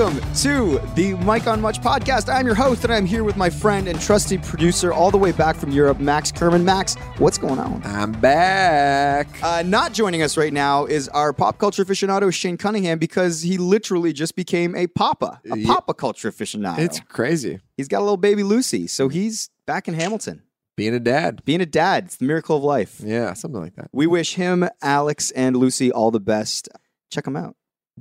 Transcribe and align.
welcome 0.00 0.32
to 0.32 0.78
the 0.94 1.12
Mike 1.26 1.46
on 1.46 1.60
Mic 1.60 1.74
podcast. 1.74 2.32
I'm 2.32 2.46
your 2.46 2.54
host, 2.54 2.84
and 2.84 2.92
I'm 2.92 3.04
here 3.04 3.22
with 3.22 3.36
my 3.36 3.50
friend 3.50 3.86
and 3.86 4.00
trusty 4.00 4.38
producer 4.38 4.94
all 4.94 5.10
the 5.10 5.18
way 5.18 5.30
back 5.30 5.56
from 5.56 5.72
Europe, 5.72 6.00
Max 6.00 6.32
Kerman. 6.32 6.64
Max, 6.64 6.94
what's 7.18 7.36
going 7.36 7.58
on? 7.58 7.82
I'm 7.84 8.12
back. 8.12 9.28
Uh, 9.42 9.62
not 9.66 9.92
joining 9.92 10.22
us 10.22 10.38
right 10.38 10.54
now 10.54 10.86
is 10.86 11.08
our 11.10 11.34
pop 11.34 11.58
culture 11.58 11.84
aficionado, 11.84 12.32
Shane 12.32 12.56
Cunningham, 12.56 12.98
because 12.98 13.42
he 13.42 13.58
literally 13.58 14.14
just 14.14 14.36
became 14.36 14.74
a 14.74 14.86
papa, 14.86 15.38
a 15.52 15.58
Yeah. 15.58 15.66
papa 15.66 15.92
culture 15.92 16.30
aficionado. 16.30 16.78
It's 16.78 17.00
crazy 17.00 17.60
he's 17.76 17.88
got 17.88 17.98
a 17.98 18.04
little 18.04 18.16
baby 18.16 18.42
Lucy, 18.42 18.86
so 18.86 19.10
he's 19.10 19.50
back 19.66 19.86
in 19.86 19.92
Hamilton. 19.92 20.40
being 20.78 20.94
a 20.94 21.00
dad. 21.00 21.42
Being 21.44 21.60
a 21.60 21.66
dad, 21.66 22.04
it's 22.06 22.16
the 22.16 22.24
miracle 22.24 22.56
of 22.56 22.64
life. 22.64 23.02
Yeah, 23.04 23.34
something 23.34 23.60
like 23.60 23.74
that. 23.74 23.90
We 23.92 24.06
wish 24.06 24.36
him, 24.36 24.66
Alex, 24.80 25.30
and 25.32 25.56
Lucy 25.56 25.92
all 25.92 26.10
the 26.10 26.20
best. 26.20 26.70
Check 27.10 27.24
them 27.24 27.36
out. 27.36 27.54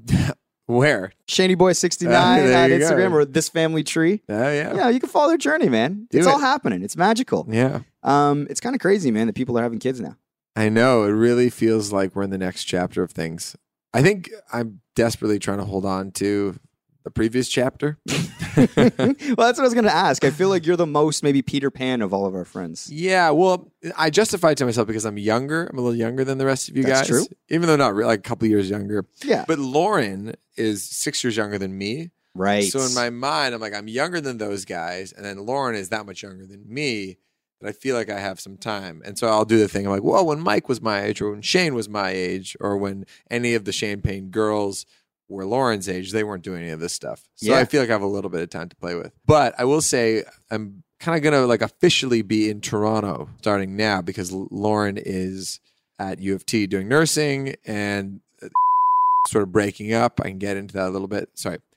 Where? 0.70 1.14
ShadyBoy69 1.28 2.06
Uh, 2.08 2.36
there 2.46 2.54
at 2.54 2.70
you 2.70 2.78
go. 2.80 2.86
Instagram 2.86 3.12
or 3.14 3.26
This 3.26 3.50
Family 3.50 3.84
Tree. 3.84 4.22
Oh 4.30 4.34
yeah. 4.52 4.76
Yeah, 4.76 4.90
you 4.90 5.00
can 5.00 5.10
follow 5.10 5.30
their 5.30 5.38
journey, 5.38 5.68
man. 5.68 6.08
Do 6.12 6.20
it's 6.20 6.28
it. 6.28 6.30
all 6.30 6.40
happening. 6.40 6.84
It's 6.84 6.96
magical. 6.96 7.48
Yeah. 7.50 7.80
Um, 8.04 8.46
it's 8.52 8.60
kind 8.60 8.76
of 8.76 8.80
crazy, 8.82 9.10
man, 9.10 9.26
that 9.28 9.34
people 9.34 9.58
are 9.58 9.64
having 9.64 9.80
kids 9.80 10.00
now. 10.00 10.16
I 10.56 10.70
know. 10.70 11.04
It 11.06 11.10
really 11.12 11.50
feels 11.50 11.92
like 11.92 12.16
we're 12.16 12.22
in 12.24 12.30
the 12.30 12.38
next 12.38 12.66
chapter 12.66 13.02
of 13.02 13.12
things. 13.12 13.56
I 13.96 14.04
think 14.04 14.30
I'm 14.54 14.82
desperately 14.96 15.40
trying 15.40 15.58
to 15.58 15.66
hold 15.66 15.86
on 15.86 16.12
to 16.12 16.56
the 17.04 17.12
previous 17.12 17.48
chapter. 17.50 17.98
well, 18.58 18.68
that's 18.76 19.38
what 19.38 19.60
I 19.60 19.62
was 19.62 19.74
going 19.74 19.86
to 19.86 19.94
ask. 19.94 20.24
I 20.24 20.32
feel 20.32 20.50
like 20.50 20.66
you're 20.66 20.76
the 20.76 20.86
most 20.88 21.24
maybe 21.24 21.42
Peter 21.42 21.72
Pan 21.72 22.02
of 22.02 22.14
all 22.14 22.26
of 22.26 22.36
our 22.36 22.46
friends. 22.46 22.90
yeah, 22.92 23.30
well, 23.30 23.72
I 23.98 24.10
justify 24.10 24.54
to 24.56 24.66
myself 24.66 24.88
because 24.88 25.06
I'm 25.06 25.18
younger. 25.18 25.66
I'm 25.68 25.78
a 25.78 25.82
little 25.82 25.96
younger 25.98 26.24
than 26.24 26.38
the 26.38 26.46
rest 26.46 26.70
of 26.70 26.76
you 26.76 26.84
That's 26.84 27.02
guys. 27.02 27.08
true. 27.08 27.26
Even 27.50 27.68
though 27.68 27.76
not 27.76 27.94
really, 27.94 28.08
like 28.08 28.20
a 28.20 28.24
couple 28.24 28.48
years 28.48 28.70
younger. 28.70 29.06
Yeah, 29.24 29.46
But 29.48 29.60
Lauren 29.60 30.34
is 30.58 30.84
six 30.84 31.24
years 31.24 31.38
younger 31.38 31.58
than 31.58 31.78
me. 31.78 32.12
right. 32.36 32.66
So 32.66 32.82
in 32.82 32.94
my 32.94 33.10
mind, 33.10 33.54
I'm 33.56 33.62
like, 33.62 33.74
I'm 33.74 33.88
younger 33.88 34.20
than 34.20 34.38
those 34.38 34.66
guys, 34.66 35.14
and 35.14 35.26
then 35.26 35.38
Lauren 35.46 35.76
is 35.76 35.90
that 35.90 36.06
much 36.06 36.24
younger 36.24 36.46
than 36.46 36.64
me 36.68 37.18
that 37.62 37.70
I 37.70 37.72
feel 37.74 37.96
like 37.96 38.10
I 38.10 38.20
have 38.20 38.40
some 38.40 38.58
time. 38.58 39.02
And 39.06 39.18
so 39.18 39.28
I'll 39.28 39.46
do 39.46 39.58
the 39.60 39.68
thing. 39.68 39.86
I'm 39.86 39.92
like, 39.92 40.04
well, 40.04 40.26
when 40.26 40.40
Mike 40.40 40.68
was 40.70 40.82
my 40.82 41.04
age, 41.04 41.22
or 41.22 41.32
when 41.32 41.42
Shane 41.42 41.76
was 41.76 41.88
my 41.90 42.10
age, 42.10 42.56
or 42.60 42.78
when 42.78 43.06
any 43.30 43.54
of 43.54 43.66
the 43.66 43.72
Champagne 43.74 44.30
girls 44.30 44.86
were 45.30 45.46
Lauren's 45.46 45.88
age, 45.88 46.12
they 46.12 46.24
weren't 46.24 46.44
doing 46.44 46.62
any 46.64 46.72
of 46.72 46.80
this 46.80 46.94
stuff. 46.94 47.28
So 47.36 47.52
Yeah. 47.52 47.60
I 47.60 47.66
feel 47.66 47.82
like 47.82 47.90
I 47.90 47.94
have 47.94 48.02
a 48.02 48.08
little 48.08 48.30
bit 48.30 48.42
of 48.42 48.50
time 48.50 48.70
to 48.70 48.76
play 48.76 48.96
with. 48.96 49.12
But 49.26 49.54
I 49.58 49.64
will 49.66 49.82
say, 49.82 50.24
I'm 50.52 50.84
kind 51.00 51.16
of 51.18 51.24
gonna 51.24 51.46
like 51.46 51.62
officially 51.62 52.22
be 52.22 52.50
in 52.50 52.60
Toronto 52.62 53.30
starting 53.40 53.78
now 53.78 54.02
because 54.02 54.32
Lauren 54.34 54.98
is 54.98 55.60
at 56.00 56.20
U 56.20 56.34
of 56.36 56.46
T 56.46 56.66
doing 56.68 56.88
nursing 56.88 57.56
and 57.66 58.22
uh, 58.44 58.48
sort 59.28 59.44
of 59.44 59.52
breaking 59.52 59.94
up. 59.94 60.20
I 60.24 60.30
can 60.30 60.40
get 60.40 60.58
into 60.58 60.74
that 60.76 60.88
a 60.88 60.92
little 60.92 61.08
bit. 61.08 61.30
Sorry. 61.36 61.58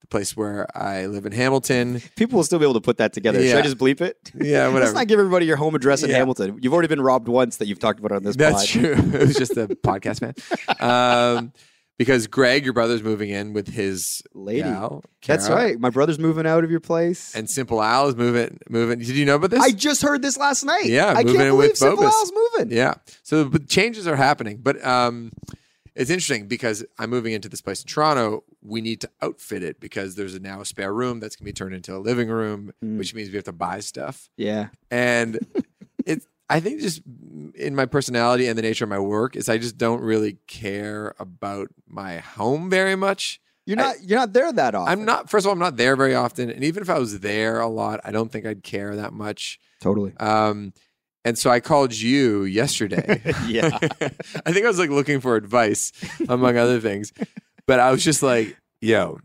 The 0.00 0.08
place 0.08 0.36
where 0.36 0.66
I 0.76 1.06
live 1.06 1.26
in 1.26 1.32
Hamilton. 1.32 2.02
people 2.16 2.36
will 2.36 2.44
still 2.44 2.58
be 2.58 2.64
able 2.64 2.74
to 2.74 2.80
put 2.80 2.98
that 2.98 3.12
together. 3.12 3.40
Should 3.40 3.56
I 3.56 3.62
just 3.62 3.78
bleep 3.78 4.00
it? 4.00 4.16
Yeah, 4.34 4.66
whatever. 4.66 4.80
Let's 4.80 4.92
not 4.94 5.06
give 5.06 5.20
everybody 5.20 5.46
your 5.46 5.56
home 5.56 5.76
address 5.76 6.02
in 6.02 6.10
Yeah. 6.10 6.16
Hamilton. 6.18 6.58
You've 6.60 6.72
already 6.72 6.88
been 6.88 7.00
robbed 7.00 7.28
once 7.28 7.58
that 7.58 7.68
you've 7.68 7.78
talked 7.78 8.00
about 8.00 8.10
on 8.10 8.24
this 8.24 8.34
That's 8.34 8.66
pod. 8.72 8.82
true. 8.82 8.94
It 9.20 9.28
was 9.28 9.36
just 9.36 9.56
a 9.56 9.68
podcast 9.68 10.20
man. 10.20 10.34
Um, 10.80 11.52
because 12.02 12.26
Greg, 12.26 12.64
your 12.64 12.72
brother's 12.74 13.02
moving 13.02 13.30
in 13.30 13.52
with 13.52 13.68
his 13.68 14.22
Lady. 14.34 14.62
gal, 14.62 15.04
That's 15.24 15.46
Kara, 15.46 15.60
right. 15.62 15.78
My 15.78 15.90
brother's 15.90 16.18
moving 16.18 16.46
out 16.46 16.64
of 16.64 16.70
your 16.70 16.80
place. 16.80 17.32
And 17.34 17.48
Simple 17.48 17.80
Al 17.80 18.08
is 18.08 18.16
moving. 18.16 18.58
Moving. 18.68 18.98
Did 18.98 19.08
you 19.10 19.24
know 19.24 19.36
about 19.36 19.50
this? 19.50 19.60
I 19.62 19.70
just 19.70 20.02
heard 20.02 20.20
this 20.22 20.36
last 20.36 20.64
night. 20.64 20.86
Yeah, 20.86 21.06
I 21.06 21.22
moving 21.22 21.36
can't 21.36 21.48
in 21.48 21.52
believe 21.54 21.76
Simple 21.76 22.04
Bobus. 22.04 22.10
Al's 22.12 22.32
moving. 22.58 22.76
Yeah. 22.76 22.94
So 23.22 23.44
but 23.44 23.68
changes 23.68 24.06
are 24.08 24.16
happening, 24.16 24.58
but 24.60 24.84
um, 24.84 25.30
it's 25.94 26.10
interesting 26.10 26.48
because 26.48 26.84
I'm 26.98 27.10
moving 27.10 27.32
into 27.34 27.48
this 27.48 27.60
place 27.60 27.82
in 27.82 27.88
Toronto. 27.88 28.42
We 28.62 28.80
need 28.80 29.00
to 29.02 29.10
outfit 29.20 29.62
it 29.62 29.78
because 29.78 30.16
there's 30.16 30.34
a 30.34 30.40
now 30.40 30.60
a 30.60 30.64
spare 30.64 30.92
room 30.92 31.20
that's 31.20 31.36
gonna 31.36 31.46
be 31.46 31.52
turned 31.52 31.74
into 31.74 31.94
a 31.96 31.98
living 31.98 32.28
room, 32.28 32.72
Mm. 32.84 32.98
which 32.98 33.14
means 33.14 33.28
we 33.28 33.36
have 33.36 33.44
to 33.44 33.52
buy 33.52 33.80
stuff. 33.80 34.28
Yeah. 34.36 34.68
And 34.90 35.38
it's 36.06 36.26
I 36.52 36.60
think 36.60 36.80
just 36.80 37.00
in 37.54 37.74
my 37.74 37.86
personality 37.86 38.46
and 38.46 38.58
the 38.58 38.62
nature 38.62 38.84
of 38.84 38.90
my 38.90 38.98
work 38.98 39.36
is 39.36 39.48
I 39.48 39.56
just 39.58 39.78
don't 39.78 40.02
really 40.02 40.36
care 40.46 41.14
about 41.18 41.68
my 41.86 42.18
home 42.18 42.68
very 42.68 42.94
much. 42.94 43.40
You're 43.64 43.76
not 43.76 44.02
you're 44.02 44.18
not 44.18 44.32
there 44.32 44.52
that 44.52 44.74
often. 44.74 44.92
I'm 44.92 45.04
not. 45.06 45.30
First 45.30 45.46
of 45.46 45.48
all, 45.48 45.52
I'm 45.54 45.60
not 45.60 45.76
there 45.76 45.96
very 45.96 46.14
often, 46.14 46.50
and 46.50 46.64
even 46.64 46.82
if 46.82 46.90
I 46.90 46.98
was 46.98 47.20
there 47.20 47.60
a 47.60 47.68
lot, 47.68 48.00
I 48.04 48.10
don't 48.10 48.30
think 48.30 48.44
I'd 48.44 48.62
care 48.62 48.96
that 48.96 49.12
much. 49.12 49.60
Totally. 49.80 50.12
Um, 50.18 50.72
and 51.24 51.38
so 51.38 51.50
I 51.50 51.60
called 51.60 51.94
you 51.94 52.44
yesterday. 52.44 53.22
Yeah. 53.46 53.70
I 54.44 54.52
think 54.52 54.64
I 54.64 54.68
was 54.68 54.78
like 54.78 54.90
looking 54.90 55.20
for 55.20 55.36
advice, 55.36 55.92
among 56.28 56.56
other 56.56 56.80
things. 56.80 57.12
But 57.66 57.80
I 57.80 57.90
was 57.92 58.04
just 58.04 58.22
like, 58.22 58.56
yo, 58.80 59.20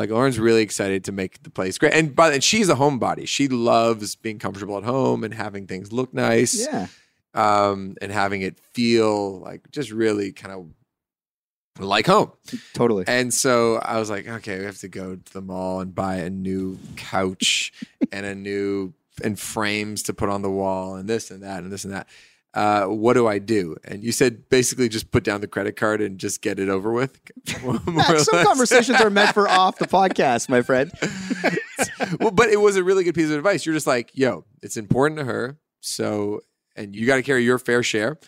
like 0.00 0.10
Lauren's 0.10 0.38
really 0.38 0.62
excited 0.62 1.04
to 1.04 1.12
make 1.12 1.42
the 1.42 1.50
place 1.50 1.76
great. 1.76 1.92
And 1.92 2.18
and 2.18 2.42
she's 2.42 2.70
a 2.70 2.74
homebody. 2.74 3.28
She 3.28 3.48
loves 3.48 4.16
being 4.16 4.38
comfortable 4.38 4.78
at 4.78 4.84
home 4.84 5.24
and 5.24 5.34
having 5.34 5.66
things 5.66 5.92
look 5.92 6.14
nice. 6.14 6.66
Yeah. 6.66 6.86
Um, 7.34 7.96
and 8.00 8.10
having 8.10 8.40
it 8.40 8.58
feel 8.72 9.38
like 9.40 9.70
just 9.70 9.90
really 9.90 10.32
kind 10.32 10.54
of 10.54 11.84
like 11.84 12.06
home. 12.06 12.32
Totally. 12.72 13.04
And 13.06 13.32
so 13.32 13.76
I 13.76 13.98
was 13.98 14.08
like, 14.08 14.26
okay, 14.26 14.58
we 14.58 14.64
have 14.64 14.78
to 14.78 14.88
go 14.88 15.16
to 15.16 15.32
the 15.32 15.42
mall 15.42 15.80
and 15.80 15.94
buy 15.94 16.16
a 16.16 16.30
new 16.30 16.78
couch 16.96 17.72
and 18.12 18.24
a 18.24 18.34
new 18.34 18.94
and 19.22 19.38
frames 19.38 20.02
to 20.04 20.14
put 20.14 20.30
on 20.30 20.40
the 20.40 20.50
wall 20.50 20.96
and 20.96 21.08
this 21.08 21.30
and 21.30 21.42
that 21.42 21.62
and 21.62 21.70
this 21.70 21.84
and 21.84 21.92
that. 21.92 22.08
Uh, 22.52 22.86
what 22.86 23.12
do 23.14 23.28
I 23.28 23.38
do? 23.38 23.76
And 23.84 24.02
you 24.02 24.10
said 24.10 24.48
basically 24.48 24.88
just 24.88 25.12
put 25.12 25.22
down 25.22 25.40
the 25.40 25.46
credit 25.46 25.76
card 25.76 26.00
and 26.00 26.18
just 26.18 26.42
get 26.42 26.58
it 26.58 26.68
over 26.68 26.90
with. 26.92 27.20
More 27.62 27.76
or 27.86 27.92
Max, 27.92 28.24
some 28.24 28.44
conversations 28.44 29.00
are 29.00 29.10
meant 29.10 29.32
for 29.34 29.48
off 29.48 29.78
the 29.78 29.86
podcast, 29.86 30.48
my 30.48 30.60
friend. 30.62 30.90
well, 32.20 32.30
but 32.32 32.48
it 32.48 32.60
was 32.60 32.76
a 32.76 32.82
really 32.84 33.04
good 33.04 33.14
piece 33.14 33.26
of 33.30 33.36
advice. 33.36 33.64
You're 33.64 33.74
just 33.74 33.86
like, 33.86 34.10
yo, 34.14 34.44
it's 34.62 34.76
important 34.76 35.18
to 35.20 35.24
her. 35.26 35.58
So, 35.80 36.40
and 36.76 36.94
you 36.96 37.06
got 37.06 37.16
to 37.16 37.22
carry 37.22 37.44
your 37.44 37.58
fair 37.58 37.82
share 37.84 38.18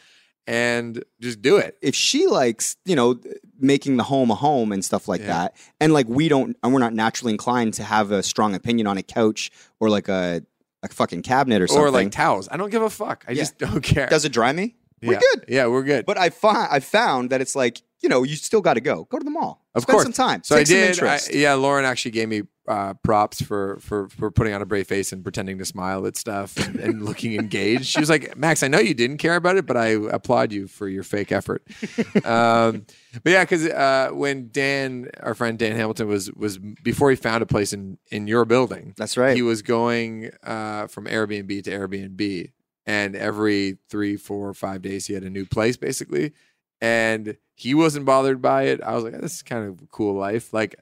and 0.47 1.03
just 1.21 1.43
do 1.43 1.57
it. 1.57 1.77
If 1.83 1.95
she 1.95 2.27
likes, 2.27 2.77
you 2.85 2.97
know, 2.97 3.21
making 3.59 3.97
the 3.97 4.03
home 4.05 4.31
a 4.31 4.35
home 4.35 4.73
and 4.73 4.85
stuff 4.85 5.07
like 5.09 5.21
Yeah. 5.21 5.27
that, 5.29 5.57
and 5.81 5.93
like 5.93 6.09
we 6.09 6.29
don't, 6.29 6.57
and 6.63 6.73
we're 6.73 6.81
not 6.81 6.95
naturally 6.95 7.33
inclined 7.33 7.75
to 7.75 7.85
have 7.85 8.11
a 8.11 8.23
strong 8.23 8.55
opinion 8.55 8.87
on 8.87 8.99
a 8.99 9.03
couch 9.03 9.51
or 9.81 9.89
like 9.91 10.09
a 10.09 10.43
a 10.83 10.89
fucking 10.89 11.23
cabinet 11.23 11.63
or 11.63 11.67
something. 11.67 11.85
Or 11.85 11.91
like 11.91 12.11
towels. 12.11 12.49
I 12.51 12.57
don't 12.57 12.71
give 12.71 12.83
a 12.83 12.91
fuck. 12.91 13.25
I 13.29 13.33
Yeah. 13.33 13.43
just 13.43 13.59
don't 13.59 13.83
care. 13.83 14.07
does 14.09 14.25
it 14.25 14.33
dry 14.33 14.53
me? 14.53 14.77
We're 15.03 15.19
good. 15.19 15.45
Yeah, 15.49 15.67
we're 15.67 15.83
good. 15.83 16.07
But 16.07 16.17
I 16.19 16.31
find 16.31 16.69
I 16.71 16.79
found 16.81 17.31
that 17.31 17.41
it's 17.41 17.57
like 17.57 17.83
you 18.03 18.09
know 18.09 18.23
you 18.23 18.37
still 18.37 18.61
got 18.61 18.75
to 18.75 18.81
go. 18.81 19.05
Go 19.05 19.19
to 19.19 19.25
the 19.25 19.31
mall. 19.31 19.65
Of 19.75 19.83
Spend 19.83 19.95
course. 19.95 20.03
some 20.05 20.13
time. 20.13 20.43
So 20.45 20.57
Take 20.57 20.63
I 20.63 20.65
some 20.65 20.77
did. 20.77 20.85
I, 20.85 20.89
interest. 20.91 21.35
yeah, 21.35 21.55
Lauren 21.55 21.85
actually 21.85 22.11
gave 22.11 22.29
me 22.29 22.43
uh, 22.69 22.95
props 23.03 23.41
for 23.43 23.79
for 23.81 24.09
for 24.11 24.31
putting 24.31 24.53
on 24.53 24.61
a 24.63 24.67
brave 24.67 24.87
face 24.87 25.13
and 25.13 25.23
pretending 25.23 25.59
to 25.59 25.65
smile 25.65 26.07
at 26.07 26.17
stuff 26.17 26.57
and, 26.59 26.77
and 26.79 27.03
looking 27.05 27.35
engaged. 27.35 27.87
She 27.87 27.99
was 28.01 28.11
like, 28.11 28.37
"Max, 28.37 28.63
I 28.63 28.69
know 28.69 28.79
you 28.79 28.95
didn't 28.95 29.19
care 29.19 29.37
about 29.37 29.57
it, 29.57 29.67
but 29.67 29.77
I 29.77 29.89
applaud 29.89 30.53
you 30.53 30.67
for 30.69 30.89
your 30.89 31.03
fake 31.03 31.33
effort." 31.33 31.63
um, 32.25 32.87
but 33.23 33.31
yeah, 33.31 33.45
because 33.45 33.67
uh, 33.67 34.11
when 34.13 34.49
Dan, 34.53 35.11
our 35.21 35.35
friend 35.35 35.59
Dan 35.59 35.77
Hamilton, 35.77 36.09
was 36.09 36.31
was 36.33 36.59
before 36.59 37.11
he 37.11 37.17
found 37.17 37.43
a 37.43 37.47
place 37.47 37.73
in 37.73 37.99
in 38.11 38.27
your 38.27 38.45
building, 38.45 38.95
That's 38.97 39.17
right. 39.17 39.35
he 39.35 39.43
was 39.43 39.63
going 39.63 40.31
uh, 40.43 40.87
from 40.89 41.07
Airbnb 41.07 41.65
to 41.65 41.71
Airbnb, 41.71 42.53
and 42.87 43.17
every 43.17 43.79
three, 43.89 44.17
four, 44.17 44.53
five 44.55 44.83
days 44.83 45.07
he 45.07 45.15
had 45.15 45.23
a 45.25 45.31
new 45.31 45.47
place 45.47 45.77
basically, 45.77 46.33
and 46.83 47.37
he 47.55 47.73
wasn't 47.75 48.05
bothered 48.05 48.43
by 48.43 48.65
it. 48.65 48.83
I 48.83 48.95
was 48.95 49.05
like, 49.05 49.15
this 49.21 49.37
is 49.37 49.43
kind 49.43 49.67
of 49.67 49.81
a 49.81 49.87
cool 49.87 50.15
life, 50.15 50.53
like 50.53 50.75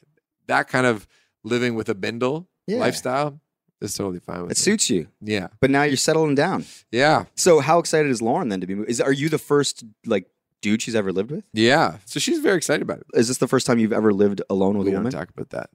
that 0.47 0.66
kind 0.69 0.87
of 0.87 1.06
living 1.44 1.75
with 1.77 1.88
a 1.88 1.94
bindle 1.94 2.49
Yeah. 2.66 2.78
lifestyle 2.78 3.41
is 3.81 3.94
totally 3.94 4.19
fine 4.21 4.43
with 4.43 4.50
it 4.53 4.59
me. 4.59 4.62
suits 4.62 4.91
you. 4.91 5.06
Yeah, 5.20 5.49
But 5.61 5.70
now 5.70 5.85
you're 5.85 5.97
settling 5.97 6.35
down. 6.35 6.64
yeah, 6.91 7.25
So 7.37 7.61
how 7.61 7.79
excited 7.79 8.11
is 8.11 8.20
Lauren 8.20 8.49
then 8.49 8.61
to 8.61 8.67
be? 8.67 8.75
Is 8.88 9.00
are 9.00 9.12
you 9.12 9.29
the 9.29 9.38
first 9.38 9.85
like 10.05 10.26
dude 10.62 10.82
she's 10.82 10.94
ever 10.94 11.12
lived 11.12 11.31
with? 11.31 11.44
yeah. 11.55 11.97
So 12.05 12.19
she's 12.20 12.38
very 12.41 12.56
excited 12.56 12.82
about 12.82 12.99
it. 12.99 13.06
Is 13.14 13.29
this 13.29 13.38
the 13.38 13.49
first 13.49 13.67
time 13.67 13.79
you've 13.79 13.93
ever 13.94 14.12
lived 14.12 14.43
alone 14.50 14.76
with 14.79 14.87
We 14.87 14.93
a 14.93 14.97
don't 14.97 15.05
woman? 15.05 15.12
talk 15.12 15.31
about 15.31 15.50
that. 15.50 15.70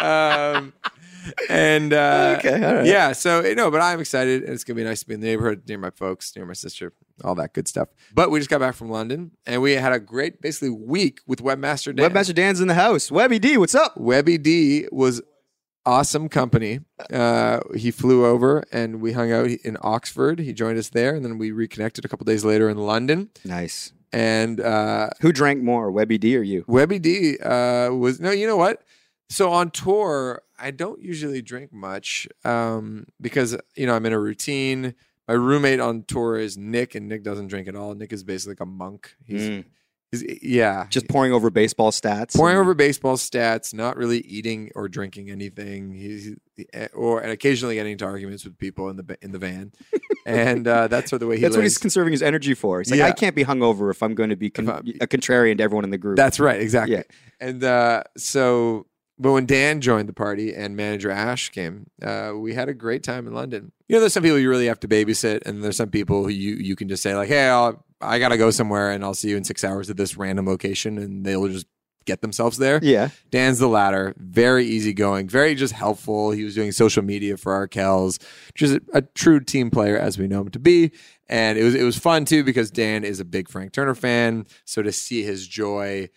um, 0.00 0.72
and 1.48 1.92
uh, 1.92 2.36
Okay, 2.38 2.64
all 2.64 2.74
right. 2.76 2.86
yeah, 2.86 3.12
so 3.12 3.44
you 3.44 3.54
know, 3.54 3.70
but 3.70 3.80
I'm 3.80 4.00
excited, 4.00 4.42
and 4.44 4.52
it's 4.52 4.64
gonna 4.64 4.76
be 4.76 4.84
nice 4.84 5.00
to 5.00 5.06
be 5.06 5.14
in 5.14 5.20
the 5.20 5.26
neighborhood 5.26 5.62
near 5.68 5.78
my 5.78 5.90
folks, 5.90 6.34
near 6.36 6.46
my 6.46 6.52
sister, 6.52 6.92
all 7.24 7.34
that 7.36 7.52
good 7.54 7.68
stuff. 7.68 7.88
But 8.14 8.30
we 8.30 8.38
just 8.40 8.50
got 8.50 8.60
back 8.60 8.74
from 8.74 8.90
London, 8.90 9.32
and 9.46 9.62
we 9.62 9.72
had 9.72 9.92
a 9.92 10.00
great, 10.00 10.40
basically, 10.40 10.70
week 10.70 11.20
with 11.26 11.40
Webmaster 11.42 11.94
Dan. 11.94 12.10
Webmaster 12.10 12.34
Dan's 12.34 12.60
in 12.60 12.68
the 12.68 12.74
house. 12.74 13.10
Webby 13.10 13.38
D, 13.38 13.56
what's 13.56 13.74
up? 13.74 13.96
Webby 13.96 14.38
D 14.38 14.86
was 14.92 15.20
awesome 15.86 16.28
company. 16.28 16.80
Uh, 17.10 17.60
he 17.74 17.90
flew 17.90 18.26
over 18.26 18.62
and 18.70 19.00
we 19.00 19.12
hung 19.12 19.32
out 19.32 19.46
in 19.48 19.78
Oxford. 19.80 20.38
He 20.38 20.52
joined 20.52 20.78
us 20.78 20.90
there, 20.90 21.14
and 21.14 21.24
then 21.24 21.38
we 21.38 21.50
reconnected 21.50 22.04
a 22.04 22.08
couple 22.08 22.24
days 22.24 22.44
later 22.44 22.68
in 22.68 22.76
London. 22.76 23.30
Nice. 23.44 23.92
And 24.12 24.60
uh, 24.60 25.10
Who 25.20 25.32
drank 25.32 25.62
more, 25.62 25.90
Webby 25.90 26.16
D 26.18 26.36
or 26.36 26.42
you? 26.42 26.64
Webby 26.66 26.98
D 26.98 27.38
uh, 27.38 27.90
was 27.92 28.20
no, 28.20 28.30
you 28.30 28.46
know 28.46 28.56
what? 28.56 28.82
So 29.30 29.52
on 29.52 29.70
tour, 29.70 30.42
I 30.58 30.70
don't 30.70 31.00
usually 31.02 31.42
drink 31.42 31.72
much 31.72 32.26
um, 32.44 33.06
because 33.20 33.56
you 33.76 33.86
know 33.86 33.94
I'm 33.94 34.06
in 34.06 34.12
a 34.12 34.18
routine. 34.18 34.94
My 35.26 35.34
roommate 35.34 35.80
on 35.80 36.04
tour 36.04 36.38
is 36.38 36.56
Nick, 36.56 36.94
and 36.94 37.08
Nick 37.08 37.22
doesn't 37.22 37.48
drink 37.48 37.68
at 37.68 37.76
all. 37.76 37.94
Nick 37.94 38.12
is 38.12 38.24
basically 38.24 38.52
like 38.52 38.60
a 38.60 38.66
monk. 38.66 39.14
He's 39.24 39.42
Mm. 39.48 39.64
He's- 40.10 40.38
yeah, 40.42 40.86
Just 40.88 41.06
pouring 41.06 41.34
over 41.34 41.50
baseball 41.50 41.90
stats. 41.90 42.34
pouring 42.34 42.56
over 42.56 42.72
baseball 42.72 43.18
stats, 43.18 43.74
not 43.74 43.98
really 43.98 44.20
eating 44.20 44.70
or 44.74 44.88
drinking 44.88 45.28
anything. 45.30 45.92
He's 45.92 46.34
or 46.94 47.20
and 47.20 47.30
occasionally 47.30 47.74
getting 47.74 47.92
into 47.92 48.06
arguments 48.06 48.42
with 48.46 48.56
people 48.56 48.88
in 48.88 48.96
the 48.96 49.18
in 49.20 49.32
the 49.32 49.38
van, 49.38 49.72
and 50.24 50.66
uh, 50.66 50.88
that's 50.92 51.10
sort 51.10 51.18
of 51.18 51.20
the 51.20 51.26
way 51.26 51.36
he 51.36 51.42
That's 51.42 51.56
what 51.56 51.62
he's 51.62 51.76
conserving 51.76 52.12
his 52.12 52.22
energy 52.22 52.54
for. 52.54 52.78
He's 52.80 52.90
like, 52.90 53.00
Yeah. 53.00 53.06
I 53.08 53.12
can't 53.12 53.36
be 53.36 53.44
hungover 53.44 53.90
if 53.90 54.02
I'm 54.02 54.14
going 54.14 54.30
to 54.30 54.36
be 54.36 54.48
con- 54.48 54.66
a 54.70 55.06
contrarian 55.06 55.58
to 55.58 55.62
everyone 55.62 55.84
in 55.84 55.90
the 55.90 55.98
group. 55.98 56.16
That's 56.16 56.40
right, 56.40 56.58
exactly. 56.58 56.96
Yeah. 56.96 57.02
And 57.40 57.62
uh, 57.62 58.04
so, 58.16 58.86
but 59.18 59.32
when 59.32 59.46
Dan 59.46 59.80
joined 59.80 60.08
the 60.08 60.12
party 60.12 60.54
and 60.54 60.76
manager 60.76 61.10
Ash 61.10 61.48
came, 61.50 61.90
uh, 62.02 62.32
we 62.36 62.54
had 62.54 62.68
a 62.68 62.74
great 62.74 63.02
time 63.02 63.26
in 63.26 63.34
London. 63.34 63.72
You 63.88 63.96
know, 63.96 64.00
there's 64.00 64.12
some 64.12 64.22
people 64.22 64.38
you 64.38 64.50
really 64.50 64.66
have 64.66 64.80
to 64.80 64.88
babysit, 64.88 65.46
and 65.46 65.62
there's 65.62 65.76
some 65.76 65.90
people 65.90 66.24
who 66.24 66.30
you 66.30 66.56
you 66.56 66.76
can 66.76 66.88
just 66.88 67.02
say 67.02 67.14
like, 67.14 67.28
"Hey, 67.28 67.48
I'll, 67.48 67.84
I 68.00 68.18
gotta 68.18 68.36
go 68.36 68.50
somewhere, 68.50 68.90
and 68.90 69.04
I'll 69.04 69.14
see 69.14 69.30
you 69.30 69.36
in 69.36 69.44
six 69.44 69.64
hours 69.64 69.90
at 69.90 69.96
this 69.96 70.16
random 70.16 70.46
location," 70.46 70.98
and 70.98 71.24
they'll 71.24 71.48
just 71.48 71.66
get 72.08 72.22
themselves 72.22 72.56
there. 72.56 72.80
yeah. 72.82 73.10
Dan's 73.30 73.58
the 73.58 73.68
latter, 73.68 74.14
very 74.16 74.64
easygoing, 74.64 75.28
very 75.28 75.54
just 75.54 75.74
helpful. 75.74 76.30
He 76.30 76.42
was 76.42 76.54
doing 76.54 76.72
social 76.72 77.04
media 77.04 77.36
for 77.36 77.52
Arkells, 77.52 78.18
just 78.54 78.76
a, 78.76 78.82
a 78.94 79.02
true 79.02 79.40
team 79.40 79.70
player 79.70 79.98
as 79.98 80.16
we 80.18 80.26
know 80.26 80.40
him 80.40 80.48
to 80.50 80.58
be. 80.58 80.90
And 81.28 81.58
it 81.58 81.64
was 81.64 81.74
it 81.74 81.82
was 81.82 81.98
fun 81.98 82.24
too 82.24 82.42
because 82.42 82.70
Dan 82.70 83.04
is 83.04 83.20
a 83.20 83.24
big 83.24 83.48
Frank 83.48 83.72
Turner 83.72 83.94
fan. 83.94 84.46
So 84.64 84.82
to 84.82 84.90
see 84.90 85.22
his 85.22 85.46
joy, 85.46 86.08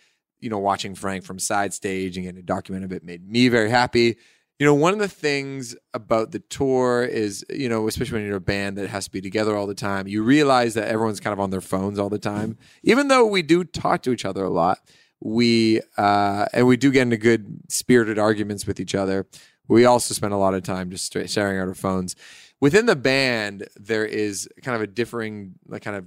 you 0.42 0.50
know, 0.50 0.58
watching 0.58 0.94
Frank 0.94 1.24
from 1.24 1.38
side 1.38 1.72
stage 1.72 2.16
and 2.16 2.26
getting 2.26 2.40
a 2.40 2.42
document 2.42 2.84
of 2.84 2.92
it 2.92 3.02
made 3.02 3.26
me 3.26 3.48
very 3.48 3.70
happy. 3.70 4.18
You 4.58 4.66
know, 4.66 4.74
one 4.74 4.92
of 4.92 4.98
the 4.98 5.08
things 5.08 5.74
about 5.94 6.30
the 6.30 6.38
tour 6.38 7.02
is, 7.02 7.44
you 7.50 7.68
know, 7.68 7.88
especially 7.88 8.18
when 8.18 8.26
you're 8.26 8.36
a 8.36 8.40
band 8.40 8.76
that 8.78 8.90
has 8.90 9.06
to 9.06 9.10
be 9.10 9.20
together 9.20 9.56
all 9.56 9.66
the 9.66 9.74
time, 9.74 10.06
you 10.06 10.22
realize 10.22 10.74
that 10.74 10.88
everyone's 10.88 11.20
kind 11.20 11.32
of 11.32 11.40
on 11.40 11.50
their 11.50 11.60
phones 11.60 11.98
all 11.98 12.10
the 12.10 12.18
time. 12.18 12.58
Even 12.82 13.08
though 13.08 13.24
we 13.26 13.42
do 13.42 13.64
talk 13.64 14.02
to 14.02 14.12
each 14.12 14.24
other 14.24 14.44
a 14.44 14.50
lot, 14.50 14.78
we 15.20 15.80
uh, 15.96 16.46
and 16.52 16.66
we 16.66 16.76
do 16.76 16.90
get 16.90 17.02
into 17.02 17.16
good 17.16 17.60
spirited 17.68 18.18
arguments 18.18 18.66
with 18.66 18.78
each 18.78 18.94
other. 18.94 19.26
We 19.68 19.84
also 19.84 20.14
spend 20.14 20.32
a 20.32 20.36
lot 20.36 20.54
of 20.54 20.62
time 20.64 20.90
just 20.90 21.12
sharing 21.28 21.58
out 21.58 21.68
our 21.68 21.74
phones. 21.74 22.14
Within 22.60 22.86
the 22.86 22.96
band, 22.96 23.68
there 23.76 24.04
is 24.04 24.48
kind 24.62 24.76
of 24.76 24.82
a 24.82 24.86
differing, 24.86 25.54
like, 25.66 25.82
kind 25.82 25.96
of 25.96 26.04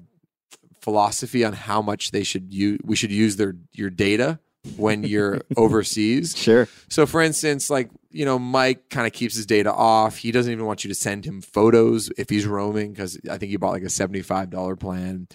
philosophy 0.85 1.43
on 1.43 1.51
how 1.51 1.81
much 1.81 2.11
they 2.11 2.23
should 2.23 2.53
use. 2.53 2.79
We 2.83 2.95
should 2.95 3.11
use 3.11 3.35
their 3.37 3.55
your 3.73 3.89
data 3.89 4.39
when 4.77 5.03
you're 5.03 5.41
overseas. 5.57 6.37
Sure. 6.37 6.67
So, 6.89 7.07
for 7.07 7.21
instance, 7.21 7.71
like 7.71 7.89
you 8.11 8.23
know, 8.23 8.37
Mike 8.37 8.89
kind 8.89 9.07
of 9.07 9.11
keeps 9.13 9.35
his 9.35 9.47
data 9.47 9.73
off. 9.73 10.17
He 10.17 10.31
doesn't 10.31 10.51
even 10.51 10.65
want 10.65 10.85
you 10.85 10.89
to 10.89 10.95
send 10.95 11.25
him 11.25 11.41
photos 11.41 12.11
if 12.19 12.29
he's 12.29 12.45
roaming 12.45 12.93
because 12.93 13.19
I 13.29 13.39
think 13.39 13.49
he 13.49 13.57
bought 13.57 13.71
like 13.71 13.83
a 13.83 13.89
seventy-five 13.89 14.51
dollar 14.51 14.75
plan. 14.75 15.27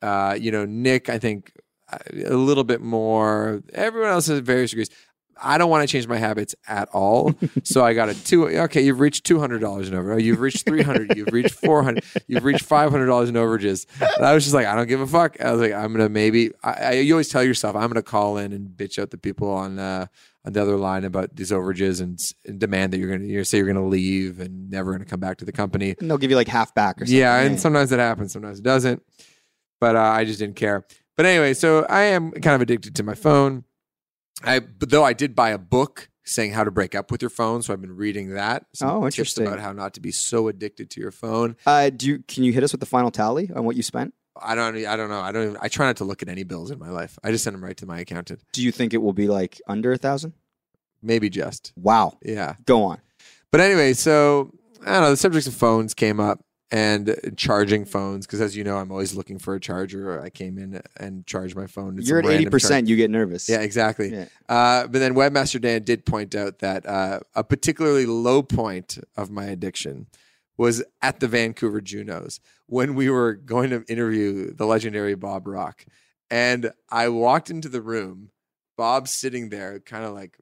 Uh, 0.00 0.36
you 0.40 0.50
know, 0.50 0.64
Nick, 0.64 1.10
I 1.10 1.18
think 1.18 1.52
uh, 1.92 1.98
a 2.24 2.34
little 2.34 2.64
bit 2.64 2.80
more. 2.80 3.62
Everyone 3.74 4.10
else 4.10 4.28
has 4.28 4.38
various 4.40 4.70
degrees. 4.70 4.90
I 5.42 5.58
don't 5.58 5.70
want 5.70 5.86
to 5.86 5.92
change 5.92 6.06
my 6.06 6.16
habits 6.16 6.54
at 6.66 6.88
all. 6.90 7.34
so 7.62 7.84
I 7.84 7.94
got 7.94 8.08
a 8.08 8.24
two. 8.24 8.48
Okay, 8.48 8.82
you've 8.82 9.00
reached 9.00 9.24
two 9.24 9.38
hundred 9.38 9.60
dollars 9.60 9.88
in 9.88 9.94
over. 9.94 10.12
Oh, 10.12 10.16
you've 10.16 10.40
reached 10.40 10.64
three 10.64 10.82
hundred. 10.82 11.16
You've 11.16 11.32
reached 11.32 11.54
four 11.54 11.82
hundred. 11.82 12.04
You've 12.26 12.44
reached 12.44 12.64
five 12.64 12.90
hundred 12.90 13.06
dollars 13.06 13.28
in 13.28 13.34
overages. 13.34 13.86
And 14.00 14.24
I 14.24 14.34
was 14.34 14.44
just 14.44 14.54
like, 14.54 14.66
I 14.66 14.74
don't 14.74 14.88
give 14.88 15.00
a 15.00 15.06
fuck. 15.06 15.40
I 15.40 15.52
was 15.52 15.60
like, 15.60 15.72
I'm 15.72 15.92
gonna 15.92 16.08
maybe. 16.08 16.50
I, 16.62 16.72
I 16.72 16.92
you 16.92 17.14
always 17.14 17.28
tell 17.28 17.42
yourself 17.42 17.76
I'm 17.76 17.88
gonna 17.88 18.02
call 18.02 18.38
in 18.38 18.52
and 18.52 18.68
bitch 18.68 18.98
out 18.98 19.10
the 19.10 19.18
people 19.18 19.50
on 19.50 19.78
uh, 19.78 20.06
on 20.44 20.52
the 20.52 20.62
other 20.62 20.76
line 20.76 21.04
about 21.04 21.34
these 21.36 21.50
overages 21.50 22.00
and, 22.00 22.18
and 22.46 22.58
demand 22.58 22.92
that 22.92 22.98
you're 22.98 23.10
gonna 23.10 23.28
you 23.28 23.42
say 23.44 23.58
you're 23.58 23.66
gonna 23.66 23.86
leave 23.86 24.40
and 24.40 24.70
never 24.70 24.92
gonna 24.92 25.04
come 25.04 25.20
back 25.20 25.38
to 25.38 25.44
the 25.44 25.52
company. 25.52 25.94
And 26.00 26.10
they'll 26.10 26.18
give 26.18 26.30
you 26.30 26.36
like 26.36 26.48
half 26.48 26.74
back 26.74 26.96
or 27.00 27.06
something. 27.06 27.18
Yeah, 27.18 27.40
and 27.40 27.60
sometimes 27.60 27.92
it 27.92 27.98
happens, 27.98 28.32
sometimes 28.32 28.58
it 28.58 28.64
doesn't. 28.64 29.02
But 29.80 29.96
uh, 29.96 30.00
I 30.00 30.24
just 30.24 30.38
didn't 30.38 30.56
care. 30.56 30.86
But 31.16 31.26
anyway, 31.26 31.54
so 31.54 31.84
I 31.88 32.02
am 32.04 32.30
kind 32.30 32.54
of 32.54 32.60
addicted 32.60 32.94
to 32.96 33.02
my 33.02 33.14
phone. 33.14 33.64
I 34.44 34.60
though 34.80 35.04
I 35.04 35.12
did 35.12 35.34
buy 35.34 35.50
a 35.50 35.58
book 35.58 36.08
saying 36.24 36.52
how 36.52 36.64
to 36.64 36.70
break 36.70 36.94
up 36.94 37.10
with 37.12 37.22
your 37.22 37.30
phone, 37.30 37.62
so 37.62 37.72
I've 37.72 37.80
been 37.80 37.94
reading 37.96 38.30
that. 38.34 38.66
Some 38.74 38.90
Oh, 38.90 39.04
interesting. 39.06 39.46
about 39.46 39.60
how 39.60 39.72
not 39.72 39.94
to 39.94 40.00
be 40.00 40.10
so 40.10 40.48
addicted 40.48 40.90
to 40.90 41.00
your 41.00 41.12
phone. 41.12 41.56
Uh, 41.64 41.88
do 41.90 42.06
you, 42.08 42.18
can 42.26 42.42
you 42.42 42.52
hit 42.52 42.64
us 42.64 42.72
with 42.72 42.80
the 42.80 42.86
final 42.86 43.10
tally 43.12 43.48
on 43.54 43.64
what 43.64 43.76
you 43.76 43.82
spent? 43.82 44.12
I 44.40 44.54
don't. 44.54 44.76
I 44.84 44.96
don't 44.96 45.08
know. 45.08 45.20
I 45.20 45.32
don't. 45.32 45.42
Even, 45.44 45.56
I 45.62 45.68
try 45.68 45.86
not 45.86 45.96
to 45.98 46.04
look 46.04 46.22
at 46.22 46.28
any 46.28 46.42
bills 46.42 46.70
in 46.70 46.78
my 46.78 46.90
life. 46.90 47.18
I 47.24 47.30
just 47.30 47.44
send 47.44 47.54
them 47.54 47.64
right 47.64 47.76
to 47.78 47.86
my 47.86 48.00
accountant. 48.00 48.42
Do 48.52 48.62
you 48.62 48.70
think 48.72 48.92
it 48.92 48.98
will 48.98 49.14
be 49.14 49.28
like 49.28 49.60
under 49.66 49.92
a 49.92 49.96
thousand? 49.98 50.34
Maybe 51.00 51.30
just. 51.30 51.72
Wow. 51.76 52.18
Yeah. 52.22 52.56
Go 52.66 52.82
on. 52.82 52.98
But 53.50 53.60
anyway, 53.62 53.94
so 53.94 54.52
I 54.84 54.92
don't 54.92 55.02
know. 55.02 55.10
The 55.10 55.16
subjects 55.16 55.46
of 55.46 55.54
phones 55.54 55.94
came 55.94 56.20
up 56.20 56.44
and 56.70 57.34
charging 57.36 57.84
phones 57.84 58.26
because, 58.26 58.40
as 58.40 58.56
you 58.56 58.64
know, 58.64 58.76
I'm 58.78 58.90
always 58.90 59.14
looking 59.14 59.38
for 59.38 59.54
a 59.54 59.60
charger. 59.60 60.20
I 60.20 60.30
came 60.30 60.58
in 60.58 60.82
and 60.96 61.26
charged 61.26 61.54
my 61.56 61.66
phone. 61.66 61.98
It's 61.98 62.08
You're 62.08 62.18
at 62.18 62.24
eighty 62.24 62.34
random 62.34 62.44
charger. 62.44 62.66
percent. 62.66 62.88
You 62.88 62.96
get 62.96 63.10
nervous. 63.10 63.48
Yeah, 63.48 63.60
exactly. 63.60 64.12
Yeah. 64.12 64.26
Uh, 64.48 64.86
but 64.86 64.98
then 64.98 65.14
Webmaster 65.14 65.60
Dan 65.60 65.82
did 65.84 66.04
point 66.04 66.34
out 66.34 66.58
that 66.58 66.86
uh, 66.86 67.20
a 67.34 67.44
particularly 67.44 68.06
low 68.06 68.42
point 68.42 68.98
of 69.16 69.30
my 69.30 69.44
addiction 69.44 70.06
was 70.56 70.82
at 71.02 71.20
the 71.20 71.28
Vancouver 71.28 71.80
Junos 71.80 72.40
when 72.66 72.94
we 72.94 73.10
were 73.10 73.34
going 73.34 73.70
to 73.70 73.84
interview 73.88 74.52
the 74.52 74.66
legendary 74.66 75.14
Bob 75.14 75.46
Rock. 75.46 75.84
And 76.30 76.72
I 76.90 77.08
walked 77.10 77.50
into 77.50 77.68
the 77.68 77.82
room, 77.82 78.30
Bob's 78.76 79.12
sitting 79.12 79.50
there 79.50 79.78
kind 79.80 80.04
of 80.04 80.14
like 80.14 80.36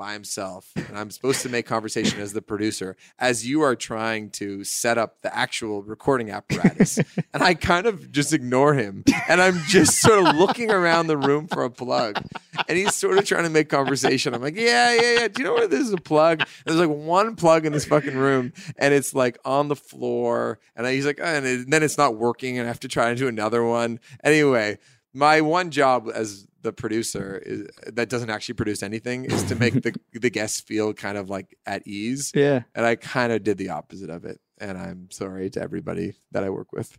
by 0.00 0.14
himself, 0.14 0.72
and 0.76 0.96
I'm 0.96 1.10
supposed 1.10 1.42
to 1.42 1.50
make 1.50 1.66
conversation 1.66 2.20
as 2.20 2.32
the 2.32 2.40
producer 2.40 2.96
as 3.18 3.46
you 3.46 3.60
are 3.60 3.76
trying 3.76 4.30
to 4.30 4.64
set 4.64 4.96
up 4.96 5.20
the 5.20 5.36
actual 5.36 5.82
recording 5.82 6.30
apparatus. 6.30 6.98
and 7.34 7.42
I 7.42 7.52
kind 7.52 7.86
of 7.86 8.10
just 8.10 8.32
ignore 8.32 8.72
him. 8.72 9.04
And 9.28 9.42
I'm 9.42 9.58
just 9.68 10.00
sort 10.00 10.26
of 10.26 10.36
looking 10.36 10.70
around 10.70 11.08
the 11.08 11.18
room 11.18 11.46
for 11.48 11.64
a 11.64 11.70
plug 11.70 12.24
and 12.66 12.78
he's 12.78 12.94
sort 12.94 13.18
of 13.18 13.26
trying 13.26 13.44
to 13.44 13.50
make 13.50 13.68
conversation. 13.68 14.34
I'm 14.34 14.40
like, 14.40 14.56
yeah, 14.56 14.94
yeah, 14.94 15.20
yeah. 15.20 15.28
Do 15.28 15.42
you 15.42 15.44
know 15.48 15.54
where 15.54 15.68
this 15.68 15.80
is 15.86 15.92
a 15.92 15.98
plug? 15.98 16.40
And 16.40 16.48
there's 16.64 16.80
like 16.88 16.96
one 16.96 17.36
plug 17.36 17.66
in 17.66 17.72
this 17.74 17.84
fucking 17.84 18.16
room, 18.16 18.54
and 18.78 18.94
it's 18.94 19.14
like 19.14 19.36
on 19.44 19.68
the 19.68 19.76
floor. 19.76 20.58
And 20.76 20.86
I, 20.86 20.94
he's 20.94 21.04
like, 21.04 21.20
"Oh," 21.20 21.24
and, 21.24 21.44
it- 21.44 21.70
then 21.70 21.82
it's 21.82 21.98
not 21.98 22.16
working, 22.16 22.56
and 22.58 22.66
I 22.66 22.68
have 22.68 22.80
to 22.80 22.88
try 22.88 23.10
to 23.10 23.14
do 23.16 23.28
another 23.28 23.62
one. 23.64 24.00
Anyway, 24.24 24.78
my 25.12 25.40
one 25.42 25.70
job 25.70 26.08
as 26.14 26.46
the 26.62 26.72
producer 26.72 27.40
is, 27.44 27.66
that 27.86 28.08
doesn't 28.08 28.30
actually 28.30 28.54
produce 28.54 28.82
anything 28.82 29.24
is 29.24 29.42
to 29.44 29.54
make 29.54 29.74
the 29.82 29.94
the 30.12 30.30
guests 30.30 30.60
feel 30.60 30.92
kind 30.92 31.16
of 31.16 31.30
like 31.30 31.56
at 31.66 31.86
ease. 31.86 32.32
Yeah. 32.34 32.62
And 32.74 32.84
I 32.84 32.96
kind 32.96 33.32
of 33.32 33.42
did 33.42 33.58
the 33.58 33.70
opposite 33.70 34.10
of 34.10 34.24
it, 34.24 34.40
and 34.58 34.76
I'm 34.78 35.10
sorry 35.10 35.50
to 35.50 35.62
everybody 35.62 36.14
that 36.32 36.44
I 36.44 36.50
work 36.50 36.72
with. 36.72 36.96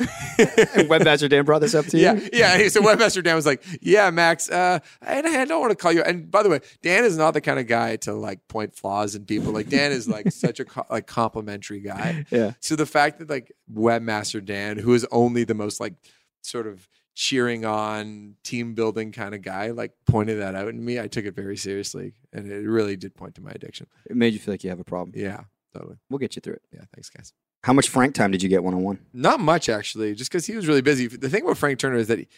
And 0.00 0.88
Webmaster 0.88 1.28
Dan 1.28 1.44
brought 1.44 1.60
this 1.60 1.74
up 1.74 1.86
to 1.86 1.98
you. 1.98 2.04
Yeah, 2.04 2.56
yeah. 2.56 2.68
So 2.68 2.80
Webmaster 2.80 3.22
Dan 3.22 3.34
was 3.34 3.46
like, 3.46 3.62
"Yeah, 3.82 4.10
Max, 4.10 4.50
uh, 4.50 4.78
I, 5.02 5.18
I 5.18 5.44
don't 5.44 5.60
want 5.60 5.72
to 5.72 5.76
call 5.76 5.92
you." 5.92 6.02
And 6.02 6.30
by 6.30 6.42
the 6.42 6.48
way, 6.48 6.60
Dan 6.82 7.04
is 7.04 7.16
not 7.18 7.32
the 7.32 7.40
kind 7.40 7.58
of 7.58 7.66
guy 7.66 7.96
to 7.96 8.14
like 8.14 8.46
point 8.48 8.74
flaws 8.74 9.14
in 9.14 9.26
people. 9.26 9.52
Like 9.52 9.68
Dan 9.68 9.92
is 9.92 10.08
like 10.08 10.32
such 10.32 10.60
a 10.60 10.64
co- 10.64 10.86
like 10.90 11.06
complimentary 11.06 11.80
guy. 11.80 12.24
Yeah. 12.30 12.52
So 12.60 12.76
the 12.76 12.86
fact 12.86 13.18
that 13.18 13.28
like 13.28 13.52
Webmaster 13.72 14.44
Dan, 14.44 14.78
who 14.78 14.94
is 14.94 15.06
only 15.10 15.44
the 15.44 15.54
most 15.54 15.80
like 15.80 15.94
sort 16.42 16.66
of 16.66 16.88
cheering 17.20 17.66
on 17.66 18.34
team 18.42 18.72
building 18.72 19.12
kind 19.12 19.34
of 19.34 19.42
guy, 19.42 19.72
like 19.72 19.92
pointed 20.06 20.40
that 20.40 20.54
out 20.54 20.68
in 20.68 20.82
me, 20.82 20.98
I 20.98 21.06
took 21.06 21.26
it 21.26 21.34
very 21.34 21.58
seriously, 21.58 22.14
and 22.32 22.50
it 22.50 22.66
really 22.66 22.96
did 22.96 23.14
point 23.14 23.34
to 23.34 23.42
my 23.42 23.50
addiction. 23.50 23.88
It 24.08 24.16
made 24.16 24.32
you 24.32 24.38
feel 24.38 24.54
like 24.54 24.64
you 24.64 24.70
have 24.70 24.80
a 24.80 24.84
problem. 24.84 25.12
Yeah, 25.14 25.42
totally. 25.74 25.98
We'll 26.08 26.18
get 26.18 26.34
you 26.34 26.40
through 26.40 26.54
it. 26.54 26.62
Yeah, 26.72 26.80
thanks, 26.94 27.10
guys. 27.10 27.34
How 27.62 27.74
much 27.74 27.90
Frank 27.90 28.14
time 28.14 28.30
did 28.30 28.42
you 28.42 28.48
get 28.48 28.64
one 28.64 28.72
on 28.72 28.82
one? 28.82 29.00
Not 29.12 29.38
much 29.38 29.68
actually, 29.68 30.14
just 30.14 30.30
because 30.30 30.46
he 30.46 30.56
was 30.56 30.66
really 30.66 30.80
busy. 30.80 31.08
The 31.08 31.28
thing 31.28 31.42
about 31.42 31.58
Frank 31.58 31.78
Turner 31.78 31.98
is 31.98 32.08
that 32.08 32.20
he, 32.20 32.28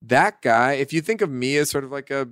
that 0.00 0.40
guy, 0.40 0.72
if 0.72 0.94
you 0.94 1.02
think 1.02 1.20
of 1.20 1.28
me 1.28 1.58
as 1.58 1.68
sort 1.68 1.84
of 1.84 1.92
like 1.92 2.10
a 2.10 2.26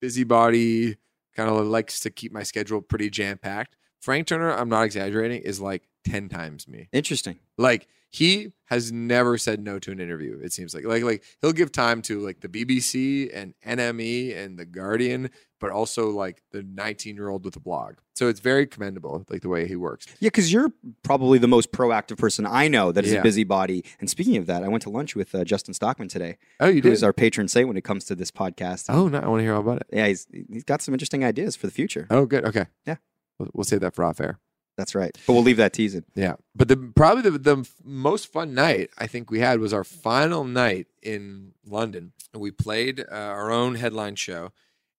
busybody, 0.00 0.96
kind 1.34 1.50
of 1.50 1.66
likes 1.66 2.00
to 2.00 2.10
keep 2.10 2.32
my 2.32 2.44
schedule 2.44 2.80
pretty 2.80 3.10
jam 3.10 3.36
packed. 3.36 3.76
Frank 4.00 4.26
Turner, 4.28 4.52
I'm 4.52 4.68
not 4.68 4.82
exaggerating, 4.84 5.42
is 5.42 5.60
like 5.60 5.88
10 6.04 6.28
times 6.28 6.68
me. 6.68 6.88
Interesting. 6.92 7.38
Like 7.58 7.88
he 8.10 8.52
has 8.66 8.92
never 8.92 9.36
said 9.36 9.60
no 9.60 9.78
to 9.80 9.90
an 9.90 10.00
interview. 10.00 10.38
It 10.42 10.52
seems 10.52 10.74
like 10.74 10.84
like 10.84 11.02
like 11.02 11.24
he'll 11.40 11.52
give 11.52 11.72
time 11.72 12.02
to 12.02 12.20
like 12.20 12.40
the 12.40 12.48
BBC 12.48 13.30
and 13.34 13.54
NME 13.66 14.36
and 14.36 14.58
the 14.58 14.64
Guardian, 14.64 15.30
but 15.60 15.70
also 15.70 16.10
like 16.10 16.42
the 16.52 16.62
19 16.62 17.16
year 17.16 17.28
old 17.28 17.44
with 17.44 17.56
a 17.56 17.60
blog. 17.60 17.96
So 18.14 18.28
it's 18.28 18.40
very 18.40 18.66
commendable, 18.66 19.24
like 19.28 19.42
the 19.42 19.48
way 19.48 19.66
he 19.66 19.74
works. 19.76 20.06
Yeah, 20.20 20.28
because 20.28 20.52
you're 20.52 20.70
probably 21.02 21.38
the 21.38 21.48
most 21.48 21.72
proactive 21.72 22.16
person 22.16 22.46
I 22.46 22.68
know 22.68 22.92
that 22.92 23.04
is 23.04 23.12
Yeah. 23.12 23.20
a 23.20 23.22
busybody. 23.22 23.84
And 24.00 24.08
speaking 24.08 24.36
of 24.36 24.46
that, 24.46 24.62
I 24.62 24.68
went 24.68 24.82
to 24.84 24.90
lunch 24.90 25.14
with 25.16 25.34
uh, 25.34 25.44
Justin 25.44 25.74
Stockman 25.74 26.08
today, 26.08 26.38
Oh, 26.60 26.68
you 26.68 26.80
did? 26.80 26.92
is 26.92 27.02
our 27.02 27.12
patron 27.12 27.48
saint 27.48 27.66
when 27.68 27.76
it 27.76 27.84
comes 27.84 28.04
to 28.06 28.14
this 28.14 28.30
podcast. 28.30 28.86
oh 28.88 29.08
no, 29.08 29.18
I 29.18 29.26
want 29.26 29.40
to 29.40 29.44
hear 29.44 29.54
all 29.54 29.60
about 29.60 29.78
it. 29.80 29.88
Yeah, 29.92 30.06
he's 30.06 30.26
he's 30.50 30.64
got 30.64 30.80
some 30.80 30.94
interesting 30.94 31.24
ideas 31.24 31.56
for 31.56 31.66
the 31.66 31.72
future. 31.72 32.06
Oh, 32.10 32.24
good. 32.24 32.44
Okay. 32.44 32.66
Yeah. 32.86 32.96
We'll, 33.38 33.50
we'll 33.52 33.64
save 33.64 33.80
that 33.80 33.94
for 33.94 34.04
off 34.04 34.20
air. 34.20 34.38
That's 34.76 34.94
right. 34.94 35.16
But 35.26 35.32
we'll 35.32 35.42
leave 35.42 35.56
that 35.56 35.72
teasing. 35.72 36.04
Yeah, 36.14 36.34
but 36.54 36.68
the 36.68 36.76
probably 36.76 37.22
the, 37.22 37.38
the 37.38 37.68
most 37.82 38.30
fun 38.30 38.52
night 38.54 38.90
I 38.98 39.06
think 39.06 39.30
we 39.30 39.40
had 39.40 39.58
was 39.58 39.72
our 39.72 39.84
final 39.84 40.44
night 40.44 40.86
in 41.02 41.52
London. 41.66 42.12
And 42.34 42.42
we 42.42 42.50
played 42.50 43.00
uh, 43.00 43.14
our 43.14 43.50
own 43.50 43.76
headline 43.76 44.16
show, 44.16 44.52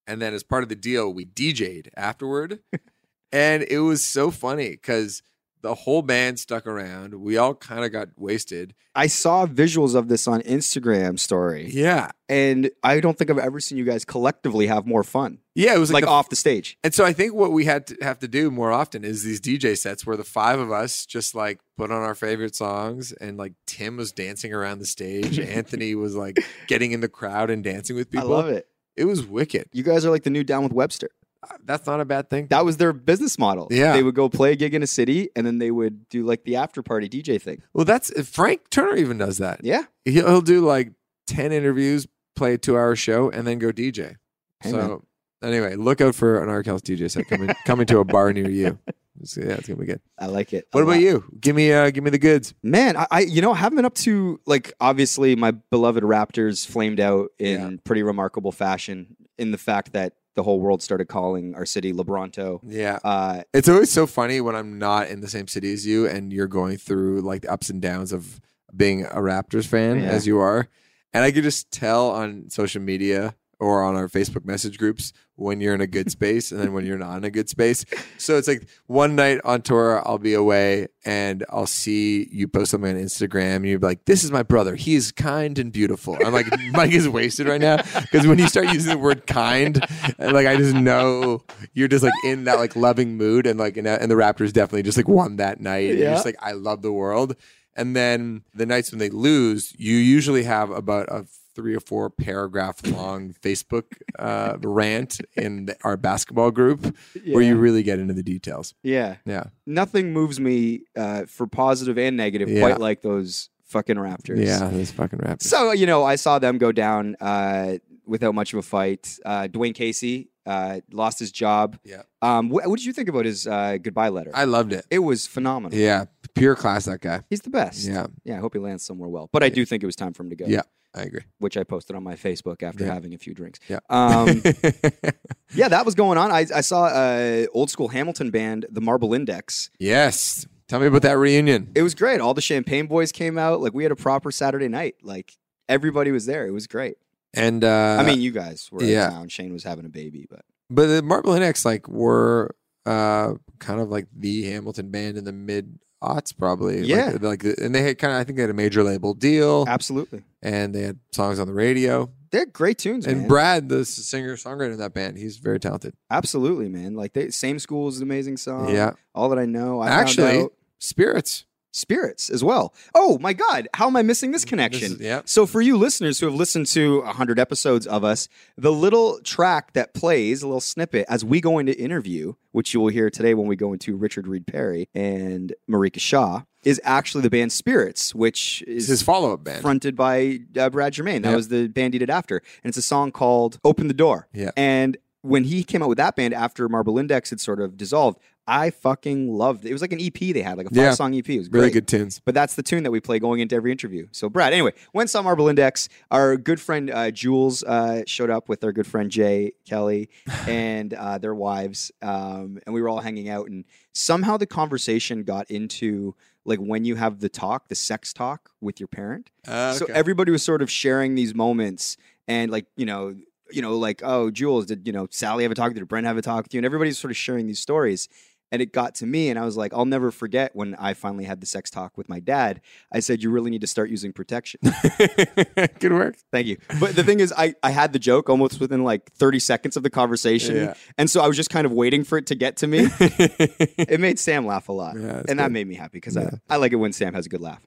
and 0.08 0.20
then 0.22 0.34
as 0.34 0.42
part 0.42 0.64
of 0.64 0.70
the 0.70 0.76
deal, 0.76 1.14
we 1.14 1.26
DJ'd 1.26 1.92
afterward, 1.96 2.60
and 3.32 3.64
it 3.70 3.80
was 3.80 4.04
so 4.04 4.32
funny 4.32 4.70
because 4.72 5.22
the 5.62 5.76
whole 5.76 6.02
band 6.02 6.40
stuck 6.40 6.66
around. 6.66 7.14
We 7.16 7.38
all 7.38 7.54
kind 7.54 7.84
of 7.84 7.92
got 7.92 8.10
wasted. 8.16 8.74
I 8.96 9.08
saw 9.08 9.46
visuals 9.46 9.94
of 9.94 10.08
this 10.08 10.28
on 10.28 10.42
Instagram 10.42 11.20
story, 11.20 11.70
Yeah, 11.70 12.10
and 12.28 12.72
I 12.82 13.00
don't 13.00 13.16
think 13.16 13.30
I've 13.30 13.38
ever 13.38 13.60
seen 13.60 13.78
you 13.78 13.84
guys 13.86 14.06
collectively 14.06 14.66
have 14.68 14.88
more 14.88 15.04
fun, 15.04 15.38
yeah. 15.58 15.76
It 15.76 15.80
was 15.80 15.90
like, 15.92 16.04
like, 16.04 16.10
the- 16.10 16.12
off 16.12 16.30
the 16.30 16.36
stage. 16.36 16.78
and 16.84 16.94
so 16.94 17.04
I 17.04 17.14
think 17.14 17.34
what 17.34 17.52
we 17.52 17.66
had 17.66 17.88
to 17.88 17.98
have 18.02 18.20
to 18.20 18.28
do 18.28 18.50
more 18.52 18.72
often 18.72 19.04
is 19.04 19.24
these 19.24 19.42
DJ 19.42 19.78
sets 19.78 20.06
where 20.06 20.16
the 20.18 20.24
five 20.24 20.60
of 20.60 20.72
us 20.72 21.06
just 21.06 21.36
like 21.36 21.60
put 21.78 21.92
on 21.92 22.02
our 22.02 22.16
favorite 22.16 22.56
songs, 22.56 23.12
and 23.12 23.38
like 23.38 23.54
Tim 23.66 23.98
was 23.98 24.12
dancing 24.12 24.54
around 24.54 24.80
the 24.80 24.86
stage. 24.86 25.40
Anthony 25.58 25.96
was 25.96 26.16
like 26.16 26.38
getting 26.68 26.92
in 26.92 27.02
the 27.02 27.10
crowd 27.10 27.50
and 27.50 27.64
dancing 27.64 27.96
with 27.96 28.10
people. 28.10 28.34
I 28.34 28.36
love 28.38 28.48
it. 28.50 28.68
It 28.96 29.06
was 29.06 29.26
wicked. 29.26 29.70
You 29.74 29.84
guys 29.84 30.06
are 30.06 30.10
like 30.10 30.24
the 30.24 30.30
new 30.32 30.44
Down 30.44 30.64
with 30.64 30.74
Webster. 30.74 31.10
Uh, 31.44 31.56
That's 31.66 31.86
not 31.86 32.02
a 32.02 32.06
bad 32.06 32.32
thing. 32.32 32.48
That 32.48 32.66
was 32.66 32.78
their 32.78 32.92
business 32.94 33.38
model. 33.38 33.68
Yeah. 33.70 33.94
they 33.94 34.02
would 34.02 34.16
go 34.16 34.28
play 34.28 34.54
a 34.54 34.56
gig 34.56 34.74
in 34.74 34.82
a 34.82 34.88
city, 34.88 35.30
and 35.36 35.46
then 35.46 35.60
they 35.60 35.70
would 35.70 36.10
do 36.10 36.24
like 36.26 36.44
the 36.46 36.56
after 36.56 36.82
party 36.82 37.08
DJ 37.08 37.40
thing. 37.40 37.62
well, 37.74 37.86
that's 37.86 38.10
Frank 38.28 38.70
Turner 38.72 38.96
even 38.96 39.20
does 39.20 39.38
that. 39.38 39.62
Yeah, 39.64 39.84
He'll, 40.06 40.26
he'll 40.28 40.42
do 40.42 40.62
like 40.66 40.94
10 41.28 41.52
interviews, 41.52 42.08
play 42.36 42.56
a 42.56 42.58
two 42.58 42.76
hour 42.76 42.96
show, 42.96 43.30
and 43.30 43.46
then 43.46 43.60
go 43.60 43.72
DJ. 43.72 44.16
Hey, 44.62 44.72
so, 44.72 45.04
anyway, 45.44 45.76
look 45.76 46.02
out 46.02 46.16
for 46.16 46.42
an 46.44 46.50
Arkells 46.50 46.82
DJ 46.82 47.10
set 47.10 47.28
coming, 47.28 47.50
coming 47.66 47.86
to 47.88 48.00
a 48.00 48.04
bar 48.06 48.32
near 48.34 48.50
you. 48.50 48.78
So, 49.24 49.42
yeah, 49.42 49.54
it's 49.56 49.68
going 49.68 49.78
to 49.78 49.82
be 49.82 49.86
good. 49.88 50.00
I 50.20 50.28
like 50.28 50.54
it. 50.54 50.68
What 50.72 50.82
about 50.84 50.92
lot. 50.94 51.02
you? 51.02 51.24
Give 51.40 51.56
me, 51.56 51.72
uh, 51.74 51.90
give 51.90 52.04
me 52.04 52.12
the 52.12 52.20
goods. 52.20 52.54
Man, 52.62 52.96
I, 52.96 53.08
I 53.10 53.20
you 53.22 53.42
know 53.42 53.52
I 53.52 53.56
haven't 53.58 53.78
been 53.78 53.86
up 53.86 53.96
to 53.96 54.40
like 54.46 54.74
obviously 54.80 55.36
my 55.36 55.52
beloved 55.52 56.04
Raptors 56.04 56.68
flamed 56.68 57.00
out 57.00 57.32
in 57.40 57.60
Yeah. 57.62 57.78
pretty 57.84 58.04
remarkable 58.04 58.52
fashion 58.52 59.16
in 59.40 59.50
the 59.52 59.58
fact 59.58 59.94
that 59.94 60.14
the 60.36 60.44
whole 60.44 60.60
world 60.60 60.84
started 60.84 61.08
calling 61.08 61.56
our 61.56 61.66
city 61.66 61.92
Lebronto. 61.92 62.60
Yeah. 62.64 63.00
Uh, 63.04 63.42
It's 63.56 63.68
always 63.68 63.92
so 63.92 64.06
funny 64.06 64.40
when 64.40 64.56
I'm 64.56 64.78
not 64.78 65.08
in 65.08 65.22
the 65.22 65.28
same 65.28 65.48
city 65.48 65.74
as 65.74 65.84
you 65.88 66.06
and 66.08 66.32
you're 66.32 66.46
going 66.48 66.78
through 66.78 67.22
like 67.22 67.42
the 67.42 67.52
ups 67.52 67.72
and 67.72 67.82
downs 67.82 68.14
of 68.14 68.40
being 68.76 69.04
a 69.06 69.16
Raptors 69.16 69.66
fan 69.66 70.00
Yeah. 70.00 70.10
as 70.10 70.28
you 70.28 70.38
are. 70.38 70.68
And 71.12 71.24
I 71.24 71.32
could 71.32 71.42
just 71.42 71.72
tell 71.72 72.12
on 72.12 72.52
social 72.52 72.84
media 72.84 73.34
or 73.60 73.84
on 73.84 73.96
our 73.96 74.08
Facebook 74.08 74.46
message 74.46 74.78
groups 74.78 75.14
when 75.36 75.62
you're 75.62 75.74
in 75.74 75.82
a 75.82 75.88
good 75.88 76.12
space 76.12 76.52
and 76.52 76.60
then 76.60 76.74
when 76.74 76.86
you're 76.86 76.98
not 76.98 77.18
in 77.18 77.24
a 77.24 77.30
good 77.30 77.50
space. 77.50 77.86
So 78.18 78.38
it's 78.38 78.48
like 78.48 78.68
one 78.88 79.16
night 79.16 79.40
on 79.44 79.62
tour, 79.62 80.02
I'll 80.06 80.18
be 80.18 80.34
away 80.34 80.88
and 81.06 81.46
I'll 81.50 81.68
see 81.68 82.28
you 82.32 82.48
post 82.48 82.72
something 82.72 82.96
on 82.96 83.02
Instagram 83.02 83.58
and 83.58 83.66
you're 83.68 83.80
like, 83.80 84.06
this 84.06 84.24
is 84.24 84.32
my 84.32 84.44
brother. 84.44 84.76
He 84.76 84.96
is 84.96 85.12
kind 85.12 85.58
and 85.58 85.72
beautiful. 85.72 86.18
I'm 86.24 86.34
like, 86.34 86.48
Mike 86.72 86.92
is 86.92 87.08
wasted 87.08 87.48
right 87.48 87.62
now. 87.62 87.78
Because 87.78 88.28
when 88.28 88.40
you 88.40 88.48
start 88.48 88.68
using 88.74 88.92
the 88.92 88.98
word 88.98 89.28
kind, 89.28 89.84
and 90.18 90.34
like 90.34 90.48
I 90.48 90.58
just 90.58 90.76
know 90.76 91.44
you're 91.74 91.88
just 91.88 92.04
like 92.04 92.14
in 92.26 92.46
that 92.46 92.58
like 92.58 92.76
loving 92.76 93.18
mood 93.18 93.48
and 93.48 93.60
like 93.60 93.78
and, 93.78 93.88
uh, 93.88 93.98
and 94.02 94.10
the 94.10 94.16
Raptors 94.16 94.54
definitely 94.54 94.84
just 94.84 94.98
like 94.98 95.08
won 95.08 95.38
that 95.38 95.60
night. 95.60 95.90
And 95.92 96.00
you're 96.00 96.12
just 96.12 96.26
like, 96.26 96.38
I 96.42 96.54
love 96.54 96.82
the 96.82 96.92
world. 96.92 97.36
And 97.76 97.96
then 97.96 98.42
the 98.56 98.66
nights 98.66 98.92
when 98.92 98.98
they 98.98 99.12
lose, 99.12 99.74
you 99.78 99.96
usually 99.96 100.44
have 100.44 100.72
about 100.72 101.08
a 101.10 101.28
three 101.58 101.76
or 101.76 101.80
four 101.82 102.10
paragraph 102.10 102.76
long 102.86 103.34
Facebook 103.46 103.86
uh, 104.20 104.56
rant 104.64 105.20
in 105.36 105.66
the, 105.66 105.76
our 105.84 105.98
basketball 105.98 106.52
group 106.52 106.96
where 107.32 107.42
you 107.44 107.56
really 107.58 107.82
get 107.84 107.98
into 108.00 108.14
the 108.14 108.24
details. 108.24 108.76
yeah, 108.84 109.16
Yeah. 109.26 109.46
nothing 109.66 110.14
moves 110.14 110.40
me 110.40 110.82
uh, 110.96 111.26
for 111.26 111.48
positive 111.48 111.98
and 111.98 112.16
negative 112.16 112.48
Yeah. 112.50 112.62
quite 112.62 112.80
like 112.80 113.02
those 113.02 113.50
fucking 113.66 113.98
Raptors. 113.98 114.38
Yeah, 114.46 114.70
those 114.70 114.92
fucking 114.92 115.20
Raptors. 115.20 115.44
So 115.44 115.72
you 115.72 115.86
know, 115.88 116.04
I 116.06 116.16
saw 116.16 116.40
them 116.40 116.58
go 116.60 116.72
down 116.72 117.16
uh, 117.20 117.78
without 118.06 118.34
much 118.36 118.54
of 118.54 118.60
a 118.60 118.64
fight. 118.78 119.18
Uh, 119.26 119.48
Dwane 119.52 119.74
Casey 119.76 120.30
uh, 120.46 120.80
lost 120.94 121.20
his 121.20 121.32
job. 121.32 121.78
Yeah. 121.84 122.04
Um, 122.22 122.50
wh- 122.50 122.66
what 122.70 122.78
did 122.78 122.86
you 122.86 122.94
think 122.94 123.10
about 123.10 123.26
his 123.26 123.46
uh, 123.48 123.78
goodbye 123.82 124.10
letter? 124.10 124.32
I 124.34 124.46
loved 124.46 124.72
it. 124.74 124.86
it 124.90 125.00
was 125.00 125.28
phenomenal. 125.28 125.78
Yeah. 125.78 126.06
Pure 126.36 126.56
class, 126.56 126.86
that 126.86 127.02
guy. 127.02 127.24
He's 127.32 127.42
the 127.42 127.50
best. 127.50 127.86
Yeah. 127.86 128.08
Yeah, 128.24 128.38
I 128.38 128.40
hope 128.40 128.54
he 128.54 128.60
lands 128.60 128.84
somewhere 128.86 129.10
well. 129.10 129.28
But 129.34 129.42
I 129.44 129.50
do 129.50 129.66
think 129.66 129.82
it 129.84 129.88
was 129.88 129.96
time 129.96 130.14
for 130.14 130.22
him 130.24 130.30
to 130.30 130.36
go. 130.36 130.46
Yeah. 130.48 130.62
I 130.96 131.04
agree. 131.04 131.22
Which 131.40 131.58
I 131.58 131.64
posted 131.64 131.96
on 131.96 132.04
my 132.04 132.16
Facebook 132.16 132.64
after 132.64 132.86
Yeah. 132.86 132.94
having 132.94 133.14
a 133.14 133.18
few 133.18 133.34
drinks. 133.34 133.60
Yeah. 133.68 133.80
Um, 133.90 134.42
yeah, 135.54 135.68
that 135.68 135.86
was 135.86 135.96
going 135.96 136.18
on. 136.18 136.32
I, 136.32 136.46
I 136.54 136.62
saw 136.62 136.86
uh, 136.86 137.46
old 137.54 137.70
school 137.70 137.90
Hamilton 137.90 138.32
band, 138.32 138.66
the 138.70 138.82
Marble 138.82 139.14
Index. 139.14 139.70
yes. 139.80 140.46
Tell 140.68 140.82
me 140.82 140.88
about 140.88 141.04
that 141.04 141.18
reunion. 141.18 141.72
It 141.76 141.82
was 141.82 141.96
great. 141.96 142.20
All 142.20 142.34
the 142.34 142.42
Champagne 142.42 142.88
Boys 142.88 143.14
came 143.14 143.38
out. 143.38 143.62
Like 143.62 143.74
we 143.74 143.84
had 143.84 143.92
a 143.94 143.96
proper 143.96 144.34
Saturday 144.34 144.68
night. 144.68 144.96
Like 145.02 145.32
everybody 145.70 146.12
was 146.12 146.26
there. 146.26 146.46
It 146.46 146.52
was 146.52 146.68
great. 146.68 146.98
And 147.34 147.64
uh, 147.64 147.96
I 147.98 148.04
mean, 148.06 148.20
you 148.20 148.32
guys 148.32 148.68
were 148.70 148.84
yeah. 148.84 149.06
in 149.08 149.14
town. 149.14 149.28
Shane 149.30 149.54
was 149.54 149.64
having 149.64 149.86
a 149.86 149.90
baby, 149.90 150.26
but 150.30 150.42
But 150.70 150.88
the 150.88 151.02
Marble 151.02 151.32
Index 151.32 151.64
like 151.64 151.88
were 151.88 152.54
uh 152.86 153.36
kind 153.60 153.80
of 153.80 153.88
like 153.90 154.08
the 154.14 154.44
Hamilton 154.52 154.92
band 154.92 155.18
in 155.18 155.24
the 155.24 155.32
mid 155.32 155.80
aughts 156.02 156.36
probably. 156.38 156.82
Yeah. 156.82 157.18
Like, 157.20 157.44
like 157.44 157.58
and 157.60 157.74
they 157.74 157.82
had 157.84 157.98
kind 157.98 158.14
of 158.14 158.20
I 158.20 158.24
think 158.24 158.36
they 158.38 158.44
had 158.44 158.50
a 158.50 158.54
major 158.56 158.84
label 158.84 159.14
deal 159.14 159.66
absolutely, 159.68 160.24
and 160.42 160.74
they 160.74 160.82
had 160.82 161.00
songs 161.12 161.40
on 161.40 161.48
the 161.48 161.54
radio. 161.54 162.10
they're 162.32 162.46
great 162.46 162.78
tunes, 162.78 163.08
And 163.08 163.20
man. 163.22 163.28
Brad, 163.28 163.70
the 163.70 163.86
singer 163.86 164.36
songwriter 164.36 164.74
in 164.74 164.78
that 164.80 164.94
band, 164.94 165.18
he's 165.18 165.38
very 165.38 165.60
talented. 165.60 165.94
absolutely, 166.12 166.68
man. 166.70 166.94
Like 166.96 167.14
they, 167.14 167.30
same 167.30 167.58
school 167.60 167.88
is 167.88 167.98
an 167.98 168.04
amazing 168.04 168.38
song. 168.38 168.70
yeah. 168.74 168.92
all 169.16 169.30
that 169.30 169.40
I 169.40 169.46
know. 169.46 169.80
I 169.82 169.88
found 169.90 170.02
Actually, 170.02 170.48
Spirits. 170.80 171.46
Spirits 171.72 172.30
as 172.30 172.44
well. 172.44 172.74
Oh 172.96 173.20
my 173.20 173.34
God, 173.34 173.68
how 173.74 173.88
am 173.88 173.96
I 173.96 174.02
missing 174.02 174.32
this 174.32 174.46
connection? 174.46 174.92
This 174.94 175.00
is- 175.00 175.06
yeah. 175.06 175.22
So, 175.26 175.46
for 175.46 175.62
you 175.62 175.78
listeners 175.78 176.20
who 176.20 176.26
have 176.28 176.36
listened 176.36 176.68
to 176.68 177.02
100 177.02 177.40
episodes 177.40 177.86
of 177.86 178.04
us, 178.04 178.28
the 178.58 178.72
little 178.72 179.20
track 179.22 179.74
that 179.74 179.94
plays, 179.94 180.42
a 180.42 180.48
little 180.48 180.62
snippet, 180.62 181.06
as 181.10 181.24
we 181.24 181.40
go 181.42 181.60
into 181.60 181.78
interview, 181.80 182.34
which 182.52 182.74
you 182.74 182.80
will 182.80 182.90
hear 182.90 183.10
today 183.10 183.34
when 183.34 183.48
we 183.48 183.56
go 183.56 183.74
into 183.74 183.96
Richard 183.96 184.28
Reed 184.28 184.48
Parry 184.48 184.90
and 184.96 185.54
Marika 185.70 186.00
Shaw, 186.00 186.44
is 186.64 186.82
actually 186.84 187.22
the 187.22 187.30
band 187.30 187.52
Spirits, 187.52 188.16
which 188.16 188.64
It's 188.68 188.84
is 188.84 188.88
his 188.88 189.02
follow 189.04 189.34
up 189.34 189.44
band. 189.44 189.62
fronted 189.62 189.96
by 189.96 190.40
uh, 190.58 190.70
Brad 190.70 190.94
Germain. 190.94 191.22
That 191.22 191.30
Yep. 191.30 191.36
was 191.38 191.48
the 191.50 191.68
band 191.68 191.94
he 191.94 192.00
did 192.00 192.10
after. 192.10 192.38
And 192.64 192.70
it's 192.70 192.78
a 192.78 192.82
song 192.82 193.12
called 193.12 193.60
Open 193.64 193.88
the 193.88 193.94
Door. 193.94 194.28
Yeah. 194.34 194.52
And 194.58 194.98
when 195.28 195.44
he 195.44 195.64
came 195.64 195.82
out 195.84 195.90
with 195.90 195.98
that 195.98 196.16
band 196.16 196.34
after 196.34 196.68
Marble 196.70 196.98
Index 196.98 197.30
had 197.30 197.40
sort 197.40 197.60
of 197.60 197.78
dissolved, 197.78 198.20
I 198.50 198.70
fucking 198.70 199.34
loved 199.34 199.66
it. 199.66 199.70
It 199.70 199.74
was 199.74 199.82
like 199.82 199.92
an 199.92 200.00
EP 200.02 200.14
they 200.34 200.42
had, 200.42 200.58
like 200.58 200.68
a 200.72 200.74
Yeah. 200.74 200.86
five 200.88 200.96
song 200.96 201.14
EP. 201.14 201.28
It 201.36 201.38
was 201.40 201.50
great. 201.50 201.60
Really 201.60 201.72
good 201.74 201.88
tunes. 201.88 202.22
But 202.24 202.34
that's 202.34 202.56
the 202.56 202.64
tune 202.64 202.84
that 202.84 202.92
we 202.92 203.02
play 203.02 203.20
going 203.20 203.42
into 203.42 203.56
every 203.56 203.74
interview. 203.74 204.08
So, 204.14 204.30
Brad, 204.30 204.54
anyway, 204.54 204.72
when 204.94 205.08
saw 205.10 205.22
Marble 205.22 205.50
Index, 205.50 205.90
our 206.12 206.38
good 206.38 206.62
friend 206.62 206.90
uh, 206.90 207.12
Jules 207.12 207.62
uh, 207.64 208.04
showed 208.08 208.30
up 208.30 208.48
with 208.48 208.64
our 208.64 208.72
good 208.72 208.88
friend 208.88 209.12
Jay 209.12 209.52
Kelly 209.66 210.10
and 210.48 210.94
uh, 210.94 211.18
their 211.18 211.36
wives, 211.36 211.92
um, 212.02 212.60
and 212.66 212.74
we 212.74 212.82
were 212.82 212.88
all 212.88 213.02
hanging 213.02 213.28
out. 213.28 213.50
And 213.50 213.66
somehow 213.94 214.38
the 214.38 214.46
conversation 214.48 215.24
got 215.24 215.52
into 215.52 216.16
like 216.46 216.60
when 216.60 216.86
you 216.86 216.96
have 216.96 217.20
the 217.20 217.28
talk, 217.28 217.68
the 217.68 217.76
sex 217.76 218.14
talk 218.14 218.52
with 218.62 218.80
your 218.80 218.88
parent. 218.88 219.30
Uh, 219.46 219.74
So 219.74 219.86
everybody 219.90 220.32
was 220.32 220.42
sort 220.44 220.62
of 220.62 220.72
sharing 220.72 221.16
these 221.16 221.36
moments, 221.36 221.98
and 222.30 222.50
like 222.50 222.68
you 222.78 222.86
know, 222.86 223.16
you 223.52 223.62
know, 223.62 223.78
like 223.78 224.02
oh, 224.04 224.32
Jules, 224.32 224.66
did 224.66 224.86
you 224.86 224.94
know 224.94 225.08
Sally 225.12 225.44
have 225.44 225.52
a 225.52 225.56
talk? 225.56 225.74
Did 225.74 225.88
Brent 225.88 226.08
have 226.08 226.18
a 226.18 226.22
talk 226.22 226.44
with 226.46 226.54
you? 226.54 226.60
And 226.60 226.66
everybody's 226.66 226.98
sort 226.98 227.12
of 227.12 227.18
sharing 227.18 227.48
these 227.48 227.60
stories. 227.60 228.08
And 228.50 228.62
it 228.62 228.72
got 228.72 228.96
to 228.96 229.06
me, 229.06 229.28
and 229.28 229.38
I 229.38 229.44
was 229.44 229.58
like, 229.58 229.74
I'll 229.74 229.84
never 229.84 230.10
forget 230.10 230.56
when 230.56 230.74
I 230.76 230.94
finally 230.94 231.26
had 231.26 231.42
the 231.42 231.46
sex 231.46 231.70
talk 231.70 231.98
with 231.98 232.08
my 232.08 232.22
dad. 232.22 232.62
I 232.94 233.02
said, 233.02 233.22
You 233.22 233.30
really 233.30 233.52
need 233.52 233.60
to 233.60 233.68
start 233.68 233.90
using 233.90 234.14
protection. 234.14 234.62
good 235.80 235.92
work. 235.92 236.16
Thank 236.32 236.48
you. 236.48 236.56
But 236.80 236.96
the 236.96 237.04
thing 237.04 237.20
is, 237.20 237.34
I, 237.38 237.56
I 237.62 237.72
had 237.72 237.92
the 237.92 238.00
joke 238.00 238.30
almost 238.30 238.62
within 238.62 238.86
like 238.86 239.12
30 239.12 239.40
seconds 239.40 239.76
of 239.76 239.84
the 239.84 239.90
conversation. 239.90 240.56
Yeah. 240.56 240.74
And 240.98 241.10
so 241.10 241.20
I 241.22 241.28
was 241.28 241.36
just 241.36 241.50
kind 241.50 241.66
of 241.66 241.74
waiting 241.74 242.06
for 242.06 242.18
it 242.18 242.28
to 242.28 242.36
get 242.36 242.56
to 242.58 242.68
me. 242.68 242.88
it 243.00 244.00
made 244.00 244.18
Sam 244.18 244.46
laugh 244.46 244.70
a 244.70 244.72
lot. 244.72 244.98
Yeah, 244.98 245.24
and 245.28 245.40
that 245.40 245.52
made 245.52 245.68
me 245.68 245.76
happy 245.76 245.98
because 245.98 246.16
Yeah. 246.16 246.30
I, 246.50 246.54
I 246.54 246.58
like 246.58 246.72
it 246.72 246.78
when 246.78 246.94
Sam 246.94 247.14
has 247.16 247.26
a 247.26 247.30
good 247.30 247.42
laugh. 247.42 247.62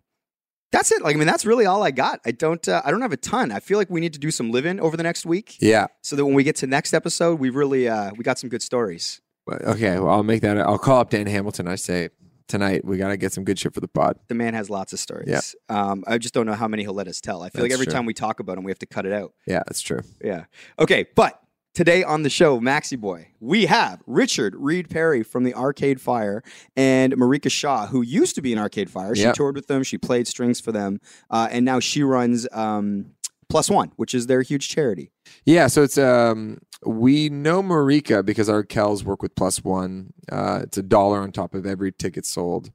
That's 0.73 0.93
it. 0.93 1.03
Like, 1.03 1.17
I 1.17 1.19
mean, 1.19 1.27
that's 1.27 1.45
really 1.45 1.67
all 1.67 1.83
I 1.83 1.91
got. 1.91 2.21
I 2.25 2.31
don't, 2.31 2.67
uh, 2.69 2.83
I 2.85 2.91
don't 2.91 3.03
have 3.03 3.13
a 3.13 3.17
ton. 3.17 3.51
I 3.51 3.61
feel 3.61 3.77
like 3.77 3.91
we 3.91 4.01
need 4.01 4.13
to 4.13 4.21
do 4.21 4.31
some 4.31 4.51
living 4.53 4.79
over 4.79 4.97
the 4.97 5.03
next 5.03 5.27
week 5.27 5.57
yeah. 5.61 5.89
so 6.03 6.15
that 6.17 6.25
when 6.25 6.35
we 6.35 6.45
get 6.45 6.57
to 6.57 6.67
next 6.67 6.95
episode, 6.95 7.41
we 7.41 7.51
really, 7.51 7.89
uh, 7.89 8.13
we 8.17 8.23
got 8.23 8.39
some 8.39 8.49
good 8.49 8.63
stories. 8.63 9.21
Okay. 9.51 9.99
Well, 9.99 10.11
I'll 10.11 10.23
make 10.23 10.43
that. 10.43 10.59
I'll 10.59 10.79
call 10.79 11.01
up 11.01 11.11
Dan 11.11 11.27
Hamilton. 11.27 11.67
I 11.67 11.75
say 11.75 12.11
tonight 12.47 12.85
we 12.85 12.99
got 12.99 13.09
to 13.09 13.17
get 13.17 13.33
some 13.33 13.45
good 13.45 13.59
shit 13.59 13.75
for 13.75 13.81
the 13.81 13.89
pod. 13.89 14.19
The 14.29 14.35
man 14.35 14.55
has 14.55 14.71
lots 14.71 14.93
of 14.93 15.01
stories. 15.01 15.29
Yeah. 15.29 15.41
Um, 15.69 16.05
I 16.07 16.19
just 16.19 16.35
don't 16.35 16.47
know 16.47 16.55
how 16.55 16.69
many 16.69 16.85
he'll 16.85 16.95
let 16.95 17.09
us 17.09 17.21
tell. 17.21 17.43
I 17.43 17.49
feel 17.49 17.63
like 17.63 17.73
every 17.73 17.87
true. 17.87 17.93
time 17.93 18.07
we 18.07 18.15
talk 18.15 18.39
about 18.39 18.59
him, 18.59 18.65
we 18.65 18.71
have 18.71 18.79
to 18.79 18.87
cut 18.87 19.07
it 19.07 19.13
out. 19.13 19.33
Yeah, 19.47 19.63
that's 19.67 19.81
true. 19.81 20.03
Yeah. 20.23 20.45
Okay, 20.79 21.07
but 21.17 21.41
today 21.75 22.03
on 22.03 22.23
the 22.23 22.31
show, 22.31 22.61
Maxi 22.61 22.99
Boy, 22.99 23.29
we 23.41 23.67
have 23.67 24.03
Richard 24.07 24.55
Reed 24.57 24.89
Parry 24.91 25.23
from 25.23 25.45
the 25.45 25.55
Arcade 25.55 26.01
Fire 26.01 26.43
and 26.77 27.13
Marika 27.15 27.51
Shaw, 27.51 27.87
who 27.87 28.03
used 28.03 28.35
to 28.35 28.43
be 28.43 28.53
in 28.53 28.59
Arcade 28.59 28.91
Fire. 28.91 29.15
She 29.15 29.23
Yep. 29.23 29.35
toured 29.35 29.55
with 29.57 29.67
them, 29.67 29.83
she 29.83 29.99
played 29.99 30.27
strings 30.27 30.61
for 30.61 30.73
them, 30.73 31.01
uh, 31.31 31.49
and 31.51 31.65
now 31.65 31.81
she 31.81 32.03
runs 32.03 32.47
um, 32.53 33.13
Plus 33.49 33.69
One, 33.71 33.93
which 33.97 34.15
is 34.15 34.27
their 34.27 34.43
huge 34.43 34.69
charity. 34.69 35.11
Yeah, 35.45 35.67
so 35.67 35.83
it's 35.83 35.99
um 35.99 36.59
we 36.87 37.29
know 37.29 37.63
Marika 37.63 38.25
because 38.25 38.49
Arkells 38.49 39.03
work 39.05 39.23
with 39.23 39.35
Plus 39.35 39.63
One. 39.65 40.13
Uh, 40.31 40.61
it's 40.63 40.79
a 40.79 40.83
dollar 40.83 41.21
on 41.21 41.33
top 41.33 41.55
of 41.55 41.67
every 41.67 41.93
ticket 41.93 42.25
sold, 42.27 42.71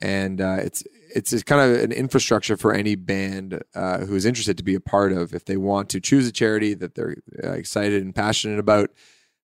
and 0.00 0.40
uh, 0.40 0.56
it's 0.60 0.82
it's 1.14 1.32
it's 1.32 1.42
kind 1.42 1.70
of 1.70 1.82
an 1.82 1.92
infrastructure 1.92 2.56
for 2.56 2.72
any 2.72 2.94
band 2.94 3.62
uh, 3.74 3.98
who 3.98 4.14
is 4.14 4.24
interested 4.24 4.56
to 4.58 4.64
be 4.64 4.74
a 4.74 4.80
part 4.80 5.12
of. 5.12 5.34
If 5.34 5.44
they 5.44 5.56
want 5.56 5.88
to 5.90 6.00
choose 6.00 6.26
a 6.26 6.32
charity 6.32 6.74
that 6.74 6.94
they're 6.94 7.16
uh, 7.42 7.52
excited 7.52 8.02
and 8.02 8.14
passionate 8.14 8.58
about, 8.58 8.90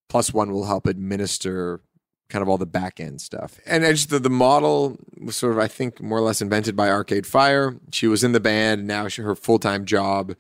Plus 0.09 0.33
One 0.33 0.53
will 0.53 0.67
help 0.67 0.87
administer 0.87 1.81
kind 2.29 2.43
of 2.43 2.49
all 2.49 2.59
the 2.59 2.67
back 2.67 3.01
end 3.01 3.21
stuff. 3.21 3.61
And 3.67 3.85
just 3.85 4.11
the, 4.11 4.19
the 4.19 4.31
model 4.31 4.97
was 5.21 5.37
sort 5.37 5.53
of, 5.53 5.59
I 5.59 5.69
think, 5.69 6.01
more 6.01 6.19
or 6.19 6.23
less 6.23 6.41
invented 6.41 6.75
by 6.75 6.89
Arcade 6.89 7.27
Fire. 7.27 7.77
She 7.93 8.07
was 8.07 8.25
in 8.25 8.33
the 8.33 8.41
band. 8.41 8.81
And 8.81 8.89
now 8.89 9.09
she, 9.09 9.23
her 9.23 9.35
full 9.35 9.59
time 9.59 9.85
job 9.85 10.35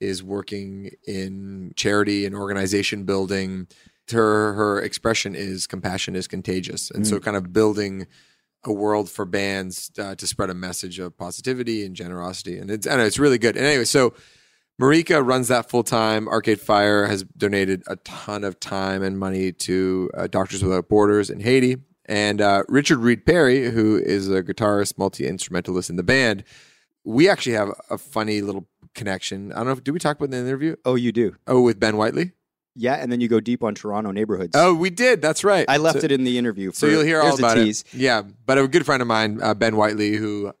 is 0.00 0.22
working 0.22 0.90
in 1.06 1.72
charity 1.76 2.26
and 2.26 2.34
organization 2.34 3.04
building. 3.04 3.68
Her 4.10 4.52
her 4.54 4.80
expression 4.82 5.34
is 5.34 5.66
compassion 5.66 6.16
is 6.16 6.26
contagious, 6.26 6.90
and 6.90 7.06
so 7.06 7.18
kind 7.18 7.36
of 7.36 7.52
building 7.52 8.06
a 8.64 8.72
world 8.72 9.10
for 9.10 9.24
bands 9.24 9.90
uh, 9.98 10.14
to 10.14 10.26
spread 10.26 10.50
a 10.50 10.54
message 10.54 10.98
of 10.98 11.16
positivity 11.16 11.84
and 11.84 11.96
generosity, 11.96 12.58
and 12.58 12.70
it's 12.70 12.86
I 12.86 12.96
know 12.96 13.04
it's 13.04 13.18
really 13.18 13.38
good. 13.38 13.56
And 13.56 13.66
anyway, 13.66 13.84
so 13.84 14.14
Marika 14.80 15.24
runs 15.24 15.48
that 15.48 15.68
full 15.68 15.84
time. 15.84 16.28
Arcade 16.28 16.60
Fire 16.60 17.06
has 17.06 17.22
donated 17.36 17.82
a 17.86 17.96
ton 17.96 18.42
of 18.42 18.58
time 18.58 19.02
and 19.02 19.18
money 19.18 19.52
to 19.52 20.10
uh, 20.14 20.26
Doctors 20.26 20.62
Without 20.62 20.88
Borders 20.88 21.30
in 21.30 21.40
Haiti. 21.40 21.76
And 22.06 22.40
uh, 22.40 22.64
Richard 22.68 22.98
Reed 22.98 23.24
Parry, 23.24 23.70
who 23.70 23.96
is 23.96 24.28
a 24.28 24.42
guitarist, 24.42 24.98
multi 24.98 25.26
instrumentalist 25.26 25.88
in 25.88 25.96
the 25.96 26.02
band, 26.02 26.42
we 27.04 27.28
actually 27.28 27.52
have 27.52 27.70
a 27.90 27.98
funny 27.98 28.40
little 28.40 28.66
connection. 28.94 29.52
I 29.52 29.56
don't 29.56 29.66
know. 29.66 29.72
If, 29.72 29.84
did 29.84 29.92
we 29.92 29.98
talk 29.98 30.16
about 30.16 30.30
the 30.30 30.38
interview? 30.38 30.76
Oh, 30.84 30.94
you 30.94 31.12
do. 31.12 31.36
Oh, 31.46 31.62
with 31.62 31.78
Ben 31.78 31.96
Whiteley. 31.96 32.32
Yeah, 32.74 32.94
and 32.94 33.12
then 33.12 33.20
you 33.20 33.28
go 33.28 33.38
deep 33.40 33.62
on 33.62 33.74
Toronto 33.74 34.10
neighborhoods. 34.12 34.52
Oh, 34.54 34.74
we 34.74 34.88
did. 34.90 35.20
That's 35.20 35.44
right. 35.44 35.66
I 35.68 35.76
left 35.76 36.00
So- 36.00 36.04
it 36.06 36.12
in 36.12 36.24
the 36.24 36.38
interview. 36.38 36.72
So 36.72 36.86
you'll 36.86 37.04
hear 37.04 37.20
all 37.20 37.34
about 37.34 37.58
it. 37.58 37.84
Yeah, 37.92 38.22
but 38.46 38.58
a 38.58 38.66
good 38.66 38.86
friend 38.86 39.02
of 39.02 39.08
mine, 39.08 39.40
uh, 39.42 39.54
Ben 39.54 39.76
Whiteley, 39.76 40.16
who 40.16 40.52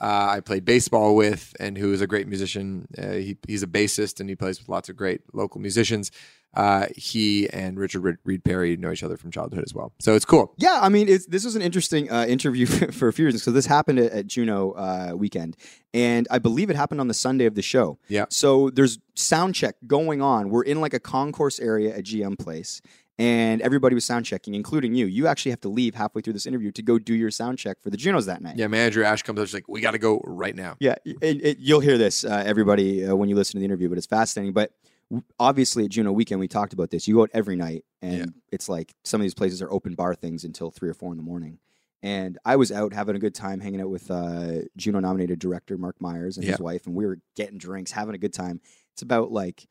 uh, 0.00 0.26
I 0.30 0.40
played 0.40 0.64
baseball 0.64 1.16
with, 1.16 1.54
and 1.58 1.78
who 1.78 1.92
is 1.92 2.00
a 2.02 2.06
great 2.06 2.28
musician. 2.28 2.86
Uh, 2.98 3.12
he, 3.12 3.38
he's 3.46 3.62
a 3.62 3.66
bassist, 3.66 4.20
and 4.20 4.28
he 4.28 4.36
plays 4.36 4.58
with 4.58 4.68
lots 4.68 4.88
of 4.88 4.96
great 4.96 5.22
local 5.32 5.60
musicians. 5.60 6.10
Uh, 6.56 6.86
he 6.96 7.48
and 7.50 7.78
Richard 7.78 8.18
Reed- 8.24 8.44
Parry 8.44 8.76
know 8.76 8.92
each 8.92 9.02
other 9.02 9.16
from 9.16 9.30
childhood 9.30 9.64
as 9.66 9.74
well, 9.74 9.92
so 9.98 10.14
it's 10.14 10.24
cool. 10.24 10.54
Yeah, 10.56 10.78
I 10.82 10.88
mean, 10.88 11.08
it's, 11.08 11.26
this 11.26 11.44
was 11.44 11.56
an 11.56 11.62
interesting 11.62 12.10
uh, 12.10 12.26
interview 12.26 12.66
for 12.92 13.08
a 13.08 13.12
few 13.12 13.24
reasons. 13.26 13.42
So 13.42 13.50
this 13.50 13.66
happened 13.66 13.98
at, 13.98 14.12
at 14.12 14.26
Juno 14.26 14.72
uh, 14.72 15.12
weekend, 15.16 15.56
and 15.92 16.26
I 16.30 16.38
believe 16.38 16.70
it 16.70 16.76
happened 16.76 17.00
on 17.00 17.08
the 17.08 17.14
Sunday 17.14 17.46
of 17.46 17.54
the 17.54 17.62
show. 17.62 17.98
Yeah. 18.08 18.26
So 18.30 18.70
there's 18.70 18.98
sound 19.14 19.54
check 19.54 19.76
going 19.86 20.22
on. 20.22 20.50
We're 20.50 20.64
in 20.64 20.80
like 20.80 20.94
a 20.94 21.00
concourse 21.00 21.58
area 21.60 21.96
at 21.96 22.04
GM 22.04 22.38
Place, 22.38 22.80
and 23.18 23.62
everybody 23.62 23.94
was 23.94 24.04
sound 24.04 24.24
checking, 24.24 24.54
including 24.54 24.94
you. 24.94 25.06
You 25.06 25.26
actually 25.26 25.50
have 25.50 25.60
to 25.62 25.68
leave 25.68 25.94
halfway 25.94 26.20
through 26.22 26.32
this 26.32 26.46
interview 26.46 26.72
to 26.72 26.82
go 26.82 26.98
do 26.98 27.14
your 27.14 27.30
sound 27.30 27.58
check 27.58 27.80
for 27.80 27.90
the 27.90 27.96
Junos 27.96 28.26
that 28.26 28.42
night. 28.42 28.56
Yeah, 28.56 28.66
manager 28.66 29.04
Ash 29.04 29.22
comes 29.22 29.38
up, 29.40 29.46
she's 29.46 29.54
like, 29.54 29.68
"We 29.68 29.80
got 29.80 29.92
to 29.92 29.98
go 29.98 30.20
right 30.24 30.54
now." 30.54 30.76
Yeah, 30.80 30.96
it, 31.04 31.16
it, 31.20 31.58
you'll 31.58 31.80
hear 31.80 31.98
this, 31.98 32.24
uh, 32.24 32.42
everybody, 32.44 33.06
uh, 33.06 33.14
when 33.14 33.28
you 33.28 33.36
listen 33.36 33.52
to 33.52 33.58
the 33.60 33.64
interview, 33.64 33.88
but 33.88 33.98
it's 33.98 34.06
fascinating. 34.06 34.52
But 34.52 34.72
obviously, 35.38 35.84
at 35.84 35.90
Juno 35.90 36.12
weekend, 36.12 36.40
we 36.40 36.48
talked 36.48 36.72
about 36.72 36.90
this. 36.90 37.06
You 37.08 37.14
go 37.16 37.22
out 37.22 37.30
every 37.34 37.56
night, 37.56 37.84
and 38.02 38.18
Yeah. 38.18 38.24
it's 38.52 38.68
like 38.68 38.94
some 39.04 39.20
of 39.20 39.24
these 39.24 39.34
places 39.34 39.60
are 39.62 39.70
open 39.70 39.94
bar 39.94 40.14
things 40.14 40.44
until 40.44 40.70
three 40.70 40.88
or 40.88 40.94
four 40.94 41.10
in 41.12 41.16
the 41.16 41.22
morning. 41.22 41.58
And 42.02 42.38
I 42.44 42.56
was 42.56 42.70
out 42.70 42.92
having 42.92 43.16
a 43.16 43.18
good 43.18 43.34
time 43.34 43.60
hanging 43.60 43.80
out 43.80 43.88
with 43.90 44.10
uh, 44.10 44.62
Juno 44.76 45.00
nominated 45.00 45.38
director 45.38 45.78
Mark 45.78 46.00
Myers 46.00 46.36
and 46.36 46.46
his 46.46 46.58
wife, 46.60 46.86
and 46.86 46.94
we 46.94 47.06
were 47.06 47.18
getting 47.34 47.56
drinks, 47.58 47.92
having 47.92 48.14
a 48.14 48.18
good 48.18 48.34
time. 48.34 48.60
It's 48.92 49.00
about 49.02 49.32
like 49.32 49.66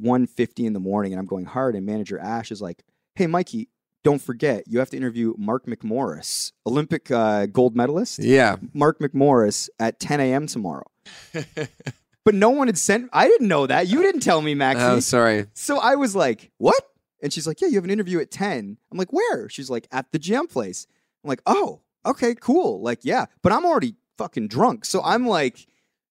1.50 0.00 0.64
in 0.66 0.72
the 0.72 0.80
morning, 0.80 1.12
and 1.12 1.20
I'm 1.20 1.26
going 1.26 1.44
hard, 1.44 1.74
and 1.76 1.84
manager 1.84 2.18
Ash 2.18 2.50
is 2.50 2.62
like, 2.62 2.82
hey, 3.14 3.26
Mikey, 3.26 3.68
don't 4.04 4.20
forget, 4.22 4.64
you 4.68 4.78
have 4.78 4.90
to 4.90 4.96
interview 4.96 5.34
Mark 5.36 5.66
McMorris, 5.66 6.52
Olympic 6.66 7.10
uh, 7.10 7.46
gold 7.46 7.74
medalist. 7.76 8.18
Yeah, 8.18 8.56
Mark 8.72 8.98
McMorris 9.00 9.68
at 9.78 9.98
10 10.00 10.20
a.m. 10.20 10.46
tomorrow. 10.46 10.86
But 12.26 12.34
no 12.34 12.50
one 12.50 12.66
had 12.66 12.76
sent. 12.76 13.08
I 13.12 13.28
didn't 13.28 13.46
know 13.46 13.68
that. 13.68 13.86
You 13.86 14.02
didn't 14.02 14.22
tell 14.22 14.42
me, 14.42 14.56
Maxie. 14.56 14.82
oh, 14.84 14.98
sorry. 14.98 15.46
so 15.54 15.78
I 15.78 15.94
was 15.94 16.16
like, 16.16 16.50
"What?" 16.58 16.82
And 17.22 17.32
she's 17.32 17.46
like, 17.46 17.60
"Yeah, 17.60 17.68
you 17.68 17.76
have 17.76 17.84
an 17.84 17.90
interview 17.90 18.18
at 18.18 18.32
10." 18.32 18.76
I'm 18.90 18.98
like, 18.98 19.12
"Where?" 19.12 19.48
She's 19.48 19.70
like, 19.70 19.86
"At 19.92 20.10
the 20.10 20.18
GM 20.18 20.50
place." 20.50 20.88
I'm 21.22 21.28
like, 21.28 21.40
"Oh, 21.46 21.82
okay, 22.04 22.34
cool." 22.34 22.82
Like, 22.82 23.04
yeah, 23.04 23.26
but 23.42 23.52
I'm 23.52 23.64
already 23.64 23.94
fucking 24.18 24.48
drunk, 24.48 24.84
so 24.84 25.00
I'm 25.04 25.28
like, 25.28 25.68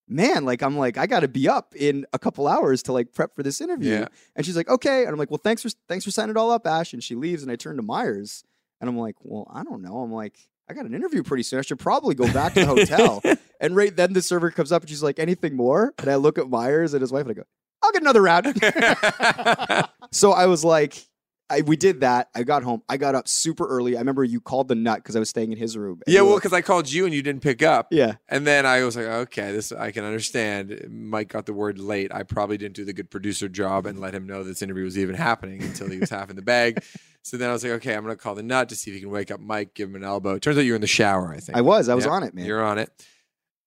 "Man, 0.08 0.46
like, 0.46 0.64
I'm 0.64 0.78
like, 0.78 0.98
I 0.98 1.06
got 1.06 1.20
to 1.20 1.28
be 1.28 1.50
up 1.50 1.76
in 1.76 2.06
a 2.14 2.18
couple 2.18 2.48
hours 2.48 2.82
to 2.84 2.94
like 2.94 3.12
prep 3.12 3.36
for 3.36 3.44
this 3.44 3.60
interview." 3.60 3.92
Yeah. 4.00 4.08
And 4.38 4.46
she's 4.46 4.56
like, 4.56 4.70
"Okay," 4.70 5.02
and 5.02 5.10
I'm 5.10 5.18
like, 5.20 5.30
"Well, 5.30 5.42
thanks 5.44 5.64
for 5.64 5.70
thanks 5.90 6.06
for 6.06 6.12
signing 6.12 6.32
it 6.32 6.38
all 6.38 6.50
up, 6.50 6.66
Ash." 6.66 6.94
And 6.94 7.04
she 7.04 7.16
leaves, 7.16 7.44
and 7.44 7.52
I 7.52 7.58
turn 7.58 7.76
to 7.76 7.84
Myers, 7.84 8.46
and 8.80 8.90
I'm 8.90 8.98
like, 8.98 9.18
"Well, 9.22 9.52
I 9.54 9.64
don't 9.66 9.82
know." 9.82 9.98
I'm 9.98 10.14
like. 10.14 10.48
I 10.68 10.74
got 10.74 10.86
an 10.86 10.94
interview 10.96 11.24
pretty 11.24 11.44
soon. 11.44 11.60
I 11.60 11.62
should 11.62 11.80
probably 11.80 12.16
go 12.16 12.32
back 12.34 12.54
to 12.56 12.62
the 12.62 12.66
hotel. 12.66 13.22
And 13.62 13.74
right 13.74 13.96
then 13.96 14.12
the 14.12 14.22
server 14.22 14.52
comes 14.52 14.74
up 14.74 14.82
and 14.82 14.90
she's 14.90 15.02
like, 15.02 15.18
anything 15.18 15.56
more? 15.56 15.94
And 15.98 16.10
I 16.10 16.16
look 16.16 16.38
at 16.38 16.50
Myers 16.50 16.94
and 16.94 17.00
his 17.00 17.10
wife 17.12 17.22
and 17.22 17.32
I 17.32 17.34
go, 17.36 17.44
I'll 17.82 17.92
get 17.94 18.02
another 18.02 18.22
round. 18.22 18.48
so 20.12 20.34
I 20.34 20.46
was 20.48 20.66
like, 20.66 21.08
I, 21.50 21.62
we 21.62 21.78
did 21.78 22.02
that. 22.02 22.30
I 22.36 22.44
got 22.44 22.64
home. 22.64 22.82
I 22.90 22.98
got 22.98 23.16
up 23.16 23.28
super 23.28 23.68
early. 23.68 23.96
I 23.96 24.00
remember 24.00 24.24
you 24.24 24.42
called 24.42 24.68
the 24.68 24.76
nut 24.76 24.98
because 24.98 25.16
I 25.16 25.20
was 25.20 25.30
staying 25.30 25.52
in 25.54 25.58
his 25.58 25.78
room. 25.78 26.02
Yeah, 26.06 26.22
well, 26.22 26.36
because 26.36 26.54
I 26.54 26.62
called 26.62 26.92
you 26.92 27.06
and 27.06 27.14
you 27.14 27.22
didn't 27.22 27.44
pick 27.44 27.64
up. 27.64 27.88
yeah. 27.92 28.16
And 28.28 28.46
then 28.46 28.66
I 28.66 28.84
was 28.84 28.98
like, 28.98 29.06
okay, 29.06 29.52
this 29.52 29.72
I 29.72 29.92
can 29.92 30.04
understand. 30.04 30.88
Mike 30.90 31.30
got 31.30 31.46
the 31.46 31.54
word 31.54 31.80
late. 31.80 32.14
I 32.14 32.24
probably 32.24 32.58
didn't 32.58 32.76
do 32.76 32.84
the 32.84 32.94
good 32.94 33.10
producer 33.10 33.48
job 33.48 33.86
and 33.86 34.00
let 34.00 34.14
him 34.14 34.28
know 34.28 34.44
this 34.44 34.62
interview 34.62 34.84
was 34.84 34.98
even 34.98 35.16
happening 35.16 35.62
until 35.62 35.90
he 35.90 36.00
was 36.00 36.10
half 36.10 36.30
in 36.30 36.36
the 36.36 36.42
bag. 36.42 36.84
So 37.26 37.38
then 37.38 37.50
I 37.50 37.54
was 37.54 37.64
like, 37.64 37.74
okay, 37.74 37.96
I'm 37.96 38.04
gonna 38.04 38.16
call 38.16 38.36
the 38.36 38.44
nut 38.44 38.70
to 38.70 38.76
see 38.76 38.92
if 38.92 38.96
he 38.96 39.02
can 39.02 39.10
wake 39.10 39.32
up 39.32 39.40
Mike, 39.40 39.74
give 39.74 39.90
him 39.90 39.96
an 39.96 40.04
elbow. 40.04 40.38
Turns 40.38 40.60
out 40.60 40.62
you're 40.62 40.76
in 40.76 40.82
the 40.82 40.86
shower. 40.86 41.34
I 41.34 41.40
think 41.40 41.58
I 41.58 41.62
was. 41.62 41.90
I 41.90 41.96
was 41.96 42.06
Yeah, 42.06 42.12
on 42.12 42.22
it, 42.22 42.36
man. 42.36 42.46
You're 42.46 42.64
on 42.64 42.78
it. 42.78 42.92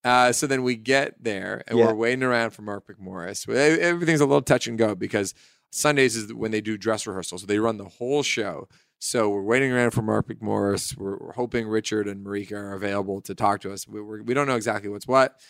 Uh, 0.04 0.30
so 0.30 0.46
then 0.46 0.62
we 0.62 0.76
get 0.76 1.24
there 1.24 1.64
and 1.66 1.76
Yeah. 1.76 1.86
we're 1.86 1.94
waiting 1.94 2.22
around 2.22 2.50
for 2.52 2.62
Mark 2.62 2.86
McMorris. 2.86 3.48
Everything's 3.52 4.20
a 4.20 4.26
little 4.26 4.42
touch 4.42 4.68
and 4.68 4.78
go 4.78 4.94
because 4.94 5.34
Sundays 5.72 6.14
is 6.14 6.32
when 6.32 6.52
they 6.52 6.60
do 6.60 6.78
dress 6.78 7.04
rehearsal, 7.04 7.36
so 7.38 7.46
they 7.46 7.58
run 7.58 7.78
the 7.78 7.84
whole 7.88 8.22
show. 8.22 8.68
So 9.00 9.28
we're 9.28 9.42
waiting 9.42 9.72
around 9.72 9.90
for 9.90 10.02
Mark 10.02 10.28
McMorris. 10.28 10.96
We're, 10.96 11.16
we're 11.18 11.32
hoping 11.32 11.66
Richard 11.66 12.06
and 12.06 12.24
Marika 12.24 12.52
are 12.52 12.74
available 12.74 13.20
to 13.22 13.34
talk 13.34 13.60
to 13.62 13.72
us. 13.72 13.88
We, 13.88 14.00
we're, 14.00 14.22
we 14.22 14.34
don't 14.34 14.46
know 14.46 14.54
exactly 14.56 14.88
what's 14.88 15.08
what. 15.08 15.40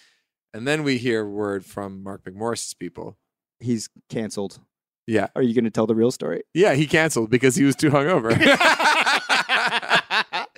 And 0.54 0.66
then 0.66 0.82
we 0.82 0.96
hear 0.96 1.26
word 1.26 1.66
from 1.66 2.02
Mark 2.02 2.24
McMorris's 2.24 2.72
people. 2.72 3.18
He's 3.60 3.90
canceled. 4.08 4.60
Yeah. 5.08 5.28
Are 5.34 5.42
you 5.42 5.54
going 5.54 5.64
to 5.64 5.70
tell 5.70 5.86
the 5.86 5.94
real 5.94 6.10
story? 6.10 6.42
Yeah, 6.52 6.74
he 6.74 6.86
canceled 6.86 7.30
because 7.30 7.56
he 7.56 7.64
was 7.64 7.74
too 7.74 7.90
hungover. 7.90 8.28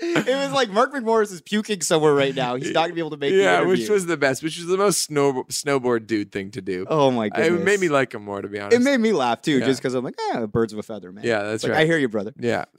it 0.01 0.27
was 0.37 0.53
like 0.53 0.71
Mark 0.71 0.93
McMorris 0.93 1.33
is 1.33 1.41
puking 1.41 1.81
somewhere 1.83 2.15
right 2.15 2.35
now. 2.35 2.55
He's 2.57 2.71
not 2.73 2.81
going 2.81 2.91
to 2.91 2.95
be 2.95 3.01
able 3.01 3.11
to 3.11 3.17
make 3.17 3.33
yeah, 3.33 3.63
which 3.63 3.89
was 3.89 4.07
the 4.07 4.17
best, 4.17 4.43
which 4.43 4.57
was 4.59 4.67
the 4.67 4.77
most 4.77 5.03
snow, 5.03 5.45
snowboard 5.45 6.07
dude 6.07 6.33
thing 6.33 6.51
to 6.53 6.61
do. 6.61 6.87
Oh, 6.89 7.11
my 7.11 7.29
god, 7.29 7.41
it 7.41 7.51
made 7.65 7.81
me 7.81 7.89
like 7.89 8.15
him 8.15 8.25
more, 8.25 8.41
to 8.43 8.49
be 8.49 8.59
honest. 8.61 8.77
It 8.77 8.81
made 8.83 8.99
me 8.99 9.13
laugh 9.13 9.43
too, 9.43 9.59
Yeah. 9.59 9.67
just 9.67 9.81
because 9.81 9.95
I'm 9.95 10.05
like, 10.05 10.15
eh, 10.33 10.47
birds 10.47 10.73
of 10.73 10.79
a 10.79 10.83
feather, 10.83 11.13
man. 11.13 11.25
Yeah, 11.25 11.43
that's 11.43 11.63
like, 11.63 11.73
right. 11.73 11.83
I 11.83 11.87
hear 11.87 11.99
you, 11.99 12.09
brother. 12.09 12.33
yeah. 12.39 12.65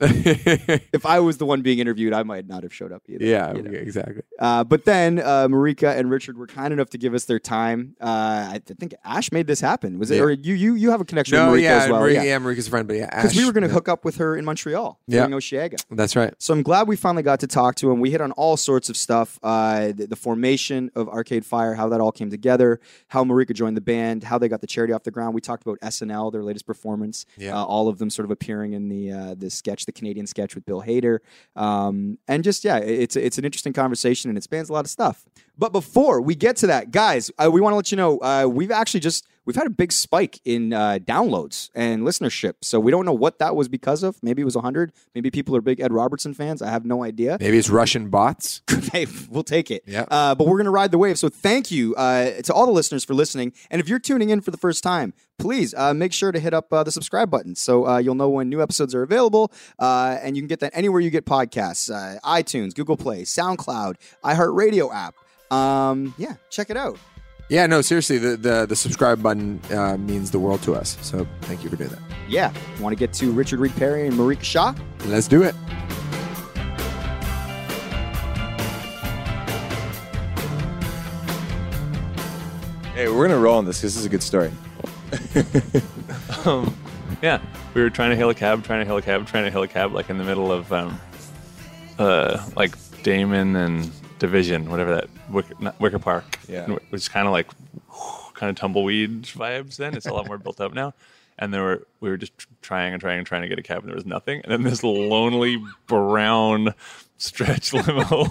If 0.92 1.06
I 1.06 1.20
was 1.20 1.38
the 1.38 1.46
one 1.46 1.62
being 1.62 1.78
interviewed, 1.78 2.12
I 2.12 2.22
might 2.22 2.46
not 2.46 2.62
have 2.62 2.74
showed 2.74 2.92
up 2.92 3.02
either. 3.08 3.24
yeah, 3.24 3.54
you 3.54 3.62
know? 3.62 3.70
exactly. 3.70 4.22
Uh, 4.38 4.64
but 4.64 4.84
then 4.84 5.18
uh, 5.18 5.48
Marika 5.48 5.96
and 5.96 6.10
Richard 6.10 6.36
were 6.36 6.46
kind 6.46 6.72
enough 6.72 6.90
to 6.90 6.98
give 6.98 7.14
us 7.14 7.24
their 7.24 7.38
time. 7.38 7.96
Uh, 8.00 8.04
I 8.54 8.60
think 8.78 8.94
Ash 9.04 9.32
made 9.32 9.46
this 9.46 9.60
happen. 9.60 9.98
Was 9.98 10.10
it? 10.10 10.16
Yeah. 10.16 10.22
Or 10.22 10.30
you 10.30 10.54
you 10.54 10.74
you 10.74 10.90
have 10.90 11.00
a 11.00 11.04
connection 11.04 11.36
No, 11.36 11.52
with 11.52 11.60
Marika 11.60 11.62
yeah, 11.64 11.76
as 11.84 11.90
well? 11.90 12.00
Marie, 12.00 12.14
yeah. 12.14 12.22
yeah, 12.22 12.38
Marika's 12.38 12.66
a 12.66 12.70
friend, 12.70 12.86
but 12.88 12.96
yeah, 12.96 13.06
Because 13.14 13.34
we 13.36 13.44
were 13.44 13.52
going 13.52 13.62
to 13.62 13.68
yeah. 13.68 13.74
hook 13.74 13.88
up 13.88 14.04
with 14.04 14.16
her 14.16 14.36
in 14.36 14.44
Montreal 14.44 15.00
Yeah. 15.06 15.26
during. 15.26 15.72
That's 15.90 16.16
right. 16.16 16.34
So 16.38 16.52
I'm 16.54 16.62
glad 16.62 16.88
we 16.88 16.96
finally 17.12 17.22
got 17.22 17.40
to 17.40 17.46
talk 17.46 17.74
to 17.76 17.90
him. 17.90 18.00
We 18.00 18.10
hit 18.10 18.20
on 18.22 18.32
all 18.32 18.56
sorts 18.56 18.88
of 18.88 18.96
stuff: 18.96 19.38
uh, 19.42 19.88
the, 19.92 20.06
the 20.08 20.16
formation 20.16 20.90
of 20.94 21.08
Arcade 21.08 21.44
Fire, 21.44 21.74
how 21.74 21.88
that 21.90 22.00
all 22.00 22.10
came 22.12 22.30
together, 22.30 22.80
how 23.08 23.22
Marika 23.22 23.52
joined 23.54 23.76
the 23.76 23.82
band, 23.82 24.24
how 24.24 24.38
they 24.38 24.48
got 24.48 24.60
the 24.62 24.66
charity 24.66 24.92
off 24.94 25.02
the 25.02 25.10
ground. 25.10 25.34
We 25.34 25.42
talked 25.42 25.62
about 25.62 25.78
SNL, 25.80 26.32
their 26.32 26.42
latest 26.42 26.66
performance, 26.66 27.26
Yeah. 27.36 27.54
uh, 27.58 27.64
all 27.64 27.88
of 27.88 27.98
them 27.98 28.08
sort 28.08 28.24
of 28.24 28.30
appearing 28.30 28.72
in 28.72 28.88
the 28.88 29.12
uh, 29.12 29.34
the 29.38 29.50
sketch, 29.50 29.84
the 29.84 29.92
Canadian 29.92 30.26
sketch 30.26 30.54
with 30.54 30.64
Bill 30.64 30.82
Hader, 30.82 31.18
um, 31.54 32.18
and 32.28 32.42
just 32.42 32.64
yeah, 32.64 32.78
it's 32.78 33.16
it's 33.16 33.36
an 33.38 33.44
interesting 33.44 33.72
conversation 33.74 34.30
and 34.30 34.38
it 34.38 34.42
spans 34.42 34.70
a 34.70 34.72
lot 34.72 34.84
of 34.84 34.90
stuff. 34.90 35.24
But 35.58 35.72
before 35.72 36.20
we 36.22 36.34
get 36.34 36.56
to 36.56 36.66
that, 36.68 36.90
guys, 36.90 37.30
uh, 37.38 37.50
we 37.52 37.60
want 37.60 37.72
to 37.72 37.76
let 37.76 37.90
you 37.92 37.96
know 37.96 38.18
uh, 38.20 38.46
we've 38.50 38.70
actually 38.70 39.00
just 39.00 39.26
we've 39.44 39.56
had 39.56 39.66
a 39.66 39.70
big 39.70 39.92
spike 39.92 40.40
in 40.44 40.72
uh, 40.72 40.98
downloads 41.02 41.70
and 41.74 42.02
listenership. 42.02 42.54
So 42.62 42.78
we 42.80 42.90
don't 42.90 43.04
know 43.04 43.12
what 43.12 43.38
that 43.38 43.56
was 43.56 43.68
because 43.68 44.02
of. 44.02 44.22
Maybe 44.22 44.42
it 44.42 44.44
was 44.44 44.54
100. 44.54 44.92
Maybe 45.14 45.30
people 45.30 45.56
are 45.56 45.60
big 45.60 45.80
Ed 45.80 45.92
Robertson 45.92 46.34
fans. 46.34 46.62
I 46.62 46.70
have 46.70 46.84
no 46.84 47.02
idea. 47.02 47.38
Maybe 47.40 47.58
it's 47.58 47.70
Russian 47.70 48.08
bots. 48.10 48.62
hey, 48.92 49.06
we'll 49.30 49.42
take 49.42 49.70
it. 49.70 49.82
Yeah. 49.86 50.04
Uh, 50.10 50.34
but 50.34 50.46
we're 50.46 50.56
going 50.56 50.66
to 50.66 50.70
ride 50.70 50.90
the 50.90 50.98
wave. 50.98 51.18
So 51.18 51.28
thank 51.28 51.70
you 51.70 51.94
uh, 51.96 52.42
to 52.42 52.52
all 52.52 52.66
the 52.66 52.72
listeners 52.72 53.04
for 53.04 53.14
listening. 53.14 53.52
And 53.70 53.80
if 53.80 53.88
you're 53.88 53.98
tuning 53.98 54.30
in 54.30 54.40
for 54.40 54.50
the 54.50 54.56
first 54.56 54.82
time, 54.82 55.14
please 55.38 55.74
uh, 55.74 55.92
make 55.92 56.12
sure 56.12 56.32
to 56.32 56.38
hit 56.38 56.54
up 56.54 56.72
uh, 56.72 56.82
the 56.82 56.92
subscribe 56.92 57.30
button 57.30 57.54
so 57.54 57.86
uh, 57.86 57.98
you'll 57.98 58.14
know 58.14 58.28
when 58.28 58.48
new 58.48 58.62
episodes 58.62 58.94
are 58.94 59.02
available. 59.02 59.52
Uh, 59.78 60.18
and 60.22 60.36
you 60.36 60.42
can 60.42 60.48
get 60.48 60.60
that 60.60 60.72
anywhere 60.74 61.00
you 61.00 61.10
get 61.10 61.24
podcasts 61.24 61.90
uh, 61.92 62.18
iTunes, 62.20 62.74
Google 62.74 62.96
Play, 62.96 63.22
SoundCloud, 63.22 63.96
iHeartRadio 64.24 64.94
app. 64.94 65.14
Um, 65.52 66.14
yeah, 66.16 66.36
check 66.50 66.70
it 66.70 66.76
out. 66.76 66.98
Yeah, 67.52 67.66
no, 67.66 67.82
seriously, 67.82 68.16
the 68.16 68.38
the, 68.38 68.64
the 68.64 68.74
subscribe 68.74 69.22
button 69.22 69.60
uh, 69.70 69.98
means 69.98 70.30
the 70.30 70.38
world 70.38 70.62
to 70.62 70.72
us. 70.74 70.96
So 71.02 71.26
thank 71.42 71.62
you 71.62 71.68
for 71.68 71.76
doing 71.76 71.90
that. 71.90 71.98
Yeah. 72.26 72.50
Want 72.80 72.94
to 72.94 72.98
get 72.98 73.12
to 73.16 73.30
Richard 73.30 73.60
Reed 73.60 73.76
Parry 73.76 74.06
and 74.06 74.16
Marika 74.16 74.42
Shaw? 74.42 74.74
Let's 75.04 75.28
do 75.28 75.42
it. 75.42 75.54
Hey, 82.94 83.10
we're 83.10 83.28
gonna 83.28 83.38
roll 83.38 83.58
on 83.58 83.66
this. 83.66 83.82
'cause 83.82 83.92
This 83.92 83.96
is 83.96 84.06
a 84.06 84.08
good 84.08 84.22
story. 84.22 84.50
um, 86.46 86.74
yeah. 87.20 87.38
we 87.74 87.82
were 87.82 87.90
trying 87.90 88.08
to 88.10 88.16
hail 88.16 88.30
a 88.30 88.34
cab, 88.34 88.64
trying 88.64 88.80
to 88.80 88.86
hail 88.86 88.96
a 88.96 89.02
cab, 89.02 89.26
trying 89.26 89.44
to 89.44 89.50
hail 89.50 89.62
a 89.62 89.68
cab, 89.68 89.92
like 89.92 90.08
in 90.08 90.16
the 90.16 90.24
middle 90.24 90.50
of 90.50 90.72
um, 90.72 90.98
uh, 91.98 92.42
like 92.56 92.78
Damen 93.02 93.56
and 93.56 93.90
Division, 94.22 94.70
whatever 94.70 94.94
that 94.94 95.08
Wicker, 95.28 95.54
not, 95.58 95.78
Wicker 95.80 95.98
Park. 95.98 96.38
Yeah. 96.48 96.70
It 96.72 96.82
was 96.92 97.08
kind 97.08 97.26
of 97.26 97.32
like 97.32 97.48
kind 98.34 98.48
of 98.50 98.56
tumbleweed 98.56 99.24
vibes. 99.24 99.76
Then 99.76 99.94
it's 99.96 100.06
a 100.06 100.12
lot 100.14 100.28
more 100.28 100.38
built 100.38 100.60
up 100.60 100.72
now. 100.72 100.94
And 101.40 101.52
there 101.52 101.62
were 101.62 101.86
we 101.98 102.08
were 102.08 102.16
just 102.16 102.32
trying 102.62 102.92
and 102.92 103.00
trying 103.00 103.18
and 103.18 103.26
trying 103.26 103.42
to 103.42 103.48
get 103.48 103.58
a 103.58 103.62
cab, 103.62 103.78
and 103.80 103.88
there 103.88 103.96
was 103.96 104.06
nothing. 104.06 104.40
And 104.44 104.52
then 104.52 104.62
this 104.62 104.84
lonely 104.84 105.60
brown 105.88 106.72
stretch 107.18 107.72
limo 107.74 108.26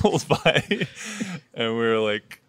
pulls 0.00 0.24
by, 0.24 0.64
and 1.52 1.74
we 1.74 1.78
were 1.78 1.98
like. 1.98 2.40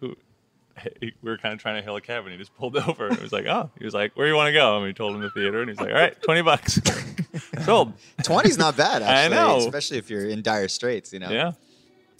we 1.02 1.12
were 1.22 1.36
kind 1.36 1.52
of 1.52 1.60
trying 1.60 1.76
to 1.76 1.82
hail 1.82 1.94
a 1.96 2.00
cab 2.00 2.24
and 2.24 2.32
he 2.32 2.38
just 2.38 2.56
pulled 2.56 2.74
over. 2.74 3.08
And 3.08 3.16
it 3.18 3.22
was 3.22 3.32
like, 3.32 3.44
oh, 3.44 3.68
he 3.78 3.84
was 3.84 3.92
like, 3.92 4.16
where 4.16 4.26
do 4.26 4.30
you 4.30 4.36
want 4.36 4.48
to 4.48 4.54
go? 4.54 4.76
And 4.76 4.84
we 4.86 4.94
told 4.94 5.14
him 5.14 5.20
the 5.20 5.28
theater 5.28 5.60
and 5.60 5.68
he's 5.68 5.78
like, 5.78 5.90
all 5.90 5.94
right, 6.00 6.16
20 6.22 6.40
bucks. 6.40 6.80
Sold. 7.66 7.92
20's 8.22 8.56
not 8.56 8.78
bad, 8.78 9.02
I 9.02 9.24
actually. 9.24 9.36
know. 9.36 9.58
Especially 9.58 9.98
if 9.98 10.08
you're 10.08 10.26
in 10.26 10.40
dire 10.40 10.68
straits, 10.68 11.12
you 11.12 11.18
know? 11.18 11.28
Yeah. 11.28 11.52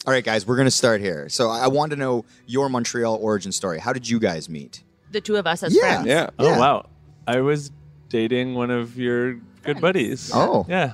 All 0.06 0.12
right, 0.14 0.24
guys, 0.24 0.46
we're 0.46 0.56
going 0.56 0.66
to 0.66 0.70
start 0.70 1.00
here. 1.00 1.28
So 1.28 1.50
I 1.50 1.60
I 1.60 1.68
want 1.68 1.90
to 1.90 1.96
know 1.96 2.24
your 2.46 2.68
Montreal 2.68 3.16
origin 3.20 3.52
story. 3.52 3.78
How 3.78 3.92
did 3.92 4.08
you 4.08 4.18
guys 4.18 4.48
meet? 4.48 4.82
The 5.12 5.20
two 5.20 5.36
of 5.36 5.46
us 5.46 5.62
as 5.62 5.74
Yeah. 5.74 5.80
friends. 6.02 6.06
Yeah. 6.06 6.30
Oh, 6.38 6.48
Yeah. 6.48 6.58
wow. 6.58 6.86
I 7.26 7.40
was 7.40 7.70
dating 8.08 8.54
one 8.54 8.70
of 8.70 8.96
your 8.98 9.34
good 9.62 9.80
buddies. 9.80 10.30
Oh. 10.32 10.64
Yeah. 10.68 10.92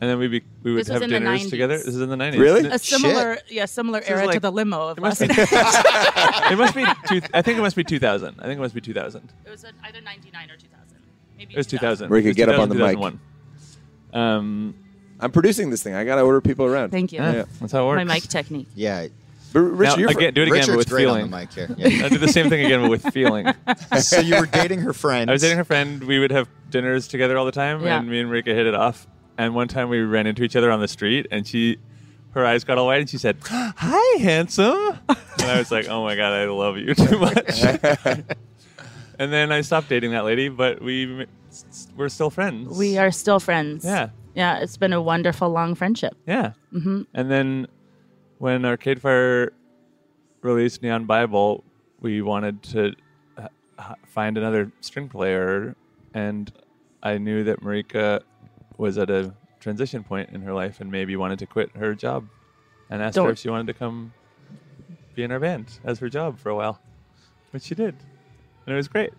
And 0.00 0.10
then 0.10 0.18
we 0.18 0.28
be, 0.28 0.42
we 0.62 0.72
would 0.74 0.80
This 0.80 0.88
have 0.88 1.08
dinners 1.08 1.48
together. 1.48 1.78
This 1.78 1.86
is 1.86 2.00
in 2.02 2.10
the 2.10 2.16
90s. 2.16 2.38
Really? 2.38 2.68
A 2.68 2.78
similar, 2.78 3.38
yeah, 3.48 3.64
similar 3.64 4.00
is 4.00 4.08
era 4.10 4.30
to 4.34 4.40
the 4.40 4.52
limo 4.52 4.88
of 4.88 4.98
It 4.98 5.00
must 5.00 5.22
us. 5.22 5.28
be. 5.28 5.34
it 6.52 6.58
must 6.58 6.74
be. 6.74 6.84
Two, 7.08 7.22
I 7.32 7.40
think 7.40 7.56
it 7.58 7.62
must 7.62 7.76
be 7.76 7.84
2000. 7.84 8.34
I 8.38 8.42
think 8.42 8.58
it 8.58 8.60
must 8.60 8.74
be 8.74 8.80
2000. 8.82 9.32
It 9.46 9.50
was 9.50 9.64
either 9.84 10.00
99 10.02 10.50
or 10.50 10.56
2000. 10.56 10.96
Maybe 11.38 11.54
It 11.54 11.56
was 11.56 11.66
2000. 11.66 12.10
Where 12.10 12.18
you 12.18 12.24
could 12.24 12.28
was 12.30 12.36
get 12.36 12.48
up 12.50 12.58
on 12.60 12.68
the 12.68 12.74
mic. 12.74 12.96
2001. 12.98 13.20
Um, 14.12 14.74
I'm 15.20 15.30
producing 15.32 15.70
this 15.70 15.82
thing. 15.82 15.94
I 15.94 16.04
got 16.04 16.16
to 16.16 16.22
order 16.22 16.40
people 16.40 16.66
around. 16.66 16.90
Thank 16.90 17.12
you. 17.12 17.20
yeah, 17.20 17.32
Yeah. 17.32 17.44
that's 17.60 17.72
how 17.72 17.84
it 17.84 17.86
works. 17.88 18.04
My 18.04 18.14
mic 18.14 18.24
technique. 18.24 18.68
Yeah. 18.74 19.06
But 19.52 19.60
Richard, 19.60 19.92
Now, 19.92 19.96
you're 20.00 20.10
again, 20.10 20.34
do 20.34 20.42
it 20.42 20.48
again, 20.48 20.52
Richard's 20.52 20.68
but 20.70 20.76
with 20.78 20.88
great 20.88 21.02
feeling. 21.04 21.22
on 21.24 21.30
the 21.30 21.36
mic 21.36 21.52
here. 21.52 21.68
Yeah. 21.78 21.86
I 22.06 22.08
do 22.08 22.18
the 22.18 22.26
same 22.28 22.48
thing 22.48 22.64
again, 22.64 22.80
but 22.80 22.90
with 22.90 23.04
feeling. 23.14 23.46
so 24.00 24.18
you 24.20 24.36
were 24.40 24.46
dating 24.46 24.80
her 24.80 24.92
friend. 24.92 25.30
I 25.30 25.32
was 25.32 25.42
dating 25.42 25.58
her 25.58 25.64
friend. 25.64 26.02
We 26.02 26.18
would 26.18 26.32
have 26.32 26.48
dinners 26.70 27.06
together 27.06 27.38
all 27.38 27.44
the 27.44 27.52
time, 27.52 27.82
Yeah. 27.84 28.00
and 28.00 28.08
me 28.10 28.18
and 28.20 28.28
Marika 28.30 28.46
hit 28.46 28.66
it 28.66 28.74
off. 28.74 29.06
And 29.38 29.54
one 29.54 29.68
time 29.68 29.88
we 29.88 30.00
ran 30.00 30.26
into 30.26 30.42
each 30.42 30.56
other 30.56 30.70
on 30.72 30.80
the 30.80 30.88
street, 30.88 31.28
and 31.30 31.46
she, 31.46 31.78
her 32.32 32.44
eyes 32.44 32.64
got 32.64 32.78
all 32.78 32.86
wide, 32.86 33.00
and 33.00 33.08
she 33.08 33.18
said, 33.18 33.36
"Hi, 33.44 34.18
handsome." 34.20 34.98
and 35.08 35.42
I 35.42 35.58
was 35.58 35.70
like, 35.70 35.88
"Oh 35.88 36.02
my 36.02 36.16
god, 36.16 36.32
I 36.32 36.46
love 36.46 36.76
you 36.76 36.94
too 36.94 37.18
much." 37.18 37.62
and 39.18 39.32
then 39.32 39.52
I 39.52 39.60
stopped 39.60 39.88
dating 39.88 40.10
that 40.12 40.24
lady, 40.24 40.48
but 40.48 40.82
we 40.82 41.26
we're 41.96 42.08
still 42.08 42.30
friends. 42.30 42.76
We 42.76 42.98
are 42.98 43.10
still 43.12 43.38
friends. 43.40 43.84
Yeah. 43.84 44.08
Yeah, 44.34 44.58
it's 44.58 44.76
been 44.76 44.92
a 44.92 45.00
wonderful 45.02 45.48
long 45.48 45.74
friendship. 45.74 46.14
Yeah. 46.26 46.52
Mm-hmm. 46.72 47.02
And 47.14 47.30
then 47.30 47.66
when 48.38 48.64
Arcade 48.64 49.00
Fire 49.00 49.52
released 50.42 50.82
Neon 50.82 51.04
Bible, 51.06 51.64
we 52.00 52.20
wanted 52.22 52.62
to 52.64 52.92
uh, 53.38 53.94
find 54.06 54.36
another 54.36 54.70
string 54.80 55.08
player, 55.08 55.74
and 56.12 56.52
I 57.02 57.18
knew 57.18 57.44
that 57.44 57.60
Marika 57.62 58.22
was 58.76 58.98
at 58.98 59.08
a 59.10 59.32
transition 59.60 60.02
point 60.04 60.30
in 60.30 60.42
her 60.42 60.52
life 60.52 60.80
and 60.80 60.90
maybe 60.90 61.16
wanted 61.16 61.38
to 61.38 61.46
quit 61.46 61.70
her 61.76 61.94
job, 61.94 62.26
and 62.90 63.00
asked 63.02 63.16
her 63.16 63.22
Don't- 63.22 63.30
if 63.32 63.38
she 63.38 63.48
wanted 63.48 63.68
to 63.68 63.74
come 63.74 64.12
be 65.14 65.22
in 65.22 65.30
our 65.30 65.38
band 65.38 65.78
as 65.84 66.00
her 66.00 66.08
job 66.08 66.38
for 66.40 66.50
a 66.50 66.56
while, 66.56 66.80
which 67.52 67.62
she 67.62 67.74
did, 67.76 67.94
and 68.66 68.72
it 68.74 68.76
was 68.76 68.88
great. 68.88 69.10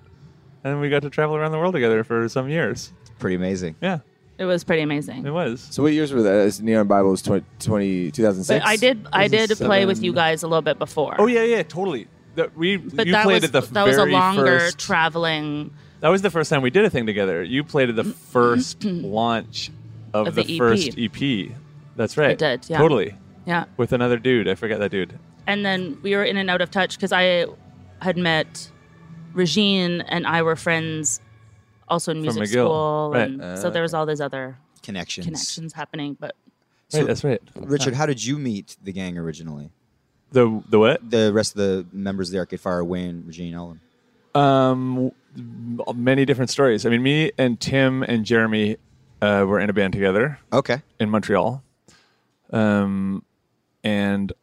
And 0.63 0.73
then 0.73 0.79
we 0.81 0.89
got 0.89 1.03
to 1.03 1.09
travel 1.09 1.35
around 1.37 1.51
the 1.51 1.57
world 1.57 1.73
together 1.73 2.03
for 2.03 2.27
some 2.27 2.49
years. 2.49 2.91
Pretty 3.17 3.35
amazing. 3.37 3.75
Yeah, 3.81 3.99
It 4.37 4.45
was 4.45 4.63
pretty 4.63 4.81
amazing. 4.81 5.25
it 5.25 5.31
was. 5.31 5.65
So 5.71 5.83
what 5.83 5.93
years 5.93 6.11
were 6.11 6.23
that? 6.23 6.33
As 6.33 6.61
Neon 6.61 6.87
Bible 6.87 7.11
was 7.11 7.21
20, 7.21 7.45
20 7.59 8.11
2006? 8.11 8.63
But 8.63 8.67
I 8.67 8.75
did 8.75 9.07
I 9.13 9.27
did 9.27 9.49
play 9.51 9.85
with 9.85 10.03
you 10.03 10.13
guys 10.13 10.43
a 10.43 10.47
little 10.47 10.61
bit 10.61 10.77
before. 10.77 11.15
Oh 11.17 11.27
yeah, 11.27 11.43
yeah, 11.43 11.63
totally. 11.63 12.07
The, 12.35 12.51
we 12.55 12.75
But 12.75 13.07
you 13.07 13.13
that 13.13 13.23
played 13.23 13.43
was 13.43 13.43
at 13.45 13.51
the 13.53 13.61
that 13.73 13.85
was 13.85 13.95
a 13.95 14.01
very 14.01 14.11
longer 14.11 14.59
first, 14.59 14.79
traveling 14.79 15.73
That 16.01 16.09
was 16.09 16.21
the 16.21 16.29
first 16.29 16.49
time 16.49 16.61
we 16.61 16.69
did 16.69 16.83
a 16.83 16.89
thing 16.89 17.05
together. 17.05 17.43
You 17.43 17.63
played 17.63 17.89
at 17.89 17.95
the 17.95 18.03
mm-hmm. 18.03 18.11
first 18.11 18.81
mm-hmm. 18.81 19.05
launch 19.05 19.71
of, 20.13 20.27
Of 20.27 20.35
the, 20.35 20.43
the 20.43 20.53
EP. 20.55 20.57
first 20.57 20.97
EP. 20.97 21.55
That's 21.95 22.17
right. 22.17 22.31
I 22.31 22.35
did, 22.35 22.69
yeah. 22.69 22.77
Totally. 22.77 23.15
yeah. 23.45 23.65
With 23.77 23.93
another 23.93 24.17
dude. 24.17 24.49
I 24.49 24.55
forget 24.55 24.79
that 24.79 24.91
dude. 24.91 25.17
And 25.47 25.65
then 25.65 25.97
we 26.01 26.15
were 26.15 26.23
in 26.25 26.35
and 26.35 26.49
out 26.49 26.59
of 26.61 26.71
touch 26.71 26.97
because 26.97 27.13
I 27.13 27.45
had 28.01 28.17
met 28.17 28.69
Regine 29.33 30.01
and 30.01 30.27
I 30.27 30.41
were 30.41 30.55
friends 30.55 31.21
also 31.87 32.11
in 32.11 32.21
music 32.21 32.47
school. 32.47 33.11
Right. 33.13 33.29
And 33.29 33.59
so 33.59 33.69
there 33.69 33.81
was 33.81 33.93
all 33.93 34.05
these 34.05 34.21
other 34.21 34.57
Connections. 34.83 35.25
connections 35.25 35.73
happening. 35.73 36.15
But 36.19 36.35
So- 36.89 36.99
right, 36.99 37.07
that's 37.07 37.23
right. 37.23 37.41
Richard, 37.55 37.93
how 37.95 38.05
did 38.05 38.23
you 38.23 38.37
meet 38.37 38.77
the 38.83 38.91
gang 38.91 39.17
originally? 39.17 39.69
The 40.31 40.61
the 40.69 40.79
what? 40.79 41.09
The 41.09 41.31
rest 41.33 41.53
of 41.53 41.57
the 41.59 41.85
members 41.91 42.29
of 42.29 42.33
the 42.33 42.39
Arcade 42.39 42.59
Fire, 42.59 42.83
Win, 42.83 43.23
Regine, 43.25 43.53
Ellen. 43.53 43.79
Um, 44.33 45.11
many 45.95 46.25
different 46.25 46.49
stories. 46.49 46.85
I 46.85 46.89
mean, 46.89 47.01
me 47.03 47.31
and 47.37 47.59
Tim 47.59 48.03
and 48.03 48.25
Jeremy 48.25 48.77
uh, 49.21 49.45
were 49.47 49.59
in 49.59 49.69
a 49.69 49.73
band 49.73 49.93
together 49.93 50.39
Okay. 50.51 50.81
in 50.99 51.09
Montreal. 51.09 51.63
Um, 52.51 53.23
and 53.83 54.33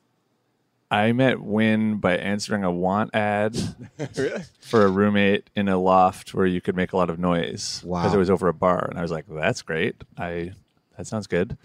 I 0.92 1.12
met 1.12 1.40
Win 1.40 1.96
by 1.96 2.16
answering 2.18 2.64
a 2.64 2.70
want 2.70 3.14
ad 3.14 3.56
really? 4.16 4.42
for 4.60 4.84
a 4.84 4.90
roommate 4.90 5.48
in 5.56 5.68
a 5.68 5.78
loft 5.78 6.34
where 6.34 6.46
you 6.46 6.60
could 6.60 6.76
make 6.76 6.92
a 6.92 6.96
lot 6.96 7.08
of 7.10 7.18
noise 7.18 7.82
Wow. 7.84 8.02
because 8.02 8.14
it 8.14 8.18
was 8.18 8.28
over 8.30 8.46
a 8.48 8.54
bar, 8.54 8.86
and 8.90 8.98
I 8.98 9.02
was 9.02 9.10
like, 9.10 9.24
"That's 9.28 9.62
great. 9.62 9.96
I 10.18 10.52
that 10.98 11.06
sounds 11.06 11.26
good." 11.26 11.56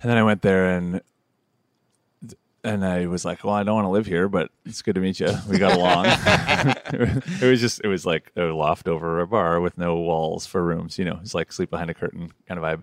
And 0.00 0.08
then 0.10 0.16
I 0.16 0.22
went 0.22 0.42
there 0.42 0.70
and 0.76 1.00
and 2.64 2.84
I 2.84 3.06
was 3.06 3.24
like, 3.24 3.44
"Well, 3.44 3.54
I 3.54 3.62
don't 3.62 3.74
want 3.74 3.86
to 3.86 3.90
live 3.90 4.06
here, 4.06 4.28
but 4.28 4.50
it's 4.64 4.82
good 4.82 4.94
to 4.96 5.00
meet 5.00 5.18
you. 5.20 5.32
We 5.48 5.58
got 5.58 5.76
along." 5.76 6.06
it 6.86 7.42
was 7.50 7.60
just 7.60 7.80
it 7.82 7.88
was 7.88 8.06
like 8.06 8.30
a 8.36 8.42
loft 8.44 8.88
over 8.88 9.20
a 9.20 9.26
bar 9.26 9.60
with 9.60 9.76
no 9.78 9.96
walls 9.96 10.46
for 10.46 10.62
rooms. 10.62 10.98
You 10.98 11.04
know, 11.06 11.18
it's 11.22 11.34
like 11.34 11.52
sleep 11.52 11.70
behind 11.70 11.90
a 11.90 11.94
curtain 11.94 12.30
kind 12.46 12.58
of 12.58 12.64
vibe. 12.64 12.82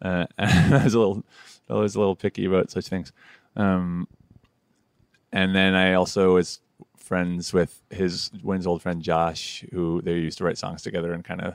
Uh, 0.00 0.26
and 0.38 0.74
I 0.74 0.84
was 0.84 0.94
a 0.94 0.98
little 0.98 1.24
I 1.70 1.74
was 1.74 1.94
a 1.94 1.98
little 2.00 2.16
picky 2.16 2.44
about 2.46 2.70
such 2.70 2.86
things. 2.88 3.12
Um, 3.56 4.06
and 5.32 5.54
then 5.54 5.74
I 5.74 5.94
also 5.94 6.34
was 6.34 6.60
friends 6.96 7.52
with 7.52 7.82
his 7.90 8.30
Win's 8.42 8.66
old 8.66 8.82
friend 8.82 9.02
Josh, 9.02 9.64
who 9.72 10.02
they 10.02 10.14
used 10.14 10.38
to 10.38 10.44
write 10.44 10.58
songs 10.58 10.82
together. 10.82 11.12
And 11.12 11.24
kind 11.24 11.40
of 11.40 11.54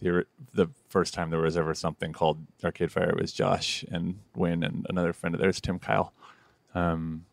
the 0.00 0.26
the 0.54 0.68
first 0.88 1.14
time 1.14 1.30
there 1.30 1.40
was 1.40 1.56
ever 1.56 1.74
something 1.74 2.12
called 2.12 2.38
Arcade 2.62 2.92
Fire 2.92 3.10
it 3.10 3.20
was 3.20 3.32
Josh 3.32 3.84
and 3.90 4.20
Wynn 4.36 4.62
and 4.62 4.86
another 4.88 5.12
friend 5.12 5.34
of 5.34 5.40
theirs, 5.40 5.60
Tim 5.60 5.78
Kyle. 5.78 6.12
Um, 6.74 7.26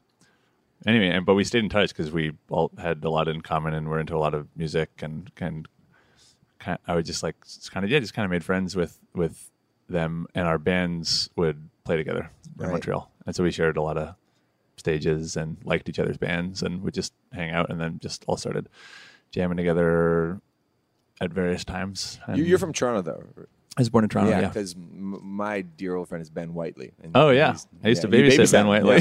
anyway, 0.86 1.10
and 1.10 1.25
but 1.25 1.36
we 1.36 1.43
stayed 1.43 1.63
in 1.63 1.69
touch 1.69 1.89
because 1.89 2.12
we 2.12 2.34
all 2.49 2.71
had 2.78 3.04
a 3.04 3.10
lot 3.10 3.28
in 3.28 3.41
common 3.41 3.73
and 3.73 3.88
were 3.88 3.99
into 3.99 4.15
a 4.15 4.19
lot 4.19 4.34
of 4.34 4.47
music 4.56 4.89
and 5.02 5.34
kind. 5.36 5.67
kind 6.60 6.80
I 6.88 6.95
would 6.95 7.06
just 7.06 7.23
like 7.23 7.36
kind 7.71 7.84
of 7.84 7.91
yeah, 7.91 7.99
just 7.99 8.13
kind 8.13 8.25
of 8.25 8.32
made 8.32 8.43
friends 8.43 8.75
with 8.75 8.99
with 9.13 9.49
them, 9.88 10.28
and 10.36 10.47
our 10.47 10.58
bands 10.58 11.30
would 11.36 11.69
play 11.84 11.97
together 11.97 12.30
in 12.60 12.65
Right. 12.65 12.71
Montreal, 12.71 13.12
and 13.25 13.36
so 13.36 13.43
we 13.43 13.52
shared 13.52 13.78
a 13.78 13.82
lot 13.82 13.97
of 13.97 14.15
stages 14.79 15.37
and 15.37 15.57
liked 15.63 15.87
each 15.89 15.99
other's 15.99 16.17
bands 16.17 16.63
and 16.63 16.81
would 16.81 16.93
just 16.93 17.13
hang 17.33 17.51
out 17.51 17.69
and 17.69 17.79
then 17.79 17.99
just 17.99 18.23
all 18.27 18.37
started 18.37 18.67
jamming 19.31 19.57
together 19.57 20.39
at 21.21 21.31
various 21.31 21.63
times. 21.65 22.19
And 22.27 22.37
You, 22.37 22.45
you're 22.45 22.57
from 22.59 22.73
Toronto, 22.73 23.01
though. 23.01 23.23
I 23.77 23.81
was 23.81 23.89
born 23.89 24.03
in 24.03 24.09
Toronto. 24.09 24.31
yeah, 24.31 24.41
Yeah. 24.41 24.47
because 24.47 24.73
m- 24.73 25.19
my 25.23 25.61
dear 25.61 25.95
old 25.95 26.09
friend 26.09 26.21
is 26.21 26.29
Ben 26.29 26.53
Whiteley. 26.53 26.91
Oh, 27.15 27.29
yeah. 27.29 27.55
I 27.83 27.89
used 27.89 28.01
to 28.01 28.07
he 28.09 28.13
babysit 28.23 28.51
Ben 28.51 28.67
Whiteley. 28.67 28.99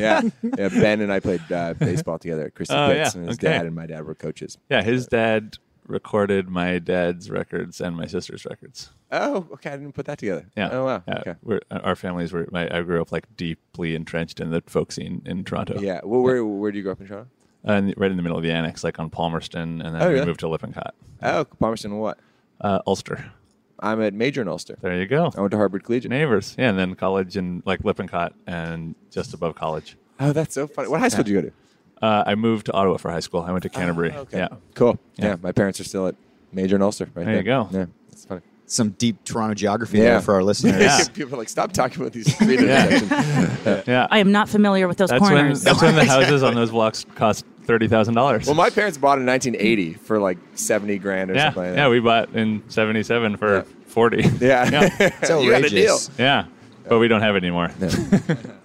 Yeah. 0.00 0.22
yeah, 0.42 0.50
yeah. 0.58 0.68
Ben 0.68 1.00
and 1.00 1.12
I 1.12 1.20
played 1.20 1.40
uh, 1.52 1.74
baseball 1.74 2.18
together 2.18 2.46
at 2.46 2.54
Christie 2.54 2.74
Oh, 2.74 2.88
Pitts, 2.88 3.14
yeah. 3.14 3.20
and 3.20 3.28
his 3.28 3.38
Okay. 3.38 3.48
dad 3.48 3.66
and 3.66 3.74
my 3.74 3.86
dad 3.86 4.04
were 4.04 4.14
coaches. 4.14 4.58
Yeah, 4.68 4.82
his 4.82 5.06
dad 5.06 5.56
recorded 5.90 6.48
my 6.48 6.78
dad's 6.78 7.30
records 7.30 7.80
and 7.80 7.96
my 7.96 8.06
sister's 8.06 8.44
records. 8.44 8.90
Oh, 9.12 9.46
okay. 9.54 9.70
I 9.70 9.76
didn't 9.76 9.92
put 9.92 10.06
that 10.06 10.18
together. 10.18 10.46
Yeah. 10.56 10.68
Oh 10.72 10.84
wow. 10.84 11.02
Yeah, 11.06 11.18
Okay. 11.18 11.34
we're, 11.42 11.60
our 11.70 11.96
families 11.96 12.32
were. 12.32 12.46
My, 12.50 12.68
I 12.74 12.82
grew 12.82 13.00
up 13.02 13.12
like 13.12 13.26
deeply 13.36 13.94
entrenched 13.94 14.40
in 14.40 14.50
the 14.50 14.62
folk 14.66 14.92
scene 14.92 15.22
in 15.26 15.44
Toronto. 15.44 15.80
Yeah. 15.80 16.00
Well, 16.04 16.22
where 16.22 16.44
where 16.44 16.70
do 16.72 16.78
you 16.78 16.84
grow 16.84 16.92
up 16.92 17.00
in 17.00 17.06
Toronto? 17.08 17.28
and 17.62 17.92
right 17.98 18.10
in 18.10 18.16
the 18.16 18.22
middle 18.22 18.38
of 18.38 18.42
the 18.42 18.50
annex, 18.52 18.82
like 18.82 18.98
on 18.98 19.10
Palmerston, 19.10 19.82
and 19.82 19.94
then 19.94 20.00
Oh, 20.02 20.08
we 20.08 20.14
really? 20.14 20.26
moved 20.26 20.40
to 20.40 20.48
Lippincott, 20.48 20.94
Oh, 21.22 21.44
Palmerston. 21.44 21.98
What? 21.98 22.18
uh, 22.62 22.78
Ulster. 22.86 23.32
I'm 23.80 24.00
at 24.00 24.14
Major 24.14 24.40
in 24.42 24.48
Ulster. 24.48 24.78
There 24.80 24.96
you 24.98 25.06
go. 25.06 25.30
I 25.36 25.40
went 25.40 25.50
to 25.50 25.56
Harbord 25.58 25.82
Collegiate. 25.84 26.10
Neighbors, 26.10 26.54
yeah, 26.58 26.70
and 26.70 26.78
then 26.78 26.94
college 26.94 27.36
in 27.36 27.62
like 27.66 27.80
Lippincott 27.84 28.32
and 28.46 28.94
just 29.10 29.34
above 29.34 29.56
college. 29.56 29.96
Oh, 30.18 30.32
that's 30.32 30.54
so 30.54 30.66
funny. 30.66 30.88
What 30.88 31.00
high 31.00 31.08
school 31.08 31.24
did 31.24 31.30
you 31.32 31.40
go 31.42 31.48
to? 31.48 31.54
Uh, 32.02 32.24
I 32.26 32.34
moved 32.34 32.66
to 32.66 32.72
Ottawa 32.72 32.96
for 32.96 33.10
high 33.10 33.20
school. 33.20 33.40
I 33.42 33.50
went 33.52 33.62
to 33.64 33.68
Canterbury. 33.68 34.12
Oh, 34.14 34.20
okay. 34.20 34.38
Yeah, 34.38 34.48
Cool. 34.74 34.98
Yeah. 35.16 35.26
Yeah. 35.26 35.36
my 35.42 35.52
parents 35.52 35.80
are 35.80 35.84
still 35.84 36.06
at 36.06 36.14
Major 36.52 36.76
in 36.76 36.82
Ulster. 36.82 37.08
Right 37.14 37.26
There 37.26 37.36
you 37.36 37.42
go. 37.42 37.68
Yeah, 37.70 37.86
that's 38.08 38.24
funny. 38.24 38.40
Some 38.66 38.90
deep 38.90 39.22
Toronto 39.24 39.54
geography 39.54 39.98
Yeah. 39.98 40.04
there 40.04 40.20
for 40.20 40.34
our 40.34 40.42
listeners. 40.42 40.76
Yeah. 40.80 41.04
People 41.12 41.34
are 41.34 41.38
like, 41.38 41.48
stop 41.48 41.72
talking 41.72 42.00
about 42.00 42.12
these 42.12 42.32
street 42.34 42.60
Yeah. 42.62 42.86
intersections. 42.88 43.84
yeah. 43.88 44.06
I 44.10 44.18
am 44.18 44.32
not 44.32 44.48
familiar 44.48 44.86
with 44.88 44.96
those 44.96 45.10
that's 45.10 45.20
when 45.20 45.32
corners. 45.32 45.62
that's 45.62 45.82
when 45.82 45.94
the 45.96 46.04
houses 46.06 46.42
on 46.42 46.54
those 46.54 46.70
blocks 46.70 47.04
cost 47.16 47.44
thirty 47.64 47.86
thousand 47.88 48.14
dollars. 48.14 48.46
Well, 48.46 48.54
my 48.54 48.70
parents 48.70 48.96
bought 48.96 49.18
in 49.18 49.26
1980 49.26 49.94
for 49.94 50.18
like 50.20 50.38
70 50.54 50.98
grand 50.98 51.30
or 51.30 51.34
yeah, 51.34 51.46
something 51.46 51.62
like 51.64 51.72
that. 51.74 51.78
yeah, 51.78 51.88
we 51.88 52.00
bought 52.00 52.30
in 52.34 52.62
'77 52.68 53.36
for 53.36 53.56
Yeah. 53.56 53.62
40. 53.86 54.22
Yeah. 54.40 54.88
It's 55.00 55.28
you 55.30 55.50
got 55.50 55.64
a 55.64 55.68
deal. 55.68 55.92
outrageous. 55.94 56.10
yeah. 56.18 56.44
But 56.90 56.98
we 56.98 57.08
don't 57.08 57.22
have 57.22 57.36
it 57.36 57.44
anymore. 57.44 57.70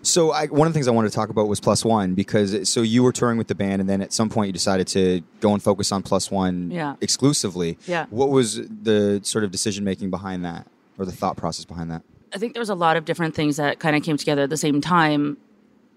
So 0.02 0.32
I, 0.32 0.46
one 0.46 0.68
of 0.68 0.74
the 0.74 0.78
things 0.78 0.88
I 0.88 0.92
wanted 0.92 1.10
to 1.10 1.16
talk 1.16 1.30
about 1.30 1.48
was 1.48 1.60
Plus 1.60 1.84
One 1.84 2.14
because 2.14 2.70
so 2.70 2.82
you 2.84 3.02
were 3.02 3.12
touring 3.12 3.40
with 3.40 3.48
the 3.48 3.56
band, 3.56 3.80
and 3.82 3.90
then 3.90 4.02
at 4.04 4.14
some 4.14 4.30
point 4.30 4.48
you 4.48 4.54
decided 4.54 4.86
to 4.90 5.22
go 5.40 5.52
and 5.54 5.64
focus 5.64 5.92
on 5.92 6.04
Plus 6.04 6.30
One 6.30 6.70
Yeah. 6.70 6.96
exclusively. 7.02 7.80
Yeah. 7.88 8.06
What 8.12 8.30
was 8.30 8.58
the 8.68 9.20
sort 9.24 9.44
of 9.44 9.50
decision 9.52 9.84
making 9.84 10.12
behind 10.12 10.46
that, 10.46 10.68
or 11.00 11.06
the 11.06 11.12
thought 11.12 11.38
process 11.38 11.66
behind 11.66 11.90
that? 11.90 12.04
I 12.34 12.38
think 12.38 12.54
there 12.54 12.60
was 12.62 12.70
a 12.70 12.76
lot 12.76 12.98
of 12.98 13.06
different 13.06 13.34
things 13.34 13.58
that 13.58 13.80
kind 13.80 13.96
of 13.96 14.04
came 14.04 14.16
together 14.18 14.44
at 14.44 14.50
the 14.52 14.58
same 14.58 14.80
time. 14.80 15.38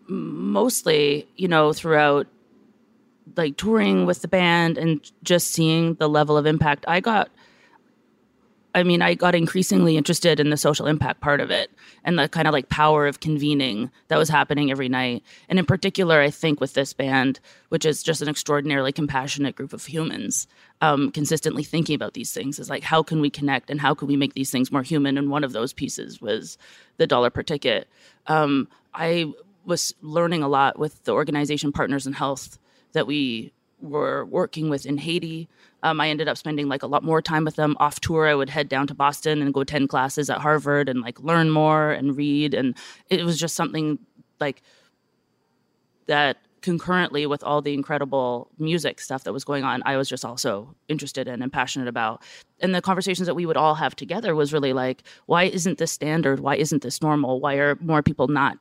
Mostly, 0.09 1.29
you 1.37 1.49
know, 1.49 1.73
throughout 1.75 2.27
like 3.37 3.59
touring 3.59 4.07
with 4.07 4.23
the 4.23 4.29
band 4.29 4.79
and 4.79 5.01
just 5.23 5.49
seeing 5.53 5.95
the 5.95 6.09
level 6.09 6.37
of 6.39 6.47
impact 6.47 6.85
I 6.89 7.01
got. 7.01 7.29
I 8.79 8.85
mean, 8.85 9.03
I 9.03 9.15
got 9.15 9.35
increasingly 9.35 9.97
interested 9.97 10.39
in 10.39 10.51
the 10.51 10.57
social 10.57 10.87
impact 10.87 11.21
part 11.21 11.41
of 11.41 11.51
it 11.51 11.71
and 12.05 12.17
the 12.17 12.29
kind 12.29 12.47
of 12.47 12.53
like 12.53 12.69
power 12.69 13.09
of 13.09 13.19
convening 13.19 13.91
that 14.07 14.19
was 14.19 14.29
happening 14.29 14.71
every 14.71 14.89
night. 14.89 15.25
And 15.49 15.59
in 15.59 15.67
particular, 15.67 16.21
I 16.21 16.31
think 16.31 16.61
with 16.61 16.75
this 16.75 16.93
band, 16.93 17.41
which 17.71 17.85
is 17.85 18.05
just 18.05 18.23
an 18.23 18.29
extraordinarily 18.29 18.93
compassionate 18.93 19.57
group 19.57 19.73
of 19.73 19.85
humans, 19.85 20.47
um, 20.81 21.11
consistently 21.11 21.65
thinking 21.65 21.97
about 21.97 22.15
these 22.15 22.33
things 22.33 22.61
is 22.61 22.71
like, 22.71 22.85
how 22.85 23.03
can 23.03 23.21
we 23.21 23.31
connect 23.31 23.69
and 23.69 23.81
how 23.81 23.95
can 23.95 24.07
we 24.07 24.17
make 24.17 24.35
these 24.35 24.53
things 24.53 24.71
more 24.71 24.85
human? 24.85 25.19
And 25.19 25.29
one 25.29 25.43
of 25.43 25.53
those 25.53 25.73
pieces 25.73 26.21
was 26.21 26.57
the 26.99 27.07
dollar 27.09 27.31
per 27.31 27.43
ticket. 27.43 27.89
Um, 28.29 28.69
I 28.95 29.33
was 29.65 29.93
learning 30.03 30.45
a 30.45 30.49
lot 30.49 30.79
with 30.79 31.03
the 31.03 31.13
organization 31.13 31.73
Partners 31.73 32.07
in 32.07 32.13
Health 32.13 32.61
that 32.93 33.09
we 33.09 33.53
were 33.81 34.25
working 34.25 34.71
with 34.71 34.87
in 34.87 34.99
Haiti. 34.99 35.49
Um, 35.83 36.01
I 36.01 36.09
ended 36.09 36.29
up 36.29 36.37
spending 36.37 36.69
like 36.69 36.83
a 36.83 36.87
lot 36.87 37.05
more 37.05 37.23
time 37.23 37.45
with 37.45 37.57
them 37.57 37.77
off 37.79 38.01
tour. 38.01 38.27
I 38.27 38.35
would 38.35 38.51
head 38.51 38.69
down 38.69 38.87
to 38.89 38.95
Boston 38.95 39.43
and 39.43 39.55
go 39.55 39.61
attend 39.61 39.89
classes 39.89 40.29
at 40.29 40.39
Harvard 40.39 40.89
and 40.89 41.01
like 41.01 41.21
learn 41.21 41.51
more 41.51 41.93
and 41.93 42.17
read. 42.17 42.55
And 42.55 42.77
it 43.11 43.25
was 43.25 43.39
just 43.39 43.55
something 43.55 43.99
like 44.41 44.63
that 46.07 46.39
concurrently 46.61 47.27
with 47.27 47.43
all 47.45 47.63
the 47.63 47.75
incredible 47.75 48.51
music 48.59 49.01
stuff 49.01 49.25
that 49.25 49.33
was 49.33 49.45
going 49.45 49.65
on, 49.65 49.83
I 49.87 49.97
was 49.97 50.09
just 50.09 50.25
also 50.25 50.75
interested 50.89 51.29
in 51.29 51.43
and 51.43 51.53
passionate 51.53 51.89
about. 51.89 52.23
And 52.61 52.75
the 52.75 52.83
conversations 52.83 53.27
that 53.27 53.35
we 53.35 53.47
would 53.47 53.57
all 53.57 53.75
have 53.75 53.95
together 53.95 54.35
was 54.35 54.53
really 54.53 54.73
like, 54.73 55.03
why 55.27 55.45
isn't 55.45 55.79
this 55.79 55.93
standard? 55.93 56.41
Why 56.41 56.57
isn't 56.57 56.83
this 56.83 57.01
normal? 57.01 57.41
Why 57.41 57.55
are 57.55 57.77
more 57.81 58.03
people 58.03 58.29
not 58.29 58.59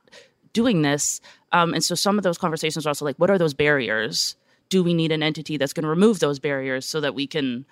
doing 0.52 0.82
this? 0.82 1.20
Um, 1.52 1.74
and 1.74 1.82
so 1.82 1.94
some 1.94 2.18
of 2.18 2.24
those 2.24 2.38
conversations 2.38 2.86
are 2.86 2.90
also 2.90 3.04
like, 3.04 3.16
what 3.16 3.30
are 3.30 3.38
those 3.38 3.54
barriers? 3.54 4.36
Do 4.68 4.82
we 4.82 4.94
need 4.94 5.12
an 5.12 5.22
entity 5.22 5.56
that's 5.56 5.72
going 5.72 5.84
to 5.84 5.88
remove 5.88 6.20
those 6.20 6.38
barriers 6.38 6.84
so 6.86 7.00
that 7.00 7.14
we 7.14 7.26
can 7.26 7.64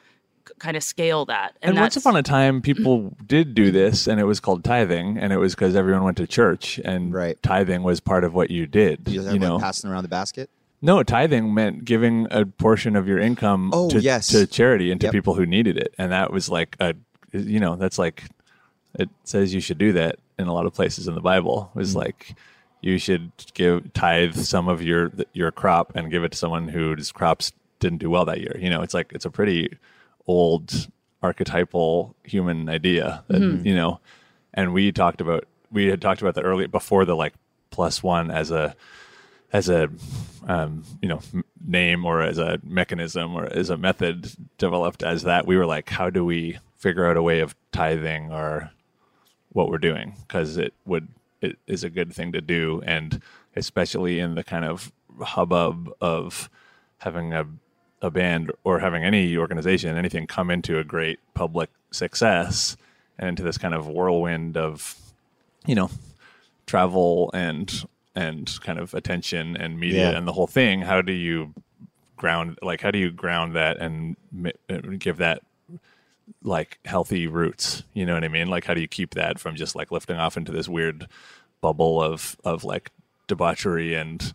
kind 0.58 0.76
of 0.76 0.82
scale 0.82 1.24
that? 1.26 1.56
And, 1.62 1.76
once 1.78 1.96
upon 1.96 2.16
a 2.16 2.22
time, 2.22 2.62
people 2.62 3.14
did 3.26 3.54
do 3.54 3.70
this, 3.70 4.06
and 4.06 4.18
it 4.20 4.24
was 4.24 4.40
called 4.40 4.64
tithing, 4.64 5.18
and 5.18 5.32
it 5.32 5.36
was 5.38 5.54
because 5.54 5.76
everyone 5.76 6.04
went 6.04 6.16
to 6.18 6.26
church, 6.26 6.78
and 6.84 7.12
Right. 7.12 7.40
tithing 7.42 7.82
was 7.82 8.00
part 8.00 8.24
of 8.24 8.34
what 8.34 8.50
you 8.50 8.66
did. 8.66 9.00
You, 9.06 9.12
You, 9.14 9.18
just 9.20 9.28
have, 9.28 9.32
like, 9.34 9.40
know, 9.42 9.58
passing 9.58 9.90
around 9.90 10.04
the 10.04 10.08
basket. 10.08 10.48
no, 10.80 11.02
tithing 11.02 11.52
meant 11.52 11.84
giving 11.84 12.26
a 12.30 12.46
portion 12.46 12.96
of 12.96 13.06
your 13.08 13.18
income 13.18 13.70
Oh, 13.74 13.90
to, 13.90 14.00
yes. 14.00 14.28
to 14.28 14.46
charity 14.46 14.90
and 14.90 15.00
to 15.02 15.06
Yep. 15.08 15.12
people 15.12 15.34
who 15.34 15.44
needed 15.46 15.76
it, 15.76 15.94
and 15.98 16.12
that 16.12 16.32
was 16.32 16.48
like 16.48 16.76
a, 16.80 16.94
you 17.32 17.60
know, 17.60 17.76
that's 17.76 17.98
like 17.98 18.24
it 18.98 19.10
says 19.24 19.52
you 19.52 19.60
should 19.60 19.76
do 19.78 19.92
that 19.92 20.16
in 20.38 20.46
a 20.46 20.52
lot 20.54 20.64
of 20.64 20.72
places 20.72 21.06
in 21.08 21.14
the 21.14 21.20
Bible. 21.20 21.70
It 21.74 21.78
was 21.78 21.90
Mm-hmm. 21.90 21.98
like 21.98 22.34
you 22.80 22.98
should 22.98 23.32
give 23.54 23.92
tithe 23.92 24.34
some 24.36 24.68
of 24.68 24.82
your 24.82 25.12
your 25.32 25.50
crop 25.50 25.92
and 25.94 26.10
give 26.10 26.24
it 26.24 26.32
to 26.32 26.38
someone 26.38 26.68
whose 26.68 27.12
crops 27.12 27.52
didn't 27.80 27.98
do 27.98 28.10
well 28.10 28.24
that 28.24 28.40
year. 28.40 28.56
You 28.58 28.70
know, 28.70 28.82
it's 28.82 28.94
like 28.94 29.12
it's 29.12 29.24
a 29.24 29.30
pretty 29.30 29.76
old 30.26 30.88
archetypal 31.22 32.14
human 32.24 32.68
idea 32.68 33.24
that 33.28 33.40
you 33.64 33.74
know 33.74 34.00
and 34.54 34.72
we 34.72 34.92
talked 34.92 35.20
about 35.20 35.44
we 35.70 35.86
had 35.86 36.00
talked 36.00 36.20
about 36.20 36.34
that 36.34 36.44
earlier 36.44 36.68
before 36.68 37.04
the 37.04 37.16
like 37.16 37.34
plus 37.70 38.02
one 38.02 38.30
as 38.30 38.50
a 38.50 38.74
as 39.52 39.68
a 39.68 39.88
um, 40.46 40.84
you 41.00 41.08
know 41.08 41.20
name 41.66 42.04
or 42.04 42.22
as 42.22 42.38
a 42.38 42.60
mechanism 42.62 43.34
or 43.34 43.46
as 43.46 43.70
a 43.70 43.76
method 43.76 44.30
developed 44.58 45.02
as 45.02 45.22
that 45.22 45.46
we 45.46 45.56
were 45.56 45.66
like 45.66 45.88
how 45.88 46.10
do 46.10 46.24
we 46.24 46.58
figure 46.76 47.06
out 47.06 47.16
a 47.16 47.22
way 47.22 47.40
of 47.40 47.54
tithing 47.72 48.30
or 48.30 48.70
what 49.50 49.68
we're 49.68 49.78
doing 49.78 50.14
because 50.26 50.56
it 50.56 50.74
would 50.84 51.08
is 51.66 51.84
a 51.84 51.90
good 51.90 52.12
thing 52.12 52.32
to 52.32 52.40
do 52.40 52.82
and 52.86 53.20
especially 53.54 54.18
in 54.20 54.34
the 54.34 54.44
kind 54.44 54.64
of 54.64 54.92
hubbub 55.20 55.90
of 56.00 56.48
having 56.98 57.32
a 57.32 57.46
a 58.02 58.10
band 58.10 58.52
or 58.64 58.78
having 58.80 59.02
any 59.04 59.36
organization 59.38 59.96
anything 59.96 60.26
come 60.26 60.50
into 60.50 60.78
a 60.78 60.84
great 60.84 61.18
public 61.34 61.70
success 61.90 62.76
and 63.18 63.28
into 63.30 63.42
this 63.42 63.56
kind 63.56 63.72
of 63.74 63.88
whirlwind 63.88 64.56
of 64.56 64.96
you 65.66 65.74
know 65.74 65.90
travel 66.66 67.30
and 67.32 67.84
and 68.14 68.58
kind 68.62 68.78
of 68.78 68.92
attention 68.94 69.56
and 69.56 69.78
media 69.80 70.10
Yeah. 70.12 70.18
and 70.18 70.26
the 70.28 70.32
whole 70.32 70.46
thing 70.46 70.82
how 70.82 71.00
do 71.02 71.12
you 71.12 71.54
ground 72.16 72.58
like 72.62 72.80
how 72.80 72.90
do 72.90 72.98
you 72.98 73.10
ground 73.10 73.54
that 73.56 73.78
and 73.78 74.16
uh, 74.70 74.78
give 74.98 75.16
that 75.18 75.42
like 76.42 76.78
healthy 76.84 77.26
roots 77.26 77.82
you 77.94 78.04
know 78.04 78.14
what 78.14 78.24
i 78.24 78.28
mean 78.28 78.48
like 78.48 78.64
how 78.64 78.74
do 78.74 78.80
you 78.80 78.88
keep 78.88 79.14
that 79.14 79.38
from 79.38 79.54
just 79.56 79.74
like 79.76 79.90
lifting 79.92 80.16
off 80.16 80.36
into 80.36 80.50
this 80.52 80.68
weird 80.68 81.06
bubble 81.60 82.02
of 82.02 82.36
of 82.44 82.64
like 82.64 82.90
debauchery 83.28 83.94
and 83.94 84.34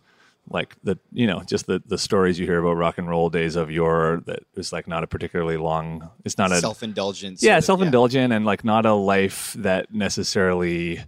like 0.50 0.74
the 0.82 0.98
you 1.12 1.26
know 1.26 1.42
just 1.46 1.66
the 1.66 1.82
the 1.86 1.98
stories 1.98 2.38
you 2.38 2.46
hear 2.46 2.58
about 2.58 2.72
rock 2.74 2.98
and 2.98 3.08
roll 3.08 3.30
days 3.30 3.56
of 3.56 3.70
yore 3.70 4.22
that 4.26 4.40
was 4.54 4.72
like 4.72 4.88
not 4.88 5.04
a 5.04 5.06
particularly 5.06 5.56
long 5.56 6.10
it's 6.24 6.36
not 6.38 6.50
a 6.50 6.56
Self 6.60 6.82
indulgence. 6.82 7.42
yeah 7.42 7.60
self-indulgent 7.60 8.32
and 8.32 8.44
like 8.44 8.64
not 8.64 8.84
a 8.84 8.92
life 8.94 9.54
that 9.58 9.92
necessarily 9.94 11.02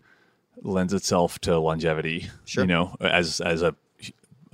lends 0.63 0.93
itself 0.93 1.39
to 1.41 1.59
longevity 1.59 2.29
Sure. 2.45 2.63
you 2.65 2.69
know 2.69 2.95
as 3.01 3.41
as 3.41 3.63
a 3.63 3.75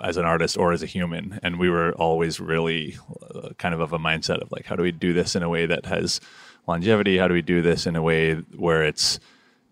as 0.02 0.16
an 0.16 0.24
artist 0.24 0.56
or 0.56 0.72
as 0.72 0.82
a 0.82 0.86
human 0.86 1.38
and 1.42 1.58
we 1.58 1.68
were 1.70 1.92
always 1.92 2.40
really 2.40 2.96
uh, 3.34 3.50
kind 3.58 3.74
of 3.74 3.80
of 3.80 3.92
a 3.92 3.98
mindset 3.98 4.40
of 4.40 4.50
like 4.52 4.66
how 4.66 4.76
do 4.76 4.82
we 4.82 4.92
do 4.92 5.12
this 5.12 5.34
in 5.36 5.42
a 5.42 5.48
way 5.48 5.66
that 5.66 5.86
has 5.86 6.20
longevity 6.66 7.18
how 7.18 7.28
do 7.28 7.34
we 7.34 7.42
do 7.42 7.62
this 7.62 7.86
in 7.86 7.96
a 7.96 8.02
way 8.02 8.34
where 8.56 8.82
it's 8.84 9.18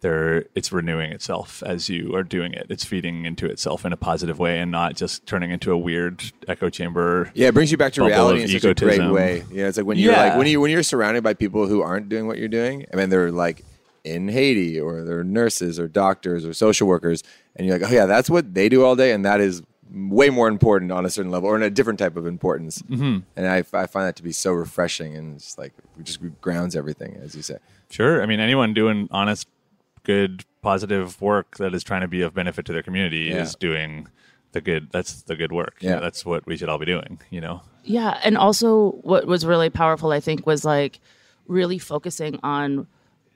there 0.00 0.44
it's 0.54 0.70
renewing 0.70 1.10
itself 1.10 1.60
as 1.66 1.88
you 1.88 2.14
are 2.14 2.22
doing 2.22 2.52
it 2.52 2.66
it's 2.70 2.84
feeding 2.84 3.24
into 3.24 3.46
itself 3.46 3.84
in 3.84 3.92
a 3.92 3.96
positive 3.96 4.38
way 4.38 4.60
and 4.60 4.70
not 4.70 4.94
just 4.94 5.26
turning 5.26 5.50
into 5.50 5.72
a 5.72 5.76
weird 5.78 6.22
echo 6.46 6.70
chamber 6.70 7.30
Yeah, 7.34 7.48
it 7.48 7.54
brings 7.54 7.72
you 7.72 7.78
back 7.78 7.92
to 7.94 8.04
reality 8.04 8.42
in 8.42 8.48
such 8.48 8.64
a 8.64 8.74
great 8.74 9.10
way. 9.10 9.44
Yeah, 9.50 9.66
it's 9.66 9.76
like 9.76 9.86
when 9.86 9.98
you're 9.98 10.12
Yeah. 10.12 10.22
like 10.22 10.36
when 10.36 10.46
you 10.46 10.60
when 10.60 10.70
you're 10.70 10.84
surrounded 10.84 11.24
by 11.24 11.34
people 11.34 11.66
who 11.66 11.82
aren't 11.82 12.08
doing 12.08 12.26
what 12.28 12.38
you're 12.38 12.46
doing. 12.48 12.86
I 12.92 12.96
mean, 12.96 13.10
they're 13.10 13.32
like 13.32 13.64
in 14.04 14.28
Haiti 14.28 14.78
or 14.80 15.02
they're 15.02 15.24
nurses 15.24 15.80
or 15.80 15.88
doctors 15.88 16.44
or 16.46 16.52
social 16.54 16.86
workers, 16.86 17.24
and 17.56 17.66
you're 17.66 17.76
like, 17.78 17.90
oh 17.90 17.92
yeah, 17.92 18.06
that's 18.06 18.30
what 18.30 18.54
they 18.54 18.68
do 18.68 18.84
all 18.84 18.94
day, 18.94 19.10
and 19.12 19.24
that 19.24 19.40
is 19.40 19.62
way 19.92 20.30
more 20.30 20.48
important 20.48 20.92
on 20.92 21.06
a 21.06 21.10
certain 21.10 21.30
level 21.30 21.48
or 21.48 21.56
in 21.56 21.62
a 21.62 21.70
different 21.70 21.98
type 21.98 22.16
of 22.16 22.26
importance. 22.26 22.82
Mm-hmm. 22.82 23.18
And 23.36 23.46
I, 23.46 23.58
I 23.72 23.86
find 23.86 24.06
that 24.06 24.16
to 24.16 24.22
be 24.22 24.32
so 24.32 24.52
refreshing 24.52 25.16
and 25.16 25.36
it's 25.36 25.56
like 25.56 25.72
it 25.98 26.04
just 26.04 26.20
grounds 26.40 26.76
everything, 26.76 27.18
as 27.22 27.34
you 27.34 27.42
say. 27.42 27.58
Sure. 27.90 28.22
I 28.22 28.26
mean, 28.26 28.40
anyone 28.40 28.74
doing 28.74 29.08
honest, 29.10 29.48
good, 30.04 30.44
positive 30.62 31.20
work 31.22 31.56
that 31.56 31.74
is 31.74 31.82
trying 31.84 32.02
to 32.02 32.08
be 32.08 32.22
of 32.22 32.34
benefit 32.34 32.64
to 32.66 32.72
their 32.72 32.82
community 32.82 33.26
Yeah. 33.30 33.42
is 33.42 33.54
doing 33.54 34.08
the 34.52 34.60
good. 34.60 34.88
That's 34.92 35.22
the 35.22 35.36
good 35.36 35.52
work. 35.52 35.76
Yeah. 35.80 36.00
that's 36.00 36.24
what 36.24 36.46
we 36.46 36.56
should 36.56 36.68
all 36.68 36.78
be 36.78 36.86
doing. 36.86 37.20
You 37.30 37.40
know. 37.40 37.62
Yeah, 37.84 38.18
and 38.22 38.36
also 38.36 38.90
what 39.02 39.26
was 39.26 39.46
really 39.46 39.70
powerful, 39.70 40.10
I 40.12 40.20
think, 40.20 40.46
was 40.46 40.64
like 40.64 41.00
really 41.46 41.78
focusing 41.78 42.38
on 42.42 42.86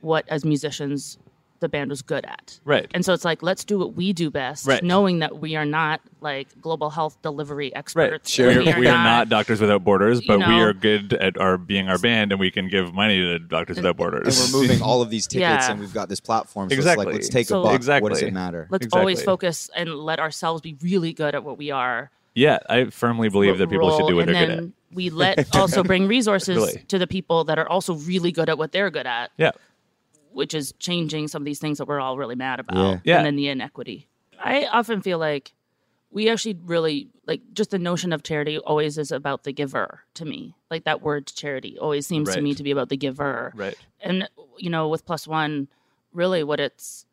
what 0.01 0.29
as 0.29 0.45
musicians 0.45 1.17
the 1.63 1.69
band 1.71 1.89
was 1.89 2.03
good 2.03 2.27
at. 2.27 2.61
Right. 2.67 2.87
And 2.93 3.03
so 3.05 3.15
it's 3.15 3.25
like 3.25 3.43
let's 3.43 3.65
do 3.65 3.79
what 3.79 3.95
we 3.95 4.13
do 4.13 4.31
best, 4.31 4.67
Right. 4.67 4.85
knowing 4.85 5.21
that 5.21 5.39
we 5.39 5.57
are 5.57 5.65
not 5.65 6.03
like 6.21 6.49
global 6.61 6.91
health 6.91 7.17
delivery 7.23 7.75
experts. 7.75 8.31
Sure. 8.31 8.49
We 8.49 8.71
are, 8.71 8.79
we 8.81 8.87
are 8.87 9.03
not 9.03 9.31
Doctors 9.31 9.61
Without 9.61 9.83
Borders, 9.83 10.21
but 10.21 10.39
we 10.39 10.45
know. 10.47 10.61
are 10.61 10.75
good 10.75 11.15
at 11.15 11.39
our 11.39 11.57
being 11.57 11.89
our 11.89 11.99
band, 11.99 12.31
and 12.33 12.39
we 12.39 12.51
can 12.51 12.69
give 12.69 12.93
money 12.93 13.19
to 13.19 13.39
Doctors 13.39 13.77
Without 13.79 13.97
Borders. 13.97 14.21
And 14.41 14.53
Borders. 14.53 14.53
we're 14.53 14.61
moving 14.75 14.83
all 14.83 15.01
of 15.01 15.09
these 15.09 15.27
tickets, 15.27 15.41
Yeah. 15.67 15.71
and 15.71 15.81
we've 15.81 15.95
got 15.95 16.09
this 16.11 16.21
platform. 16.21 16.69
So 16.69 16.75
Exactly. 16.75 17.05
It's 17.05 17.07
like, 17.07 17.15
let's 17.15 17.29
take 17.31 17.47
So- 17.47 17.61
a 17.61 17.65
buck. 17.65 17.75
Exactly. 17.77 18.03
What 18.03 18.13
does 18.13 18.23
it 18.23 18.33
matter? 18.35 18.67
Let's 18.71 18.87
always 18.93 19.23
focus 19.23 19.71
and 19.75 19.95
let 19.95 20.21
ourselves 20.21 20.61
be 20.61 20.77
really 20.83 21.13
good 21.15 21.35
at 21.35 21.43
what 21.45 21.57
we 21.57 21.71
are. 21.71 22.11
yeah, 22.35 22.59
I 22.69 22.87
firmly 22.87 23.29
believe 23.29 23.59
that 23.59 23.69
people 23.71 23.97
should 23.97 24.07
do 24.09 24.17
what 24.17 24.27
and 24.29 24.35
they're 24.35 24.47
then 24.47 24.57
good 24.59 24.65
at. 24.91 24.95
we 24.97 25.11
let 25.11 25.55
also 25.55 25.83
bring 25.93 26.07
resources 26.09 26.57
Really. 26.57 26.83
to 26.89 26.99
the 26.99 27.07
people 27.07 27.45
that 27.45 27.59
are 27.59 27.69
also 27.69 27.95
really 27.95 28.33
good 28.33 28.49
at 28.49 28.57
what 28.59 28.73
they're 28.73 28.91
good 28.91 29.07
at. 29.07 29.31
Yeah. 29.37 29.51
Which 30.33 30.55
is 30.55 30.73
changing 30.79 31.29
some 31.29 31.43
of 31.43 31.47
these 31.47 31.59
things 31.59 31.79
that 31.79 31.87
we're 31.87 32.01
all 32.01 32.17
really 32.17 32.35
mad 32.35 32.61
about. 32.61 32.77
Yeah. 32.77 32.99
Yeah. 33.05 33.17
And 33.19 33.27
then 33.27 33.37
the 33.37 33.49
inequity. 33.49 34.09
I 34.43 34.67
often 34.67 35.03
feel 35.03 35.19
like 35.19 35.53
we 36.11 36.29
actually 36.29 36.59
really 36.65 37.09
like 37.27 37.41
just 37.55 37.71
the 37.71 37.79
notion 37.79 38.13
of 38.13 38.23
charity 38.23 38.59
always 38.59 38.99
is 38.99 39.13
about 39.13 39.45
the 39.45 39.53
giver 39.53 40.01
to 40.15 40.25
me. 40.25 40.55
Like 40.71 40.85
that 40.85 41.01
word 41.01 41.27
charity 41.27 41.79
always 41.79 42.07
seems 42.07 42.35
to 42.35 42.41
me 42.41 42.55
to 42.55 42.63
be 42.63 42.71
about 42.71 42.89
the 42.91 42.97
giver. 42.97 43.53
Right. 43.55 43.77
And 44.01 44.29
you 44.59 44.69
know, 44.71 44.89
with 44.89 45.07
plus 45.07 45.27
one, 45.27 45.69
really 46.13 46.43
what 46.45 46.61
it's 46.61 47.07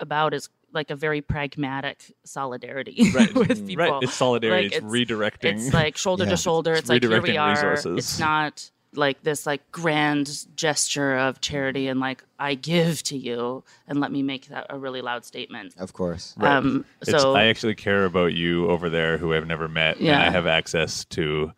about 0.00 0.34
is 0.34 0.48
like 0.72 0.90
a 0.90 0.96
very 0.96 1.20
pragmatic 1.20 2.12
solidarity 2.24 3.10
Right. 3.14 3.32
with 3.34 3.64
people. 3.66 3.84
Right. 3.84 4.02
It's 4.02 4.14
solidarity. 4.14 4.70
Like, 4.70 4.76
it's, 4.82 4.84
redirecting. 4.86 5.54
It's 5.66 5.72
like 5.72 5.96
shoulder 5.96 6.24
Yeah. 6.24 6.30
to 6.30 6.36
shoulder. 6.36 6.72
It's, 6.72 6.80
It's 6.80 6.88
like 6.88 7.02
here 7.04 7.20
we 7.22 7.36
are. 7.36 7.50
resources. 7.50 7.98
It's 7.98 8.18
not 8.18 8.70
like 8.96 9.22
this 9.22 9.46
like 9.46 9.70
grand 9.72 10.46
gesture 10.56 11.16
of 11.16 11.40
charity 11.40 11.88
and 11.88 12.00
like 12.00 12.22
I 12.38 12.54
give 12.54 13.02
to 13.04 13.16
you 13.16 13.64
and 13.88 14.00
let 14.00 14.12
me 14.12 14.22
make 14.22 14.48
that 14.48 14.66
a 14.70 14.78
really 14.78 15.00
loud 15.02 15.24
statement. 15.24 15.74
Of 15.78 15.92
course. 15.92 16.34
Um, 16.38 16.84
It's, 17.00 17.10
so 17.10 17.34
I 17.34 17.44
actually 17.46 17.74
care 17.74 18.04
about 18.04 18.32
you 18.34 18.68
over 18.68 18.88
there 18.90 19.18
who 19.18 19.34
I've 19.34 19.46
never 19.46 19.68
met, 19.68 19.96
and 19.96 20.06
Yeah. 20.06 20.20
I 20.20 20.30
have 20.30 20.46
access 20.46 21.04
to 21.06 21.52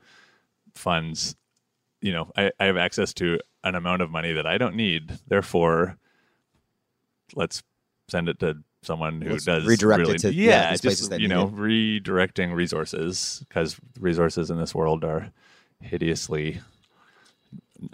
funds. 0.74 1.36
You 2.00 2.12
know, 2.12 2.30
I, 2.36 2.50
I 2.60 2.66
have 2.66 2.76
access 2.76 3.12
to 3.14 3.38
an 3.64 3.74
amount 3.74 4.02
of 4.02 4.10
money 4.10 4.32
that 4.32 4.46
I 4.46 4.58
don't 4.58 4.76
need. 4.76 5.18
Therefore, 5.26 5.96
let's 7.34 7.62
send 8.08 8.28
it 8.28 8.38
to 8.40 8.58
someone 8.82 9.20
who 9.20 9.32
Let's 9.32 9.44
does 9.44 9.66
redirect 9.66 10.00
it 10.00 10.02
really, 10.06 10.18
to- 10.18 10.32
yeah, 10.32 10.44
yeah, 10.50 10.70
these 10.70 10.80
places 10.80 10.98
just 11.00 11.10
that 11.10 11.20
you 11.20 11.26
know, 11.28 11.48
it. 11.48 11.54
redirecting 11.54 12.54
resources 12.54 13.44
because 13.48 13.76
resources 13.98 14.50
in 14.50 14.58
this 14.58 14.74
world 14.74 15.02
are 15.04 15.32
hideously 15.80 16.60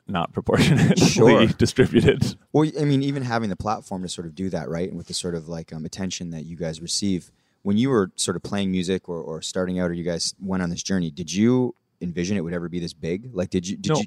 not 0.09 0.33
proportionately 0.33 0.97
Sure. 1.07 1.47
distributed. 1.47 2.37
Well, 2.53 2.71
I 2.81 2.85
mean, 2.85 3.03
even 3.03 3.23
having 3.23 3.51
the 3.51 3.57
platform 3.57 4.03
to 4.03 4.09
sort 4.09 4.27
of 4.27 4.35
do 4.35 4.49
that, 4.51 4.69
right, 4.69 4.89
and 4.89 4.97
with 4.97 5.07
the 5.09 5.15
sort 5.15 5.35
of 5.35 5.49
like 5.49 5.73
um, 5.73 5.85
attention 5.85 6.31
that 6.31 6.45
you 6.45 6.57
guys 6.57 6.81
receive 6.81 7.31
when 7.63 7.77
you 7.77 7.91
were 7.91 8.11
sort 8.17 8.37
of 8.37 8.43
playing 8.43 8.71
music 8.73 9.09
or, 9.09 9.21
or 9.21 9.41
starting 9.41 9.79
out, 9.79 9.89
or 9.89 9.93
you 9.93 10.03
guys 10.05 10.35
went 10.41 10.63
on 10.63 10.71
this 10.71 10.83
journey, 10.83 11.11
did 11.11 11.33
you 11.33 11.75
envision 12.01 12.37
it 12.37 12.41
would 12.41 12.53
ever 12.53 12.69
be 12.69 12.81
this 12.81 12.93
big? 12.93 13.31
Like, 13.33 13.51
did 13.51 13.69
you? 13.69 13.77
Did 13.77 13.93
No. 13.93 13.99
you? 14.01 14.07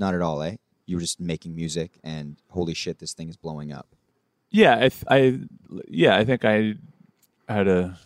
Not 0.00 0.14
at 0.14 0.20
all, 0.20 0.42
eh? 0.42 0.56
You 0.86 0.96
were 0.96 1.00
just 1.00 1.20
making 1.20 1.54
music, 1.54 1.98
and 2.02 2.36
holy 2.50 2.74
shit, 2.74 2.98
this 2.98 3.12
thing 3.12 3.28
is 3.28 3.36
blowing 3.36 3.72
up. 3.72 3.94
Yeah, 4.50 4.74
I, 4.76 4.88
th- 4.88 5.04
I, 5.08 5.40
yeah, 5.88 6.16
I 6.16 6.24
think 6.24 6.44
I 6.44 6.74
had 7.48 7.68
a. 7.68 7.98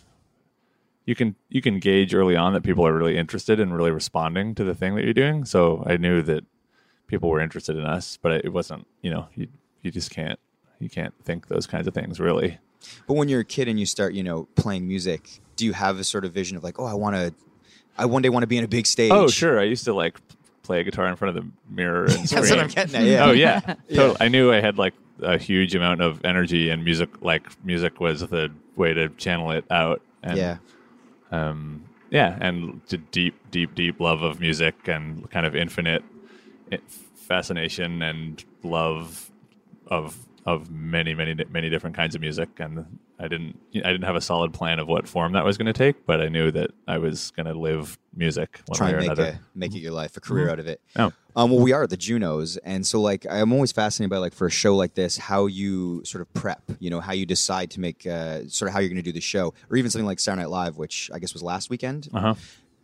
You 1.05 1.15
can 1.15 1.35
you 1.49 1.61
can 1.61 1.79
gauge 1.79 2.13
early 2.13 2.35
on 2.35 2.53
that 2.53 2.63
people 2.63 2.85
are 2.87 2.93
really 2.95 3.17
interested 3.17 3.59
and 3.59 3.75
really 3.75 3.91
responding 3.91 4.55
to 4.55 4.63
the 4.63 4.73
thing 4.73 4.95
that 4.95 5.03
you're 5.03 5.13
doing. 5.13 5.43
So 5.45 5.83
I 5.85 5.97
knew 5.97 6.21
that 6.21 6.43
people 7.07 7.29
were 7.29 7.39
interested 7.39 7.77
in 7.77 7.85
us, 7.85 8.17
but 8.21 8.45
it 8.45 8.51
wasn't. 8.51 8.87
You 9.01 9.11
know, 9.11 9.27
you 9.35 9.47
you 9.81 9.91
just 9.91 10.11
can't 10.11 10.39
you 10.79 10.89
can't 10.89 11.13
think 11.23 11.47
those 11.47 11.67
kinds 11.67 11.87
of 11.87 11.93
things 11.93 12.19
really. 12.19 12.59
But 13.07 13.15
when 13.15 13.29
you're 13.29 13.41
a 13.41 13.45
kid 13.45 13.67
and 13.67 13.79
you 13.79 13.85
start, 13.85 14.13
you 14.13 14.23
know, 14.23 14.47
playing 14.55 14.87
music, 14.87 15.41
do 15.55 15.65
you 15.65 15.73
have 15.73 15.99
a 15.99 16.03
sort 16.03 16.25
of 16.25 16.33
vision 16.33 16.57
of 16.57 16.63
like, 16.63 16.79
oh, 16.79 16.85
I 16.85 16.93
want 16.93 17.15
to, 17.15 17.33
I 17.97 18.05
one 18.05 18.21
day 18.21 18.29
want 18.29 18.43
to 18.43 18.47
be 18.47 18.57
in 18.57 18.63
a 18.63 18.67
big 18.67 18.85
stage? 18.85 19.11
Oh, 19.11 19.27
sure. 19.27 19.59
I 19.59 19.63
used 19.63 19.85
to 19.85 19.93
like 19.93 20.19
play 20.63 20.81
a 20.81 20.83
guitar 20.83 21.07
in 21.07 21.15
front 21.15 21.37
of 21.37 21.43
the 21.43 21.49
mirror 21.69 22.05
and 22.05 22.11
That's 22.27 22.49
what. 22.49 22.59
I'm 22.59 22.67
getting 22.67 22.95
at. 22.95 23.03
Yeah. 23.03 23.25
Oh 23.25 23.31
yeah, 23.31 23.59
totally. 23.93 24.17
I 24.19 24.27
knew 24.27 24.51
I 24.51 24.59
had 24.59 24.77
like 24.77 24.93
a 25.21 25.37
huge 25.37 25.75
amount 25.75 26.01
of 26.01 26.23
energy, 26.25 26.69
and 26.69 26.83
music 26.83 27.21
like 27.21 27.47
music 27.65 27.99
was 27.99 28.21
the 28.21 28.51
way 28.75 28.93
to 28.93 29.09
channel 29.09 29.51
it 29.51 29.65
out. 29.69 30.01
And, 30.23 30.37
yeah. 30.37 30.57
um, 31.31 31.83
yeah, 32.09 32.37
and 32.39 32.85
to 32.87 32.97
deep, 32.97 33.35
deep, 33.51 33.75
deep 33.75 33.99
love 33.99 34.21
of 34.21 34.39
music 34.39 34.87
and 34.87 35.29
kind 35.31 35.45
of 35.45 35.55
infinite 35.55 36.03
fascination 37.15 38.01
and 38.01 38.43
love 38.63 39.31
of 39.87 40.17
of 40.45 40.69
many, 40.69 41.13
many, 41.13 41.35
many 41.49 41.69
different 41.69 41.95
kinds 41.95 42.15
of 42.15 42.21
music. 42.21 42.49
And 42.59 42.99
I 43.17 43.27
didn't, 43.29 43.57
I 43.75 43.91
didn't 43.91 44.03
have 44.03 44.17
a 44.17 44.21
solid 44.21 44.53
plan 44.53 44.79
of 44.79 44.87
what 44.89 45.07
form 45.07 45.33
that 45.33 45.45
was 45.45 45.57
going 45.57 45.67
to 45.67 45.73
take, 45.73 46.05
but 46.05 46.19
I 46.19 46.27
knew 46.27 46.51
that 46.51 46.71
I 46.85 46.97
was 46.97 47.31
going 47.31 47.45
to 47.45 47.53
live 47.53 47.97
music 48.13 48.61
one 48.65 48.77
Try 48.77 48.87
way 48.87 48.93
or 48.93 48.97
make 48.97 49.05
another. 49.05 49.23
a 49.23 49.39
make 49.55 49.73
it 49.73 49.79
your 49.79 49.93
life, 49.93 50.17
a 50.17 50.19
career 50.19 50.49
out 50.49 50.59
of 50.59 50.67
it. 50.67 50.81
Oh. 50.97 51.13
Um, 51.35 51.49
well, 51.49 51.61
we 51.61 51.71
are 51.71 51.83
at 51.83 51.89
the 51.89 51.97
Junos, 51.97 52.57
and 52.57 52.85
so 52.85 53.01
like 53.01 53.25
I'm 53.29 53.53
always 53.53 53.71
fascinated 53.71 54.11
by 54.11 54.17
like 54.17 54.33
for 54.33 54.45
a 54.45 54.51
show 54.51 54.75
like 54.75 54.93
this, 54.93 55.17
how 55.17 55.47
you 55.47 56.03
sort 56.05 56.21
of 56.21 56.31
prep. 56.33 56.61
You 56.79 56.89
know, 56.89 56.99
how 56.99 57.13
you 57.13 57.25
decide 57.25 57.71
to 57.71 57.79
make 57.79 58.05
uh, 58.05 58.47
sort 58.49 58.67
of 58.67 58.73
how 58.73 58.81
you're 58.81 58.89
going 58.89 58.97
to 58.97 59.01
do 59.01 59.13
the 59.13 59.21
show, 59.21 59.53
or 59.69 59.77
even 59.77 59.89
something 59.89 60.05
like 60.05 60.19
Saturday 60.19 60.41
Night 60.41 60.49
Live, 60.49 60.77
which 60.77 61.09
I 61.13 61.19
guess 61.19 61.33
was 61.33 61.41
last 61.41 61.69
weekend. 61.69 62.09
Uh-huh. 62.13 62.35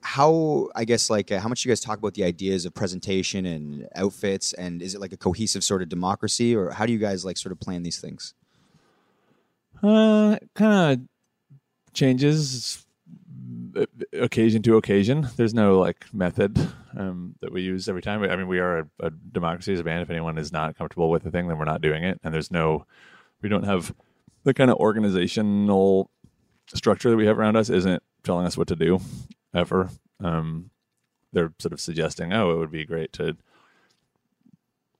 How 0.02 0.70
I 0.76 0.86
guess 0.86 1.10
like 1.10 1.32
uh, 1.32 1.40
how 1.40 1.50
much 1.50 1.66
you 1.66 1.70
guys 1.70 1.82
talk 1.82 1.98
about 1.98 2.14
the 2.14 2.24
ideas 2.24 2.66
of 2.66 2.74
presentation 2.74 3.46
and 3.46 3.88
outfits, 3.96 4.54
and 4.54 4.82
is 4.82 4.96
it 4.96 5.02
like 5.02 5.14
a 5.14 5.18
cohesive 5.18 5.64
sort 5.64 5.82
of 5.82 5.90
democracy, 5.90 6.56
or 6.56 6.72
how 6.72 6.86
do 6.86 6.94
you 6.94 7.00
guys 7.00 7.26
like 7.26 7.38
sort 7.38 7.52
of 7.52 7.60
plan 7.60 7.84
these 7.84 8.00
things? 8.00 8.34
Uh, 9.84 10.38
kind 10.56 10.94
of 10.94 11.94
changes 11.94 12.86
uh, 13.76 13.86
occasion 14.14 14.62
to 14.64 14.78
occasion. 14.78 15.28
There's 15.36 15.54
no 15.54 15.80
like 15.80 16.06
method 16.14 16.58
um, 16.98 17.36
that 17.42 17.52
we 17.52 17.62
use 17.62 17.88
every 17.88 18.02
time. 18.02 18.24
I 18.24 18.36
mean, 18.36 18.48
we 18.48 18.60
are 18.60 18.80
a, 18.80 18.88
a 19.00 19.10
democracy 19.10 19.74
as 19.74 19.80
a 19.80 19.84
band. 19.84 20.02
If 20.02 20.10
anyone 20.10 20.38
is 20.38 20.52
not 20.52 20.78
comfortable 20.78 21.10
with 21.10 21.24
the 21.24 21.32
thing, 21.32 21.48
then 21.48 21.58
we're 21.58 21.66
not 21.66 21.82
doing 21.82 22.04
it. 22.04 22.20
And 22.24 22.34
there's 22.34 22.52
no, 22.52 22.86
we 23.42 23.50
don't 23.50 23.64
have 23.64 23.94
the 24.44 24.54
kind 24.54 24.72
of 24.72 24.78
organizational 24.78 26.10
structure 26.74 27.10
that 27.10 27.18
we 27.18 27.26
have 27.26 27.38
around 27.38 27.56
us. 27.56 27.70
Isn't 27.70 28.02
telling 28.24 28.46
us 28.46 28.58
what 28.58 28.68
to 28.68 28.76
do 28.76 29.00
ever. 29.54 29.90
Um, 30.24 30.70
they're 31.32 31.54
sort 31.60 31.74
of 31.74 31.80
suggesting, 31.80 32.34
oh, 32.34 32.52
it 32.52 32.58
would 32.58 32.72
be 32.72 32.86
great 32.86 33.14
to 33.14 33.38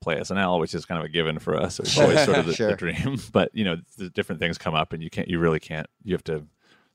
play 0.02 0.16
SNL, 0.18 0.60
which 0.60 0.74
is 0.74 0.86
kind 0.86 1.00
of 1.00 1.06
a 1.06 1.10
given 1.10 1.40
for 1.40 1.56
us. 1.56 1.80
It's 1.80 1.98
always 1.98 2.24
sort 2.24 2.38
of 2.38 2.46
the, 2.48 2.54
Sure. 2.54 2.70
the 2.72 2.76
dream. 2.76 3.18
But 3.32 3.50
you 3.54 3.64
know, 3.66 3.78
the 3.98 4.10
different 4.10 4.40
things 4.40 4.58
come 4.58 4.76
up, 4.76 4.94
and 4.94 5.04
you 5.04 5.10
can't. 5.10 5.28
You 5.28 5.40
really 5.40 5.60
can't. 5.60 5.88
You 6.04 6.14
have 6.14 6.24
to 6.26 6.46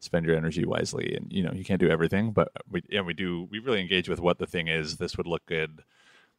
spend 0.00 0.26
your 0.26 0.36
energy 0.36 0.64
wisely, 0.64 1.14
and 1.14 1.32
you 1.32 1.42
know, 1.42 1.52
you 1.52 1.64
can't 1.64 1.80
do 1.80 1.88
everything. 1.90 2.32
But 2.32 2.48
we, 2.70 2.82
yeah, 2.88 3.02
we 3.02 3.12
do. 3.14 3.48
We 3.50 3.58
really 3.58 3.80
engage 3.80 4.08
with 4.08 4.20
what 4.20 4.38
the 4.38 4.46
thing 4.46 4.68
is. 4.68 4.96
This 4.96 5.16
would 5.16 5.26
look 5.26 5.44
good. 5.46 5.82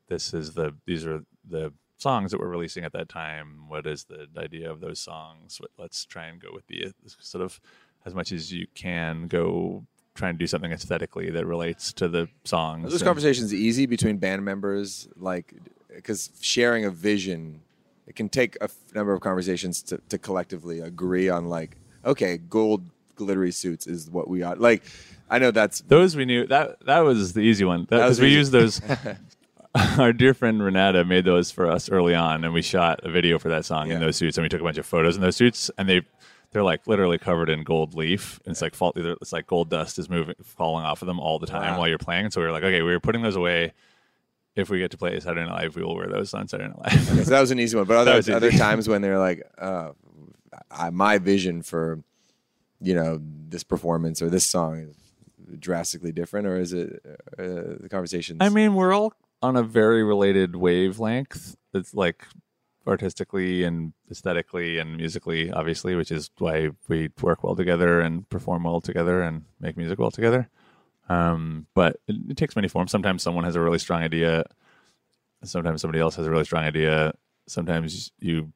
This 0.08 0.34
is 0.34 0.54
the. 0.54 0.76
These 0.86 1.06
are 1.06 1.24
the 1.48 1.74
songs 1.98 2.32
that 2.32 2.40
we're 2.40 2.48
releasing 2.48 2.84
at 2.84 2.92
that 2.94 3.08
time. 3.10 3.68
What 3.70 3.86
is 3.88 4.06
the 4.06 4.28
idea 4.38 4.70
of 4.72 4.82
those 4.82 5.00
songs? 5.00 5.60
Let's 5.78 6.06
try 6.06 6.26
and 6.26 6.42
go 6.42 6.50
with 6.54 6.68
the 6.68 6.88
uh, 6.88 6.90
sort 7.20 7.44
of 7.44 7.60
as 8.06 8.14
much 8.16 8.32
as 8.32 8.52
you 8.52 8.68
can 8.74 9.28
go. 9.28 9.86
Try 10.16 10.32
to 10.32 10.38
do 10.38 10.48
something 10.48 10.72
aesthetically 10.72 11.30
that 11.32 11.46
relates 11.46 11.92
to 11.94 12.08
the 12.08 12.30
songs. 12.46 12.86
Are 12.86 12.90
those 12.90 13.02
and- 13.02 13.08
conversations 13.08 13.54
easy 13.54 13.86
between 13.86 14.16
band 14.18 14.46
members? 14.46 15.10
Like, 15.18 15.54
because 15.94 16.30
sharing 16.40 16.86
a 16.86 16.90
vision, 16.90 17.60
it 18.08 18.16
can 18.16 18.30
take 18.30 18.56
a 18.62 18.64
f- 18.66 18.76
number 18.94 19.12
of 19.12 19.20
conversations 19.20 19.82
to, 19.84 20.00
to 20.08 20.18
collectively 20.18 20.80
agree 20.80 21.28
on, 21.28 21.50
like, 21.50 21.76
okay, 22.06 22.38
gold 22.38 22.86
glittery 23.16 23.52
suits 23.52 23.88
is 23.88 24.10
what 24.10 24.30
we 24.30 24.42
ought. 24.42 24.60
Like, 24.62 24.84
I 25.30 25.38
know 25.38 25.52
that's 25.52 25.82
Those 25.82 26.16
we 26.16 26.24
knew 26.24 26.48
that 26.48 26.86
that 26.86 27.00
was 27.00 27.34
the 27.34 27.42
easy 27.42 27.66
one 27.66 27.84
because 27.84 28.20
we 28.22 28.28
easy. 28.28 28.36
used 28.38 28.52
those. 28.54 28.82
Our 30.00 30.14
dear 30.14 30.34
friend 30.34 30.64
Renata 30.64 31.04
made 31.04 31.26
those 31.26 31.52
for 31.52 31.70
us 31.70 31.90
early 31.90 32.16
on, 32.16 32.46
and 32.46 32.54
we 32.54 32.62
shot 32.62 33.02
a 33.04 33.12
video 33.12 33.38
for 33.38 33.50
that 33.50 33.66
song 33.66 33.90
Yeah. 33.90 33.96
in 33.96 34.00
those 34.00 34.16
suits, 34.16 34.38
and 34.38 34.44
we 34.44 34.50
took 34.50 34.62
a 34.62 34.64
bunch 34.64 34.78
of 34.78 34.86
photos 34.86 35.18
in 35.18 35.22
those 35.22 35.36
suits, 35.36 35.70
and 35.78 35.90
they 35.90 36.04
they're 36.52 36.64
like 36.64 36.88
literally 36.88 37.18
covered 37.18 37.50
in 37.50 37.64
gold 37.64 37.94
leaf. 37.96 38.40
And 38.46 38.52
it's 38.52 38.62
like 38.62 38.76
fault, 38.76 38.98
it's 38.98 39.34
like 39.34 39.48
gold 39.48 39.70
dust 39.70 40.00
is 40.00 40.10
moving, 40.10 40.36
falling 40.44 40.86
off 40.86 41.02
of 41.02 41.06
them 41.08 41.20
all 41.20 41.40
the 41.40 41.48
time 41.48 41.74
Wow. 41.74 41.80
while 41.80 41.88
you're 41.88 41.98
playing. 41.98 42.26
And 42.26 42.34
so 42.34 42.42
we 42.42 42.48
were 42.48 42.54
like, 42.54 42.64
okay, 42.64 42.82
we 42.82 42.92
were 42.92 43.00
putting 43.00 43.22
those 43.22 43.36
away. 43.36 43.74
If 44.56 44.70
we 44.70 44.80
get 44.80 44.92
to 44.92 44.98
play 44.98 45.20
Saturday 45.20 45.46
Night 45.48 45.64
Live, 45.64 45.76
we 45.76 45.84
will 45.84 45.96
wear 45.96 46.08
those 46.08 46.34
on 46.34 46.48
Saturday 46.48 46.70
Night 46.70 46.94
Live. 46.94 47.26
so 47.26 47.30
that 47.32 47.42
was 47.42 47.52
an 47.52 47.60
easy 47.60 47.76
one. 47.76 47.86
But 47.86 47.98
other 48.08 48.34
other 48.34 48.52
times 48.52 48.88
when 48.88 49.02
they're 49.02 49.20
like, 49.20 49.44
uh, 49.58 49.92
I, 50.72 50.90
my 50.92 51.18
vision 51.18 51.62
for, 51.62 52.02
you 52.80 52.94
know, 52.94 53.20
this 53.50 53.64
performance 53.64 54.22
or 54.22 54.30
this 54.30 54.46
song 54.46 54.80
is 54.80 54.96
drastically 55.60 56.12
different, 56.14 56.48
or 56.48 56.58
is 56.58 56.72
it 56.72 57.02
uh, 57.38 57.44
the 57.82 57.88
conversations? 57.92 58.38
I 58.42 58.48
mean, 58.50 58.76
we're 58.76 58.94
all 58.94 59.14
on 59.42 59.58
a 59.58 59.64
very 59.64 60.04
related 60.04 60.56
wavelength. 60.56 61.58
It's 61.74 61.94
like 61.94 62.26
artistically 62.88 63.64
and 63.64 63.94
aesthetically 64.12 64.78
and 64.78 64.98
musically, 64.98 65.52
obviously, 65.52 65.96
which 65.96 66.12
is 66.12 66.30
why 66.38 66.70
we 66.88 67.10
work 67.22 67.44
well 67.44 67.56
together 67.56 68.00
and 68.00 68.30
perform 68.30 68.64
well 68.64 68.82
together 68.82 69.22
and 69.22 69.46
make 69.60 69.78
music 69.78 70.00
well 70.00 70.12
together. 70.12 70.50
Um, 71.10 71.68
but 71.74 71.98
it, 72.08 72.16
it 72.30 72.38
takes 72.38 72.56
many 72.56 72.68
forms. 72.68 72.92
Sometimes 72.92 73.24
someone 73.24 73.44
has 73.44 73.56
a 73.56 73.62
really 73.62 73.80
strong 73.80 74.02
idea. 74.02 74.44
Sometimes 75.44 75.82
somebody 75.82 76.00
else 76.00 76.16
has 76.16 76.26
a 76.26 76.32
really 76.32 76.46
strong 76.46 76.64
idea. 76.64 77.14
Sometimes 77.48 78.12
you 78.20 78.52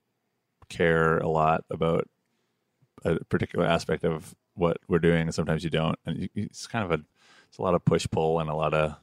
care 0.69 1.17
a 1.17 1.27
lot 1.27 1.63
about 1.69 2.07
a 3.05 3.23
particular 3.25 3.65
aspect 3.65 4.03
of 4.03 4.35
what 4.55 4.77
we're 4.87 4.99
doing, 4.99 5.21
and 5.21 5.35
sometimes 5.35 5.63
you 5.63 5.69
don't. 5.69 5.97
And 6.05 6.29
it's 6.35 6.67
kind 6.67 6.85
of 6.85 6.99
a 6.99 7.03
it's 7.47 7.57
a 7.57 7.61
lot 7.61 7.73
of 7.73 7.85
push 7.85 8.07
pull 8.09 8.39
and 8.39 8.49
a 8.49 8.55
lot 8.55 8.73
of 8.73 8.95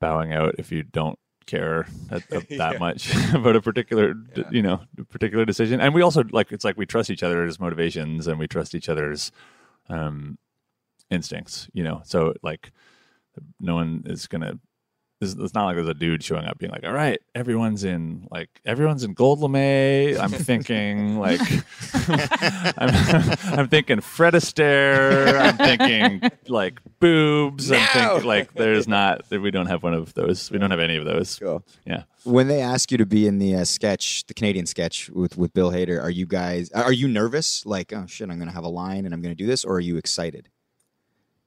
bowing 0.00 0.32
out 0.32 0.54
if 0.58 0.72
you 0.72 0.82
don't 0.82 1.18
care 1.48 1.88
that, 2.10 2.22
that 2.30 2.72
Yeah. 2.74 2.78
much 2.78 3.12
about 3.34 3.56
a 3.56 3.60
particular 3.60 4.14
Yeah. 4.36 4.44
you 4.52 4.62
know 4.62 4.80
particular 5.10 5.44
decision. 5.44 5.80
And 5.80 5.92
we 5.94 6.02
also 6.02 6.22
like 6.30 6.52
it's 6.52 6.64
like 6.64 6.76
we 6.76 6.86
trust 6.86 7.10
each 7.10 7.24
other's 7.24 7.58
motivations 7.58 8.28
and 8.28 8.38
we 8.38 8.46
trust 8.46 8.74
each 8.74 8.88
other's 8.88 9.32
um, 9.88 10.38
instincts. 11.10 11.68
You 11.72 11.82
know, 11.84 12.02
so 12.04 12.34
like 12.42 12.70
no 13.60 13.74
one 13.74 14.02
is 14.06 14.26
gonna. 14.28 14.58
It's, 15.20 15.34
it's 15.34 15.52
not 15.52 15.64
like 15.66 15.74
there's 15.74 15.88
a 15.88 15.94
dude 15.94 16.22
showing 16.22 16.44
up 16.44 16.58
being 16.58 16.70
like, 16.70 16.84
"All 16.84 16.92
right, 16.92 17.18
everyone's 17.34 17.82
in 17.82 18.28
like 18.30 18.60
everyone's 18.64 19.02
in 19.02 19.14
gold 19.14 19.40
lame." 19.40 20.16
I'm 20.20 20.30
thinking 20.30 21.18
like, 21.18 21.40
I'm, 22.78 23.58
I'm 23.58 23.68
thinking 23.68 24.00
Fred 24.00 24.34
Astaire. 24.34 25.40
I'm 25.40 25.56
thinking 25.56 26.30
like 26.46 26.80
boobs. 27.00 27.72
I'm 27.72 27.84
thinking 27.88 28.28
like 28.28 28.54
there's 28.54 28.86
not. 28.86 29.28
We 29.28 29.50
don't 29.50 29.66
have 29.66 29.82
one 29.82 29.94
of 29.94 30.14
those. 30.14 30.52
We 30.52 30.58
don't 30.58 30.70
have 30.70 30.78
any 30.80 30.96
of 30.96 31.04
those. 31.04 31.36
Cool. 31.36 31.64
Yeah. 31.84 32.04
When 32.22 32.46
they 32.46 32.60
ask 32.60 32.92
you 32.92 32.98
to 32.98 33.06
be 33.06 33.26
in 33.26 33.38
the 33.38 33.56
uh, 33.56 33.64
sketch, 33.64 34.24
the 34.28 34.34
Canadian 34.34 34.66
sketch 34.66 35.10
with 35.10 35.36
with 35.36 35.52
Bill 35.52 35.72
Hader, 35.72 36.00
are 36.00 36.10
you 36.10 36.26
guys 36.26 36.70
are 36.70 36.92
you 36.92 37.08
nervous? 37.08 37.66
Like, 37.66 37.92
oh 37.92 38.06
shit, 38.06 38.30
I'm 38.30 38.36
going 38.38 38.48
to 38.48 38.54
have 38.54 38.64
a 38.64 38.68
line 38.68 39.04
and 39.04 39.12
I'm 39.12 39.20
going 39.20 39.34
to 39.34 39.42
do 39.42 39.46
this, 39.46 39.64
or 39.64 39.74
are 39.76 39.80
you 39.80 39.96
excited? 39.96 40.48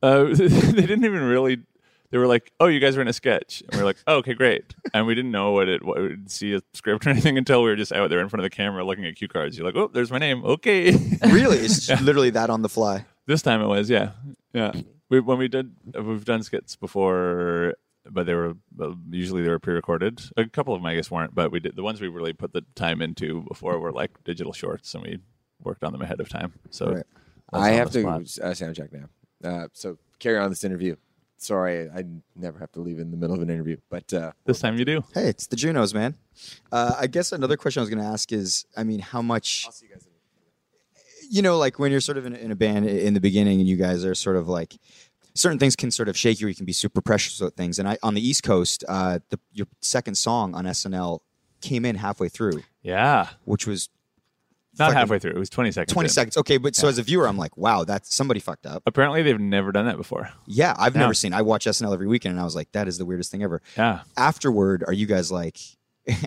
Uh, 0.04 0.24
they 0.34 0.48
didn't 0.48 1.06
even 1.06 1.22
really 1.22 1.60
they 2.12 2.18
were 2.18 2.28
like, 2.28 2.52
"Oh, 2.60 2.68
you 2.68 2.80
guys 2.80 2.96
are 2.98 3.02
in 3.02 3.08
a 3.08 3.14
sketch," 3.14 3.62
and 3.62 3.74
we 3.76 3.82
are 3.82 3.86
like, 3.86 3.98
oh, 4.08 4.18
"Okay, 4.18 4.34
great." 4.34 4.76
And 4.94 5.08
we 5.08 5.16
didn't 5.16 5.32
know 5.32 5.52
what 5.52 5.68
it, 5.70 5.84
what 5.84 6.00
we'd 6.00 6.30
see 6.30 6.54
a 6.54 6.62
script 6.74 7.06
or 7.08 7.10
anything 7.10 7.38
until 7.38 7.64
we 7.64 7.70
were 7.70 7.76
just 7.76 7.92
out 7.92 8.10
there 8.10 8.20
in 8.20 8.30
front 8.30 8.42
of 8.42 8.52
the 8.52 8.56
camera 8.56 8.84
looking 8.84 9.06
at 9.06 9.16
cue 9.16 9.28
cards. 9.28 9.58
You're 9.58 9.66
like, 9.66 9.76
"Oh, 9.76 9.88
there's 9.92 10.12
my 10.12 10.20
name." 10.20 10.44
Okay. 10.46 10.92
really, 11.26 11.58
it's 11.58 11.90
literally 12.02 12.30
that 12.32 12.50
on 12.50 12.62
the 12.62 12.70
fly. 12.70 13.06
this 13.26 13.42
time 13.42 13.62
it 13.62 13.68
was, 13.68 13.90
yeah, 13.90 14.12
yeah. 14.54 14.74
We, 15.10 15.20
when 15.20 15.38
we 15.38 15.48
did, 15.48 15.74
we've 15.94 16.24
done 16.24 16.42
skits 16.44 16.76
before, 16.78 17.76
but 18.10 18.26
they 18.26 18.34
were 18.34 18.54
uh, 18.82 18.94
usually 19.10 19.42
they 19.44 19.50
were 19.50 19.60
pre-recorded. 19.60 20.22
A 20.38 20.46
couple 20.46 20.74
of 20.74 20.80
them, 20.82 20.86
I 20.88 20.96
guess, 20.96 21.12
weren't, 21.12 21.36
but 21.36 21.52
we 21.52 21.60
did 21.60 21.76
the 21.76 21.84
ones 21.84 22.00
we 22.00 22.08
really 22.08 22.34
put 22.34 22.54
the 22.54 22.64
time 22.76 23.02
into 23.02 23.42
before 23.48 23.78
were 23.80 23.92
like 23.92 24.12
digital 24.24 24.54
shorts, 24.54 24.94
and 24.94 25.04
we 25.04 25.20
worked 25.64 25.84
on 25.84 25.92
them 25.92 26.02
ahead 26.02 26.20
of 26.20 26.30
time. 26.30 26.54
So 26.70 26.94
Right. 26.94 27.06
I 27.54 27.70
have 27.72 27.92
to 27.92 28.02
spot. 28.02 28.22
uh, 28.42 28.54
sound 28.54 28.76
check 28.78 28.90
now. 28.94 29.10
Uh, 29.44 29.68
so 29.74 29.98
carry 30.20 30.38
on 30.38 30.50
this 30.50 30.64
interview. 30.64 30.96
Sorry, 31.42 31.90
I 31.90 32.04
never 32.36 32.60
have 32.60 32.72
to 32.74 32.82
leave 32.82 33.00
in 33.00 33.10
the 33.10 33.18
middle 33.18 33.36
of 33.36 33.42
an 33.42 33.50
interview, 33.50 33.78
but 33.90 34.14
uh, 34.14 34.32
This 34.46 34.60
time 34.60 34.78
you 34.78 34.86
do. 34.86 35.04
Hey, 35.12 35.28
it's 35.28 35.48
the 35.48 35.56
Junos, 35.56 35.92
man. 35.92 36.14
Uh, 36.72 36.94
I 37.00 37.08
guess 37.08 37.32
another 37.32 37.58
question 37.58 37.80
I 37.80 37.84
was 37.84 37.90
going 37.90 38.04
to 38.04 38.06
ask 38.10 38.32
is, 38.32 38.66
I 38.78 38.84
mean, 38.84 39.00
how 39.00 39.24
much, 39.24 39.68
see 39.72 39.88
you 39.88 39.94
guys. 39.94 40.08
you 41.32 41.42
know, 41.42 41.58
like 41.58 41.80
when 41.80 41.92
you're 41.92 42.00
sort 42.00 42.20
of 42.20 42.28
in, 42.28 42.36
in 42.36 42.52
a 42.52 42.56
band 42.56 42.88
in 42.88 43.16
the 43.16 43.20
beginning 43.20 43.60
and 43.60 43.68
you 43.68 43.76
guys 43.76 44.06
are 44.06 44.14
sort 44.14 44.36
of 44.36 44.48
like, 44.48 44.78
certain 45.34 45.58
things 45.58 45.76
can 45.76 45.90
sort 45.90 46.10
of 46.10 46.16
shake 46.16 46.40
you. 46.40 46.46
or 46.46 46.50
You 46.50 46.56
can 46.56 46.66
be 46.68 46.74
super 46.74 47.02
precious 47.02 47.40
with 47.42 47.56
things. 47.56 47.80
And 47.80 47.90
I, 47.90 47.98
on 48.04 48.14
the 48.14 48.22
East 48.26 48.44
Coast, 48.44 48.84
uh, 48.88 49.18
the, 49.30 49.40
your 49.52 49.66
second 49.80 50.16
song 50.16 50.54
on 50.54 50.66
SNL 50.66 51.22
came 51.62 51.86
in 51.86 51.96
halfway 51.96 52.30
through, 52.30 52.62
Yeah, 52.84 53.30
which 53.46 53.66
was 53.66 53.90
not 54.80 54.86
Fucking- 54.88 54.98
halfway 54.98 55.20
through. 55.20 55.32
It 55.32 55.38
was 55.38 55.50
twenty 55.50 55.72
seconds. 55.72 55.94
20 55.94 56.06
in. 56.08 56.10
seconds. 56.14 56.38
Okay, 56.38 56.58
but 56.58 56.76
so 56.76 56.88
as 56.88 56.98
a 56.98 57.04
viewer, 57.04 57.28
I'm 57.28 57.38
like, 57.38 57.58
wow, 57.58 57.84
that's 57.84 58.16
somebody 58.16 58.40
fucked 58.40 58.66
up. 58.66 58.84
Apparently, 58.86 59.22
they've 59.22 59.40
never 59.40 59.72
done 59.72 59.86
that 59.86 59.98
before. 59.98 60.32
Yeah, 60.48 60.74
I've 60.78 60.96
Yeah. 60.96 61.02
never 61.02 61.14
seen. 61.14 61.34
I 61.34 61.42
watch 61.42 61.66
SNL 61.68 61.94
every 61.94 62.08
weekend, 62.08 62.32
and 62.34 62.42
I 62.42 62.46
was 62.46 62.56
like, 62.56 62.72
that 62.72 62.88
is 62.88 62.98
the 62.98 63.06
weirdest 63.06 63.32
thing 63.32 63.44
ever. 63.44 63.62
Yeah. 63.78 64.02
Afterward, 64.18 64.84
are 64.88 64.94
you 64.94 65.06
guys 65.06 65.32
like? 65.32 65.58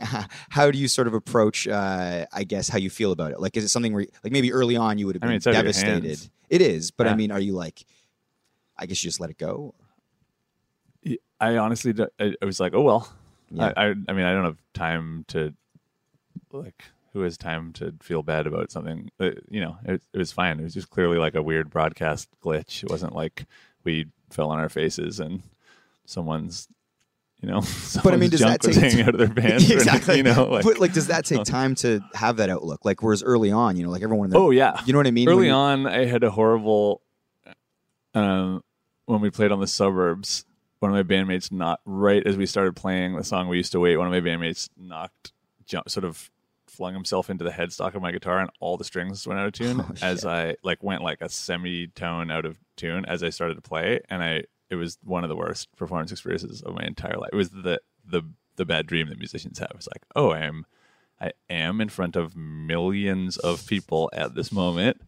how 0.50 0.70
do 0.70 0.78
you 0.78 0.86
sort 0.86 1.08
of 1.08 1.14
approach? 1.14 1.66
Uh, 1.66 2.26
I 2.32 2.44
guess 2.44 2.68
how 2.68 2.78
you 2.78 2.90
feel 2.90 3.10
about 3.10 3.32
it. 3.32 3.40
Like, 3.40 3.56
is 3.56 3.64
it 3.64 3.68
something 3.68 3.92
where, 3.92 4.06
like, 4.22 4.32
maybe 4.32 4.52
early 4.52 4.76
on 4.76 4.98
you 4.98 5.06
would 5.06 5.16
have 5.16 5.22
I 5.22 5.26
been 5.26 5.30
mean, 5.32 5.36
of 5.38 5.44
your 5.46 5.54
devastated? 5.54 6.30
It 6.48 6.60
is, 6.62 6.90
but 6.92 7.08
I 7.08 7.14
mean, 7.16 7.32
are 7.32 7.40
you 7.40 7.54
like? 7.54 7.84
I 8.78 8.86
guess 8.86 9.02
you 9.02 9.08
just 9.08 9.20
let 9.20 9.30
it 9.30 9.38
go. 9.38 9.74
I 11.40 11.56
honestly, 11.56 11.92
I 12.20 12.34
was 12.44 12.60
like, 12.60 12.74
oh 12.74 12.82
well. 12.82 13.12
Yeah. 13.50 13.72
I, 13.76 13.86
I, 13.86 13.94
I 14.08 14.12
mean, 14.12 14.24
I 14.24 14.32
don't 14.32 14.44
have 14.44 14.58
time 14.72 15.24
to, 15.28 15.52
like, 16.52 16.82
who 17.14 17.20
has 17.20 17.38
time 17.38 17.72
to 17.72 17.94
feel 18.02 18.22
bad 18.22 18.46
about 18.46 18.70
something? 18.70 19.10
Uh, 19.18 19.30
you 19.48 19.60
know, 19.60 19.78
it, 19.84 20.02
it 20.12 20.18
was 20.18 20.32
fine. 20.32 20.58
It 20.60 20.64
was 20.64 20.74
just 20.74 20.90
clearly 20.90 21.16
like 21.16 21.36
a 21.36 21.42
weird 21.42 21.70
broadcast 21.70 22.28
glitch. 22.44 22.82
It 22.82 22.90
wasn't 22.90 23.14
like 23.14 23.46
we 23.84 24.06
fell 24.30 24.50
on 24.50 24.58
our 24.58 24.68
faces 24.68 25.20
and 25.20 25.42
someone's, 26.04 26.68
you 27.40 27.48
know, 27.48 27.62
But 28.02 28.14
I 28.14 28.16
mean, 28.16 28.30
does 28.30 28.40
that 28.40 28.60
take 28.60 28.74
hanging 28.74 29.02
out 29.02 29.14
of 29.14 29.18
their 29.18 29.28
pants? 29.42 29.70
or, 29.70 29.74
exactly. 29.74 30.16
you 30.16 30.24
know, 30.24 30.44
like, 30.44 30.64
but 30.64 30.80
like, 30.80 30.92
does 30.92 31.06
that 31.06 31.24
take 31.24 31.44
time 31.44 31.76
to 31.76 32.00
have 32.14 32.38
that 32.38 32.50
outlook? 32.50 32.84
Like, 32.84 33.00
whereas 33.00 33.22
early 33.22 33.52
on, 33.52 33.76
you 33.76 33.84
know, 33.84 33.90
like 33.90 34.02
everyone 34.02 34.26
in 34.26 34.30
the, 34.32 34.38
oh 34.38 34.50
yeah. 34.50 34.82
you 34.84 34.92
know 34.92 34.98
what 34.98 35.06
I 35.06 35.12
mean? 35.12 35.28
Early 35.28 35.50
on, 35.50 35.86
I 35.86 36.06
had 36.06 36.24
a 36.24 36.30
horrible. 36.30 37.00
Um, 38.12 38.62
when 39.06 39.20
we 39.20 39.30
played 39.30 39.52
on 39.52 39.60
the 39.60 39.66
suburbs, 39.66 40.44
one 40.80 40.94
of 40.94 41.08
my 41.08 41.14
bandmates 41.14 41.52
not 41.52 41.80
right 41.84 42.24
as 42.26 42.36
we 42.36 42.46
started 42.46 42.74
playing 42.74 43.16
the 43.16 43.24
song 43.24 43.48
"We 43.48 43.56
Used 43.56 43.72
to 43.72 43.80
Wait." 43.80 43.96
One 43.96 44.06
of 44.06 44.12
my 44.12 44.20
bandmates 44.20 44.68
knocked, 44.76 45.32
jump, 45.66 45.88
sort 45.90 46.04
of 46.04 46.30
flung 46.74 46.94
himself 46.94 47.30
into 47.30 47.44
the 47.44 47.50
headstock 47.50 47.94
of 47.94 48.02
my 48.02 48.12
guitar, 48.12 48.40
and 48.40 48.50
all 48.60 48.76
the 48.76 48.84
strings 48.84 49.26
went 49.26 49.40
out 49.40 49.46
of 49.46 49.52
tune 49.52 49.80
Oh, 49.88 49.92
as 50.02 50.20
shit. 50.20 50.24
I 50.24 50.56
like 50.62 50.82
went 50.82 51.02
like 51.02 51.20
a 51.20 51.28
semitone 51.28 52.30
out 52.30 52.44
of 52.44 52.58
tune 52.76 53.04
as 53.06 53.22
I 53.22 53.30
started 53.30 53.54
to 53.54 53.62
play, 53.62 54.00
and 54.10 54.22
I 54.22 54.44
it 54.70 54.76
was 54.76 54.98
one 55.04 55.24
of 55.24 55.28
the 55.28 55.36
worst 55.36 55.74
performance 55.76 56.10
experiences 56.10 56.62
of 56.62 56.74
my 56.74 56.82
entire 56.84 57.16
life. 57.18 57.30
It 57.32 57.36
was 57.36 57.50
the 57.50 57.80
the 58.04 58.22
the 58.56 58.64
bad 58.64 58.86
dream 58.86 59.08
that 59.08 59.18
musicians 59.18 59.58
have. 59.58 59.72
It's 59.74 59.88
like, 59.88 60.02
oh, 60.14 60.30
I 60.30 60.40
am 60.40 60.66
I 61.20 61.32
am 61.48 61.80
in 61.80 61.88
front 61.88 62.16
of 62.16 62.36
millions 62.36 63.36
of 63.36 63.66
people 63.66 64.10
at 64.12 64.34
this 64.34 64.50
moment, 64.52 65.00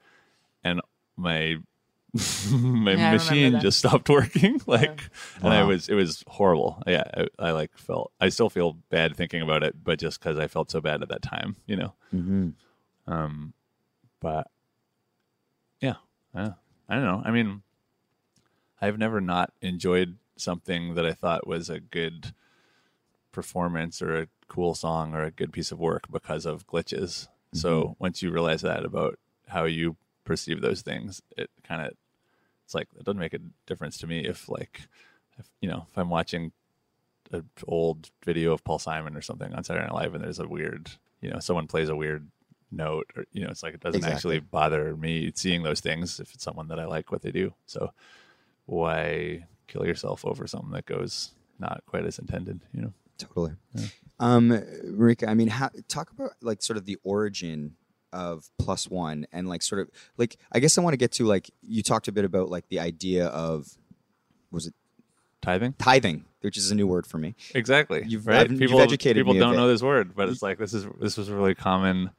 and 0.63 0.81
my 1.17 1.57
my 2.53 2.93
Yeah, 2.93 3.13
machine 3.13 3.61
just 3.61 3.79
stopped 3.79 4.09
working. 4.09 4.61
Like, 4.67 5.01
and 5.43 5.53
I 5.53 5.63
was 5.65 5.89
it 5.89 5.95
was 5.95 6.23
horrible. 6.27 6.83
Yeah, 6.87 7.05
I, 7.17 7.49
I 7.49 7.51
like 7.53 7.77
felt 7.77 8.13
I 8.21 8.29
still 8.31 8.51
feel 8.51 8.75
bad 8.91 9.17
thinking 9.17 9.43
about 9.43 9.63
it, 9.63 9.83
but 9.83 9.99
just 9.99 10.21
because 10.21 10.39
I 10.39 10.47
felt 10.49 10.71
so 10.71 10.81
bad 10.81 11.03
at 11.03 11.09
that 11.09 11.23
time, 11.23 11.57
you 11.67 11.77
know. 11.77 11.95
Mhm. 12.15 12.55
Um, 13.07 13.53
but 14.21 14.49
yeah, 15.81 15.95
yeah, 16.35 16.53
I 16.89 16.95
don't 16.95 17.05
know. 17.05 17.23
I 17.25 17.31
mean, 17.31 17.63
I've 18.81 18.99
never 18.99 19.21
not 19.21 19.53
enjoyed 19.61 20.17
something 20.37 20.95
that 20.95 21.07
I 21.07 21.13
thought 21.13 21.47
was 21.47 21.71
a 21.71 21.81
good 21.81 22.33
performance 23.33 24.01
or 24.03 24.17
a 24.23 24.29
cool 24.49 24.75
song 24.75 25.15
or 25.15 25.23
a 25.23 25.31
good 25.31 25.53
piece 25.53 25.71
of 25.73 25.79
work 25.79 26.11
because 26.11 26.47
of 26.47 26.67
glitches. 26.67 27.29
So 27.53 27.97
once 27.99 28.23
you 28.23 28.31
realize 28.31 28.63
that 28.63 28.85
about 28.85 29.19
how 29.49 29.65
you 29.65 29.97
perceive 30.25 30.61
those 30.61 30.83
things, 30.83 31.23
it 31.39 31.49
kind 31.63 31.87
of 31.87 31.93
it's 32.67 32.75
like 32.75 32.89
it 32.99 33.05
doesn't 33.05 33.21
make 33.21 33.33
a 33.33 33.39
difference 33.67 33.97
to 33.99 34.07
me 34.07 34.27
if 34.27 34.49
like 34.49 34.83
if 35.39 35.49
you 35.61 35.69
know 35.69 35.87
if 35.91 35.97
I'm 35.97 36.11
watching 36.11 36.53
an 37.33 37.49
old 37.67 38.11
video 38.25 38.53
of 38.53 38.65
Paul 38.65 38.79
Simon 38.79 39.17
or 39.17 39.23
something 39.23 39.55
on 39.55 39.65
Saturday 39.65 39.87
Night 39.87 39.95
Live 39.95 40.15
and 40.15 40.23
there's 40.23 40.41
a 40.41 40.49
weird 40.49 40.91
you 41.21 41.31
know 41.31 41.39
someone 41.39 41.69
plays 41.69 41.89
a 41.89 41.97
weird 41.97 42.29
note 42.73 43.09
or 43.17 43.25
you 43.33 43.45
know 43.45 43.51
it's 43.51 43.63
like 43.63 43.75
it 43.75 43.81
doesn't 43.81 43.99
Exactly. 43.99 44.15
actually 44.17 44.41
bother 44.41 44.97
me 44.97 45.33
seeing 45.35 45.63
those 45.63 45.81
things 45.81 46.19
if 46.19 46.35
it's 46.35 46.43
someone 46.43 46.69
that 46.69 46.81
I 46.81 46.87
like 46.87 47.13
what 47.13 47.23
they 47.23 47.31
do. 47.31 47.55
So 47.67 47.93
why 48.67 49.47
kill 49.69 49.87
yourself 49.87 50.25
over 50.25 50.47
something 50.49 50.73
that 50.73 50.87
goes 50.87 51.31
not 51.61 51.83
quite 51.87 52.05
as 52.05 52.19
intended? 52.19 52.61
You 52.75 52.83
know. 52.83 52.93
Totally. 53.19 53.53
Um, 54.21 54.51
Marika, 54.85 55.27
I 55.29 55.35
mean, 55.35 55.49
how, 55.49 55.71
talk 55.89 56.11
about 56.11 56.33
like 56.43 56.63
sort 56.63 56.77
of 56.77 56.85
the 56.85 56.99
origin 57.03 57.77
of 58.17 58.49
plus 58.59 58.89
one 58.89 59.27
and 59.33 59.49
like 59.49 59.63
sort 59.63 59.81
of 59.83 59.91
like 60.17 60.37
I 60.51 60.59
guess 60.61 60.77
I 60.79 60.81
want 60.81 60.95
to 60.95 60.99
get 60.99 61.13
to 61.13 61.25
like 61.27 61.51
you 61.63 61.83
talked 61.83 62.09
a 62.09 62.13
bit 62.13 62.25
about 62.25 62.49
like 62.49 62.69
the 62.69 62.81
idea 62.81 63.27
of 63.27 63.67
was 64.51 64.67
it 64.67 64.75
Tithing. 65.43 65.75
tithing, 65.79 66.25
which 66.41 66.57
is 66.57 66.73
a 66.73 66.75
new 66.75 66.89
word 66.89 67.07
for 67.07 67.19
me. 67.19 67.37
Exactly. 67.55 68.03
You've- 68.07 68.29
right. 68.29 68.41
I've- 68.41 68.53
you've 68.55 68.59
people 68.61 68.81
educated 68.81 69.21
people 69.25 69.39
don't 69.39 69.55
know 69.55 69.69
this 69.69 69.83
word, 69.83 70.17
but 70.17 70.29
it's 70.29 70.43
like 70.43 70.59
this 70.59 70.75
is 70.75 70.87
this 71.01 71.17
was 71.17 71.31
really 71.31 71.55
common. 71.55 72.11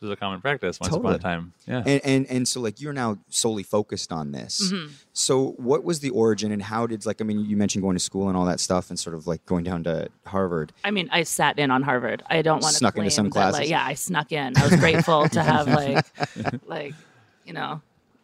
This 0.00 0.08
was 0.08 0.10
a 0.12 0.16
common 0.16 0.40
practice 0.40 0.78
once 0.78 0.94
upon 0.94 1.14
a 1.14 1.18
time. 1.18 1.52
Yeah. 1.66 1.82
And 1.84 2.00
and 2.04 2.26
and 2.30 2.46
so 2.48 2.60
like 2.60 2.80
you're 2.80 2.92
now 2.92 3.18
solely 3.30 3.64
focused 3.64 4.12
on 4.12 4.30
this. 4.30 4.72
So 5.12 5.54
what 5.56 5.82
was 5.82 5.98
the 5.98 6.10
origin 6.10 6.52
and 6.52 6.62
how 6.62 6.86
did 6.86 7.04
like 7.04 7.20
I 7.20 7.24
mean 7.24 7.40
you 7.40 7.56
mentioned 7.56 7.82
going 7.82 7.96
to 7.96 8.02
school 8.02 8.28
and 8.28 8.36
all 8.36 8.44
that 8.44 8.60
stuff 8.60 8.90
and 8.90 8.98
sort 8.98 9.14
of 9.16 9.26
like 9.26 9.44
going 9.44 9.64
down 9.64 9.82
to 9.84 10.08
Harvard. 10.24 10.72
I 10.84 10.92
mean, 10.92 11.08
I 11.10 11.24
sat 11.24 11.58
in 11.58 11.72
on 11.72 11.82
Harvard. 11.82 12.22
I 12.30 12.42
don't 12.42 12.62
want 12.62 12.74
to 12.74 12.78
Snuck 12.78 12.96
into 12.96 13.10
some 13.10 13.26
That, 13.26 13.32
classes? 13.32 13.58
like, 13.60 13.68
yeah, 13.68 13.84
I 13.84 13.94
snuck 13.94 14.30
in. 14.30 14.56
I 14.56 14.62
was 14.68 14.76
grateful 14.76 15.28
to 15.30 15.42
have 15.42 15.66
like, 15.82 16.06
like, 16.66 16.94
you 17.44 17.52
know, 17.52 17.80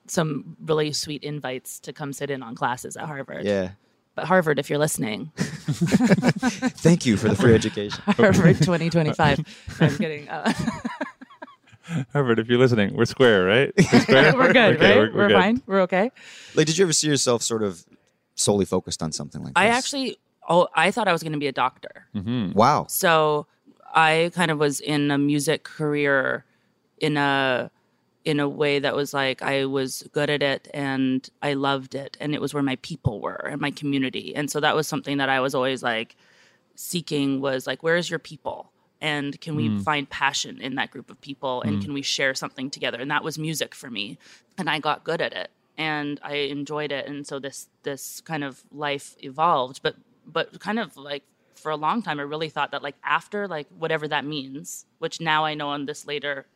some 0.06 0.56
really 0.64 0.92
sweet 0.92 1.24
invites 1.24 1.80
to 1.80 1.92
come 1.92 2.12
sit 2.12 2.30
in 2.30 2.40
on 2.42 2.54
classes 2.54 2.96
at 2.96 3.06
Harvard. 3.06 3.44
Yeah. 3.44 3.70
But 4.14 4.26
Harvard, 4.26 4.60
if 4.60 4.70
you're 4.70 4.78
listening, 4.78 5.32
Thank 5.36 7.04
you 7.06 7.16
for 7.16 7.28
the 7.28 7.34
free 7.34 7.54
education. 7.56 8.00
Harvard 8.06 8.58
2025. 8.58 9.40
I'm 9.80 9.96
kidding. 9.96 10.28
Uh, 10.28 10.52
Harvard, 12.12 12.38
if 12.38 12.48
you're 12.48 12.58
listening, 12.58 12.94
we're 12.94 13.04
square, 13.04 13.44
right? 13.44 13.72
We're, 13.92 14.00
square? 14.00 14.34
we're 14.34 14.52
good, 14.52 14.76
Okay, 14.76 14.98
right? 15.00 15.14
We're, 15.14 15.28
good. 15.28 15.36
fine. 15.36 15.62
We're 15.66 15.80
okay. 15.82 16.10
Like 16.54 16.66
did 16.66 16.78
you 16.78 16.84
ever 16.84 16.92
see 16.92 17.08
yourself 17.08 17.42
sort 17.42 17.62
of 17.62 17.84
solely 18.36 18.64
focused 18.64 19.02
on 19.02 19.12
something 19.12 19.42
like 19.42 19.52
I 19.56 19.66
this? 19.66 19.74
I 19.74 19.78
actually, 19.78 20.18
oh, 20.48 20.68
I 20.74 20.90
thought 20.90 21.08
I 21.08 21.12
was 21.12 21.22
going 21.22 21.32
to 21.32 21.38
be 21.38 21.46
a 21.46 21.52
doctor. 21.52 22.06
Mm-hmm. 22.14 22.52
Wow. 22.52 22.86
So 22.88 23.46
I 23.94 24.30
kind 24.34 24.50
of 24.50 24.58
was 24.58 24.80
in 24.80 25.10
a 25.10 25.18
music 25.18 25.64
career 25.64 26.44
in 26.98 27.16
a 27.16 27.70
in 28.24 28.40
a 28.40 28.48
way 28.48 28.78
that 28.78 28.96
was 28.96 29.12
like 29.12 29.42
I 29.42 29.66
was 29.66 30.02
good 30.12 30.30
at 30.30 30.42
it 30.42 30.68
and 30.72 31.28
I 31.42 31.52
loved 31.52 31.94
it 31.94 32.16
and 32.20 32.34
it 32.34 32.40
was 32.40 32.54
where 32.54 32.62
my 32.62 32.76
people 32.76 33.20
were 33.20 33.48
and 33.50 33.60
my 33.60 33.70
community. 33.70 34.34
And 34.34 34.50
so 34.50 34.60
that 34.60 34.74
was 34.74 34.88
something 34.88 35.18
that 35.18 35.28
I 35.28 35.40
was 35.40 35.54
always 35.54 35.82
like 35.82 36.16
seeking 36.74 37.40
was 37.40 37.66
like 37.66 37.82
where's 37.82 38.08
your 38.08 38.18
people? 38.18 38.72
And 39.04 39.38
can 39.38 39.54
we 39.54 39.68
hmm. 39.68 39.80
find 39.80 40.08
passion 40.08 40.62
in 40.62 40.76
that 40.76 40.90
group 40.90 41.10
of 41.10 41.20
people 41.20 41.60
and 41.60 41.74
hmm. 41.74 41.80
can 41.82 41.92
we 41.92 42.00
share 42.00 42.34
something 42.34 42.70
together? 42.70 42.98
And 42.98 43.10
that 43.10 43.22
was 43.22 43.38
music 43.38 43.74
for 43.74 43.90
me. 43.90 44.16
And 44.56 44.70
I 44.70 44.78
got 44.78 45.04
good 45.04 45.20
at 45.20 45.34
it 45.34 45.50
and 45.76 46.18
I 46.22 46.36
enjoyed 46.36 46.90
it. 46.90 47.06
And 47.06 47.26
so 47.26 47.38
this 47.38 47.68
this 47.82 48.22
kind 48.22 48.42
of 48.42 48.62
life 48.72 49.14
evolved. 49.20 49.80
But 49.82 49.96
but 50.26 50.58
kind 50.58 50.78
of 50.78 50.96
like 50.96 51.22
for 51.54 51.70
a 51.70 51.76
long 51.76 52.00
time, 52.00 52.18
I 52.18 52.22
really 52.22 52.48
thought 52.48 52.70
that 52.70 52.82
like 52.82 52.94
after 53.04 53.46
like 53.46 53.66
whatever 53.76 54.08
that 54.08 54.24
means, 54.24 54.86
which 55.00 55.20
now 55.20 55.44
I 55.44 55.52
know 55.52 55.68
on 55.68 55.84
this 55.84 56.06
later 56.06 56.46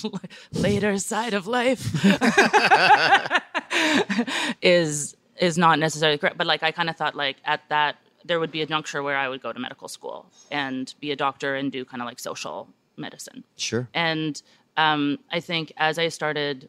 later 0.52 0.98
side 0.98 1.32
of 1.32 1.46
life 1.46 2.04
is 4.60 5.16
is 5.40 5.56
not 5.56 5.78
necessarily 5.78 6.18
correct. 6.18 6.36
But 6.36 6.46
like 6.46 6.62
I 6.62 6.70
kind 6.70 6.90
of 6.90 6.96
thought 6.96 7.14
like 7.14 7.38
at 7.46 7.66
that 7.70 7.96
there 8.24 8.40
would 8.40 8.50
be 8.50 8.62
a 8.62 8.66
juncture 8.66 9.02
where 9.02 9.16
I 9.16 9.28
would 9.28 9.42
go 9.42 9.52
to 9.52 9.58
medical 9.58 9.88
school 9.88 10.26
and 10.50 10.94
be 11.00 11.10
a 11.10 11.16
doctor 11.16 11.54
and 11.54 11.70
do 11.70 11.84
kind 11.84 12.02
of 12.02 12.06
like 12.06 12.18
social 12.18 12.68
medicine. 12.96 13.44
Sure. 13.56 13.88
And 13.92 14.40
um, 14.76 15.18
I 15.30 15.40
think 15.40 15.72
as 15.76 15.98
I 15.98 16.08
started 16.08 16.68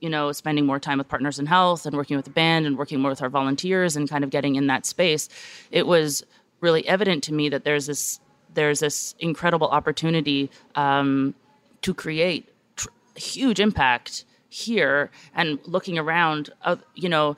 you 0.00 0.10
know, 0.10 0.32
spending 0.32 0.66
more 0.66 0.78
time 0.78 0.98
with 0.98 1.08
partners 1.08 1.38
in 1.38 1.46
health 1.46 1.86
and 1.86 1.96
working 1.96 2.16
with 2.16 2.26
the 2.26 2.30
band 2.30 2.66
and 2.66 2.76
working 2.76 3.00
more 3.00 3.10
with 3.10 3.22
our 3.22 3.28
volunteers 3.28 3.96
and 3.96 4.08
kind 4.08 4.24
of 4.24 4.30
getting 4.30 4.56
in 4.56 4.66
that 4.66 4.84
space, 4.84 5.28
it 5.70 5.86
was 5.86 6.24
really 6.60 6.86
evident 6.86 7.22
to 7.24 7.32
me 7.32 7.48
that 7.48 7.64
there's 7.64 7.86
this 7.86 8.20
there's 8.54 8.80
this 8.80 9.14
incredible 9.18 9.68
opportunity 9.68 10.50
um, 10.76 11.34
to 11.82 11.92
create 11.92 12.48
tr- 12.76 12.88
huge 13.14 13.60
impact 13.60 14.24
here 14.48 15.10
and 15.34 15.58
looking 15.66 15.98
around 15.98 16.50
uh, 16.62 16.76
you 16.94 17.08
know 17.08 17.36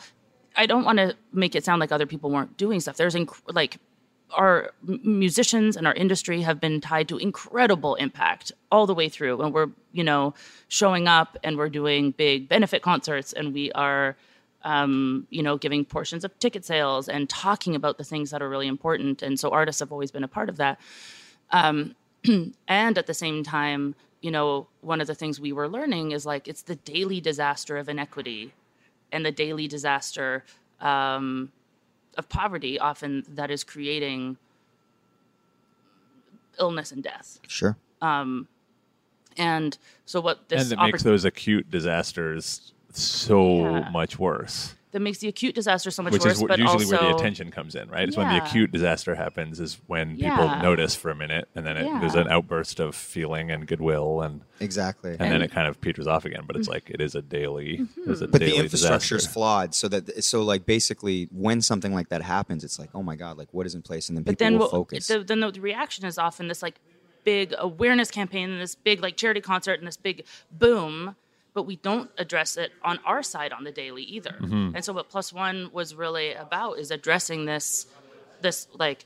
i 0.59 0.67
don't 0.67 0.85
want 0.85 0.99
to 0.99 1.15
make 1.33 1.55
it 1.55 1.65
sound 1.65 1.81
like 1.81 1.93
other 1.93 2.07
people 2.07 2.31
weren't 2.31 2.57
doing 2.59 2.81
stuff. 2.81 2.97
There's 2.97 3.15
inc- 3.15 3.41
like 3.47 3.79
our 4.33 4.73
musicians 4.85 5.77
and 5.77 5.87
our 5.87 5.95
industry 5.95 6.43
have 6.43 6.61
been 6.61 6.81
tied 6.81 7.09
to 7.09 7.17
incredible 7.17 7.95
impact 7.95 8.53
all 8.71 8.87
the 8.87 8.95
way 8.95 9.09
through. 9.09 9.41
And 9.41 9.55
we're 9.55 9.71
you 9.93 10.05
know 10.05 10.35
showing 10.69 11.09
up 11.09 11.39
and 11.43 11.57
we're 11.57 11.71
doing 11.71 12.11
big 12.11 12.49
benefit 12.49 12.83
concerts 12.83 13.33
and 13.33 13.55
we 13.55 13.73
are 13.73 14.17
um, 14.65 15.27
you 15.31 15.43
know 15.43 15.57
giving 15.57 15.85
portions 15.85 16.25
of 16.25 16.37
ticket 16.41 16.65
sales 16.65 17.09
and 17.09 17.29
talking 17.31 17.75
about 17.75 17.97
the 17.97 18.05
things 18.05 18.31
that 18.31 18.43
are 18.43 18.49
really 18.49 18.67
important 18.67 19.23
and 19.23 19.39
so 19.41 19.51
artists 19.51 19.81
have 19.81 19.93
always 19.93 20.11
been 20.11 20.25
a 20.25 20.29
part 20.29 20.49
of 20.49 20.57
that. 20.59 20.79
Um, 21.51 21.95
and 22.69 22.99
at 22.99 23.07
the 23.07 23.15
same 23.15 23.45
time 23.45 23.95
you 24.21 24.33
know 24.33 24.67
one 24.81 25.01
of 25.01 25.07
the 25.07 25.15
things 25.15 25.41
we 25.41 25.53
were 25.53 25.69
learning 25.69 26.11
is 26.11 26.27
like 26.27 26.49
it's 26.49 26.63
the 26.63 26.75
daily 26.75 27.21
disaster 27.21 27.77
of 27.77 27.89
inequity 27.89 28.53
and 29.13 29.25
the 29.25 29.33
daily 29.33 29.69
disaster 29.69 30.45
um, 30.81 31.51
of 32.17 32.29
poverty 32.29 32.79
often 32.79 33.25
that 33.35 33.51
is 33.51 33.65
creating 33.65 34.37
illness 36.59 36.93
and 36.93 37.03
death. 37.03 37.39
Sure. 37.47 37.77
And 39.37 39.79
so 40.05 40.21
what 40.21 40.49
this 40.49 40.63
and 40.65 40.73
it 40.73 40.83
makes 40.83 41.03
those 41.05 41.25
acute 41.25 41.71
disasters 41.71 42.73
so 42.93 43.61
Yeah. 43.61 43.89
much 43.91 44.19
worse. 44.19 44.75
That 44.93 45.01
makes 45.01 45.18
the 45.18 45.28
acute 45.28 45.55
disaster 45.55 45.91
so 45.91 46.03
much 46.03 46.12
Which 46.12 46.24
worse, 46.24 46.34
is 46.34 46.43
wh- 46.43 46.47
but 46.47 46.59
usually 46.59 46.84
also 46.84 46.97
where 46.97 47.12
the 47.12 47.16
attention 47.16 47.51
comes 47.51 47.74
in, 47.74 47.89
right? 47.89 48.09
It's 48.09 48.16
when 48.16 48.28
the 48.28 48.43
acute 48.43 48.72
disaster 48.72 49.14
happens 49.14 49.61
is 49.61 49.78
when 49.86 50.16
people 50.16 50.47
Yeah. 50.47 50.62
notice 50.62 50.95
for 50.95 51.11
a 51.11 51.14
minute, 51.14 51.49
and 51.55 51.66
then 51.66 51.76
it, 51.76 52.01
there's 52.01 52.14
an 52.14 52.28
outburst 52.28 52.80
of 52.80 52.95
feeling 52.95 53.51
and 53.51 53.66
goodwill, 53.66 54.22
and 54.22 54.43
Exactly. 54.61 55.12
and, 55.12 55.30
then 55.30 55.43
it 55.43 55.51
kind 55.51 55.68
of 55.68 55.80
peters 55.80 56.07
off 56.07 56.24
again. 56.24 56.43
But 56.47 56.57
it's 56.57 56.66
mm-hmm. 56.68 56.74
like 56.74 56.91
it 56.91 57.01
is 57.01 57.14
a 57.14 57.22
daily, 57.22 57.78
mm-hmm. 57.78 58.11
it's 58.11 58.20
a 58.20 58.28
but 58.28 58.41
daily 58.41 58.53
the 58.53 58.64
infrastructure's 58.64 59.22
disaster. 59.22 59.32
flawed 59.32 59.74
so 59.74 59.89
that 59.89 60.24
so 60.24 60.43
like 60.43 60.66
basically 60.66 61.28
when 61.32 61.61
something 61.61 61.95
like 61.95 62.09
that 62.09 62.22
happens 62.22 62.64
it's 62.64 62.78
like 62.78 62.91
oh 62.95 63.03
my 63.03 63.16
god 63.16 63.39
like 63.39 63.49
what 63.53 63.66
is 63.66 63.74
in 63.74 63.82
place 63.82 64.09
and 64.09 64.16
then 64.16 64.24
people 64.24 64.32
but 64.32 64.39
then 64.39 64.53
will 64.55 64.61
what, 64.61 64.70
focus 64.70 65.07
the, 65.07 65.22
then 65.22 65.41
the 65.41 65.51
reaction 65.61 66.05
is 66.05 66.18
often 66.18 66.49
this 66.49 66.62
like 66.62 66.80
big 67.24 67.55
awareness 67.59 68.11
campaign 68.11 68.51
and 68.51 68.61
this 68.61 68.74
big 68.74 69.01
like 69.03 69.16
charity 69.16 69.41
concert 69.41 69.78
and 69.78 69.86
this 69.86 69.97
big 69.97 70.24
boom 70.51 71.16
but 71.59 71.67
we 71.73 71.77
don't 71.89 72.09
address 72.25 72.51
it 72.65 72.71
on 72.91 72.97
our 73.11 73.23
side 73.33 73.53
on 73.59 73.63
the 73.69 73.73
daily 73.83 74.05
either 74.17 74.35
Mm-hmm. 74.41 74.75
and 74.77 74.81
so 74.85 74.93
what 74.93 75.07
plus 75.15 75.29
one 75.33 75.59
was 75.79 75.89
really 76.05 76.29
about 76.47 76.73
is 76.83 76.89
addressing 76.99 77.41
this 77.53 77.67
this 78.45 78.69
like 78.85 79.01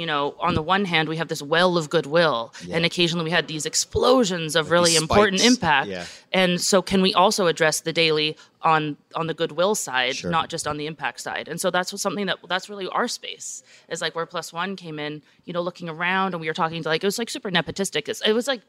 you 0.00 0.06
know 0.10 0.34
on 0.40 0.54
the 0.58 0.62
one 0.74 0.84
hand 0.92 1.04
we 1.12 1.18
have 1.18 1.28
this 1.28 1.42
well 1.54 1.72
of 1.80 1.84
goodwill 1.96 2.38
Yeah. 2.64 2.76
and 2.76 2.84
occasionally 2.90 3.24
we 3.24 3.30
had 3.38 3.46
these 3.46 3.66
explosions 3.72 4.56
of 4.56 4.70
really 4.76 4.94
important 4.96 5.44
impact 5.44 5.88
Yeah. 5.88 6.06
and 6.32 6.60
so 6.70 6.76
can 6.90 7.00
we 7.06 7.12
also 7.22 7.42
address 7.52 7.76
the 7.88 7.92
daily 7.92 8.36
on 8.62 8.96
on 9.14 9.26
the 9.30 9.34
goodwill 9.34 9.74
side 9.74 10.16
Sure. 10.16 10.30
not 10.30 10.48
just 10.54 10.66
on 10.66 10.76
the 10.78 10.86
impact 10.92 11.20
side 11.20 11.46
and 11.50 11.60
so 11.60 11.70
that's 11.70 11.92
what 11.92 12.00
something 12.00 12.26
that 12.30 12.38
that's 12.48 12.68
really 12.72 12.88
our 12.88 13.06
space 13.06 13.62
is 13.92 14.00
like 14.00 14.14
where 14.16 14.26
plus 14.34 14.52
one 14.52 14.74
came 14.84 14.98
in 15.06 15.22
you 15.44 15.52
know 15.52 15.60
looking 15.68 15.88
around 15.90 16.28
and 16.34 16.40
we 16.40 16.48
were 16.50 16.54
talking 16.62 16.82
to 16.82 16.88
like 16.88 17.04
it 17.04 17.06
was 17.12 17.18
like 17.22 17.30
super 17.30 17.50
nepotistic 17.58 18.04
it 18.08 18.32
was 18.32 18.48
like 18.48 18.62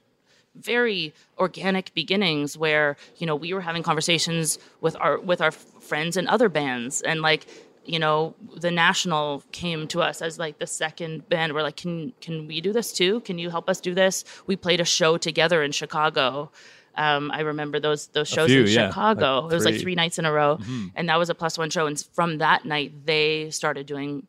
very 0.55 1.13
organic 1.37 1.93
beginnings 1.93 2.57
where 2.57 2.95
you 3.17 3.25
know 3.25 3.35
we 3.35 3.53
were 3.53 3.61
having 3.61 3.83
conversations 3.83 4.59
with 4.81 4.95
our 4.99 5.19
with 5.19 5.41
our 5.41 5.51
friends 5.51 6.17
and 6.17 6.27
other 6.27 6.49
bands 6.49 7.01
and 7.01 7.21
like 7.21 7.45
you 7.85 7.99
know 7.99 8.35
the 8.55 8.71
national 8.71 9.43
came 9.51 9.87
to 9.87 10.01
us 10.01 10.21
as 10.21 10.39
like 10.39 10.59
the 10.59 10.67
second 10.67 11.27
band 11.27 11.53
we're 11.53 11.63
like 11.63 11.75
can 11.75 12.13
can 12.21 12.47
we 12.47 12.61
do 12.61 12.71
this 12.71 12.93
too 12.93 13.19
can 13.21 13.37
you 13.39 13.49
help 13.49 13.69
us 13.69 13.81
do 13.81 13.93
this 13.93 14.23
we 14.47 14.55
played 14.55 14.79
a 14.79 14.85
show 14.85 15.17
together 15.17 15.63
in 15.63 15.71
chicago 15.71 16.51
um, 16.95 17.31
I 17.31 17.41
remember 17.41 17.79
those 17.79 18.07
those 18.07 18.27
shows 18.27 18.49
few, 18.49 18.61
in 18.61 18.67
yeah. 18.67 18.87
Chicago. 18.87 19.41
Like 19.41 19.51
it 19.51 19.55
was 19.55 19.65
like 19.65 19.73
three. 19.75 19.81
three 19.81 19.95
nights 19.95 20.19
in 20.19 20.25
a 20.25 20.31
row, 20.31 20.59
and 20.95 21.09
that 21.09 21.17
was 21.17 21.29
a 21.29 21.35
plus 21.35 21.57
one 21.57 21.69
show. 21.69 21.87
And 21.87 21.99
from 22.13 22.37
that 22.37 22.65
night, 22.65 23.05
they 23.05 23.49
started 23.49 23.87
doing 23.87 24.27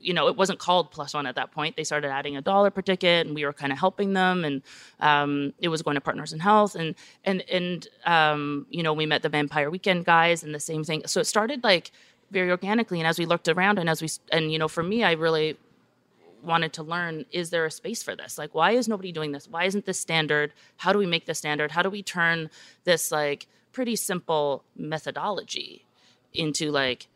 you 0.00 0.14
know, 0.14 0.28
it 0.28 0.36
wasn't 0.36 0.58
called 0.58 0.90
plus 0.90 1.14
one 1.14 1.26
at 1.26 1.34
that 1.34 1.52
point. 1.52 1.76
They 1.76 1.84
started 1.84 2.10
adding 2.10 2.36
a 2.36 2.40
dollar 2.40 2.70
per 2.70 2.82
ticket, 2.82 3.26
and 3.26 3.34
we 3.34 3.44
were 3.44 3.52
kind 3.52 3.72
of 3.72 3.78
helping 3.78 4.12
them, 4.12 4.44
and 4.44 4.62
um, 5.00 5.52
it 5.58 5.68
was 5.68 5.82
going 5.82 5.94
to 5.94 6.00
Partners 6.00 6.32
in 6.32 6.40
Health, 6.40 6.74
and 6.74 6.94
and 7.24 7.42
and 7.50 7.88
um, 8.04 8.66
you 8.70 8.82
know, 8.82 8.92
we 8.92 9.06
met 9.06 9.22
the 9.22 9.28
Vampire 9.28 9.70
Weekend 9.70 10.04
guys, 10.04 10.42
and 10.42 10.54
the 10.54 10.60
same 10.60 10.84
thing. 10.84 11.02
So 11.06 11.20
it 11.20 11.26
started 11.26 11.64
like 11.64 11.90
very 12.30 12.50
organically, 12.50 13.00
and 13.00 13.06
as 13.06 13.18
we 13.18 13.26
looked 13.26 13.48
around, 13.48 13.78
and 13.78 13.88
as 13.88 14.02
we 14.02 14.08
and 14.32 14.52
you 14.52 14.58
know, 14.58 14.68
for 14.68 14.82
me, 14.82 15.04
I 15.04 15.12
really 15.12 15.56
wanted 16.42 16.72
to 16.72 16.82
learn 16.82 17.26
is 17.32 17.50
there 17.50 17.66
a 17.66 17.70
space 17.70 18.00
for 18.00 18.14
this 18.14 18.38
like 18.38 18.54
why 18.54 18.70
is 18.70 18.86
nobody 18.86 19.10
doing 19.10 19.32
this 19.32 19.48
why 19.48 19.64
isn't 19.64 19.86
this 19.86 19.98
standard 19.98 20.52
how 20.76 20.92
do 20.92 20.98
we 20.98 21.04
make 21.04 21.26
this 21.26 21.36
standard 21.36 21.72
how 21.72 21.82
do 21.82 21.90
we 21.90 22.00
turn 22.00 22.48
this 22.84 23.10
like 23.10 23.48
pretty 23.72 23.96
simple 23.96 24.62
methodology 24.76 25.84
into 26.32 26.70
like 26.70 27.08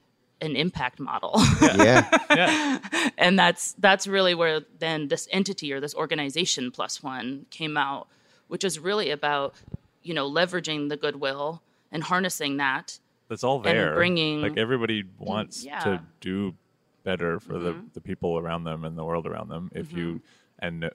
an 0.43 0.55
impact 0.57 1.01
model 1.01 1.33
yeah 1.63 2.07
yeah, 2.31 2.79
and 3.17 3.39
that's 3.39 3.73
that's 3.79 4.07
really 4.07 4.35
where 4.35 4.61
then 4.81 5.09
this 5.09 5.27
entity 5.31 5.73
or 5.73 5.81
this 5.81 5.95
organization 5.95 6.71
plus 6.71 7.03
one 7.03 7.47
came 7.51 7.77
out 7.79 8.09
which 8.49 8.65
is 8.65 8.79
really 8.79 9.09
about 9.11 9.55
you 10.03 10.13
know 10.13 10.29
leveraging 10.31 10.89
the 10.91 10.97
goodwill 10.99 11.63
and 11.91 12.03
harnessing 12.03 12.59
that 12.59 12.99
that's 13.29 13.45
all 13.45 13.61
there. 13.61 13.95
bringing- 13.95 14.43
like 14.43 14.59
everybody 14.59 15.05
wants 15.19 15.65
yeah. 15.65 15.79
to 15.81 16.03
do 16.21 16.55
better 17.03 17.41
for 17.41 17.59
the, 17.59 17.73
Mm-hmm. 17.73 17.87
the 17.95 18.01
people 18.01 18.39
around 18.39 18.65
them 18.65 18.85
and 18.85 18.97
the 18.99 19.05
world 19.05 19.27
around 19.27 19.49
them. 19.49 19.71
If 19.75 19.93
you 19.93 20.21
and 20.59 20.81
no- 20.81 20.91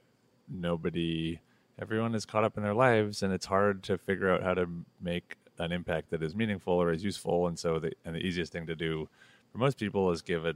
nobody, 0.48 1.40
everyone 1.80 2.16
is 2.16 2.26
caught 2.26 2.44
up 2.44 2.58
in 2.58 2.64
their 2.64 2.74
lives, 2.74 3.24
and 3.24 3.34
it's 3.34 3.46
hard 3.48 3.84
to 3.84 3.98
figure 3.98 4.30
out 4.30 4.44
how 4.44 4.54
to 4.54 4.68
make 5.02 5.38
an 5.60 5.72
impact 5.72 6.12
that 6.12 6.22
is 6.22 6.36
meaningful 6.36 6.74
or 6.74 6.92
is 6.92 7.04
useful. 7.04 7.48
And 7.48 7.58
so, 7.58 7.80
the 7.80 7.92
and 8.06 8.16
the 8.16 8.20
easiest 8.20 8.52
thing 8.52 8.68
to 8.68 8.76
do 8.76 9.10
for 9.58 9.64
most 9.64 9.78
people 9.80 10.12
is 10.12 10.22
give 10.22 10.46
a 10.46 10.54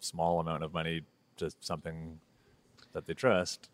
small 0.00 0.40
amount 0.40 0.62
of 0.62 0.72
money 0.74 1.02
to 1.38 1.50
something 1.60 2.18
that 2.92 3.06
they 3.06 3.14
trust. 3.14 3.68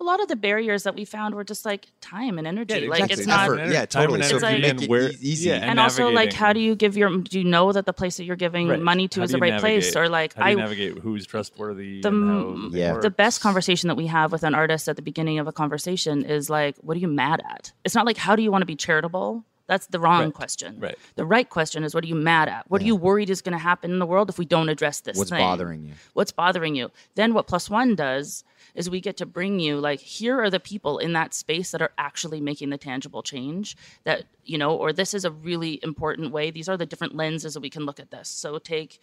a 0.00 0.04
lot 0.04 0.20
of 0.22 0.28
the 0.28 0.36
barriers 0.36 0.84
that 0.84 0.94
we 0.94 1.04
found 1.04 1.34
were 1.34 1.42
just 1.42 1.64
like 1.64 1.88
time 2.00 2.38
and 2.38 2.46
energy 2.46 2.86
like 2.86 3.00
exactly. 3.00 3.14
it's 3.22 3.26
not 3.26 3.44
Effort. 3.50 3.72
Yeah, 3.72 3.84
Time 3.86 4.02
totally. 4.02 4.20
and 4.20 4.28
So 4.30 4.36
if 4.36 4.42
you 4.42 4.48
energy 4.48 4.62
make 4.62 4.70
and 4.70 4.82
it 4.82 4.88
where- 4.90 5.10
easy- 5.20 5.48
yeah, 5.48 5.54
and, 5.70 5.80
also 5.80 6.08
like 6.10 6.32
how 6.32 6.52
do 6.52 6.60
you 6.60 6.76
give 6.76 6.96
your 6.96 7.10
do 7.18 7.38
you 7.40 7.44
know 7.44 7.72
that 7.72 7.84
the 7.86 7.92
place 7.92 8.16
that 8.18 8.24
you're 8.24 8.36
giving 8.36 8.68
Right. 8.68 8.80
money 8.80 9.08
to 9.08 9.20
How 9.20 9.24
is 9.24 9.32
the 9.32 9.38
you 9.38 9.42
right 9.42 9.58
place 9.60 9.96
or 9.96 10.08
like 10.08 10.34
how 10.34 10.44
do 10.44 10.50
you 10.52 10.58
i 10.58 10.60
navigate 10.60 10.98
who's 10.98 11.26
trustworthy 11.26 12.00
the, 12.02 12.08
and 12.08 12.28
how 12.30 12.38
m- 12.52 12.70
they 12.70 12.78
Yeah. 12.80 12.98
the 12.98 13.10
best 13.10 13.40
conversation 13.40 13.88
that 13.88 13.96
we 13.96 14.06
have 14.06 14.30
with 14.30 14.44
an 14.44 14.54
artist 14.54 14.86
at 14.88 14.94
the 14.94 15.02
beginning 15.02 15.40
of 15.40 15.48
a 15.48 15.52
conversation 15.52 16.24
is 16.24 16.48
like 16.48 16.76
what 16.82 16.96
are 16.96 17.00
you 17.00 17.08
mad 17.08 17.42
at 17.50 17.72
it's 17.84 17.96
not 17.96 18.06
like 18.06 18.18
how 18.18 18.36
do 18.36 18.42
you 18.42 18.52
want 18.52 18.62
to 18.62 18.66
be 18.66 18.76
charitable 18.76 19.44
that's 19.72 19.86
the 19.86 19.98
wrong 19.98 20.24
Right. 20.24 20.34
question. 20.34 20.78
Right. 20.78 20.98
the 21.14 21.24
right 21.24 21.48
question 21.48 21.82
is 21.82 21.94
what 21.94 22.04
are 22.04 22.06
you 22.06 22.14
mad 22.14 22.46
at? 22.50 22.70
What 22.70 22.82
are 22.82 22.84
you 22.84 22.94
worried 22.94 23.30
is 23.30 23.40
going 23.40 23.54
to 23.54 23.58
happen 23.62 23.90
in 23.90 23.98
the 24.00 24.04
world 24.06 24.28
if 24.28 24.38
we 24.38 24.44
don't 24.44 24.68
address 24.68 25.00
this 25.00 25.16
what's 25.16 25.30
thing? 25.30 25.38
bothering 25.38 25.82
you? 25.86 25.94
What's 26.12 26.30
bothering 26.30 26.76
you? 26.76 26.90
Then 27.14 27.32
what 27.32 27.46
plus 27.46 27.70
one 27.70 27.94
does 27.94 28.44
is 28.74 28.90
we 28.90 29.00
get 29.00 29.16
to 29.16 29.24
bring 29.24 29.60
you 29.60 29.80
like 29.80 30.00
here 30.00 30.42
are 30.42 30.50
the 30.50 30.60
people 30.60 30.98
in 30.98 31.14
that 31.14 31.32
space 31.32 31.70
that 31.70 31.80
are 31.80 31.92
actually 31.96 32.38
making 32.40 32.68
the 32.68 32.76
tangible 32.76 33.22
change 33.22 33.76
that 34.04 34.24
you 34.44 34.58
know 34.58 34.74
or 34.76 34.92
this 34.92 35.14
is 35.14 35.24
a 35.24 35.30
really 35.30 35.80
important 35.82 36.32
way. 36.32 36.50
These 36.50 36.68
are 36.68 36.76
the 36.76 36.84
different 36.86 37.14
lenses 37.14 37.54
that 37.54 37.60
we 37.60 37.70
can 37.70 37.86
look 37.86 37.98
at 37.98 38.10
this. 38.10 38.28
So 38.28 38.58
take 38.58 39.00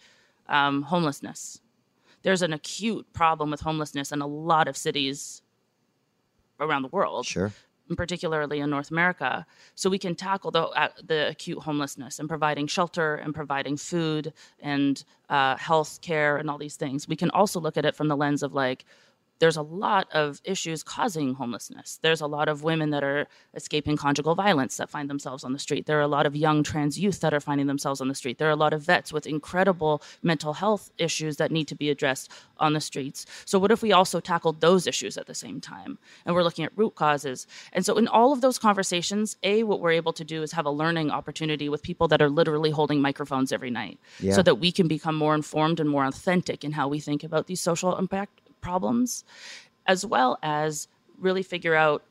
um, 0.48 0.82
homelessness. 0.82 1.60
There's 2.22 2.42
an 2.42 2.52
acute 2.52 3.12
problem 3.12 3.50
with 3.50 3.62
homelessness 3.62 4.12
in 4.12 4.20
a 4.20 4.26
lot 4.28 4.68
of 4.68 4.76
cities 4.76 5.42
around 6.60 6.82
the 6.82 6.88
world. 6.88 7.26
Sure 7.26 7.52
and 7.90 7.98
particularly 7.98 8.60
in 8.60 8.70
North 8.70 8.90
America. 8.90 9.44
So 9.74 9.90
we 9.90 9.98
can 9.98 10.14
tackle 10.14 10.50
the 10.50 10.62
uh, 10.68 10.88
the 11.04 11.28
acute 11.28 11.58
homelessness 11.58 12.18
and 12.18 12.28
providing 12.28 12.66
shelter 12.66 13.16
and 13.16 13.34
providing 13.34 13.76
food 13.76 14.32
and 14.60 15.04
uh, 15.28 15.56
health 15.56 16.00
care 16.00 16.38
and 16.38 16.48
all 16.48 16.56
these 16.56 16.76
things. 16.76 17.06
We 17.06 17.16
can 17.16 17.30
also 17.30 17.60
look 17.60 17.76
at 17.76 17.84
it 17.84 17.94
from 17.94 18.08
the 18.08 18.16
lens 18.16 18.42
of 18.42 18.54
like. 18.54 18.86
There's 19.40 19.56
a 19.56 19.62
lot 19.62 20.06
of 20.12 20.40
issues 20.44 20.82
causing 20.82 21.34
homelessness. 21.34 21.98
There's 22.02 22.20
a 22.20 22.26
lot 22.26 22.48
of 22.48 22.62
women 22.62 22.90
that 22.90 23.02
are 23.02 23.26
escaping 23.54 23.96
conjugal 23.96 24.34
violence 24.34 24.76
that 24.76 24.88
find 24.90 25.10
themselves 25.10 25.42
on 25.44 25.52
the 25.52 25.58
street. 25.58 25.86
There 25.86 25.98
are 25.98 26.02
a 26.02 26.08
lot 26.08 26.26
of 26.26 26.36
young 26.36 26.62
trans 26.62 26.98
youth 26.98 27.20
that 27.20 27.34
are 27.34 27.40
finding 27.40 27.66
themselves 27.66 28.00
on 28.00 28.08
the 28.08 28.14
street. 28.14 28.38
There 28.38 28.48
are 28.48 28.52
a 28.52 28.56
lot 28.56 28.72
of 28.72 28.82
vets 28.82 29.12
with 29.12 29.26
incredible 29.26 30.02
mental 30.22 30.52
health 30.52 30.90
issues 30.98 31.38
that 31.38 31.50
need 31.50 31.66
to 31.68 31.74
be 31.74 31.90
addressed 31.90 32.30
on 32.58 32.74
the 32.74 32.80
streets. 32.80 33.26
So, 33.46 33.58
what 33.58 33.70
if 33.70 33.82
we 33.82 33.92
also 33.92 34.20
tackled 34.20 34.60
those 34.60 34.86
issues 34.86 35.16
at 35.16 35.26
the 35.26 35.34
same 35.34 35.60
time? 35.60 35.98
And 36.26 36.34
we're 36.34 36.44
looking 36.44 36.64
at 36.64 36.72
root 36.76 36.94
causes. 36.94 37.46
And 37.72 37.84
so, 37.84 37.96
in 37.96 38.06
all 38.08 38.32
of 38.32 38.42
those 38.42 38.58
conversations, 38.58 39.36
A, 39.42 39.62
what 39.62 39.80
we're 39.80 39.92
able 39.92 40.12
to 40.12 40.24
do 40.24 40.42
is 40.42 40.52
have 40.52 40.66
a 40.66 40.70
learning 40.70 41.10
opportunity 41.10 41.68
with 41.70 41.82
people 41.82 42.08
that 42.08 42.20
are 42.20 42.28
literally 42.28 42.70
holding 42.70 43.00
microphones 43.00 43.52
every 43.52 43.70
night 43.70 43.98
Yeah. 44.20 44.34
so 44.34 44.42
that 44.42 44.56
we 44.56 44.70
can 44.70 44.86
become 44.86 45.14
more 45.16 45.34
informed 45.34 45.80
and 45.80 45.88
more 45.88 46.04
authentic 46.04 46.62
in 46.62 46.72
how 46.72 46.88
we 46.88 47.00
think 47.00 47.24
about 47.24 47.46
these 47.46 47.60
social 47.60 47.96
impact 47.96 48.39
problems, 48.60 49.24
as 49.86 50.04
well 50.04 50.38
as 50.42 50.88
really 51.18 51.42
figure 51.42 51.74
out 51.74 52.02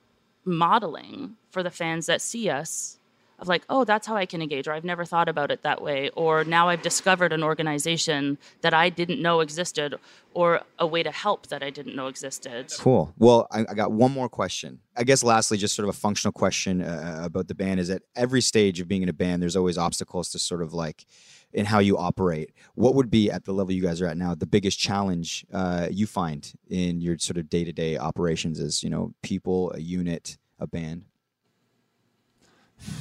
modeling 0.45 1.35
for 1.51 1.63
the 1.63 1.71
fans 1.71 2.05
that 2.05 2.21
see 2.21 2.49
us 2.49 2.98
of 3.41 3.47
like, 3.47 3.63
oh, 3.69 3.83
that's 3.83 4.05
how 4.07 4.15
I 4.15 4.25
can 4.25 4.41
engage, 4.41 4.67
or 4.67 4.73
I've 4.73 4.83
never 4.83 5.05
thought 5.05 5.29
about 5.29 5.51
it 5.51 5.63
that 5.63 5.81
way, 5.81 6.09
or 6.15 6.43
now 6.43 6.69
I've 6.69 6.81
discovered 6.81 7.33
an 7.33 7.43
organization 7.43 8.37
that 8.61 8.73
I 8.73 8.89
didn't 8.89 9.21
know 9.21 9.39
existed, 9.39 9.95
or 10.33 10.61
a 10.77 10.85
way 10.85 11.03
to 11.03 11.11
help 11.11 11.47
that 11.47 11.63
I 11.63 11.69
didn't 11.69 11.95
know 11.95 12.07
existed. 12.07 12.71
Cool. 12.77 13.13
Well, 13.17 13.47
I, 13.51 13.61
I 13.69 13.73
got 13.73 13.91
one 13.91 14.11
more 14.11 14.29
question. 14.29 14.79
I 14.95 15.03
guess 15.03 15.23
lastly, 15.23 15.57
just 15.57 15.75
sort 15.75 15.87
of 15.87 15.95
a 15.95 15.97
functional 15.97 16.31
question 16.31 16.81
uh, 16.81 17.21
about 17.23 17.47
the 17.47 17.55
band 17.55 17.79
is 17.79 17.89
at 17.89 18.03
every 18.15 18.41
stage 18.41 18.79
of 18.79 18.87
being 18.87 19.01
in 19.01 19.09
a 19.09 19.13
band, 19.13 19.41
there's 19.41 19.55
always 19.55 19.77
obstacles 19.77 20.29
to 20.31 20.39
sort 20.39 20.61
of 20.61 20.73
like 20.73 21.05
in 21.53 21.65
how 21.65 21.79
you 21.79 21.97
operate. 21.97 22.51
What 22.75 22.95
would 22.95 23.09
be 23.09 23.31
at 23.31 23.45
the 23.45 23.53
level 23.53 23.73
you 23.73 23.81
guys 23.81 24.01
are 24.01 24.07
at 24.07 24.17
now 24.17 24.35
the 24.35 24.45
biggest 24.45 24.77
challenge 24.77 25.45
uh, 25.51 25.87
you 25.89 26.05
find 26.05 26.51
in 26.69 27.01
your 27.01 27.17
sort 27.17 27.37
of 27.37 27.49
day 27.49 27.63
to 27.63 27.73
day 27.73 27.97
operations 27.97 28.59
as 28.59 28.83
you 28.83 28.89
know 28.89 29.13
people, 29.23 29.71
a 29.73 29.79
unit, 29.79 30.37
a 30.59 30.67
band? 30.67 31.05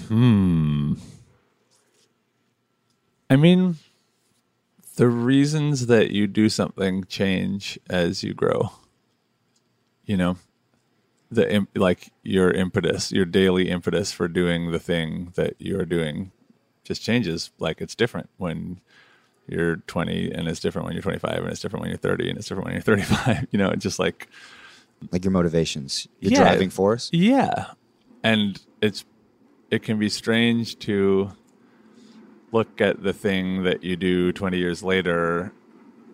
Hmm. 0.09 0.95
I 3.31 3.37
mean, 3.37 3.76
the 4.97 5.09
reasons 5.09 5.87
that 5.87 6.11
you 6.11 6.26
do 6.26 6.49
something 6.49 7.05
change 7.05 7.79
as 7.89 8.22
you 8.24 8.35
grow. 8.35 8.72
You 10.07 10.16
know, 10.16 10.37
the 11.31 11.66
like 11.74 12.11
your 12.22 12.51
impetus, 12.51 13.12
your 13.12 13.26
daily 13.26 13.68
impetus 13.68 14.11
for 14.12 14.26
doing 14.29 14.72
the 14.72 14.79
thing 14.79 15.33
that 15.35 15.55
you're 15.59 15.85
doing 15.85 16.33
just 16.85 17.03
changes. 17.03 17.51
Like 17.59 17.83
it's 17.83 17.95
different 17.95 18.31
when 18.39 18.81
you're 19.47 19.76
20 19.76 20.33
and 20.33 20.49
it's 20.49 20.61
different 20.61 20.87
when 20.87 20.95
you're 20.95 21.03
25 21.03 21.39
and 21.39 21.49
it's 21.51 21.61
different 21.61 21.83
when 21.83 21.91
you're 21.91 21.99
30 21.99 22.31
and 22.31 22.39
it's 22.39 22.49
different 22.49 22.64
when 22.66 22.74
you're 22.74 22.83
35. 22.83 23.47
You 23.53 23.59
know, 23.59 23.68
it's 23.70 23.83
just 23.83 23.99
like 23.99 24.29
Like 25.12 25.24
your 25.24 25.33
motivations, 25.33 26.09
your 26.20 26.33
Yeah. 26.33 26.39
driving 26.45 26.70
force. 26.70 27.11
Yeah. 27.12 27.66
And 28.24 28.59
it's 28.81 29.05
it 29.70 29.82
can 29.82 29.98
be 29.98 30.08
strange 30.08 30.78
to 30.80 31.32
look 32.52 32.80
at 32.80 33.02
the 33.02 33.12
thing 33.12 33.64
that 33.64 33.84
you 33.84 33.96
do 33.96 34.32
20 34.32 34.56
years 34.56 34.82
later 34.82 35.52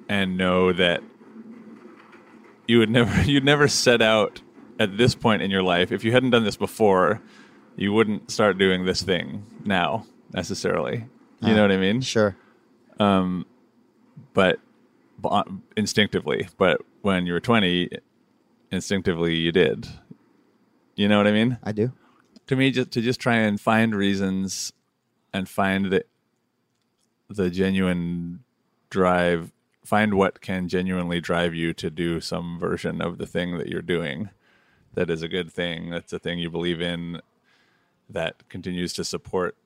and 0.08 0.36
know 0.36 0.72
that 0.72 1.02
you 2.66 2.78
would 2.78 2.90
never 2.90 3.22
you'd 3.30 3.44
never 3.44 3.68
set 3.68 4.02
out 4.02 4.40
at 4.78 4.96
this 4.96 5.14
point 5.14 5.42
in 5.42 5.50
your 5.50 5.62
life. 5.62 5.92
If 5.92 6.04
you 6.04 6.12
hadn't 6.12 6.30
done 6.30 6.44
this 6.44 6.56
before 6.56 7.22
you 7.76 7.92
wouldn't 7.92 8.30
start 8.30 8.58
doing 8.58 8.84
this 8.84 9.02
thing 9.02 9.46
now 9.64 10.06
necessarily. 10.32 11.06
You 11.40 11.54
know 11.54 11.64
ah, 11.64 11.68
what 11.68 11.72
i 11.72 11.76
mean? 11.76 12.00
Sure. 12.00 12.36
Um, 12.98 13.44
but 14.32 14.58
but 15.18 15.28
uh, 15.28 15.44
instinctively. 15.76 16.48
But 16.56 16.80
when 17.02 17.26
you 17.26 17.34
were 17.34 17.40
20 17.40 17.90
instinctively 18.70 19.36
you 19.36 19.52
did. 19.52 19.86
You 20.96 21.08
know 21.08 21.18
what 21.18 21.26
i 21.26 21.32
mean? 21.32 21.58
I 21.62 21.72
do. 21.72 21.92
To 22.46 22.56
me 22.56 22.70
just 22.70 22.90
to 22.92 23.00
just 23.00 23.20
try 23.20 23.36
and 23.36 23.60
find 23.60 23.94
reasons 23.94 24.72
and 25.32 25.48
find 25.48 25.86
the 25.86 26.04
the 27.28 27.50
genuine 27.50 28.44
drive 28.90 29.50
find 29.84 30.14
what 30.14 30.40
can 30.40 30.68
genuinely 30.68 31.20
drive 31.20 31.54
you 31.54 31.74
to 31.74 31.90
do 31.90 32.20
some 32.20 32.58
version 32.58 33.02
of 33.02 33.18
the 33.18 33.26
thing 33.26 33.58
that 33.58 33.68
you're 33.68 33.82
doing 33.82 34.30
that 34.94 35.10
is 35.10 35.22
a 35.22 35.28
good 35.28 35.50
thing. 35.52 35.90
That's 35.90 36.12
a 36.12 36.18
thing 36.18 36.38
you 36.38 36.48
believe 36.48 36.80
in 36.80 37.20
that 38.08 38.48
continues 38.48 38.92
to 38.94 39.04
support 39.04 39.56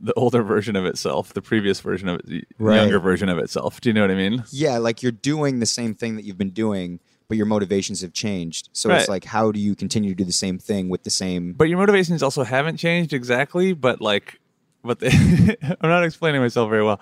the 0.00 0.12
older 0.16 0.42
version 0.42 0.76
of 0.76 0.84
itself 0.84 1.32
the 1.32 1.40
previous 1.42 1.80
version 1.80 2.08
of 2.08 2.20
it 2.20 2.26
the 2.26 2.44
Right. 2.58 2.76
younger 2.76 2.98
version 3.00 3.28
of 3.28 3.38
itself. 3.38 3.80
Do 3.80 3.88
you 3.88 3.94
know 3.94 4.02
what 4.02 4.10
i 4.10 4.14
mean? 4.14 4.44
Yeah, 4.50 4.78
like 4.78 5.02
you're 5.02 5.12
doing 5.12 5.58
the 5.60 5.66
same 5.66 5.94
thing 5.94 6.16
that 6.16 6.24
you've 6.24 6.38
been 6.38 6.50
doing, 6.50 7.00
but 7.28 7.36
your 7.36 7.46
motivations 7.46 8.00
have 8.02 8.12
changed. 8.12 8.68
So 8.72 8.90
it's 8.90 9.08
like, 9.08 9.24
how 9.24 9.50
do 9.50 9.58
you 9.58 9.74
continue 9.74 10.10
to 10.10 10.14
do 10.16 10.24
the 10.24 10.32
same 10.32 10.58
thing 10.58 10.88
with 10.88 11.04
the 11.04 11.10
same? 11.10 11.52
but 11.54 11.68
your 11.68 11.78
motivations 11.78 12.22
also 12.22 12.44
haven't 12.44 12.76
changed 12.76 13.12
exactly 13.12 13.72
but 13.72 14.00
like 14.00 14.38
but 14.82 14.98
they, 15.00 15.08
i'm 15.80 15.88
not 15.90 16.04
explaining 16.04 16.40
myself 16.40 16.68
very 16.68 16.84
well 16.84 17.00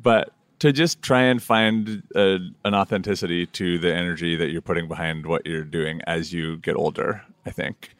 but 0.00 0.32
to 0.60 0.72
just 0.72 1.02
try 1.02 1.22
and 1.22 1.42
find 1.42 2.02
a, 2.14 2.38
an 2.64 2.74
authenticity 2.74 3.44
to 3.46 3.78
the 3.78 3.92
energy 3.92 4.36
that 4.36 4.48
you're 4.50 4.62
putting 4.62 4.86
behind 4.88 5.26
what 5.26 5.44
you're 5.44 5.64
doing 5.64 6.00
as 6.06 6.32
you 6.32 6.56
get 6.58 6.76
older 6.76 7.22
i 7.44 7.50
think 7.50 7.90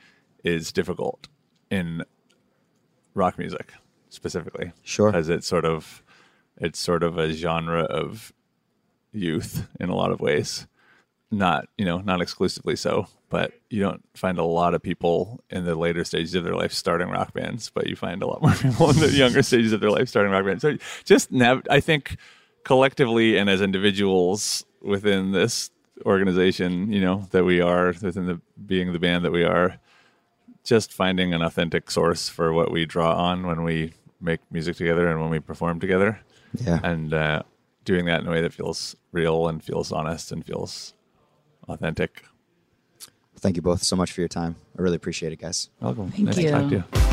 is 0.45 0.71
difficult 0.73 1.27
in 1.71 2.03
rock 3.15 3.37
music 3.39 3.73
specifically 4.09 4.73
Sure. 4.83 5.11
because 5.11 5.29
it's 5.29 5.47
sort 5.47 5.65
of 5.65 6.03
it's 6.59 6.79
sort 6.79 7.03
of 7.03 7.19
a 7.19 7.33
genre 7.33 7.83
of 7.83 8.33
youth 9.13 9.67
in 9.81 9.89
a 9.89 9.95
lot 9.97 10.13
of 10.13 10.21
ways 10.21 10.67
not 11.31 11.69
you 11.77 11.85
know 11.85 11.99
not 11.99 12.21
exclusively 12.21 12.77
so 12.77 13.07
but 13.29 13.53
you 13.69 13.81
don't 13.83 14.03
find 14.15 14.39
a 14.39 14.45
lot 14.45 14.75
of 14.75 14.81
people 14.83 15.41
in 15.51 15.65
the 15.65 15.75
later 15.75 16.05
stages 16.05 16.35
of 16.37 16.45
their 16.45 16.55
life 16.55 16.73
starting 16.73 17.09
rock 17.09 17.33
bands 17.33 17.69
but 17.75 17.87
you 17.89 17.97
find 17.97 18.23
a 18.23 18.27
lot 18.27 18.41
more 18.41 18.53
people 18.55 18.91
in 18.91 19.01
the 19.01 19.11
younger 19.11 19.43
stages 19.43 19.73
of 19.73 19.81
their 19.81 19.91
life 19.91 20.09
starting 20.09 20.31
rock 20.33 20.45
bands 20.45 20.63
so 20.63 20.77
just 21.05 21.33
nav- 21.33 21.63
i 21.69 21.81
think 21.81 22.17
collectively 22.65 23.37
and 23.37 23.51
as 23.51 23.61
individuals 23.61 24.65
within 24.83 25.33
this 25.33 25.71
organization 26.05 26.93
you 26.93 27.01
know 27.01 27.27
that 27.33 27.45
we 27.45 27.61
are 27.61 27.87
within 28.03 28.27
the 28.27 28.41
being 28.67 28.93
the 28.93 28.99
band 28.99 29.25
that 29.25 29.33
we 29.33 29.43
are 29.45 29.79
just 30.65 30.93
finding 30.93 31.33
an 31.35 31.43
authentic 31.43 31.91
source 31.91 32.29
for 32.29 32.53
what 32.53 32.71
we 32.71 32.85
draw 32.85 33.15
on 33.15 33.47
when 33.47 33.63
we 33.63 33.93
make 34.21 34.41
music 34.51 34.77
together 34.77 35.09
and 35.09 35.21
when 35.21 35.31
we 35.31 35.39
perform 35.41 35.79
together 35.81 36.21
Yeah. 36.65 36.81
and 36.83 37.13
uh, 37.13 37.43
doing 37.85 38.07
that 38.07 38.21
in 38.21 38.27
a 38.27 38.31
way 38.31 38.41
that 38.41 38.53
feels 38.53 38.97
real 39.13 39.47
and 39.49 39.63
feels 39.63 39.91
honest 39.93 40.33
and 40.33 40.45
feels 40.45 40.93
authentic. 41.69 42.25
Thank 43.39 43.57
you 43.57 43.63
both 43.63 43.83
so 43.83 43.97
much 43.97 44.13
for 44.13 44.21
your 44.21 44.29
time. 44.29 44.57
I 44.79 44.83
really 44.83 44.97
appreciate 44.97 45.33
it, 45.33 45.41
guys. 45.41 45.69
Welcome. 45.81 46.11
Thank 46.11 46.25
nice 46.25 46.37
to 46.37 46.51
talk 46.51 46.69
to 46.69 46.77
you. 46.77 46.77
you. 46.77 47.07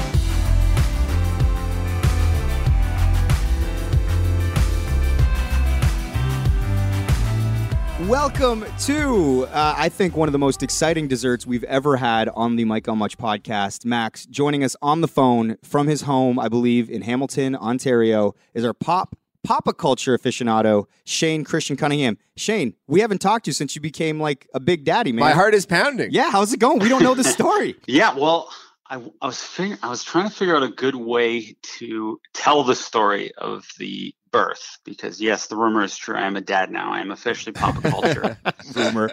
Welcome 8.09 8.65
to, 8.79 9.45
uh, 9.45 9.75
I 9.77 9.87
think, 9.87 10.17
one 10.17 10.27
of 10.27 10.33
the 10.33 10.39
most 10.39 10.61
exciting 10.61 11.07
desserts 11.07 11.47
we've 11.47 11.63
ever 11.63 11.95
had 11.95 12.27
on 12.29 12.57
the 12.57 12.65
Mike 12.65 12.89
on 12.89 12.97
Mic 12.99 13.17
podcast. 13.17 13.85
Max 13.85 14.25
joining 14.25 14.61
us 14.61 14.75
on 14.81 14.99
the 14.99 15.07
phone 15.07 15.57
from 15.63 15.87
his 15.87 16.01
home, 16.01 16.37
I 16.37 16.49
believe, 16.49 16.89
in 16.89 17.03
Hamilton, 17.03 17.55
Ontario, 17.55 18.35
is 18.53 18.65
our 18.65 18.73
pop 18.73 19.15
papa 19.43 19.73
culture 19.73 20.17
aficionado, 20.17 20.85
Shane 21.05 21.43
Christian 21.43 21.75
Cunningham. 21.75 22.17
Shane, 22.35 22.73
we 22.87 23.01
haven't 23.01 23.19
talked 23.19 23.45
to 23.45 23.49
you 23.49 23.53
since 23.53 23.75
you 23.75 23.81
became 23.81 24.19
like 24.19 24.47
a 24.53 24.59
big 24.59 24.83
daddy, 24.83 25.11
man. 25.11 25.19
My 25.19 25.31
heart 25.31 25.53
is 25.53 25.65
pounding. 25.65 26.11
Yeah, 26.11 26.31
how's 26.31 26.53
it 26.53 26.59
going? 26.59 26.79
We 26.79 26.89
don't 26.89 27.03
know 27.03 27.15
the 27.15 27.23
story. 27.23 27.75
Yeah, 27.85 28.15
well, 28.15 28.49
I, 28.89 29.01
I 29.21 29.27
was 29.27 29.41
figure, 29.41 29.77
I 29.81 29.89
was 29.89 30.03
trying 30.03 30.29
to 30.29 30.35
figure 30.35 30.55
out 30.55 30.63
a 30.63 30.69
good 30.69 30.95
way 30.95 31.55
to 31.79 32.19
tell 32.33 32.63
the 32.63 32.75
story 32.75 33.31
of 33.37 33.67
the 33.77 34.13
birth 34.31 34.79
because 34.83 35.21
yes, 35.21 35.47
the 35.47 35.55
rumor 35.55 35.83
is 35.83 35.95
true. 35.95 36.15
I 36.15 36.27
am 36.27 36.35
a 36.35 36.41
dad 36.41 36.71
now. 36.71 36.91
I 36.91 36.99
am 36.99 37.11
officially 37.11 37.53
pop 37.53 37.81
culture. 37.83 38.37
Rumor. 38.75 39.11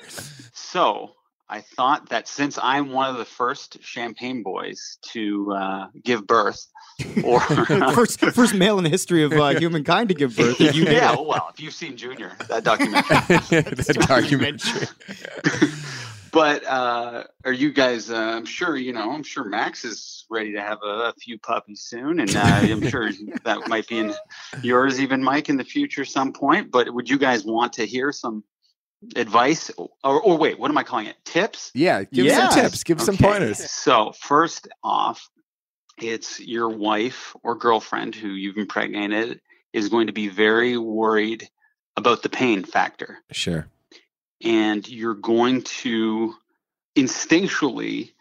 so 0.52 1.12
I 1.50 1.62
thought 1.62 2.08
that 2.10 2.28
since 2.28 2.60
I'm 2.62 2.92
one 2.92 3.10
of 3.10 3.18
the 3.18 3.24
first 3.24 3.82
champagne 3.82 4.44
boys 4.44 4.98
to 5.12 5.52
uh, 5.52 5.86
give 6.04 6.24
birth, 6.24 6.64
or 7.24 7.40
first, 7.92 8.20
first 8.20 8.54
male 8.54 8.78
in 8.78 8.84
the 8.84 8.90
history 8.90 9.24
of 9.24 9.32
uh, 9.32 9.48
humankind 9.58 10.10
to 10.10 10.14
give 10.14 10.36
birth. 10.36 10.60
You 10.60 10.84
yeah, 10.84 11.14
it. 11.14 11.26
well, 11.26 11.48
if 11.52 11.60
you've 11.60 11.74
seen 11.74 11.96
Junior, 11.96 12.32
that 12.48 12.62
documentary. 12.62 13.16
that 13.50 14.04
documentary. 14.06 14.86
But 16.32 16.64
uh, 16.64 17.24
are 17.44 17.52
you 17.52 17.72
guys? 17.72 18.10
Uh, 18.10 18.16
I'm 18.16 18.44
sure 18.44 18.76
you 18.76 18.92
know. 18.92 19.10
I'm 19.10 19.24
sure 19.24 19.42
Max 19.42 19.84
is 19.84 20.26
ready 20.30 20.52
to 20.52 20.60
have 20.60 20.78
a, 20.84 21.10
a 21.10 21.14
few 21.20 21.36
puppies 21.36 21.80
soon, 21.80 22.20
and 22.20 22.36
uh, 22.36 22.40
I'm 22.44 22.88
sure 22.88 23.10
that 23.42 23.66
might 23.66 23.88
be 23.88 23.98
in 23.98 24.14
yours, 24.62 25.00
even 25.00 25.20
Mike, 25.20 25.48
in 25.48 25.56
the 25.56 25.64
future 25.64 26.04
some 26.04 26.32
point. 26.32 26.70
But 26.70 26.94
would 26.94 27.10
you 27.10 27.18
guys 27.18 27.44
want 27.44 27.72
to 27.72 27.86
hear 27.86 28.12
some 28.12 28.44
advice, 29.16 29.70
or, 29.78 29.88
or 30.20 30.36
wait, 30.36 30.58
what 30.58 30.70
am 30.70 30.78
I 30.78 30.82
calling 30.82 31.06
it? 31.06 31.16
Tips? 31.24 31.70
Yeah, 31.74 32.04
give 32.04 32.26
Yeah. 32.26 32.48
some 32.50 32.62
tips. 32.62 32.84
Give 32.84 33.00
some 33.00 33.16
pointers. 33.16 33.70
So 33.70 34.12
first 34.20 34.68
off, 34.84 35.28
it's 35.98 36.40
your 36.40 36.68
wife 36.68 37.34
or 37.42 37.54
girlfriend 37.54 38.14
who 38.14 38.28
you've 38.28 38.56
impregnated 38.56 39.40
is 39.72 39.88
going 39.88 40.06
to 40.08 40.12
be 40.12 40.28
very 40.28 40.76
worried 40.76 41.48
about 41.96 42.22
the 42.22 42.28
pain 42.28 42.64
factor 42.64 43.18
Sure. 43.30 43.66
and 44.42 44.88
you're 44.88 45.14
going 45.14 45.62
to 45.62 46.34
instinctually 46.96 48.12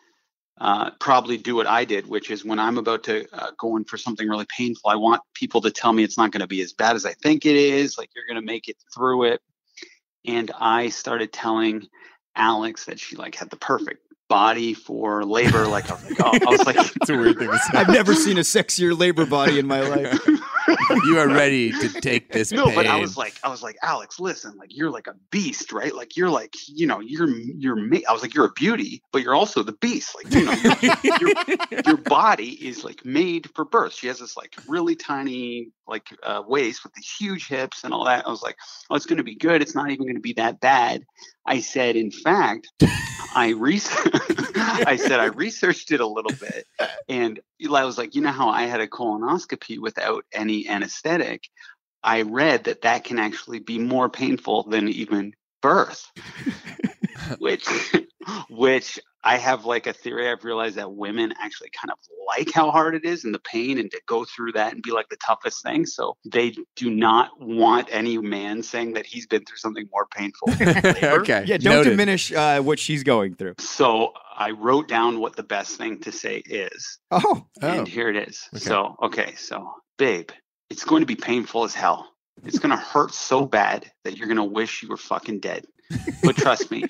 uh, 0.59 0.91
probably 0.99 1.37
do 1.37 1.55
what 1.55 1.67
I 1.67 1.85
did, 1.85 2.05
which 2.07 2.29
is 2.29 2.43
when 2.43 2.59
I'm 2.59 2.77
about 2.77 3.03
to 3.03 3.25
uh, 3.31 3.51
go 3.57 3.77
in 3.77 3.85
for 3.85 3.97
something 3.97 4.27
really 4.27 4.45
painful, 4.55 4.89
I 4.89 4.95
want 4.95 5.21
people 5.33 5.61
to 5.61 5.71
tell 5.71 5.93
me 5.93 6.03
it's 6.03 6.17
not 6.17 6.31
going 6.31 6.41
to 6.41 6.47
be 6.47 6.61
as 6.61 6.73
bad 6.73 6.97
as 6.97 7.05
I 7.05 7.13
think 7.13 7.45
it 7.45 7.55
is. 7.55 7.97
Like 7.97 8.09
you're 8.13 8.25
going 8.27 8.35
to 8.41 8.45
make 8.45 8.67
it 8.67 8.75
through 8.93 9.23
it. 9.25 9.41
And 10.25 10.51
I 10.59 10.89
started 10.89 11.31
telling 11.31 11.87
Alex 12.35 12.85
that 12.85 12.99
she 12.99 13.15
like 13.15 13.35
had 13.35 13.49
the 13.49 13.57
perfect 13.57 14.03
body 14.27 14.73
for 14.73 15.25
labor. 15.25 15.67
Like 15.67 15.89
I 15.89 15.95
was 15.95 16.03
like, 16.03 16.19
oh, 16.23 16.31
I 16.31 16.51
was 16.51 16.65
like, 16.65 16.75
It's 16.95 17.09
a 17.09 17.17
weird 17.17 17.37
thing 17.39 17.49
to 17.49 17.57
say. 17.57 17.77
I've 17.77 17.89
never 17.89 18.13
seen 18.13 18.37
a 18.37 18.41
sexier 18.41 18.97
labor 18.97 19.25
body 19.25 19.59
in 19.59 19.67
my 19.67 19.81
life. 19.81 20.19
you 21.05 21.17
are 21.19 21.27
ready 21.27 21.71
to 21.71 22.01
take 22.01 22.31
this 22.31 22.51
no, 22.51 22.65
pain. 22.65 22.75
but 22.75 22.87
I 22.87 22.99
was 22.99 23.17
like, 23.17 23.35
I 23.43 23.49
was 23.49 23.61
like, 23.63 23.77
Alex, 23.83 24.19
listen, 24.19 24.55
like 24.57 24.75
you're 24.75 24.89
like 24.89 25.07
a 25.07 25.15
beast, 25.31 25.71
right? 25.71 25.93
Like 25.93 26.17
you're 26.17 26.29
like, 26.29 26.55
you 26.67 26.87
know, 26.87 26.99
you're 26.99 27.29
you're 27.29 27.75
ma- 27.75 27.99
I 28.07 28.13
was 28.13 28.21
like, 28.21 28.33
you're 28.33 28.45
a 28.45 28.51
beauty, 28.51 29.01
but 29.11 29.21
you're 29.21 29.35
also 29.35 29.63
the 29.63 29.73
beast. 29.73 30.15
Like, 30.15 30.33
you 30.33 30.45
know, 30.45 30.53
your, 31.71 31.81
your 31.85 31.97
body 31.97 32.51
is 32.67 32.83
like 32.83 33.03
made 33.05 33.49
for 33.55 33.65
birth. 33.65 33.93
She 33.93 34.07
has 34.07 34.19
this 34.19 34.35
like 34.37 34.55
really 34.67 34.95
tiny 34.95 35.71
like 35.87 36.07
uh, 36.23 36.43
waist 36.47 36.83
with 36.83 36.93
these 36.93 37.09
huge 37.09 37.47
hips 37.47 37.83
and 37.83 37.93
all 37.93 38.05
that. 38.05 38.25
I 38.25 38.29
was 38.29 38.43
like, 38.43 38.57
oh, 38.89 38.95
it's 38.95 39.05
going 39.05 39.17
to 39.17 39.23
be 39.23 39.35
good. 39.35 39.61
It's 39.61 39.75
not 39.75 39.89
even 39.89 40.05
going 40.05 40.15
to 40.15 40.21
be 40.21 40.33
that 40.33 40.59
bad. 40.59 41.03
I 41.45 41.61
said, 41.61 41.95
in 41.95 42.11
fact, 42.11 42.69
I 43.35 43.53
researched. 43.57 44.55
I 44.55 44.95
said 44.95 45.19
I 45.19 45.25
researched 45.25 45.91
it 45.91 45.99
a 45.99 46.07
little 46.07 46.31
bit, 46.31 46.65
and 47.07 47.39
Eli 47.61 47.83
was 47.83 47.97
like, 47.97 48.15
you 48.15 48.21
know 48.21 48.31
how 48.31 48.49
I 48.49 48.63
had 48.63 48.81
a 48.81 48.87
colonoscopy 48.87 49.79
without 49.79 50.25
any 50.33 50.67
anesthetic. 50.83 51.43
I 52.03 52.21
read 52.21 52.63
that 52.65 52.81
that 52.83 53.03
can 53.03 53.19
actually 53.19 53.59
be 53.59 53.77
more 53.77 54.09
painful 54.09 54.63
than 54.63 54.87
even 54.87 55.33
birth, 55.61 56.05
which, 57.39 57.67
which 58.49 58.97
I 59.21 59.35
have 59.37 59.65
like 59.65 59.85
a 59.85 59.91
theory. 59.91 60.29
I've 60.29 60.45
realized 60.45 60.75
that 60.77 60.93
women 60.93 61.33
actually 61.41 61.71
kind 61.79 61.91
of 61.91 61.97
like 62.25 62.51
how 62.53 62.71
hard 62.71 62.95
it 62.95 63.03
is 63.03 63.25
and 63.25 63.33
the 63.35 63.39
pain 63.39 63.77
and 63.79 63.91
to 63.91 63.99
go 64.07 64.23
through 64.23 64.53
that 64.53 64.73
and 64.73 64.81
be 64.81 64.91
like 64.91 65.09
the 65.09 65.17
toughest 65.17 65.61
thing. 65.61 65.85
So 65.85 66.15
they 66.31 66.55
do 66.77 66.89
not 66.89 67.31
want 67.41 67.89
any 67.91 68.17
man 68.17 68.63
saying 68.63 68.93
that 68.93 69.05
he's 69.05 69.27
been 69.27 69.43
through 69.43 69.57
something 69.57 69.89
more 69.91 70.05
painful. 70.15 70.47
okay. 71.19 71.43
Yeah, 71.45 71.57
don't 71.57 71.73
noted. 71.77 71.89
diminish 71.89 72.31
uh, 72.31 72.61
what 72.61 72.79
she's 72.79 73.03
going 73.03 73.35
through. 73.35 73.55
So 73.59 74.13
I 74.37 74.51
wrote 74.51 74.87
down 74.87 75.19
what 75.19 75.35
the 75.35 75.43
best 75.43 75.77
thing 75.77 75.99
to 76.01 76.13
say 76.13 76.37
is. 76.45 76.99
Oh, 77.11 77.45
Oh, 77.61 77.67
And 77.67 77.87
here 77.87 78.07
it 78.07 78.15
is. 78.29 78.47
okay. 78.55 78.63
So, 78.63 78.95
okay, 79.03 79.35
so 79.35 79.73
babe, 79.97 80.29
it's 80.69 80.83
going 80.83 81.01
to 81.01 81.05
be 81.05 81.15
painful 81.15 81.63
as 81.63 81.73
hell. 81.73 82.09
It's 82.45 82.59
going 82.59 82.71
to 82.71 82.77
hurt 82.77 83.13
so 83.13 83.45
bad 83.45 83.91
that 84.03 84.17
you're 84.17 84.27
going 84.27 84.37
to 84.37 84.43
wish 84.43 84.81
you 84.81 84.89
were 84.89 84.97
fucking 84.97 85.39
dead. 85.39 85.65
But 86.23 86.37
trust 86.37 86.71
me, 86.71 86.85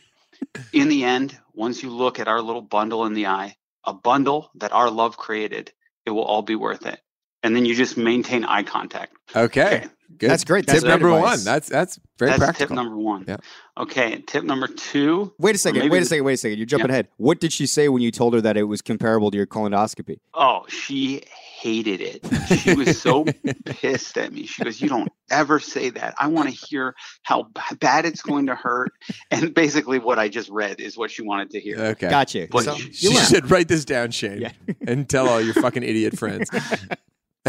in 0.73 0.89
the 0.89 1.03
end, 1.03 1.38
once 1.53 1.82
you 1.82 1.89
look 1.89 2.19
at 2.19 2.27
our 2.27 2.41
little 2.41 2.61
bundle 2.61 3.05
in 3.05 3.13
the 3.13 3.27
eye, 3.27 3.55
a 3.84 3.93
bundle 3.93 4.51
that 4.55 4.73
our 4.73 4.91
love 4.91 5.17
created, 5.17 5.71
it 6.05 6.11
will 6.11 6.23
all 6.23 6.41
be 6.41 6.55
worth 6.55 6.86
it. 6.86 6.99
And 7.41 7.55
then 7.55 7.65
you 7.65 7.73
just 7.73 7.97
maintain 7.97 8.43
eye 8.43 8.63
contact. 8.63 9.15
okay. 9.36 9.77
Okay. 9.77 9.88
Good. 10.18 10.30
That's 10.30 10.43
great. 10.43 10.66
Tip 10.66 10.74
That's 10.74 10.84
great 10.84 10.89
number 10.91 11.10
advice. 11.10 11.38
one. 11.38 11.43
That's 11.45 11.70
that's 11.70 11.99
very 12.18 12.32
That's 12.32 12.39
practical. 12.43 12.68
tip 12.68 12.76
number 12.76 12.97
one. 12.97 13.26
Yeah. 13.28 13.38
Okay, 13.78 14.22
tip 14.28 14.43
number 14.43 14.68
two. 14.68 15.34
wait 15.39 15.55
a 15.55 15.57
second. 15.57 15.89
Wait 15.89 16.01
a 16.01 16.05
second. 16.05 16.26
Wait 16.26 16.34
a 16.34 16.38
second. 16.38 16.57
You're 16.57 16.66
jumping 16.66 16.89
ahead. 16.89 17.07
What 17.18 17.39
did 17.39 17.53
she 17.53 17.66
say 17.66 17.88
when 17.88 18.01
you 18.01 18.12
told 18.12 18.34
her 18.34 18.41
that 18.41 18.57
it 18.57 18.64
was 18.64 18.82
comparable 18.82 19.32
to 19.32 19.38
your 19.38 19.45
colonoscopy? 19.47 20.20
Oh, 20.34 20.66
she 20.68 21.22
hated 21.32 22.01
it. 22.01 22.26
She 22.60 22.74
was 22.74 23.01
so 23.01 23.26
pissed 23.66 24.18
at 24.18 24.34
me. 24.34 24.45
She 24.45 24.64
goes, 24.64 24.82
"You 24.82 24.89
don't 24.89 25.10
ever 25.32 25.60
say 25.62 25.89
that. 25.91 26.16
I 26.18 26.28
want 26.28 26.49
to 26.49 26.55
hear 26.55 26.95
how 27.24 27.43
b- 27.43 27.62
bad 27.80 28.05
it's 28.05 28.22
going 28.22 28.47
to 28.47 28.55
hurt." 28.55 28.91
And 29.32 29.53
basically, 29.53 29.99
what 29.99 30.20
I 30.20 30.28
just 30.28 30.49
read 30.49 30.82
is 30.82 30.97
what 30.97 31.12
she 31.12 31.22
wanted 31.22 31.51
to 31.51 31.60
hear. 31.62 31.78
Okay. 31.80 32.10
Gotcha. 32.10 32.47
But 32.51 32.66
So- 32.66 32.76
she- 32.76 33.07
You 33.07 33.14
you 33.14 33.20
should 33.22 33.49
write 33.49 33.70
this 33.70 33.86
down, 33.86 34.12
Shane, 34.12 34.41
Yeah. 34.41 34.51
and 34.86 35.07
tell 35.07 35.30
all 35.30 35.39
your 35.39 35.53
fucking 35.53 35.84
idiot 35.84 36.18
friends. 36.20 36.49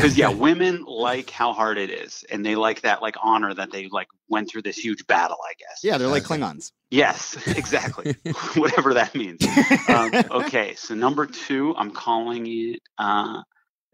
Because 0.01 0.17
yeah, 0.17 0.29
women 0.31 0.85
like 0.85 1.31
how 1.31 1.53
hard 1.53 1.79
it 1.79 1.91
is, 1.91 2.25
and 2.31 2.45
they 2.45 2.55
like 2.57 2.83
that 2.83 3.03
like 3.03 3.17
honor 3.23 3.53
that 3.55 3.71
they 3.71 3.89
like 3.89 4.09
went 4.29 4.49
through 4.51 4.63
this 4.63 4.77
huge 4.79 5.07
battle. 5.07 5.39
I 5.49 5.53
guess. 5.59 5.81
yeah, 5.83 5.99
they're 5.99 6.09
like 6.09 6.31
Okay. 6.31 6.41
Klingons. 6.41 6.73
Yes, 6.91 7.37
exactly. 7.57 8.15
Whatever 8.57 8.95
that 8.95 9.15
means. 9.15 9.47
Um, 9.89 10.11
okay, 10.31 10.75
so 10.75 10.95
number 10.95 11.27
two, 11.27 11.75
I'm 11.77 11.93
calling 11.93 12.47
it 12.47 12.81
uh, 12.99 13.43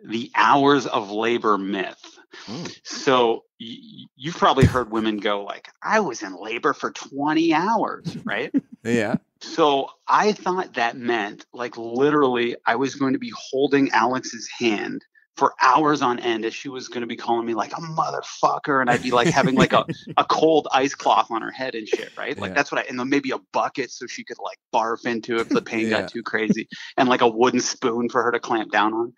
the 0.05 0.31
hours 0.35 0.87
of 0.87 1.11
labor 1.11 1.59
myth. 1.59 2.01
Mm. 2.47 2.75
So 2.85 3.45
y- 3.61 4.07
you've 4.17 4.37
probably 4.37 4.65
heard 4.65 4.91
women 4.91 5.19
go 5.19 5.43
like, 5.45 5.69
"I 5.83 6.01
was 6.01 6.23
in 6.23 6.35
labor 6.41 6.73
for 6.73 6.91
20 6.91 7.53
hours," 7.53 8.17
right? 8.25 8.53
Yeah. 8.85 9.17
So 9.41 9.91
I 10.09 10.33
thought 10.33 10.75
that 10.75 10.97
meant 10.97 11.45
like 11.53 11.77
literally 11.77 12.57
I 12.67 12.77
was 12.77 12.95
going 12.95 13.13
to 13.13 13.19
be 13.19 13.33
holding 13.51 13.91
Alex's 13.91 14.49
hand 14.59 15.03
for 15.37 15.55
hours 15.61 16.03
on 16.03 16.19
end 16.19 16.45
as 16.45 16.55
she 16.55 16.69
was 16.69 16.89
going 16.89 17.03
to 17.03 17.07
be 17.07 17.17
calling 17.17 17.47
me 17.47 17.55
like 17.55 17.73
a 17.73 17.81
motherfucker 17.81 18.81
and 18.81 18.89
I'd 18.91 19.03
be 19.03 19.11
like 19.11 19.31
having 19.31 19.55
like 19.55 19.73
a, 19.73 19.87
a 20.17 20.25
cold 20.25 20.67
ice 20.73 20.95
cloth 20.95 21.31
on 21.31 21.43
her 21.43 21.51
head 21.51 21.75
and 21.75 21.87
shit, 21.87 22.11
right? 22.17 22.39
Like 22.41 22.51
Yeah. 22.51 22.55
that's 22.55 22.73
what 22.73 22.81
I 22.81 22.85
and 22.89 22.99
then 22.99 23.09
maybe 23.09 23.33
a 23.33 23.39
bucket 23.53 23.91
so 23.91 24.07
she 24.07 24.25
could 24.25 24.39
like 24.43 24.59
barf 24.75 25.07
into 25.07 25.39
if 25.41 25.53
the 25.53 25.63
pain 25.63 25.89
Yeah. 25.89 26.01
got 26.01 26.09
too 26.09 26.23
crazy 26.23 26.69
and 26.97 27.09
like 27.09 27.21
a 27.21 27.29
wooden 27.29 27.61
spoon 27.61 28.09
for 28.09 28.23
her 28.23 28.33
to 28.33 28.41
clamp 28.41 28.73
down 28.73 28.95
on. 28.95 29.13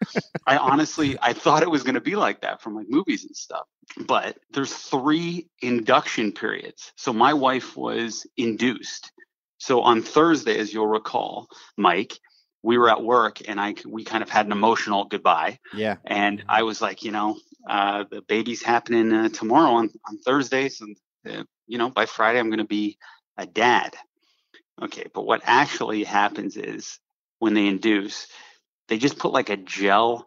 I 0.47 0.57
honestly 0.57 1.17
I 1.23 1.33
thought 1.35 1.63
it 1.63 1.71
was 1.71 1.83
going 1.85 1.95
to 1.95 2.01
be 2.01 2.17
like 2.17 2.41
that 2.43 2.63
from 2.63 2.75
like 2.75 2.87
movies 2.89 3.25
and 3.25 3.37
stuff. 3.37 3.67
But 4.07 4.39
there's 4.53 4.75
three 4.75 5.49
induction 5.63 6.33
periods. 6.33 6.93
So 6.97 7.13
my 7.13 7.33
wife 7.35 7.77
was 7.77 8.27
induced. 8.37 9.13
So 9.59 9.83
on 9.83 10.03
Thursday, 10.03 10.59
as 10.59 10.73
you'll 10.73 10.87
recall, 10.87 11.49
Mike, 11.77 12.19
we 12.63 12.79
were 12.79 12.91
at 12.91 13.03
work 13.03 13.49
and 13.49 13.61
I 13.61 13.75
we 13.87 14.05
kind 14.05 14.23
of 14.23 14.29
had 14.29 14.47
an 14.47 14.53
emotional 14.53 15.05
goodbye. 15.05 15.59
Yeah. 15.75 15.97
And 16.05 16.45
I 16.49 16.63
was 16.63 16.81
like, 16.81 17.05
you 17.05 17.13
know, 17.13 17.39
uh, 17.69 18.05
the 18.11 18.23
baby's 18.23 18.63
happening 18.63 19.13
uh, 19.13 19.29
tomorrow 19.29 19.73
on 19.73 19.91
on 20.09 20.19
Thursdays, 20.19 20.81
and 20.81 20.97
uh, 21.29 21.45
you 21.67 21.79
know, 21.79 21.91
by 21.91 22.07
Friday 22.07 22.39
I'm 22.39 22.49
going 22.49 22.59
to 22.59 22.65
be 22.65 22.99
a 23.37 23.47
dad. 23.47 23.95
Okay, 24.81 25.07
but 25.13 25.27
what 25.27 25.43
actually 25.45 26.05
happens 26.05 26.57
is 26.57 26.99
when 27.41 27.55
they 27.55 27.67
induce, 27.67 28.29
they 28.89 28.99
just 28.99 29.19
put 29.19 29.33
like 29.33 29.51
a 29.51 29.57
gel 29.57 30.27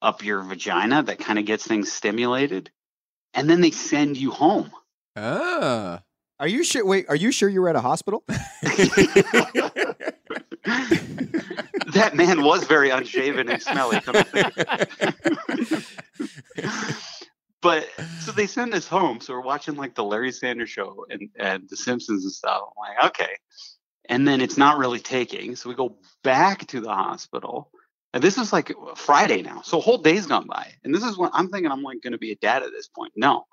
up 0.00 0.24
your 0.24 0.42
vagina 0.42 1.02
that 1.02 1.18
kind 1.18 1.38
of 1.38 1.44
gets 1.44 1.66
things 1.66 1.92
stimulated, 1.92 2.70
and 3.34 3.48
then 3.50 3.60
they 3.60 3.72
send 3.72 4.16
you 4.16 4.30
home. 4.30 4.70
Ah. 5.16 6.02
Are 6.40 6.48
you 6.48 6.64
sure? 6.64 6.84
Wait, 6.84 7.06
are 7.08 7.16
you 7.16 7.30
sure 7.30 7.48
you 7.48 7.60
were 7.60 7.68
at 7.68 7.76
a 7.76 7.80
hospital? 7.80 8.24
that 11.94 12.14
man 12.14 12.42
was 12.42 12.64
very 12.64 12.90
unshaven 12.90 13.48
and 13.48 13.62
smelly. 13.62 14.00
come 14.00 14.14
to 14.14 14.24
think. 14.24 14.54
but 17.60 17.88
so 18.20 18.32
they 18.32 18.46
send 18.46 18.74
us 18.74 18.86
home. 18.86 19.20
So 19.20 19.32
we're 19.34 19.40
watching 19.40 19.74
like 19.76 19.94
the 19.94 20.04
Larry 20.04 20.32
Sanders 20.32 20.70
show 20.70 21.06
and, 21.10 21.30
and 21.36 21.68
The 21.68 21.76
Simpsons 21.76 22.24
and 22.24 22.32
stuff. 22.32 22.62
I'm 22.62 22.96
like, 22.96 23.04
okay. 23.10 23.36
And 24.06 24.28
then 24.28 24.40
it's 24.40 24.58
not 24.58 24.78
really 24.78 25.00
taking. 25.00 25.56
So 25.56 25.68
we 25.68 25.74
go 25.74 25.96
back 26.22 26.66
to 26.68 26.80
the 26.80 26.90
hospital. 26.92 27.70
And 28.12 28.22
this 28.22 28.38
is 28.38 28.52
like 28.52 28.70
Friday 28.96 29.42
now. 29.42 29.62
So 29.62 29.78
a 29.78 29.80
whole 29.80 29.98
day's 29.98 30.26
gone 30.26 30.46
by. 30.46 30.72
And 30.84 30.94
this 30.94 31.02
is 31.02 31.16
when 31.18 31.30
I'm 31.32 31.48
thinking 31.48 31.72
I'm 31.72 31.82
like 31.82 32.00
going 32.02 32.12
to 32.12 32.18
be 32.18 32.32
a 32.32 32.36
dad 32.36 32.62
at 32.62 32.70
this 32.70 32.86
point. 32.86 33.12
No. 33.16 33.46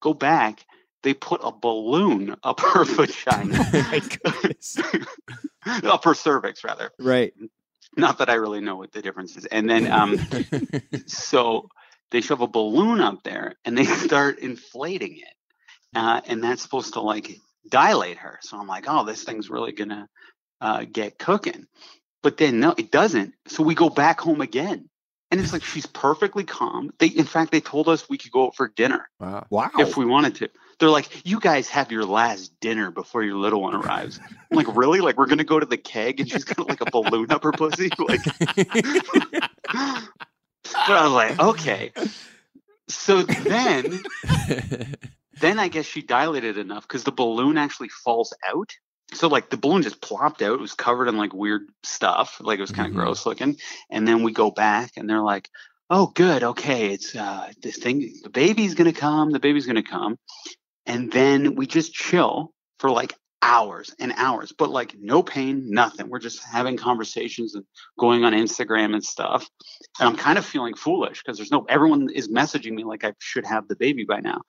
Go 0.00 0.14
back. 0.14 0.64
They 1.02 1.14
put 1.14 1.40
a 1.44 1.52
balloon 1.52 2.34
up 2.42 2.60
her 2.60 2.84
vagina. 2.84 3.64
Oh 3.72 3.88
my 3.92 4.00
goodness. 4.00 4.78
up 5.84 6.04
her 6.04 6.14
cervix, 6.14 6.64
rather. 6.64 6.90
right. 6.98 7.32
Not 7.96 8.18
that 8.18 8.30
I 8.30 8.34
really 8.34 8.60
know 8.60 8.76
what 8.76 8.92
the 8.92 9.02
difference 9.02 9.36
is. 9.36 9.46
And 9.46 9.68
then, 9.68 9.90
um, 9.90 10.18
so 11.06 11.68
they 12.10 12.20
shove 12.20 12.40
a 12.40 12.46
balloon 12.46 13.00
up 13.00 13.22
there 13.22 13.54
and 13.64 13.76
they 13.76 13.84
start 14.06 14.38
inflating 14.38 15.18
it. 15.18 15.34
Uh, 15.94 16.20
and 16.26 16.44
that's 16.44 16.62
supposed 16.62 16.94
to 16.94 17.00
like 17.00 17.38
dilate 17.68 18.18
her. 18.18 18.38
So 18.42 18.58
I'm 18.58 18.66
like, 18.66 18.84
oh, 18.88 19.04
this 19.04 19.24
thing's 19.24 19.50
really 19.50 19.72
going 19.72 19.90
to 19.90 20.08
uh, 20.60 20.84
get 20.90 21.18
cooking. 21.18 21.66
But 22.22 22.36
then, 22.36 22.60
no, 22.60 22.74
it 22.76 22.90
doesn't. 22.90 23.34
So 23.46 23.62
we 23.62 23.74
go 23.74 23.88
back 23.88 24.20
home 24.20 24.40
again. 24.40 24.88
And 25.30 25.40
it's 25.40 25.52
like 25.52 25.62
she's 25.62 25.84
perfectly 25.84 26.44
calm. 26.44 26.90
They, 26.98 27.08
in 27.08 27.26
fact, 27.26 27.52
they 27.52 27.60
told 27.60 27.88
us 27.88 28.08
we 28.08 28.16
could 28.16 28.32
go 28.32 28.46
out 28.46 28.56
for 28.56 28.68
dinner 28.68 29.10
wow. 29.20 29.46
Wow. 29.50 29.70
if 29.78 29.96
we 29.96 30.06
wanted 30.06 30.36
to. 30.36 30.48
They're 30.78 30.90
like, 30.90 31.26
you 31.26 31.40
guys 31.40 31.68
have 31.70 31.90
your 31.90 32.04
last 32.04 32.52
dinner 32.60 32.90
before 32.90 33.22
your 33.24 33.36
little 33.36 33.60
one 33.60 33.74
arrives. 33.74 34.20
I'm 34.20 34.56
like, 34.56 34.74
really? 34.76 35.00
Like, 35.00 35.16
we're 35.18 35.26
gonna 35.26 35.44
go 35.44 35.58
to 35.58 35.66
the 35.66 35.76
keg 35.76 36.20
and 36.20 36.30
she's 36.30 36.44
got 36.44 36.68
like 36.68 36.80
a 36.80 36.86
balloon 36.86 37.30
up 37.30 37.42
her 37.44 37.52
pussy? 37.52 37.90
Like, 37.98 38.20
but 40.86 40.96
I 40.96 41.04
was 41.04 41.12
like, 41.12 41.38
okay. 41.40 41.92
So 42.88 43.22
then, 43.22 44.02
then 45.40 45.58
I 45.58 45.68
guess 45.68 45.84
she 45.86 46.02
dilated 46.02 46.58
enough 46.58 46.82
because 46.86 47.04
the 47.04 47.12
balloon 47.12 47.58
actually 47.58 47.88
falls 47.90 48.32
out. 48.48 48.72
So 49.12 49.28
like 49.28 49.50
the 49.50 49.56
balloon 49.56 49.82
just 49.82 50.00
plopped 50.00 50.42
out. 50.42 50.54
It 50.54 50.60
was 50.60 50.74
covered 50.74 51.08
in 51.08 51.16
like 51.16 51.32
weird 51.32 51.62
stuff. 51.82 52.40
Like 52.40 52.58
it 52.58 52.62
was 52.62 52.72
kind 52.72 52.88
of 52.88 52.92
Mhm. 52.94 52.96
gross 53.04 53.26
looking. 53.26 53.56
And 53.90 54.06
then 54.06 54.22
we 54.22 54.32
go 54.32 54.50
back 54.50 54.92
and 54.96 55.08
they're 55.08 55.22
like, 55.22 55.48
oh, 55.90 56.08
good. 56.14 56.42
Okay. 56.42 56.92
It's 56.92 57.14
uh, 57.16 57.50
this 57.62 57.78
thing. 57.78 58.12
The 58.22 58.30
baby's 58.30 58.74
going 58.74 58.92
to 58.92 58.98
come. 58.98 59.30
The 59.30 59.40
baby's 59.40 59.64
going 59.66 59.76
to 59.76 59.82
come. 59.82 60.18
And 60.88 61.12
then 61.12 61.54
we 61.54 61.66
just 61.66 61.92
chill 61.92 62.52
for 62.80 62.90
like 62.90 63.14
hours 63.42 63.94
and 64.00 64.12
hours, 64.16 64.52
but 64.56 64.70
like 64.70 64.96
no 64.98 65.22
pain, 65.22 65.70
nothing. 65.70 66.08
We're 66.08 66.18
just 66.18 66.42
having 66.42 66.76
conversations 66.76 67.54
and 67.54 67.64
going 67.98 68.24
on 68.24 68.32
Instagram 68.32 68.94
and 68.94 69.04
stuff. 69.04 69.48
And 70.00 70.08
I'm 70.08 70.16
kind 70.16 70.38
of 70.38 70.44
feeling 70.44 70.74
foolish 70.74 71.22
because 71.22 71.36
there's 71.36 71.52
no, 71.52 71.64
everyone 71.68 72.08
is 72.12 72.28
messaging 72.28 72.72
me 72.72 72.84
like 72.84 73.04
I 73.04 73.12
should 73.20 73.46
have 73.46 73.68
the 73.68 73.76
baby 73.76 74.04
by 74.04 74.20
now. 74.20 74.40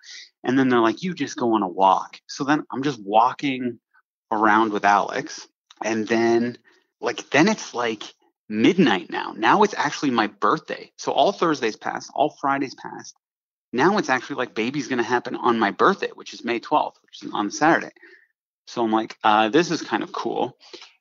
And 0.44 0.58
then 0.58 0.70
they're 0.70 0.80
like, 0.80 1.04
you 1.04 1.14
just 1.14 1.38
go 1.38 1.54
on 1.54 1.62
a 1.62 1.68
walk. 1.68 2.18
So 2.28 2.44
then 2.44 2.64
I'm 2.72 2.84
just 2.84 3.00
walking 3.04 3.80
around 4.32 4.72
with 4.72 4.86
Alex. 4.86 5.48
And 5.84 6.08
then, 6.08 6.58
like, 7.00 7.30
then 7.30 7.48
it's 7.48 7.74
like 7.74 8.04
midnight 8.50 9.10
now. 9.10 9.34
Now 9.38 9.64
it's 9.64 9.76
actually 9.78 10.12
my 10.12 10.28
birthday. 10.28 10.92
So 10.98 11.12
all 11.12 11.32
Thursdays 11.32 11.76
passed, 11.76 12.12
all 12.16 12.36
Fridays 12.42 12.76
passed. 12.76 13.16
Now 13.72 13.98
it's 13.98 14.10
actually 14.10 14.38
like 14.38 14.56
baby's 14.56 14.88
going 14.88 14.98
to 14.98 15.04
happen 15.04 15.36
on 15.36 15.60
my 15.60 15.72
birthday, 15.72 16.10
which 16.16 16.34
is 16.34 16.44
May 16.44 16.60
12th, 16.60 16.96
which 17.04 17.24
is 17.24 17.32
on 17.34 17.52
Saturday. 17.52 17.92
So 18.68 18.84
I'm 18.84 18.92
like, 18.92 19.18
uh, 19.24 19.50
this 19.50 19.72
is 19.72 19.82
kind 19.82 20.04
of 20.04 20.12
cool. 20.12 20.58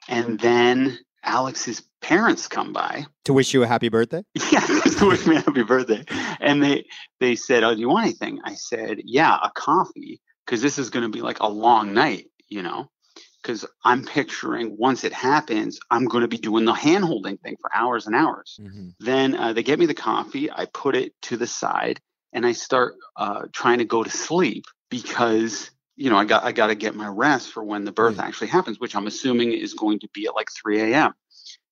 And 0.09 0.41
then 0.41 0.99
Alex's 1.23 1.83
parents 2.01 2.49
come 2.49 2.73
by. 2.73 3.07
To 3.25 3.33
wish 3.33 3.53
you 3.53 3.63
a 3.63 3.67
happy 3.67 3.89
birthday? 3.89 4.25
Yeah, 4.53 4.61
to 4.61 5.07
wish 5.09 5.27
me 5.27 5.37
a 5.37 5.41
happy 5.41 5.63
birthday. 5.63 6.05
And 6.41 6.63
they 6.63 6.87
they 7.21 7.37
said, 7.37 7.65
Oh, 7.65 7.75
do 7.75 7.81
you 7.81 7.89
want 7.89 8.07
anything? 8.07 8.41
I 8.45 8.55
said, 8.55 9.01
Yeah, 9.05 9.37
a 9.43 9.51
coffee, 9.51 10.21
because 10.47 10.63
this 10.63 10.79
is 10.79 10.91
gonna 10.91 11.09
be 11.11 11.21
like 11.21 11.41
a 11.41 11.49
long 11.49 11.93
night, 11.93 12.27
you 12.49 12.63
know? 12.63 12.91
Because 13.43 13.67
I'm 13.85 14.05
picturing 14.05 14.77
once 14.79 15.05
it 15.05 15.13
happens, 15.13 15.79
I'm 15.91 16.07
gonna 16.07 16.29
be 16.29 16.39
doing 16.39 16.65
the 16.65 16.73
hand 16.73 17.05
holding 17.05 17.37
thing 17.37 17.57
for 17.61 17.71
hours 17.75 18.07
and 18.07 18.17
hours. 18.17 18.59
Mhm. 18.63 18.95
Then 19.01 19.35
uh, 19.37 19.53
they 19.53 19.63
get 19.63 19.79
me 19.79 19.87
the 19.87 19.95
coffee. 19.95 20.51
I 20.51 20.65
put 20.67 20.97
it 20.97 21.13
to 21.23 21.37
the 21.37 21.47
side, 21.47 22.01
and 22.33 22.47
I 22.47 22.53
start 22.53 22.95
uh, 23.17 23.43
trying 23.53 23.79
to 23.79 23.85
go 23.85 24.03
to 24.03 24.11
sleep 24.11 24.65
because 24.91 25.71
you 25.97 26.11
know 26.11 26.17
I 26.17 26.25
got 26.25 26.45
I 26.45 26.53
got 26.53 26.69
to 26.69 26.75
get 26.75 26.95
my 26.95 27.09
rest 27.09 27.53
for 27.53 27.63
when 27.65 27.85
the 27.85 27.93
birth 27.93 28.19
actually 28.19 28.49
happens, 28.49 28.79
which 28.81 28.95
I'm 28.97 29.07
assuming 29.07 29.53
is 29.53 29.75
going 29.75 29.99
to 30.01 30.09
be 30.15 30.27
at 30.27 30.35
like 30.35 30.49
3 30.63 30.81
a.m. 30.93 31.13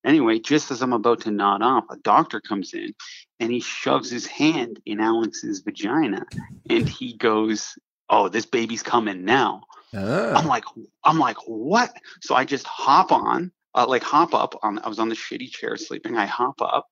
Anyway, 0.04 0.38
just 0.38 0.70
as 0.70 0.82
I'm 0.82 0.92
about 0.92 1.20
to 1.22 1.30
nod 1.30 1.62
off, 1.62 1.84
a 1.90 1.96
doctor 1.96 2.40
comes 2.40 2.74
in 2.74 2.94
and 3.40 3.50
he 3.50 3.60
shoves 3.60 4.08
his 4.10 4.24
hand 4.26 4.80
in 4.86 5.00
Alex's 5.00 5.60
vagina, 5.60 6.24
and 6.70 6.88
he 6.88 7.16
goes, 7.16 7.76
"Oh, 8.08 8.28
this 8.28 8.46
baby's 8.46 8.82
coming 8.82 9.24
now." 9.24 9.62
I'm 9.94 10.46
Ah. 10.46 10.48
like, 10.48 10.64
I'm 11.04 11.18
like, 11.18 11.36
what? 11.46 11.92
So 12.20 12.34
I 12.34 12.44
just 12.44 12.66
hop 12.66 13.12
on, 13.12 13.50
uh, 13.74 13.86
like 13.88 14.02
hop 14.02 14.34
up 14.34 14.54
on. 14.62 14.78
I 14.80 14.88
was 14.88 14.98
on 14.98 15.08
the 15.08 15.14
shitty 15.14 15.50
chair 15.50 15.76
sleeping. 15.76 16.16
I 16.16 16.26
hop 16.26 16.60
up 16.60 16.86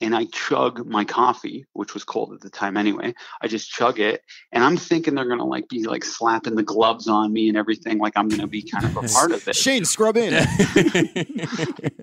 and 0.00 0.14
I 0.14 0.26
chug 0.26 0.86
my 0.86 1.04
coffee, 1.04 1.64
which 1.72 1.94
was 1.94 2.04
cold 2.04 2.32
at 2.32 2.40
the 2.40 2.50
time 2.50 2.76
anyway. 2.76 3.14
I 3.40 3.48
just 3.48 3.70
chug 3.70 3.98
it, 3.98 4.22
and 4.52 4.62
I'm 4.62 4.76
thinking 4.76 5.14
they're 5.14 5.28
gonna 5.28 5.46
like 5.46 5.68
be 5.68 5.84
like 5.84 6.04
slapping 6.04 6.54
the 6.54 6.62
gloves 6.62 7.08
on 7.08 7.32
me 7.32 7.48
and 7.48 7.56
everything, 7.56 7.98
like 7.98 8.12
I'm 8.16 8.28
gonna 8.28 8.46
be 8.46 8.62
kind 8.62 8.84
of 8.84 8.96
a 8.96 9.08
part 9.14 9.32
of 9.32 9.46
it. 9.48 9.56
Shane, 9.56 9.84
scrub 9.84 10.16
in. 10.16 10.34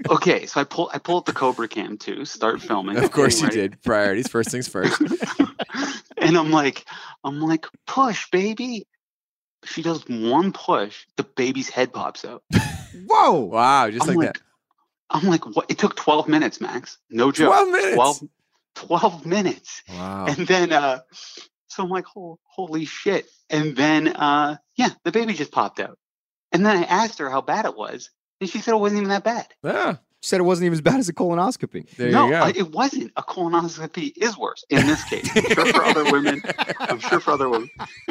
Okay, 0.09 0.45
so 0.45 0.59
I 0.59 0.65
pull 0.65 0.89
I 0.93 0.97
pull 0.97 1.17
up 1.17 1.25
the 1.25 1.31
Cobra 1.31 1.67
Cam 1.67 1.97
too, 1.97 2.25
start 2.25 2.61
filming. 2.61 2.97
of 2.97 3.11
course 3.11 3.41
you 3.41 3.47
getting 3.47 3.59
ready. 3.59 3.69
did. 3.69 3.83
Priorities 3.83 4.27
first 4.27 4.51
things 4.51 4.67
first. 4.67 4.99
and 6.17 6.37
I'm 6.37 6.51
like, 6.51 6.85
I'm 7.23 7.39
like, 7.39 7.65
push, 7.87 8.29
baby. 8.29 8.85
She 9.65 9.81
does 9.81 10.03
one 10.09 10.51
push, 10.51 11.05
the 11.15 11.23
baby's 11.23 11.69
head 11.69 11.93
pops 11.93 12.25
out. 12.25 12.43
Whoa. 13.07 13.39
Wow, 13.39 13.89
just 13.89 14.09
I'm 14.09 14.15
like, 14.15 14.27
like, 14.27 14.41
I'm 15.13 15.27
like, 15.29 15.45
what? 15.55 15.69
It 15.69 15.77
took 15.77 15.95
12 15.95 16.27
minutes, 16.27 16.59
Max. 16.59 16.97
No 17.09 17.31
joke. 17.31 17.47
Twelve 17.53 17.69
minutes. 17.69 17.95
12, 17.95 18.19
12 18.75 19.25
minutes. 19.25 19.83
Wow. 19.89 20.25
And 20.27 20.47
then, 20.47 20.73
uh, 20.73 20.99
so 21.67 21.83
I'm 21.83 21.89
like, 21.89 22.05
"Hol- 22.05 22.39
holy 22.43 22.85
shit. 22.85 23.27
And 23.49 23.75
then, 23.75 24.07
uh, 24.09 24.57
yeah, 24.75 24.89
the 25.03 25.11
baby 25.11 25.33
just 25.33 25.51
popped 25.51 25.79
out. 25.79 25.97
And 26.51 26.65
then 26.65 26.77
I 26.77 26.83
asked 26.83 27.19
her 27.19 27.29
how 27.29 27.41
bad 27.41 27.65
it 27.65 27.75
was. 27.77 28.09
And 28.41 28.49
she 28.49 28.59
said 28.59 28.73
it 28.73 28.77
wasn't 28.77 28.99
even 29.01 29.09
that 29.09 29.23
bad. 29.23 29.47
Yeah, 29.63 29.97
She 30.21 30.29
said 30.29 30.39
it 30.39 30.43
wasn't 30.43 30.65
even 30.65 30.73
as 30.73 30.81
bad 30.81 30.99
as 30.99 31.09
a 31.09 31.13
colonoscopy. 31.13 31.87
there 31.95 32.11
no. 32.11 32.47
It 32.47 32.71
wasn't. 32.71 33.11
A 33.15 33.23
colonoscopy 33.23 34.13
is 34.17 34.37
worse 34.37 34.63
in 34.69 34.85
this 34.87 35.03
case. 35.03 35.29
I'm 35.35 35.45
sure 35.53 35.65
for 35.67 35.83
other 35.83 36.11
women. 36.11 36.41
I'm 36.79 36.99
sure 36.99 37.19
for 37.19 37.31
other 37.31 37.49
women. 37.49 37.69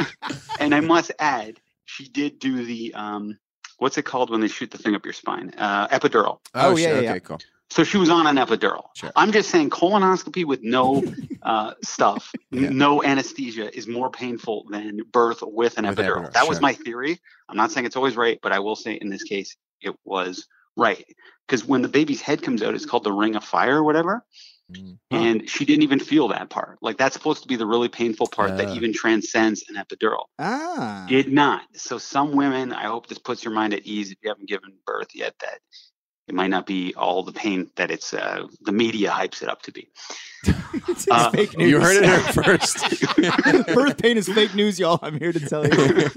and 0.61 0.75
I 0.75 0.81
must 0.81 1.11
add, 1.19 1.59
she 1.85 2.09
did 2.09 2.39
do 2.39 2.65
the, 2.65 2.95
um, 2.95 3.39
what's 3.83 3.99
it 3.99 4.05
called 4.05 4.31
when 4.31 4.41
they 4.41 4.49
shoot 4.49 4.71
the 4.71 4.79
thing 4.79 4.95
up 4.95 5.05
your 5.05 5.13
spine? 5.13 5.53
Uh, 5.59 5.89
epidural. 5.89 6.39
Oh, 6.55 6.71
oh, 6.73 6.77
yeah, 6.77 6.89
yeah, 6.89 6.93
yeah, 6.95 6.99
okay, 7.01 7.05
yeah. 7.15 7.19
cool. 7.19 7.39
So 7.71 7.85
she 7.85 7.97
was 7.99 8.11
on 8.11 8.27
an 8.27 8.37
epidural. 8.37 8.85
Sure. 8.95 9.11
I'm 9.17 9.33
just 9.33 9.51
saying 9.51 9.71
colonoscopy 9.71 10.45
with 10.45 10.63
no 10.63 11.03
uh, 11.43 11.73
stuff, 11.83 12.33
Yeah. 12.51 12.69
no 12.71 13.03
anesthesia 13.03 13.77
is 13.77 13.89
more 13.89 14.11
painful 14.11 14.67
than 14.71 15.01
birth 15.11 15.43
with 15.43 15.79
an 15.79 15.87
With 15.87 15.99
epidural. 15.99 16.29
epidural, 16.29 16.33
that 16.33 16.49
was 16.49 16.61
my 16.61 16.75
theory. 16.75 17.19
I'm 17.49 17.57
not 17.57 17.73
saying 17.73 17.87
it's 17.87 17.97
always 17.97 18.17
right, 18.17 18.39
but 18.43 18.53
I 18.53 18.61
will 18.61 18.77
say 18.77 18.95
in 18.95 19.11
this 19.11 19.25
case 19.25 19.57
it 19.81 19.95
was 20.05 20.47
right. 20.77 21.05
Because 21.47 21.65
when 21.67 21.83
the 21.83 21.89
baby's 21.89 22.21
head 22.21 22.43
comes 22.43 22.63
out, 22.63 22.75
it's 22.75 22.87
called 22.87 23.05
the 23.05 23.13
ring 23.13 23.37
of 23.37 23.45
fire 23.45 23.79
or 23.79 23.85
whatever. 23.85 24.25
Mm. 24.73 24.97
And 25.11 25.51
she 25.51 25.65
didn't 25.67 25.83
even 25.83 25.99
feel 25.99 26.29
that 26.29 26.49
part. 26.49 26.79
Like 26.81 26.97
that's 26.97 27.15
supposed 27.15 27.43
to 27.43 27.49
be 27.49 27.57
the 27.57 27.67
really 27.67 27.89
painful 27.89 28.29
part 28.29 28.57
that 28.57 28.69
Ah. 28.69 28.75
even 28.75 28.93
transcends 28.93 29.65
an 29.69 29.75
epidural. 29.77 30.25
Ah. 30.39 31.05
Did 31.09 31.31
not. 31.33 31.63
So 31.75 31.99
some 31.99 32.33
women, 32.33 32.73
I 32.73 32.85
hope 32.85 33.07
this 33.09 33.19
puts 33.19 33.45
your 33.45 33.53
mind 33.53 33.75
at 33.75 33.83
ease 33.85 34.11
if 34.11 34.19
you 34.23 34.31
haven't 34.31 34.49
given 34.49 34.73
birth 34.87 35.09
yet, 35.15 35.35
that 35.41 35.59
it 36.29 36.35
might 36.35 36.49
not 36.51 36.65
be 36.65 36.95
all 36.95 37.23
the 37.25 37.33
pain 37.33 37.69
that 37.77 37.91
it's 37.91 38.15
uh, 38.15 38.47
the 38.63 38.73
media 38.73 39.11
hypes 39.11 39.43
it 39.43 39.49
up 39.49 39.61
to 39.63 39.73
be. 39.73 39.89
It's 40.89 41.07
Uh, 41.11 41.31
fake 41.31 41.55
news. 41.59 41.71
You 41.71 41.81
heard 41.81 41.97
it 42.03 42.05
here 42.07 42.19
first. 42.43 42.79
Birth 43.75 43.99
pain 43.99 44.17
is 44.17 44.27
fake 44.27 44.55
news, 44.55 44.79
y'all. 44.79 44.99
I'm 45.03 45.19
here 45.19 45.33
to 45.33 45.41
tell 45.41 45.67
you. 45.67 46.09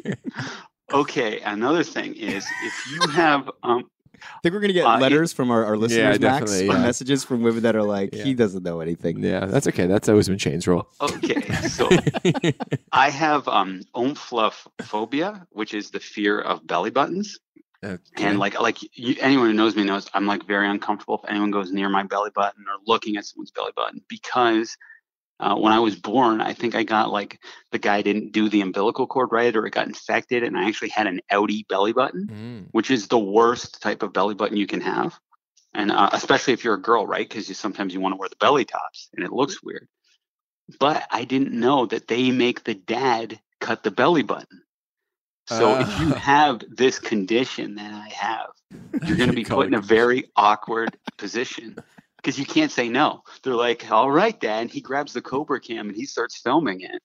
Okay, 0.94 1.42
another 1.42 1.84
thing 1.84 2.14
is 2.16 2.46
if 2.64 2.92
you 2.92 3.10
have 3.10 3.52
um, 3.64 3.90
I 4.22 4.40
think 4.44 4.54
we're 4.54 4.62
gonna 4.62 4.74
get 4.74 4.86
Uh, 4.86 4.98
it- 4.98 5.02
letters 5.02 5.34
from 5.34 5.52
our, 5.52 5.66
our 5.66 5.78
listeners, 5.78 6.20
Max, 6.20 6.42
definitely, 6.52 6.70
or 6.70 6.74
yeah. 6.74 6.82
messages 6.84 7.24
from 7.24 7.42
women 7.42 7.64
that 7.64 7.76
are 7.76 7.84
like, 7.84 8.14
Yeah. 8.14 8.24
he 8.24 8.34
doesn't 8.34 8.64
know 8.64 8.80
anything. 8.82 9.24
yeah, 9.24 9.46
that's 9.46 9.68
okay. 9.68 9.88
That's 9.88 10.10
always 10.10 10.28
been 10.28 10.38
Shane's 10.38 10.68
role. 10.68 10.88
okay, 11.02 11.42
so 11.68 11.90
I 12.92 13.10
have 13.10 13.48
um 13.48 13.82
omphalophobia, 13.96 15.46
which 15.52 15.74
is 15.74 15.92
the 15.92 16.00
fear 16.00 16.40
of 16.42 16.66
belly 16.66 16.92
buttons. 16.92 17.40
Okay. 17.84 18.00
And 18.18 18.40
like 18.40 18.60
like 18.60 18.78
you, 18.98 19.16
anyone 19.20 19.48
who 19.48 19.54
knows 19.54 19.76
me 19.76 19.84
knows 19.84 20.10
I'm 20.14 20.26
like 20.26 20.46
very 20.48 20.68
uncomfortable 20.68 21.20
if 21.24 21.30
anyone 21.30 21.52
goes 21.52 21.72
near 21.72 21.88
my 21.90 22.04
belly 22.04 22.32
button 22.34 22.66
or 22.68 22.78
looking 22.88 23.16
at 23.18 23.26
someone's 23.26 23.52
belly 23.52 23.74
button 23.76 24.02
because 24.10 24.76
uh, 25.40 25.56
when 25.56 25.74
I 25.74 25.80
was 25.80 25.96
born, 25.96 26.40
I 26.42 26.54
think 26.54 26.76
I 26.76 26.84
got 26.84 27.12
like 27.12 27.40
the 27.72 27.78
guy 27.80 28.02
didn't 28.02 28.32
do 28.32 28.48
the 28.50 28.62
umbilical 28.62 29.06
cord 29.08 29.30
right 29.32 29.56
or 29.56 29.66
it 29.66 29.72
got 29.74 29.88
infected, 29.88 30.44
and 30.44 30.58
I 30.58 30.68
actually 30.68 30.90
had 30.90 31.08
an 31.08 31.20
outie 31.32 31.68
belly 31.68 31.94
button. 31.94 32.28
Mm. 32.28 32.68
which 32.72 32.90
is 32.92 33.08
the 33.08 33.20
worst 33.20 33.82
type 33.82 34.02
of 34.04 34.14
belly 34.14 34.36
button 34.36 34.58
you 34.58 34.68
can 34.68 34.82
have. 34.82 35.18
And 35.74 35.92
uh, 35.92 36.10
especially 36.14 36.54
if 36.54 36.64
you're 36.64 36.76
a 36.76 36.82
girl, 36.82 37.06
right? 37.06 37.28
Because 37.28 37.50
you 37.50 37.56
sometimes 37.56 37.94
you 37.94 38.00
want 38.00 38.14
to 38.14 38.18
wear 38.18 38.30
the 38.30 38.38
belly 38.38 38.64
tops 38.66 39.10
and 39.14 39.26
it 39.26 39.32
looks 39.34 39.62
weird. 39.62 39.88
But 40.80 41.06
I 41.12 41.26
didn't 41.26 41.52
know 41.52 41.86
that 41.88 42.08
they 42.08 42.32
make 42.32 42.64
the 42.64 42.74
dad 42.74 43.40
cut 43.60 43.84
the 43.84 43.92
belly 43.92 44.24
button. 44.24 44.62
So 45.48 45.76
if 45.80 46.00
you 46.00 46.12
Ah. 46.16 46.18
have 46.18 46.62
this 46.70 46.98
condition 46.98 47.76
that 47.76 47.92
I 47.94 48.10
have, 48.10 48.48
you're 49.06 49.18
going 49.18 49.30
to 49.30 49.36
be 49.36 49.44
put 49.46 49.68
in 49.68 49.74
a 49.74 49.82
very 49.82 50.32
awkward 50.36 50.98
position 51.18 51.76
because 52.26 52.40
you 52.40 52.46
can't 52.46 52.72
say 52.72 52.90
no. 52.90 53.22
They're 53.44 53.54
like, 53.54 53.92
"All 53.92 54.10
right, 54.10 54.38
dad." 54.40 54.62
And 54.62 54.72
he 54.72 54.82
grabs 54.82 55.14
the 55.14 55.22
Cobra 55.22 55.60
cam 55.60 55.90
and 55.90 55.96
he 55.96 56.08
starts 56.08 56.42
filming 56.42 56.82
it. 56.82 57.00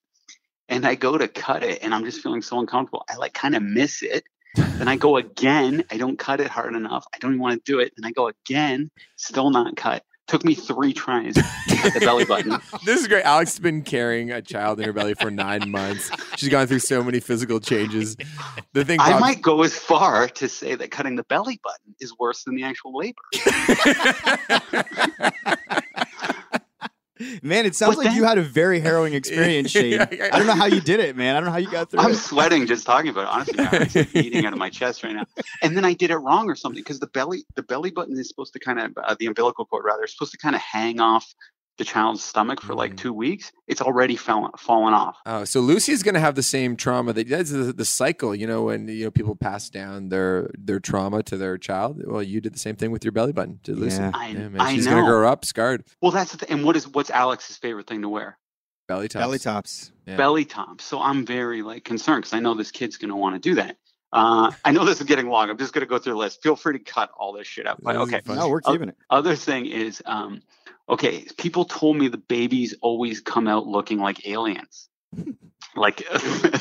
And 0.70 0.86
I 0.86 0.94
go 0.94 1.18
to 1.18 1.28
cut 1.28 1.62
it 1.62 1.80
and 1.82 1.94
I'm 1.94 2.06
just 2.06 2.22
feeling 2.22 2.40
so 2.40 2.58
uncomfortable. 2.58 3.04
I 3.06 3.16
like 3.16 3.34
kind 3.34 3.54
of 3.54 3.62
miss 3.62 4.02
it. 4.02 4.24
Then 4.78 4.88
I 4.88 4.96
go 4.96 5.18
again. 5.18 5.84
I 5.90 5.98
don't 5.98 6.18
cut 6.18 6.40
it 6.40 6.46
hard 6.46 6.74
enough. 6.74 7.04
I 7.14 7.18
don't 7.18 7.32
even 7.32 7.42
want 7.42 7.62
to 7.62 7.70
do 7.70 7.80
it. 7.80 7.92
And 7.98 8.06
I 8.06 8.12
go 8.12 8.28
again, 8.28 8.90
still 9.16 9.50
not 9.50 9.76
cut. 9.76 10.04
Took 10.30 10.44
me 10.44 10.54
three 10.54 10.92
tries 10.92 11.34
to 11.34 11.42
cut 11.42 11.92
the 11.92 11.98
belly 11.98 12.24
button. 12.24 12.56
This 12.84 13.00
is 13.00 13.08
great. 13.08 13.24
Alex 13.24 13.54
has 13.54 13.58
been 13.58 13.82
carrying 13.82 14.30
a 14.30 14.40
child 14.40 14.78
in 14.78 14.86
her 14.86 14.92
belly 14.92 15.14
for 15.14 15.28
nine 15.28 15.72
months. 15.72 16.08
She's 16.36 16.48
gone 16.48 16.68
through 16.68 16.78
so 16.78 17.02
many 17.02 17.18
physical 17.18 17.58
changes. 17.58 18.16
The 18.72 18.84
thing 18.84 19.00
I 19.00 19.18
might 19.18 19.42
go 19.42 19.64
as 19.64 19.76
far 19.76 20.28
to 20.28 20.48
say 20.48 20.76
that 20.76 20.92
cutting 20.92 21.16
the 21.16 21.24
belly 21.24 21.58
button 21.64 21.96
is 21.98 22.16
worse 22.16 22.44
than 22.44 22.54
the 22.54 22.62
actual 22.62 22.96
labor. 22.96 23.22
Man, 27.50 27.66
it 27.66 27.74
sounds 27.74 27.96
But 27.96 28.04
like 28.04 28.06
then- 28.10 28.16
you 28.16 28.24
had 28.24 28.38
a 28.38 28.42
very 28.42 28.78
harrowing 28.78 29.12
experience, 29.20 29.72
Shane. 29.72 29.90
Yeah, 29.92 30.28
I 30.32 30.38
don't 30.38 30.46
know 30.46 30.54
how 30.54 30.66
you 30.66 30.80
did 30.80 31.00
it, 31.00 31.16
man. 31.16 31.34
I 31.34 31.40
don't 31.40 31.46
know 31.46 31.50
how 31.52 31.58
you 31.58 31.68
got 31.70 31.90
through 31.90 31.98
I'm 32.00 32.12
it. 32.12 32.14
sweating 32.16 32.64
just 32.66 32.86
talking 32.86 33.10
about 33.10 33.22
it. 33.22 33.28
Honestly, 33.28 33.58
I'm 33.58 33.80
like 33.80 34.14
eating 34.16 34.46
out 34.46 34.52
of 34.52 34.58
my 34.60 34.70
chest 34.70 35.02
right 35.02 35.14
now. 35.16 35.24
And 35.60 35.76
then 35.76 35.84
I 35.84 35.92
did 35.92 36.10
it 36.12 36.16
wrong 36.18 36.48
or 36.48 36.54
something 36.54 36.80
because 36.80 37.00
the 37.00 37.08
belly, 37.08 37.42
the 37.56 37.62
belly 37.64 37.90
button 37.90 38.16
is 38.16 38.28
supposed 38.28 38.52
to 38.52 38.60
kind 38.60 38.78
of, 38.78 38.92
uh, 38.96 39.16
the 39.18 39.26
umbilical 39.26 39.64
cord 39.66 39.84
rather, 39.84 40.04
is 40.04 40.12
supposed 40.12 40.30
to 40.30 40.38
kind 40.38 40.54
of 40.54 40.60
hang 40.62 41.00
off 41.00 41.34
the 41.80 41.84
child's 41.84 42.22
stomach 42.22 42.60
for 42.60 42.74
like 42.74 42.92
Mm. 42.92 42.98
two 42.98 43.12
weeks. 43.12 43.50
It's 43.66 43.80
already 43.80 44.14
fallen 44.14 44.52
fallen 44.58 44.94
off. 44.94 45.16
Oh, 45.26 45.44
so 45.44 45.60
Lucy's 45.60 46.02
gonna 46.02 46.20
have 46.20 46.34
the 46.36 46.42
same 46.42 46.76
trauma 46.76 47.12
that 47.14 47.28
that's 47.28 47.50
the, 47.50 47.72
the 47.72 47.84
cycle, 47.84 48.34
you 48.34 48.46
know, 48.46 48.62
when 48.64 48.86
you 48.86 49.04
know 49.06 49.10
people 49.10 49.34
pass 49.34 49.68
down 49.70 50.10
their 50.10 50.50
their 50.58 50.78
trauma 50.78 51.22
to 51.24 51.36
their 51.36 51.56
child. 51.58 52.02
Well, 52.06 52.22
you 52.22 52.40
did 52.40 52.54
the 52.54 52.58
same 52.58 52.76
thing 52.76 52.90
with 52.92 53.02
your 53.04 53.12
belly 53.12 53.32
button 53.32 53.58
to 53.64 53.74
Lucy. 53.74 53.96
Yeah. 53.96 54.10
I- 54.14 54.32
man, 54.34 54.60
I 54.60 54.74
she's 54.74 54.86
gonna 54.86 55.06
grow 55.06 55.26
up 55.26 55.44
scarred. 55.44 55.84
Well, 56.02 56.12
that's 56.12 56.32
the 56.32 56.38
thing. 56.38 56.50
And 56.58 56.64
what 56.64 56.76
is 56.76 56.86
what's 56.86 57.10
Alex's 57.10 57.56
favorite 57.56 57.86
thing 57.86 58.02
to 58.02 58.08
wear? 58.08 58.38
Belly 58.88 59.08
tops. 59.08 59.24
Belly 59.24 59.38
tops. 59.38 59.92
Yeah. 60.06 60.16
Belly 60.16 60.44
tops. 60.44 60.84
So 60.84 61.00
I'm 61.00 61.24
very 61.24 61.62
like 61.62 61.84
concerned 61.84 62.22
because 62.22 62.34
I 62.34 62.40
know 62.40 62.54
this 62.54 62.70
kid's 62.72 62.96
going 62.98 63.10
to 63.10 63.16
want 63.16 63.40
to 63.40 63.48
do 63.48 63.54
that. 63.54 63.76
Uh, 64.12 64.50
I 64.64 64.72
know 64.72 64.84
this 64.84 65.00
is 65.00 65.06
getting 65.06 65.28
long. 65.28 65.48
I'm 65.48 65.56
just 65.58 65.72
going 65.72 65.86
to 65.86 65.88
go 65.88 65.96
through 65.96 66.14
the 66.14 66.18
list. 66.18 66.42
Feel 66.42 66.56
free 66.56 66.76
to 66.76 66.82
cut 66.84 67.08
all 67.16 67.32
this 67.32 67.46
shit 67.46 67.68
out. 67.68 67.80
But 67.80 67.94
okay. 67.94 68.20
No, 68.26 68.48
we're 68.48 68.60
keeping 68.60 68.88
it. 68.88 68.96
Other 69.08 69.36
thing 69.36 69.66
is, 69.66 70.02
um, 70.06 70.42
okay, 70.90 71.24
people 71.38 71.64
told 71.64 71.96
me 71.96 72.08
the 72.08 72.18
babies 72.18 72.74
always 72.82 73.20
come 73.20 73.46
out 73.46 73.66
looking 73.66 73.98
like 74.00 74.26
aliens, 74.26 74.88
like 75.76 75.98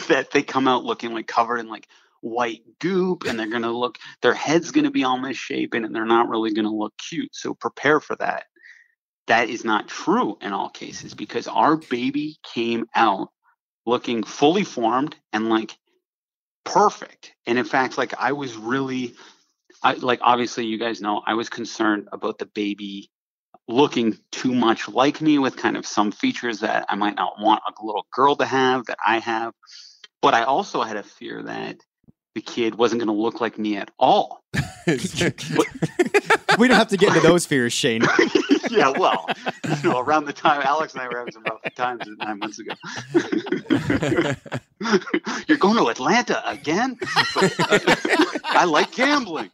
that 0.08 0.30
they 0.32 0.44
come 0.44 0.68
out 0.68 0.86
looking 0.86 1.14
like 1.14 1.28
covered 1.28 1.58
in 1.58 1.68
like 1.68 1.88
white 2.22 2.62
goop, 2.80 3.26
and 3.26 3.40
they're 3.40 3.50
gonna 3.50 3.72
look, 3.72 3.98
their 4.22 4.34
head's 4.34 4.72
gonna 4.72 4.92
be 4.92 5.04
all 5.04 5.18
misshapen, 5.18 5.84
and 5.84 5.96
they're 5.96 6.06
not 6.06 6.30
really 6.30 6.54
gonna 6.54 6.72
look 6.72 6.94
cute. 6.98 7.36
So 7.36 7.54
prepare 7.54 8.00
for 8.00 8.16
that. 8.18 8.46
That 9.28 9.50
is 9.50 9.66
not 9.66 9.88
true 9.88 10.38
in 10.42 10.54
all 10.54 10.70
cases 10.70 11.14
because 11.14 11.48
our 11.48 11.78
baby 11.78 12.38
came 12.54 12.86
out 12.96 13.30
looking 13.86 14.24
fully 14.24 14.64
formed 14.64 15.16
and 15.34 15.50
like 15.50 15.76
perfect. 16.64 17.34
And 17.46 17.58
in 17.58 17.66
fact, 17.66 17.98
like 17.98 18.14
I 18.20 18.34
was 18.34 18.56
really, 18.56 19.16
I 19.82 19.94
like 19.94 20.20
obviously 20.22 20.66
you 20.66 20.78
guys 20.78 21.02
know 21.02 21.22
I 21.26 21.36
was 21.36 21.50
concerned 21.50 22.10
about 22.12 22.38
the 22.38 22.48
baby 22.48 23.10
looking 23.70 24.18
too 24.32 24.54
much 24.54 24.90
like 24.90 25.22
me 25.22 25.38
with 25.38 25.56
kind 25.56 25.78
of 25.78 25.86
some 25.86 26.12
features 26.12 26.62
that 26.62 26.86
I 26.90 26.96
might 26.96 27.16
not 27.16 27.34
want 27.40 27.62
a 27.68 27.86
little 27.86 28.08
girl 28.12 28.36
to 28.38 28.46
have 28.46 28.88
that 28.88 28.98
I 29.06 29.20
have. 29.20 29.54
But 30.22 30.34
I 30.34 30.44
also 30.44 30.82
had 30.82 30.98
a 30.98 31.04
fear 31.04 31.44
that 31.44 31.78
the 32.36 32.42
kid 32.42 32.76
wasn't 32.76 33.00
going 33.00 33.16
to 33.16 33.22
look 33.22 33.40
like 33.40 33.58
me 33.58 33.78
at 33.78 33.90
all. 34.00 34.44
we 34.88 36.68
don't 36.68 36.78
have 36.78 36.90
to 36.90 36.98
get 36.98 37.10
into 37.10 37.22
those 37.22 37.46
fears, 37.46 37.72
Shane. 37.72 38.02
yeah, 38.70 38.90
well, 38.90 39.26
you 39.64 39.90
know, 39.90 40.00
around 40.00 40.26
the 40.26 40.34
time 40.34 40.62
Alex 40.64 40.94
and 40.94 41.04
I 41.04 41.08
were 41.08 41.20
having 41.20 41.34
some 41.34 41.44
rough 41.44 41.62
times 41.76 42.02
nine 42.18 42.40
months 42.40 42.60
ago. 42.60 42.74
You're 45.48 45.58
going 45.58 45.78
to 45.78 45.90
Atlanta 45.90 46.50
again? 46.50 46.98
I 48.46 48.66
like 48.66 48.92
gambling. 48.92 49.52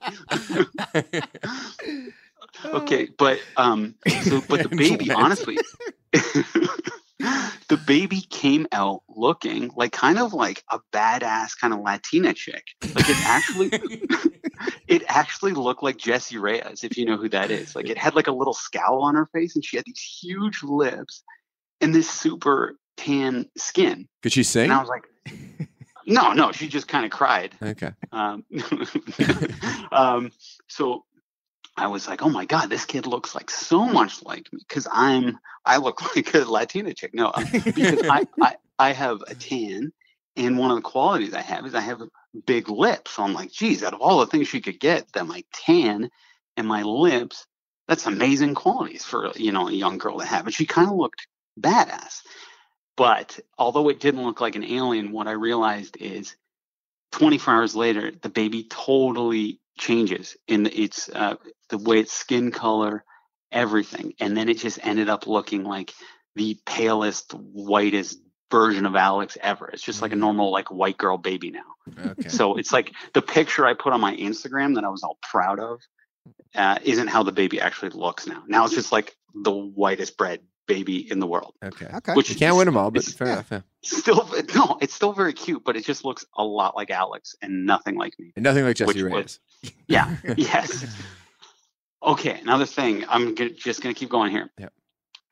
Okay, 2.63 3.09
but 3.17 3.39
um, 3.57 3.95
so 4.23 4.41
but 4.49 4.63
the 4.63 4.75
baby, 4.75 5.11
honestly, 5.11 5.57
the 6.13 7.77
baby 7.85 8.21
came 8.29 8.67
out 8.71 9.03
looking 9.09 9.71
like 9.75 9.91
kind 9.91 10.19
of 10.19 10.33
like 10.33 10.63
a 10.69 10.79
badass 10.93 11.57
kind 11.59 11.73
of 11.73 11.79
Latina 11.79 12.33
chick. 12.33 12.63
Like 12.83 13.09
it 13.09 13.25
actually, 13.25 13.69
it 14.87 15.03
actually 15.07 15.53
looked 15.53 15.83
like 15.83 15.97
Jessie 15.97 16.37
Reyez, 16.37 16.83
if 16.83 16.97
you 16.97 17.05
know 17.05 17.17
who 17.17 17.29
that 17.29 17.51
is. 17.51 17.75
Like 17.75 17.89
it 17.89 17.97
had 17.97 18.15
like 18.15 18.27
a 18.27 18.33
little 18.33 18.53
scowl 18.53 19.03
on 19.03 19.15
her 19.15 19.27
face, 19.27 19.55
and 19.55 19.63
she 19.63 19.77
had 19.77 19.85
these 19.85 20.19
huge 20.21 20.63
lips 20.63 21.23
and 21.81 21.93
this 21.93 22.09
super 22.09 22.77
tan 22.97 23.49
skin. 23.57 24.07
Could 24.23 24.33
she 24.33 24.43
sing? 24.43 24.65
And 24.65 24.73
I 24.73 24.79
was 24.79 24.89
like, 24.89 25.03
no, 26.07 26.33
no, 26.33 26.51
she 26.51 26.67
just 26.67 26.87
kind 26.87 27.05
of 27.05 27.11
cried. 27.11 27.55
Okay. 27.61 27.91
Um, 28.11 28.45
um, 29.91 30.31
so 30.67 31.05
I 31.77 31.87
was 31.87 32.07
like, 32.07 32.21
oh 32.21 32.29
my 32.29 32.45
god, 32.45 32.69
this 32.69 32.85
kid 32.85 33.05
looks 33.05 33.35
like 33.35 33.49
so 33.49 33.85
much 33.85 34.23
like 34.23 34.51
me 34.53 34.59
because 34.67 34.87
I'm 34.91 35.37
I 35.65 35.77
look 35.77 36.01
like 36.15 36.33
a 36.33 36.39
Latina 36.39 36.93
chick. 36.93 37.13
No, 37.13 37.31
um, 37.33 37.45
because 37.73 38.01
I, 38.09 38.23
I 38.41 38.55
I 38.79 38.91
have 38.93 39.21
a 39.27 39.35
tan, 39.35 39.91
and 40.35 40.57
one 40.57 40.71
of 40.71 40.77
the 40.77 40.81
qualities 40.81 41.33
I 41.33 41.41
have 41.41 41.65
is 41.65 41.75
I 41.75 41.81
have 41.81 42.01
big 42.45 42.69
lips. 42.69 43.11
So 43.11 43.23
I'm 43.23 43.33
like, 43.33 43.51
geez, 43.51 43.83
out 43.83 43.93
of 43.93 44.01
all 44.01 44.19
the 44.19 44.27
things 44.27 44.47
she 44.47 44.61
could 44.61 44.79
get, 44.79 45.11
that 45.13 45.27
my 45.27 45.43
tan 45.53 46.09
and 46.57 46.67
my 46.67 46.83
lips, 46.83 47.45
that's 47.87 48.05
amazing 48.05 48.55
qualities 48.55 49.03
for 49.03 49.31
you 49.35 49.51
know 49.51 49.67
a 49.67 49.73
young 49.73 49.97
girl 49.97 50.19
to 50.19 50.25
have. 50.25 50.45
And 50.45 50.55
she 50.55 50.65
kind 50.65 50.89
of 50.89 50.95
looked 50.95 51.27
badass. 51.59 52.21
But 52.97 53.39
although 53.57 53.89
it 53.89 53.99
didn't 53.99 54.23
look 54.23 54.39
like 54.39 54.55
an 54.55 54.63
alien, 54.63 55.11
what 55.11 55.27
I 55.27 55.31
realized 55.31 55.97
is 55.97 56.35
24 57.15 57.53
hours 57.53 57.75
later, 57.77 58.11
the 58.21 58.29
baby 58.29 58.67
totally 58.69 59.61
changes 59.77 60.35
in 60.49 60.65
its 60.65 61.07
uh, 61.07 61.35
the 61.69 61.77
way 61.77 61.99
its 61.99 62.11
skin 62.11 62.51
color, 62.51 63.05
everything, 63.53 64.13
and 64.19 64.35
then 64.35 64.49
it 64.49 64.57
just 64.57 64.79
ended 64.83 65.07
up 65.07 65.25
looking 65.25 65.63
like 65.63 65.93
the 66.35 66.59
palest, 66.65 67.33
whitest 67.33 68.19
version 68.51 68.85
of 68.85 68.97
Alex 68.97 69.37
ever. 69.41 69.69
It's 69.69 69.81
just 69.81 70.01
like 70.01 70.11
a 70.11 70.17
normal 70.17 70.51
like 70.51 70.69
white 70.69 70.97
girl 70.97 71.17
baby 71.17 71.51
now. 71.51 72.09
Okay. 72.11 72.27
So 72.27 72.57
it's 72.57 72.73
like 72.73 72.91
the 73.13 73.21
picture 73.21 73.65
I 73.65 73.75
put 73.75 73.93
on 73.93 74.01
my 74.01 74.13
Instagram 74.17 74.75
that 74.75 74.83
I 74.83 74.89
was 74.89 75.01
all 75.01 75.17
proud 75.21 75.61
of 75.61 75.79
uh, 76.53 76.79
isn't 76.83 77.07
how 77.07 77.23
the 77.23 77.31
baby 77.31 77.61
actually 77.61 77.91
looks 77.91 78.27
now. 78.27 78.43
Now 78.45 78.65
it's 78.65 78.75
just 78.75 78.91
like 78.91 79.15
the 79.33 79.53
whitest 79.53 80.17
bread 80.17 80.41
baby 80.67 81.09
in 81.11 81.19
the 81.19 81.27
world. 81.27 81.53
Okay. 81.63 81.87
Okay. 81.93 82.13
Which 82.13 82.29
You 82.29 82.35
can't 82.35 82.55
win 82.55 82.65
them 82.65 82.77
all, 82.77 82.91
but 82.91 83.03
fair 83.03 83.27
yeah. 83.27 83.33
enough. 83.33 83.47
Yeah. 83.51 83.61
Still, 83.83 84.29
no, 84.55 84.77
it's 84.81 84.93
still 84.93 85.13
very 85.13 85.33
cute, 85.33 85.63
but 85.63 85.75
it 85.75 85.85
just 85.85 86.05
looks 86.05 86.25
a 86.37 86.43
lot 86.43 86.75
like 86.75 86.89
Alex 86.89 87.35
and 87.41 87.65
nothing 87.65 87.95
like 87.95 88.17
me. 88.19 88.31
And 88.35 88.43
nothing 88.43 88.63
like 88.63 88.75
Jessie 88.75 89.03
Which 89.03 89.13
Reyez. 89.13 89.39
Yeah. 89.87 90.15
yes. 90.37 90.85
Okay. 92.03 92.39
Another 92.39 92.65
thing. 92.65 93.05
I'm 93.07 93.35
gonna, 93.35 93.49
just 93.51 93.81
going 93.81 93.93
to 93.93 93.99
keep 93.99 94.09
going 94.09 94.31
here. 94.31 94.49
Yep. 94.59 94.73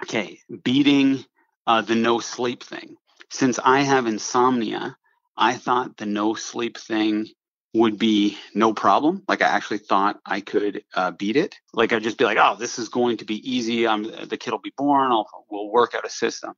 Okay. 0.03 0.39
Beating 0.63 1.23
uh, 1.67 1.81
the 1.81 1.95
no 1.95 2.19
sleep 2.19 2.63
thing. 2.63 2.97
Since 3.29 3.59
I 3.63 3.81
have 3.81 4.05
insomnia, 4.05 4.97
I 5.37 5.55
thought 5.55 5.97
the 5.97 6.05
no 6.05 6.35
sleep 6.35 6.77
thing 6.77 7.27
would 7.73 7.97
be 7.97 8.37
no 8.53 8.73
problem. 8.73 9.23
Like 9.27 9.41
I 9.41 9.47
actually 9.47 9.79
thought 9.79 10.19
I 10.25 10.41
could 10.41 10.83
uh, 10.93 11.11
beat 11.11 11.35
it. 11.35 11.55
Like 11.73 11.91
I'd 11.91 12.03
just 12.03 12.17
be 12.17 12.25
like, 12.25 12.37
oh, 12.39 12.55
this 12.57 12.77
is 12.77 12.89
going 12.89 13.17
to 13.17 13.25
be 13.25 13.51
easy. 13.51 13.87
I'm 13.87 14.03
the 14.03 14.37
kid 14.37 14.51
will 14.51 14.59
be 14.59 14.73
born. 14.77 15.11
I'll 15.11 15.27
we'll 15.49 15.71
work 15.71 15.95
out 15.95 16.05
a 16.05 16.09
system. 16.09 16.53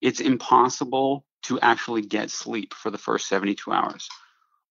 It's 0.00 0.20
impossible 0.20 1.24
to 1.44 1.58
actually 1.60 2.02
get 2.02 2.30
sleep 2.30 2.74
for 2.74 2.90
the 2.90 2.98
first 2.98 3.28
72 3.28 3.72
hours. 3.72 4.08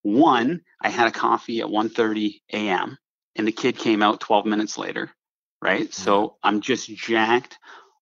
One, 0.04 0.62
I 0.82 0.90
had 0.90 1.08
a 1.08 1.12
coffee 1.12 1.60
at 1.60 1.68
1:30 1.68 2.42
a.m. 2.54 2.98
and 3.36 3.46
the 3.46 3.52
kid 3.52 3.78
came 3.78 4.02
out 4.02 4.22
12 4.22 4.46
minutes 4.46 4.78
later, 4.78 5.12
right? 5.62 5.94
So 5.94 6.38
I'm 6.42 6.62
just 6.62 6.88
jacked 6.88 7.58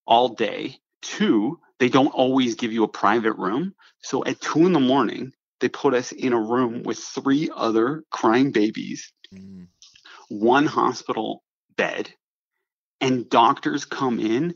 all 0.06 0.30
day. 0.30 0.78
Two, 1.02 1.60
they 1.80 1.90
don't 1.90 2.08
always 2.14 2.56
give 2.56 2.72
you 2.72 2.84
a 2.84 2.88
private 2.88 3.34
room. 3.34 3.74
So 4.02 4.24
at 4.26 4.40
two 4.40 4.66
in 4.66 4.74
the 4.74 4.80
morning, 4.80 5.34
they 5.60 5.70
put 5.70 5.94
us 5.94 6.12
in 6.12 6.34
a 6.34 6.40
room 6.40 6.84
with 6.84 7.00
three 7.00 7.50
other 7.56 8.04
crying 8.12 8.52
babies, 8.52 9.12
Mm. 9.34 9.68
one 10.30 10.66
hospital 10.66 11.44
bed, 11.76 12.12
and 13.02 13.30
doctors 13.30 13.86
come 13.86 14.20
in 14.20 14.56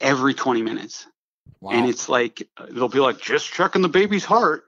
every 0.00 0.34
20 0.34 0.62
minutes. 0.62 1.06
Wow. 1.60 1.72
And 1.72 1.88
it's 1.88 2.08
like 2.08 2.48
uh, 2.56 2.66
they'll 2.70 2.88
be 2.88 3.00
like, 3.00 3.20
just 3.20 3.52
checking 3.52 3.82
the 3.82 3.88
baby's 3.88 4.24
heart. 4.24 4.64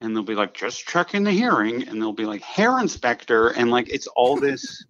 And 0.00 0.14
they'll 0.14 0.22
be 0.22 0.36
like, 0.36 0.54
just 0.54 0.86
checking 0.86 1.24
the 1.24 1.32
hearing. 1.32 1.88
And 1.88 2.00
they'll 2.00 2.12
be 2.12 2.24
like, 2.24 2.42
hair 2.42 2.78
inspector. 2.78 3.48
And 3.48 3.70
like, 3.70 3.88
it's 3.88 4.06
all 4.06 4.36
this 4.40 4.84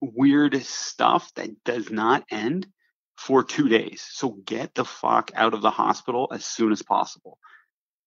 weird 0.00 0.62
stuff 0.64 1.32
that 1.34 1.64
does 1.64 1.90
not 1.90 2.24
end 2.30 2.66
for 3.16 3.42
two 3.42 3.68
days. 3.68 4.06
So 4.10 4.30
get 4.46 4.74
the 4.74 4.84
fuck 4.84 5.30
out 5.34 5.54
of 5.54 5.62
the 5.62 5.70
hospital 5.70 6.28
as 6.32 6.44
soon 6.44 6.72
as 6.72 6.82
possible. 6.82 7.38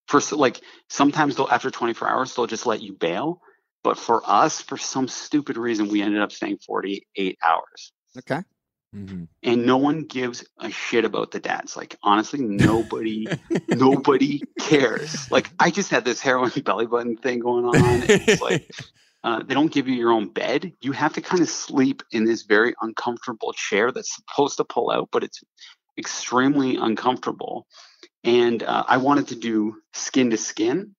For 0.07 0.17
s- 0.17 0.31
like, 0.31 0.61
sometimes 0.89 1.35
they'll, 1.35 1.47
after 1.49 1.71
24 1.71 2.07
hours, 2.07 2.35
they'll 2.35 2.47
just 2.47 2.65
let 2.65 2.81
you 2.81 2.93
bail. 2.93 3.41
But 3.83 3.97
for 3.97 4.21
us, 4.25 4.61
for 4.61 4.77
some 4.77 5.07
stupid 5.07 5.57
reason, 5.57 5.89
we 5.89 6.01
ended 6.01 6.21
up 6.21 6.31
staying 6.31 6.57
48 6.65 7.37
hours 7.43 7.93
Okay. 8.17 8.41
Mhm. 8.95 9.27
and 9.43 9.65
no 9.65 9.77
one 9.77 10.03
gives 10.05 10.43
a 10.59 10.71
shit 10.71 11.05
about 11.05 11.31
the 11.31 11.39
dads. 11.39 11.75
Like 11.77 11.95
honestly, 12.01 12.39
nobody, 12.43 13.27
nobody 13.69 14.41
cares. 14.59 15.27
Like 15.29 15.51
I 15.59 15.69
just 15.69 15.91
had 15.91 16.05
this 16.05 16.19
heroin 16.21 16.51
belly 16.65 16.87
button 16.87 17.17
thing 17.17 17.39
going 17.39 17.65
on. 17.65 18.01
and 18.03 18.21
It's 18.27 18.41
like 18.41 18.61
uh, 19.23 19.43
they 19.43 19.53
don't 19.53 19.71
give 19.71 19.87
you 19.87 19.95
your 19.95 20.11
own 20.11 20.29
bed. 20.29 20.71
You 20.81 20.91
have 20.93 21.13
to 21.13 21.21
kind 21.21 21.41
of 21.43 21.49
sleep 21.49 22.01
in 22.11 22.25
this 22.25 22.43
very 22.43 22.73
uncomfortable 22.81 23.53
chair 23.53 23.91
that's 23.91 24.15
supposed 24.15 24.57
to 24.57 24.63
pull 24.65 24.89
out, 24.91 25.09
but 25.11 25.23
it's 25.23 25.43
extremely 25.97 26.75
uncomfortable. 26.77 27.67
And 28.25 28.63
uh, 28.63 28.83
I 28.87 28.97
wanted 28.97 29.29
to 29.29 29.35
do 29.35 29.77
skin 29.93 30.31
to 30.31 30.37
skin, 30.37 30.95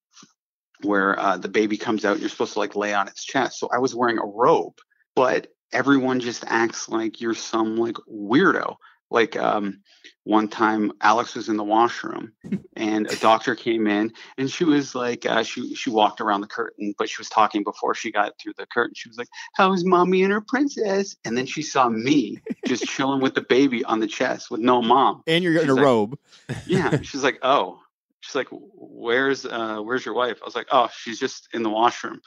where 0.83 1.18
uh, 1.18 1.37
the 1.37 1.49
baby 1.49 1.77
comes 1.77 2.05
out 2.05 2.12
and 2.12 2.20
you're 2.20 2.31
supposed 2.31 2.53
to 2.55 2.61
like 2.61 2.77
lay 2.77 2.95
on 2.95 3.09
its 3.09 3.24
chest. 3.24 3.59
So 3.59 3.68
I 3.72 3.79
was 3.79 3.95
wearing 3.95 4.18
a 4.18 4.24
robe, 4.24 4.74
but 5.14 5.49
everyone 5.72 6.20
just 6.20 6.45
acts 6.47 6.89
like 6.89 7.20
you're 7.20 7.35
some 7.35 7.77
like 7.77 7.97
weirdo. 8.11 8.77
Like 9.11 9.36
um, 9.36 9.82
one 10.24 10.48
time, 10.48 10.92
Alex 11.00 11.36
was 11.36 11.48
in 11.48 11.57
the 11.57 11.64
washroom, 11.64 12.32
and 12.76 13.09
a 13.09 13.16
doctor 13.16 13.54
came 13.54 13.86
in, 13.86 14.12
and 14.36 14.50
she 14.50 14.64
was 14.64 14.96
like, 14.96 15.24
uh, 15.24 15.44
she 15.44 15.74
she 15.76 15.90
walked 15.90 16.20
around 16.20 16.40
the 16.40 16.48
curtain, 16.48 16.92
but 16.98 17.09
she 17.09 17.16
was 17.18 17.28
talking 17.28 17.62
before 17.62 17.94
she 17.94 18.11
got 18.11 18.32
through 18.40 18.54
the 18.59 18.66
curtain. 18.66 18.94
She 18.96 19.09
was 19.09 19.16
like, 19.16 19.28
"How's 19.54 19.84
mommy 19.84 20.24
and 20.24 20.32
her 20.32 20.40
princess?" 20.40 21.16
And 21.24 21.38
then 21.38 21.46
she 21.46 21.62
saw 21.62 21.88
me 21.88 22.38
just 22.66 22.84
chilling 22.88 23.20
with 23.20 23.36
the 23.36 23.42
baby 23.42 23.84
on 23.84 24.00
the 24.00 24.09
chest 24.09 24.50
with 24.50 24.61
no 24.61 24.82
mom. 24.82 25.22
And 25.28 25.44
you're 25.44 25.61
in 25.62 25.70
a 25.70 25.74
like- 25.74 25.84
robe. 25.84 26.18
Yeah, 26.66 27.00
she's 27.02 27.22
like, 27.22 27.38
"Oh," 27.42 27.78
she's 28.20 28.34
like, 28.34 28.48
"Where's 28.50 29.46
uh, 29.46 29.78
where's 29.78 30.04
your 30.04 30.14
wife?" 30.14 30.38
I 30.42 30.44
was 30.44 30.57
like, 30.57 30.66
"Oh, 30.72 30.88
she's 30.92 31.20
just 31.20 31.48
in 31.54 31.62
the 31.62 31.70
washroom." 31.70 32.20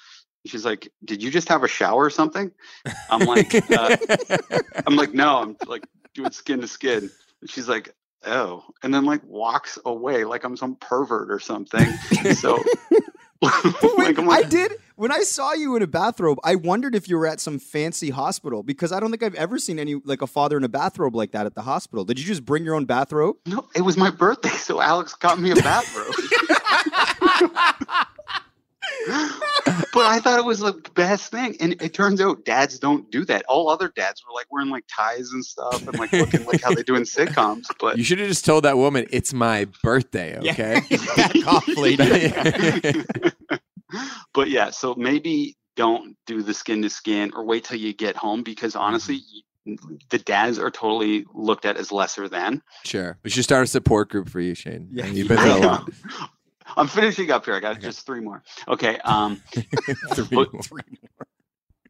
She's 0.46 0.64
like, 0.64 0.90
"Did 1.04 1.22
you 1.22 1.30
just 1.30 1.50
have 1.50 1.64
a 1.64 1.68
shower 1.68 2.06
or 2.06 2.10
something?" 2.10 2.52
I'm 3.10 3.28
like, 3.28 3.54
uh, 3.70 3.98
I'm 4.88 4.96
like, 4.96 5.14
no, 5.14 5.40
I'm 5.40 5.58
like 5.68 5.84
doing 6.20 6.32
skin 6.32 6.62
to 6.62 6.68
skin. 6.68 7.10
And 7.42 7.50
she's 7.50 7.68
like, 7.68 7.94
oh, 8.26 8.64
and 8.84 8.94
then 8.94 9.06
like 9.06 9.24
walks 9.24 9.80
away 9.86 10.26
like 10.26 10.44
I'm 10.44 10.58
some 10.58 10.76
pervert 10.76 11.32
or 11.32 11.40
something. 11.40 11.90
So, 12.34 12.64
like, 13.42 14.18
I'm 14.18 14.30
I 14.30 14.44
did 14.44 14.74
when 14.98 15.14
I 15.14 15.20
saw 15.20 15.54
you 15.54 15.78
in 15.78 15.82
a 15.82 15.88
bathrobe. 15.88 16.40
I 16.44 16.56
wondered 16.56 16.94
if 16.94 17.08
you 17.08 17.18
were 17.18 17.26
at 17.26 17.40
some 17.40 17.58
fancy 17.58 18.10
hospital 18.10 18.64
because 18.64 18.92
I 18.92 19.00
don't 19.00 19.12
think 19.12 19.24
I've 19.24 19.36
ever 19.36 19.58
seen 19.58 19.80
any 19.80 19.96
like 20.04 20.22
a 20.22 20.28
father 20.28 20.58
in 20.58 20.66
a 20.66 20.70
bathrobe 20.70 21.16
like 21.16 21.32
that 21.32 21.46
at 21.46 21.56
the 21.56 21.62
hospital. 21.62 22.04
Did 22.04 22.20
you 22.20 22.26
just 22.26 22.44
bring 22.44 22.66
your 22.66 22.76
own 22.76 22.84
bathrobe? 22.84 23.38
no, 23.46 23.66
it 23.76 23.82
was 23.82 23.96
my 23.96 24.10
birthday, 24.10 24.50
so 24.50 24.82
Alex 24.82 25.14
got 25.16 25.40
me 25.40 25.52
a 25.52 25.56
bathrobe. 25.56 26.14
but 29.94 30.06
I 30.06 30.20
thought 30.20 30.40
it 30.40 30.46
was 30.46 30.60
the 30.60 30.74
best 30.96 31.32
thing, 31.32 31.56
and 31.60 31.82
it 31.82 31.94
turns 31.94 32.22
out 32.22 32.46
dads 32.46 32.80
don't 32.80 33.10
do 33.12 33.26
that. 33.26 33.44
All 33.48 33.70
other 33.70 33.92
dads 33.96 34.24
were 34.26 34.34
like 34.34 34.48
wearing 34.52 34.70
like 34.70 34.86
ties 34.94 35.32
and 35.32 35.44
stuff, 35.44 35.88
and 35.88 35.98
like 35.98 36.12
looking 36.12 36.46
like 36.46 36.62
how 36.62 36.74
they 36.74 36.84
do 36.84 36.96
in 36.96 37.04
sitcoms. 37.04 37.66
But 37.80 37.98
You 37.98 38.04
should 38.04 38.20
have 38.20 38.28
just 38.28 38.46
told 38.46 38.66
that 38.66 38.78
woman 38.78 39.08
it's 39.12 39.34
my 39.34 39.68
birthday, 39.84 40.38
okay? 40.38 40.82
Back 41.16 41.36
off, 41.48 41.68
lady. 41.68 42.34
but 44.34 44.50
yeah, 44.50 44.70
so 44.70 44.96
maybe 44.96 45.56
don't 45.76 46.16
do 46.28 46.44
the 46.44 46.54
skin 46.54 46.82
to 46.82 46.90
skin 46.90 47.32
or 47.36 47.46
wait 47.46 47.64
till 47.64 47.78
you 47.78 47.94
get 47.94 48.16
home 48.16 48.44
because 48.44 48.76
honestly, 48.76 49.22
mm-hmm. 49.68 49.96
the 50.10 50.20
dads 50.20 50.60
are 50.60 50.70
totally 50.70 51.26
looked 51.34 51.66
at 51.66 51.78
as 51.78 51.92
lesser 51.92 52.28
than. 52.28 52.62
sure. 52.84 53.18
We 53.24 53.30
should 53.30 53.44
start 53.44 53.64
a 53.64 53.68
support 53.68 54.10
group 54.10 54.30
for 54.30 54.40
you, 54.40 54.56
Shane. 54.56 54.90
Yeah. 54.92 55.06
You've 55.06 55.28
been 55.28 55.38
I 55.38 55.44
through 55.44 55.52
a 55.52 55.60
know. 55.60 55.68
lot. 55.68 55.90
I'm 56.78 56.88
finishing 56.88 57.32
up 57.32 57.46
here. 57.46 57.56
I 57.56 57.60
got 57.60 57.80
just 57.82 58.06
three 58.06 58.22
more. 58.22 58.44
Okay. 58.68 58.98
Um, 59.00 59.42
Three 60.14 60.48
more. 60.52 60.84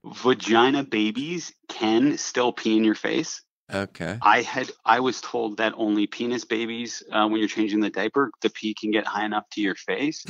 vagina 0.03 0.83
babies 0.83 1.53
can 1.67 2.17
still 2.17 2.51
pee 2.51 2.77
in 2.77 2.83
your 2.83 2.95
face. 2.95 3.41
Okay. 3.71 4.17
I 4.21 4.41
had 4.41 4.71
I 4.83 4.99
was 4.99 5.21
told 5.21 5.57
that 5.57 5.73
only 5.77 6.07
penis 6.07 6.43
babies, 6.43 7.03
uh, 7.11 7.27
when 7.27 7.39
you're 7.39 7.47
changing 7.47 7.81
the 7.81 7.91
diaper, 7.91 8.31
the 8.41 8.49
pee 8.49 8.73
can 8.73 8.89
get 8.89 9.05
high 9.05 9.25
enough 9.25 9.47
to 9.51 9.61
your 9.61 9.75
face. 9.75 10.25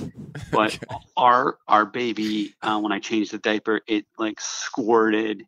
But 0.52 0.76
Okay. 0.84 0.96
our 1.16 1.58
our 1.68 1.86
baby, 1.86 2.54
uh, 2.62 2.80
when 2.80 2.92
I 2.92 3.00
changed 3.00 3.32
the 3.32 3.38
diaper, 3.38 3.80
it 3.88 4.06
like 4.18 4.42
squirted 4.42 5.44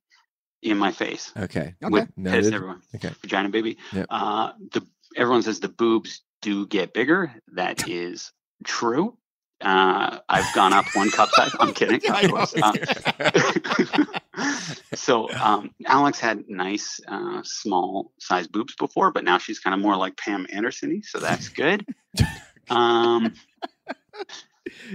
in 0.62 0.78
my 0.78 0.91
face. 0.91 1.34
Okay. 1.36 1.76
Okay. 1.84 2.08
Noted. 2.16 2.54
everyone. 2.54 2.82
Okay. 2.95 3.10
Vagina 3.22 3.49
baby. 3.49 3.78
Yep. 3.91 4.06
Uh, 4.10 4.52
the 4.72 4.88
everyone 5.18 5.41
says 5.43 5.60
the 5.60 5.68
boobs 5.68 6.22
do 6.41 6.66
get 6.68 6.93
bigger. 6.93 7.34
That 7.54 7.89
is 7.89 8.32
true. 8.64 9.18
Uh, 9.62 10.18
I've 10.28 10.51
gone 10.55 10.74
up 10.74 10.86
one 10.95 11.12
cup 11.12 11.30
size. 11.34 11.51
I'm 11.59 11.72
kidding. 11.74 12.01
I 12.12 12.22
of 12.22 12.32
know. 12.32 12.38
course. 12.38 12.55
Uh, 12.55 14.05
so 14.95 15.30
um, 15.34 15.70
Alex 15.86 16.20
had 16.20 16.49
nice 16.49 16.99
uh, 17.07 17.41
small 17.43 18.12
size 18.20 18.47
boobs 18.47 18.74
before, 18.76 19.12
but 19.12 19.24
now 19.24 19.38
she's 19.38 19.59
kind 19.59 19.74
of 19.76 19.80
more 19.80 19.95
like 19.95 20.18
Pam 20.18 20.47
Anderson-y, 20.51 21.01
so 21.03 21.20
that's 21.20 21.49
good. 21.49 21.86
Um, 22.70 23.34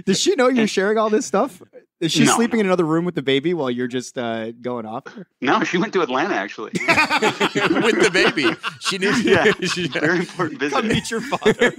Does 0.05 0.19
she 0.19 0.33
know 0.35 0.47
you're 0.47 0.65
sharing 0.67 0.97
all 0.97 1.11
this 1.11 1.27
stuff? 1.27 1.61
Is 1.99 2.11
she 2.11 2.25
No, 2.25 2.33
sleeping 2.35 2.57
no. 2.57 2.61
in 2.61 2.65
another 2.67 2.85
room 2.85 3.05
with 3.05 3.13
the 3.13 3.21
baby 3.21 3.53
while 3.53 3.69
you're 3.69 3.87
just 3.87 4.17
uh, 4.17 4.51
going 4.53 4.87
off? 4.87 5.03
no, 5.41 5.63
she 5.63 5.77
went 5.77 5.93
to 5.93 6.01
Atlanta 6.01 6.33
actually. 6.33 6.71
With 6.73 8.01
the 8.01 8.09
baby. 8.11 8.49
She 8.79 8.97
knew. 8.97 9.11
Yeah. 9.17 9.51
she- 9.67 9.89
Very 9.89 10.19
important 10.19 10.59
visit. 10.59 10.75
Come 10.75 10.87
meet 10.87 11.11
your 11.11 11.21
father. 11.21 11.71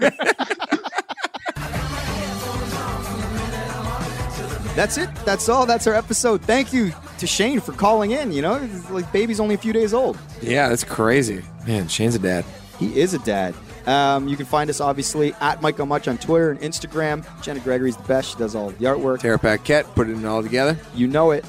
That's 4.78 4.96
it. 4.96 5.12
That's 5.24 5.48
all. 5.48 5.66
That's 5.66 5.88
our 5.88 5.94
episode. 5.94 6.40
Thank 6.40 6.72
you 6.72 6.92
to 7.18 7.26
Shane 7.26 7.58
for 7.58 7.72
calling 7.72 8.12
in. 8.12 8.30
You 8.30 8.42
know, 8.42 8.54
it's 8.62 8.88
like 8.90 9.10
baby's 9.10 9.40
only 9.40 9.56
a 9.56 9.58
few 9.58 9.72
days 9.72 9.92
old. 9.92 10.16
yeah, 10.40 10.68
that's 10.68 10.84
crazy. 10.84 11.42
Man, 11.66 11.88
Shane's 11.88 12.14
a 12.14 12.20
dad. 12.20 12.44
He 12.78 13.00
is 13.00 13.12
a 13.12 13.18
dad. 13.18 13.56
Um, 13.88 14.28
you 14.28 14.36
can 14.36 14.46
find 14.46 14.70
us 14.70 14.80
obviously 14.80 15.34
at 15.40 15.60
Mike 15.62 15.80
on 15.80 15.88
Mic 15.88 16.06
on 16.06 16.16
Twitter 16.16 16.52
and 16.52 16.60
Instagram. 16.60 17.26
Jenna 17.42 17.58
Gregory's 17.58 17.96
the 17.96 18.04
best. 18.04 18.30
She 18.30 18.38
does 18.38 18.54
all 18.54 18.70
the 18.70 18.84
artwork. 18.84 19.18
Tara 19.18 19.36
Paquette, 19.36 19.84
put 19.96 20.08
it 20.08 20.24
all 20.24 20.44
together. 20.44 20.78
You 20.94 21.08
know 21.08 21.32
it. 21.32 21.44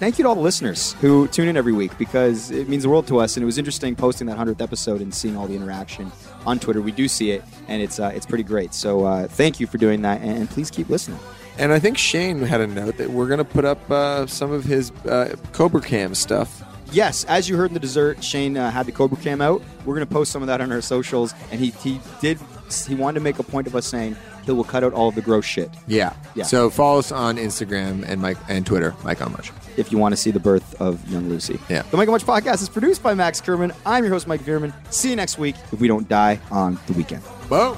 Thank 0.00 0.18
you 0.18 0.24
to 0.24 0.30
all 0.30 0.34
the 0.34 0.40
listeners 0.40 0.94
who 0.94 1.28
tune 1.28 1.46
in 1.46 1.56
every 1.56 1.72
week 1.72 1.96
because 1.98 2.50
it 2.50 2.68
means 2.68 2.82
the 2.82 2.88
world 2.88 3.06
to 3.06 3.20
us. 3.20 3.36
And 3.36 3.44
it 3.44 3.46
was 3.46 3.58
interesting 3.58 3.94
posting 3.94 4.26
that 4.26 4.36
hundredth 4.36 4.60
episode 4.60 5.02
and 5.02 5.14
seeing 5.14 5.36
all 5.36 5.46
the 5.46 5.54
interaction 5.54 6.10
on 6.46 6.58
Twitter. 6.58 6.82
We 6.82 6.90
do 6.90 7.06
see 7.06 7.30
it, 7.30 7.44
and 7.68 7.80
it's 7.80 8.00
uh, 8.00 8.10
it's 8.12 8.26
pretty 8.26 8.42
great. 8.42 8.74
So 8.74 9.04
uh, 9.04 9.28
thank 9.28 9.60
you 9.60 9.68
for 9.68 9.78
doing 9.78 10.02
that, 10.02 10.20
and 10.20 10.50
please 10.50 10.68
keep 10.68 10.88
listening. 10.88 11.20
And 11.58 11.72
I 11.72 11.78
think 11.78 11.98
Shane 11.98 12.40
had 12.42 12.60
a 12.60 12.66
note 12.66 12.96
that 12.96 13.10
we're 13.10 13.26
going 13.28 13.38
to 13.38 13.44
put 13.44 13.64
up 13.64 13.90
uh, 13.90 14.26
some 14.26 14.50
of 14.52 14.64
his 14.64 14.90
uh, 15.06 15.36
Cobra 15.52 15.80
Cam 15.80 16.14
stuff. 16.14 16.62
Yes, 16.92 17.24
as 17.24 17.48
you 17.48 17.56
heard 17.56 17.70
in 17.70 17.74
the 17.74 17.80
dessert, 17.80 18.22
Shane 18.22 18.56
uh, 18.56 18.70
had 18.70 18.84
the 18.86 18.92
Cobra 18.92 19.16
Cam 19.18 19.40
out. 19.40 19.62
We're 19.86 19.94
going 19.94 20.06
to 20.06 20.12
post 20.12 20.30
some 20.32 20.42
of 20.42 20.48
that 20.48 20.60
on 20.60 20.70
our 20.72 20.80
socials, 20.82 21.34
and 21.50 21.58
he 21.60 21.70
he 21.70 22.00
did 22.20 22.38
he 22.86 22.94
wanted 22.94 23.18
to 23.18 23.24
make 23.24 23.38
a 23.38 23.42
point 23.42 23.66
of 23.66 23.74
us 23.76 23.86
saying 23.86 24.16
he 24.44 24.50
will 24.52 24.64
cut 24.64 24.82
out 24.82 24.92
all 24.94 25.08
of 25.08 25.14
the 25.14 25.20
gross 25.20 25.44
shit 25.44 25.70
Yeah. 25.86 26.14
Yeah. 26.34 26.44
So 26.44 26.68
follow 26.70 26.98
us 26.98 27.12
on 27.12 27.36
Instagram 27.36 28.02
and 28.08 28.20
Mike 28.20 28.38
and 28.48 28.64
Twitter, 28.66 28.94
Mike 29.04 29.20
on 29.20 29.32
Mic. 29.32 29.50
if 29.76 29.92
you 29.92 29.98
want 29.98 30.12
to 30.14 30.16
see 30.16 30.30
the 30.30 30.40
birth 30.40 30.80
of 30.80 31.06
young 31.08 31.28
Lucy. 31.28 31.60
Yeah. 31.68 31.82
The 31.82 31.96
Mike 31.98 32.08
on 32.08 32.14
Mic 32.14 32.22
podcast 32.22 32.62
is 32.62 32.68
produced 32.70 33.02
by 33.02 33.12
Max 33.14 33.40
Kerman. 33.42 33.72
I'm 33.86 34.04
your 34.04 34.12
host, 34.12 34.26
Mike 34.26 34.40
Vierman. 34.40 34.72
See 34.92 35.10
you 35.10 35.16
next 35.16 35.38
week 35.38 35.54
if 35.70 35.80
we 35.80 35.86
don't 35.88 36.08
die 36.08 36.40
on 36.50 36.78
the 36.86 36.94
weekend. 36.94 37.22
Whoa. 37.50 37.76